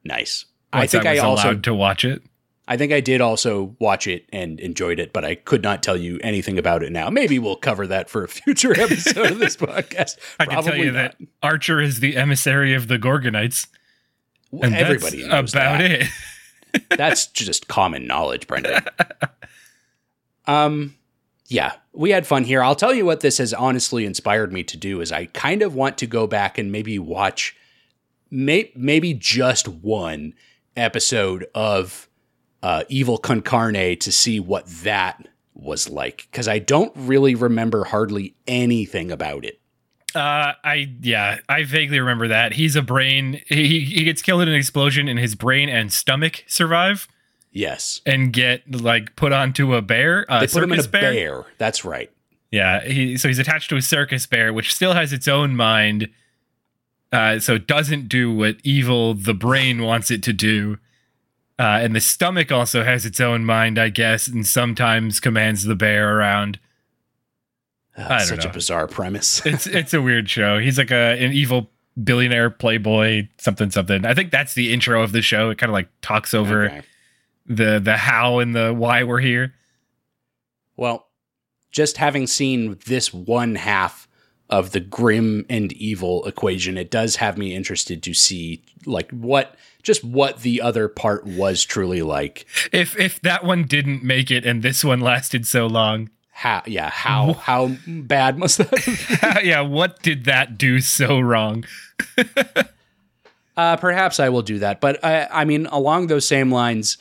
Nice. 0.05 0.47
I 0.73 0.87
think 0.87 1.07
I, 1.07 1.13
was 1.13 1.23
also, 1.23 1.49
allowed 1.49 1.65
to 1.65 1.75
watch 1.75 2.05
it. 2.05 2.23
I 2.67 2.77
think 2.77 2.93
I 2.93 3.01
did 3.01 3.21
also 3.21 3.77
watch 3.79 4.07
it 4.07 4.27
and 4.33 4.59
enjoyed 4.59 4.99
it, 4.99 5.13
but 5.13 5.25
I 5.25 5.35
could 5.35 5.63
not 5.63 5.83
tell 5.83 5.97
you 5.97 6.19
anything 6.23 6.59
about 6.59 6.83
it 6.83 6.91
now. 6.91 7.11
Maybe 7.11 7.39
we'll 7.39 7.57
cover 7.57 7.87
that 7.87 8.09
for 8.09 8.25
a 8.25 8.29
future 8.29 8.79
episode 8.79 9.33
of 9.33 9.39
this 9.39 9.57
podcast. 9.57 10.17
I 10.41 10.47
can 10.47 10.65
tell 10.65 10.77
you 10.77 10.91
that 10.93 11.17
Archer 11.43 11.81
is 11.81 12.01
the 12.01 12.17
emissary 12.17 12.75
of 12.75 12.89
the 12.89 12.99
Gorgonites, 12.99 13.69
and 14.53 14.75
everybody 14.75 15.25
about 15.25 15.51
that. 15.53 15.81
it. 15.81 16.09
That's 16.91 17.27
just 17.27 17.69
common 17.69 18.07
knowledge, 18.07 18.47
Brendan. 18.47 18.83
um, 20.47 20.95
yeah, 21.49 21.75
we 21.93 22.11
had 22.11 22.27
fun 22.27 22.45
here. 22.45 22.63
I'll 22.63 22.75
tell 22.75 22.95
you 22.95 23.05
what 23.05 23.21
this 23.21 23.39
has 23.39 23.53
honestly 23.53 24.07
inspired 24.07 24.53
me 24.53 24.65
to 24.65 24.77
do 24.77 25.01
is 25.01 25.13
I 25.13 25.27
kind 25.27 25.63
of 25.63 25.75
want 25.75 25.99
to 25.99 26.07
go 26.07 26.27
back 26.27 26.59
and 26.59 26.73
maybe 26.73 26.99
watch, 26.99 27.57
may- 28.31 28.73
maybe 28.75 29.15
just 29.15 29.69
one 29.69 30.35
episode 30.77 31.47
of 31.55 32.09
uh, 32.63 32.85
Evil 32.89 33.19
Con 33.19 33.43
Carne 33.43 33.97
to 33.99 34.13
see 34.13 34.41
what 34.41 34.67
that 34.67 35.29
was 35.55 35.89
like 35.89 36.27
because 36.31 36.49
I 36.49 36.59
don't 36.59 36.93
really 36.97 37.35
remember 37.35 37.85
hardly 37.85 38.35
anything 38.47 39.13
about 39.13 39.45
it. 39.45 39.61
Uh, 40.15 40.53
I 40.63 40.93
yeah, 41.01 41.41
I 41.49 41.65
vaguely 41.65 41.99
remember 41.99 42.29
that. 42.29 42.53
He's 42.53 42.77
a 42.77 42.83
brain. 42.83 43.43
He 43.49 43.81
he 43.81 44.05
gets 44.05 44.23
killed 44.23 44.43
in 44.43 44.49
an 44.49 44.55
explosion, 44.55 45.09
and 45.09 45.19
his 45.19 45.35
brain 45.35 45.69
and 45.69 45.93
stomach 45.93 46.45
survive 46.47 47.09
Yes, 47.55 48.01
and 48.05 48.33
get 48.33 48.69
like 48.69 49.15
put 49.15 49.33
onto 49.33 49.75
a 49.77 49.81
bear. 49.81 50.27
They 50.29 50.49
put 50.49 50.65
him 50.65 50.73
in 50.73 50.81
a 50.81 50.83
circus 50.83 50.87
bear. 50.89 51.47
That's 51.57 51.85
right. 51.85 52.11
Yeah, 52.51 52.85
he 52.85 53.17
so 53.17 53.29
he's 53.29 53.39
attached 53.39 53.71
to 53.71 53.77
a 53.77 53.83
circus 53.83 54.27
bear, 54.27 54.53
which 54.53 54.75
still 54.75 54.93
has 54.93 55.13
its 55.13 55.29
own 55.29 55.55
mind. 55.57 56.11
Uh, 57.13 57.39
so 57.39 57.55
it 57.55 57.69
doesn't 57.69 58.09
do 58.09 58.35
what 58.35 58.57
evil 58.65 59.15
the 59.15 59.35
brain 59.35 59.83
wants 59.83 60.11
it 60.11 60.21
to 60.25 60.33
do. 60.33 60.79
Uh, 61.57 61.79
and 61.81 61.95
the 61.95 62.01
stomach 62.01 62.51
also 62.51 62.83
has 62.83 63.07
its 63.07 63.21
own 63.21 63.45
mind, 63.45 63.79
I 63.79 63.89
guess, 63.89 64.27
and 64.27 64.45
sometimes 64.45 65.21
commands 65.21 65.63
the 65.63 65.77
bear 65.77 66.19
around. 66.19 66.59
I 67.97 68.19
don't 68.19 68.27
such 68.27 68.45
know. 68.45 68.51
a 68.51 68.53
bizarre 68.53 68.89
premise. 68.89 69.41
It's 69.47 69.69
it's 69.69 69.95
a 69.95 70.03
weird 70.03 70.29
show. 70.29 70.59
He's 70.59 70.77
like 70.77 70.91
a 70.91 71.17
an 71.25 71.33
evil 71.33 71.71
billionaire 72.03 72.51
playboy, 72.51 73.29
something 73.39 73.71
something. 73.71 74.05
I 74.05 74.15
think 74.15 74.33
that's 74.33 74.55
the 74.55 74.73
intro 74.73 75.03
of 75.03 75.13
the 75.13 75.23
show. 75.23 75.51
It 75.51 75.59
kind 75.59 75.71
of 75.71 75.75
like 75.75 75.89
talks 76.03 76.35
over 76.35 76.65
Okay. 76.65 76.83
The 77.47 77.79
the 77.79 77.97
how 77.97 78.39
and 78.39 78.55
the 78.55 78.73
why 78.73 79.03
we're 79.03 79.21
here. 79.21 79.55
Well, 80.77 81.09
just 81.71 81.99
having 81.99 82.27
seen 82.27 82.79
this 82.87 83.13
one 83.13 83.57
half 83.57 84.09
of 84.51 84.73
the 84.73 84.81
grim 84.81 85.47
and 85.49 85.73
evil 85.73 86.25
equation, 86.27 86.77
it 86.79 86.91
does 86.91 87.17
have 87.17 87.39
me 87.39 87.55
interested 87.55 88.03
to 88.03 88.15
see 88.15 88.63
like 88.87 89.11
what 89.11 89.57
just 89.83 90.05
what 90.05 90.41
the 90.41 90.61
other 90.61 90.89
part 90.89 91.27
was 91.27 91.65
truly 91.65 92.03
like. 92.03 92.47
If 92.73 92.99
if 92.99 93.21
that 93.21 93.45
one 93.45 93.65
didn't 93.65 94.03
make 94.03 94.31
it 94.31 94.45
and 94.45 94.63
this 94.63 94.85
one 94.85 95.01
lasted 95.01 95.47
so 95.47 95.67
long, 95.67 96.11
How 96.31 96.63
yeah, 96.67 96.91
how 96.91 97.35
how 97.35 97.77
bad 97.87 98.39
must 98.39 98.59
that 98.59 99.41
yeah, 99.45 99.61
what 99.61 100.03
did 100.03 100.25
that 100.25 100.59
do 100.59 100.81
so 100.81 101.21
wrong? 101.21 101.65
Uh, 103.57 103.77
perhaps 103.77 104.19
I 104.19 104.31
will 104.31 104.43
do 104.43 104.59
that. 104.59 104.81
But 104.81 105.05
I, 105.05 105.29
I 105.31 105.45
mean, 105.45 105.67
along 105.67 106.09
those 106.09 106.27
same 106.27 106.51
lines, 106.51 106.99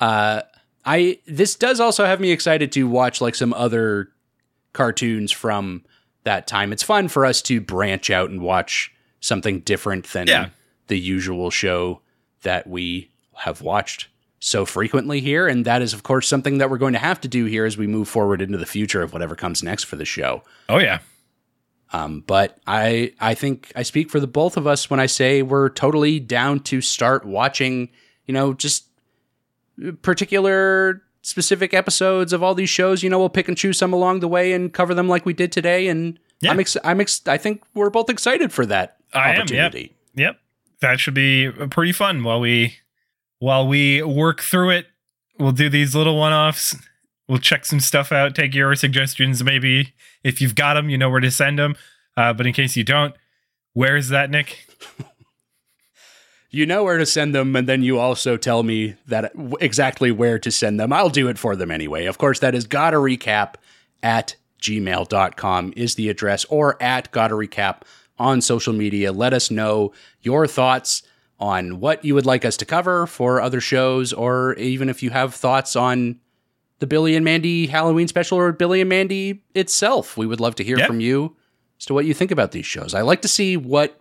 uh, 0.00 0.42
I 0.84 1.18
this 1.26 1.54
does 1.54 1.78
also 1.80 2.04
have 2.06 2.20
me 2.20 2.30
excited 2.32 2.72
to 2.72 2.88
watch 2.88 3.20
like 3.20 3.34
some 3.34 3.52
other 3.52 4.08
cartoons 4.72 5.30
from 5.32 5.84
that 6.24 6.46
time. 6.46 6.72
It's 6.72 6.82
fun 6.82 7.08
for 7.08 7.24
us 7.26 7.42
to 7.42 7.60
branch 7.60 8.10
out 8.10 8.30
and 8.30 8.40
watch 8.40 8.92
something 9.20 9.60
different 9.60 10.06
than 10.12 10.26
Yeah. 10.28 10.48
the 10.86 10.98
usual 10.98 11.50
show 11.50 12.00
that 12.42 12.66
we 12.66 13.10
have 13.34 13.60
watched 13.60 14.08
so 14.38 14.64
frequently 14.64 15.20
here. 15.20 15.46
And 15.46 15.64
that 15.66 15.82
is, 15.82 15.92
of 15.92 16.02
course, 16.02 16.26
something 16.26 16.58
that 16.58 16.70
we're 16.70 16.78
going 16.78 16.94
to 16.94 16.98
have 16.98 17.20
to 17.22 17.28
do 17.28 17.44
here 17.44 17.66
as 17.66 17.76
we 17.76 17.86
move 17.86 18.08
forward 18.08 18.40
into 18.40 18.56
the 18.56 18.64
future 18.66 19.02
of 19.02 19.12
whatever 19.12 19.34
comes 19.34 19.62
next 19.62 19.84
for 19.84 19.96
the 19.96 20.04
show. 20.06 20.42
Oh 20.68 20.78
yeah. 20.78 21.00
Um, 21.92 22.22
but 22.26 22.58
I 22.66 23.12
I 23.20 23.34
think 23.34 23.72
I 23.74 23.82
speak 23.82 24.10
for 24.10 24.20
the 24.20 24.26
both 24.28 24.56
of 24.56 24.66
us 24.66 24.88
when 24.88 25.00
I 25.00 25.06
say 25.06 25.42
we're 25.42 25.68
totally 25.70 26.20
down 26.20 26.60
to 26.60 26.80
start 26.80 27.24
watching, 27.26 27.90
you 28.26 28.32
know, 28.32 28.54
just 28.54 28.84
particular 30.02 31.02
specific 31.22 31.74
episodes 31.74 32.32
of 32.32 32.42
all 32.42 32.54
these 32.54 32.70
shows. 32.70 33.02
You 33.02 33.10
know, 33.10 33.18
we'll 33.18 33.28
pick 33.28 33.48
and 33.48 33.56
choose 33.56 33.78
some 33.78 33.92
along 33.92 34.20
the 34.20 34.28
way 34.28 34.52
and 34.52 34.72
cover 34.72 34.94
them 34.94 35.08
like 35.08 35.26
we 35.26 35.32
did 35.34 35.52
today. 35.52 35.88
And 35.88 36.18
Yeah. 36.40 36.52
I'm 36.52 36.60
ex- 36.60 36.76
I'm 36.84 37.00
ex- 37.00 37.26
I 37.26 37.36
think 37.38 37.62
we're 37.74 37.90
both 37.90 38.08
excited 38.08 38.52
for 38.52 38.64
that 38.66 38.96
I 39.12 39.30
am, 39.30 39.34
yep. 39.36 39.38
opportunity. 39.40 39.94
Yep. 40.14 40.38
That 40.80 40.98
should 41.00 41.14
be 41.14 41.50
pretty 41.70 41.92
fun 41.92 42.22
while 42.24 42.40
we 42.40 42.76
while 43.38 43.66
we 43.66 44.02
work 44.02 44.40
through 44.40 44.70
it. 44.70 44.86
We'll 45.38 45.52
do 45.52 45.68
these 45.70 45.94
little 45.94 46.18
one-offs. 46.18 46.76
We'll 47.28 47.38
check 47.38 47.64
some 47.64 47.80
stuff 47.80 48.12
out, 48.12 48.34
take 48.34 48.54
your 48.54 48.74
suggestions 48.74 49.42
maybe. 49.44 49.94
If 50.24 50.40
you've 50.40 50.54
got 50.54 50.74
them, 50.74 50.90
you 50.90 50.98
know 50.98 51.08
where 51.10 51.20
to 51.20 51.30
send 51.30 51.58
them. 51.58 51.76
Uh, 52.16 52.32
but 52.32 52.46
in 52.46 52.52
case 52.52 52.76
you 52.76 52.84
don't, 52.84 53.14
where 53.72 53.96
is 53.96 54.08
that, 54.08 54.30
Nick? 54.30 54.66
You 56.52 56.66
know 56.66 56.82
where 56.82 56.98
to 56.98 57.06
send 57.06 57.32
them, 57.34 57.54
and 57.54 57.68
then 57.68 57.82
you 57.84 57.98
also 57.98 58.36
tell 58.36 58.62
me 58.64 58.96
that 59.06 59.32
exactly 59.60 60.10
where 60.10 60.38
to 60.40 60.50
send 60.50 60.80
them. 60.80 60.92
I'll 60.92 61.08
do 61.08 61.28
it 61.28 61.38
for 61.38 61.54
them 61.54 61.70
anyway. 61.70 62.06
Of 62.06 62.18
course, 62.18 62.40
that 62.40 62.54
is 62.56 62.66
gotta 62.66 62.96
recap 62.96 63.54
at 64.02 64.34
gmail.com 64.60 65.72
is 65.76 65.94
the 65.94 66.08
address, 66.08 66.44
or 66.46 66.80
at 66.82 67.10
gotta 67.12 67.34
recap 67.34 67.82
on 68.18 68.40
social 68.40 68.72
media. 68.72 69.12
Let 69.12 69.32
us 69.32 69.50
know 69.50 69.92
your 70.22 70.46
thoughts 70.46 71.02
on 71.38 71.80
what 71.80 72.04
you 72.04 72.14
would 72.14 72.26
like 72.26 72.44
us 72.44 72.56
to 72.58 72.64
cover 72.66 73.06
for 73.06 73.40
other 73.40 73.60
shows, 73.60 74.12
or 74.12 74.54
even 74.54 74.88
if 74.88 75.02
you 75.02 75.10
have 75.10 75.34
thoughts 75.34 75.76
on 75.76 76.18
the 76.80 76.86
Billy 76.86 77.14
and 77.14 77.24
Mandy 77.24 77.66
Halloween 77.68 78.08
special 78.08 78.38
or 78.38 78.52
Billy 78.52 78.80
and 78.80 78.88
Mandy 78.88 79.42
itself. 79.54 80.16
We 80.16 80.26
would 80.26 80.40
love 80.40 80.54
to 80.56 80.64
hear 80.64 80.78
Yeah. 80.78 80.86
from 80.86 81.00
you 81.00 81.36
as 81.78 81.86
to 81.86 81.94
what 81.94 82.06
you 82.06 82.12
think 82.14 82.30
about 82.30 82.52
these 82.52 82.66
shows. 82.66 82.94
I 82.94 83.02
like 83.02 83.22
to 83.22 83.28
see 83.28 83.56
what 83.56 83.99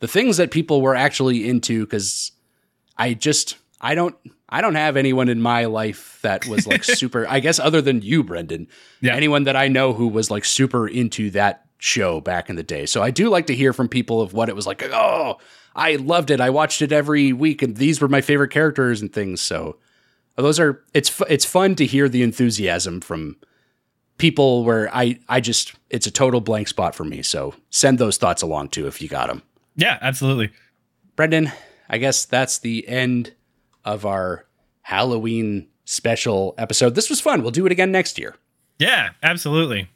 the 0.00 0.08
things 0.08 0.38
that 0.38 0.50
people 0.50 0.82
were 0.82 0.96
actually 0.96 1.48
into 1.48 1.84
because 1.86 2.32
I 2.96 3.14
just 3.14 3.56
I 3.80 3.94
don't 3.94 4.16
I 4.48 4.60
don't 4.60 4.74
have 4.74 4.96
anyone 4.96 5.28
in 5.28 5.40
my 5.40 5.66
life 5.66 6.18
that 6.22 6.46
was 6.46 6.66
like 6.66 6.84
super 6.84 7.26
I 7.28 7.40
guess 7.40 7.58
other 7.58 7.80
than 7.80 8.02
you, 8.02 8.24
Brendan. 8.24 8.66
Yeah. 9.00 9.14
Anyone 9.14 9.44
that 9.44 9.56
I 9.56 9.68
know 9.68 9.92
who 9.92 10.08
was 10.08 10.30
like 10.30 10.44
super 10.44 10.88
into 10.88 11.30
that 11.30 11.66
show 11.78 12.20
back 12.20 12.50
in 12.50 12.56
the 12.56 12.62
day. 12.62 12.84
So 12.84 13.02
I 13.02 13.10
do 13.10 13.30
like 13.30 13.46
to 13.46 13.54
hear 13.54 13.72
from 13.72 13.88
people 13.88 14.20
of 14.20 14.34
what 14.34 14.48
it 14.48 14.56
was 14.56 14.66
like. 14.66 14.82
Oh, 14.82 15.38
I 15.74 15.96
loved 15.96 16.30
it. 16.30 16.40
I 16.40 16.50
watched 16.50 16.82
it 16.82 16.92
every 16.92 17.32
week 17.32 17.62
and 17.62 17.76
these 17.76 18.00
were 18.00 18.08
my 18.08 18.20
favorite 18.20 18.50
characters 18.50 19.00
and 19.00 19.12
things. 19.12 19.40
So 19.40 19.76
those 20.36 20.58
are 20.58 20.82
it's 20.94 21.20
it's 21.28 21.44
fun 21.44 21.74
to 21.76 21.86
hear 21.86 22.08
the 22.08 22.22
enthusiasm 22.22 23.00
from 23.00 23.36
people 24.18 24.64
where 24.64 24.94
I 24.94 25.18
I 25.28 25.40
just 25.40 25.74
it's 25.90 26.06
a 26.06 26.10
total 26.10 26.40
blank 26.40 26.68
spot 26.68 26.94
for 26.94 27.04
me. 27.04 27.22
So 27.22 27.54
send 27.70 27.98
those 27.98 28.16
thoughts 28.16 28.42
along 28.42 28.68
too 28.68 28.86
if 28.86 29.00
you 29.00 29.08
got 29.08 29.28
them. 29.28 29.42
Yeah, 29.80 29.98
absolutely. 30.00 30.50
Brendan, 31.16 31.50
I 31.88 31.98
guess 31.98 32.24
that's 32.24 32.58
the 32.58 32.86
end 32.86 33.32
of 33.84 34.04
our 34.06 34.46
Halloween 34.82 35.68
special 35.84 36.54
episode. 36.58 36.94
This 36.94 37.08
was 37.10 37.20
fun. 37.20 37.42
We'll 37.42 37.50
do 37.50 37.66
it 37.66 37.72
again 37.72 37.90
next 37.90 38.18
year. 38.18 38.36
Yeah, 38.78 39.10
absolutely. 39.22 39.88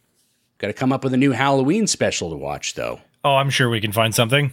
Got 0.58 0.68
to 0.68 0.72
come 0.72 0.92
up 0.92 1.04
with 1.04 1.12
a 1.14 1.18
new 1.18 1.32
Halloween 1.32 1.86
special 1.86 2.30
to 2.30 2.36
watch, 2.36 2.74
though. 2.74 3.00
Oh, 3.24 3.36
I'm 3.36 3.50
sure 3.50 3.68
we 3.68 3.80
can 3.80 3.92
find 3.92 4.14
something. 4.14 4.52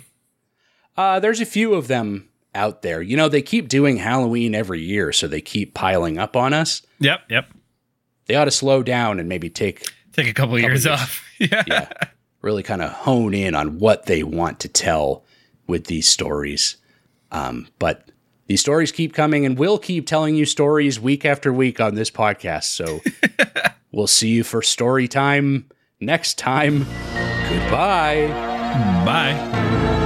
Uh, 0.97 1.19
there's 1.19 1.39
a 1.41 1.45
few 1.45 1.73
of 1.73 1.87
them 1.87 2.29
out 2.53 2.81
there. 2.81 3.01
You 3.01 3.15
know, 3.17 3.29
they 3.29 3.41
keep 3.41 3.69
doing 3.69 3.97
Halloween 3.97 4.53
every 4.53 4.81
year, 4.81 5.11
so 5.13 5.27
they 5.27 5.41
keep 5.41 5.73
piling 5.73 6.17
up 6.17 6.35
on 6.35 6.53
us. 6.53 6.81
Yep, 6.99 7.21
yep. 7.29 7.49
They 8.25 8.35
ought 8.35 8.45
to 8.45 8.51
slow 8.51 8.83
down 8.83 9.19
and 9.19 9.27
maybe 9.29 9.49
take 9.49 9.89
Take 10.13 10.27
a 10.27 10.33
couple, 10.33 10.59
years, 10.59 10.85
years. 10.85 10.87
off. 10.87 11.25
yeah. 11.39 11.63
yeah, 11.67 11.89
really 12.41 12.63
kind 12.63 12.81
of 12.81 12.91
hone 12.91 13.33
in 13.33 13.55
on 13.55 13.79
what 13.79 14.05
they 14.05 14.23
want 14.23 14.59
to 14.61 14.67
tell 14.67 15.23
with 15.67 15.85
these 15.85 16.07
stories. 16.07 16.77
Um, 17.31 17.67
but 17.79 18.09
these 18.47 18.61
stories 18.61 18.91
keep 18.91 19.13
coming, 19.13 19.45
and 19.45 19.57
we'll 19.57 19.79
keep 19.79 20.05
telling 20.05 20.35
you 20.35 20.45
stories 20.45 20.99
week 20.99 21.23
after 21.25 21.53
week 21.53 21.79
on 21.79 21.95
this 21.95 22.11
podcast. 22.11 22.65
So 22.65 22.99
we'll 23.91 24.07
see 24.07 24.29
you 24.29 24.43
for 24.43 24.61
story 24.61 25.07
time 25.07 25.69
next 25.99 26.37
time. 26.37 26.79
Goodbye. 27.49 28.27
Bye. 29.05 29.97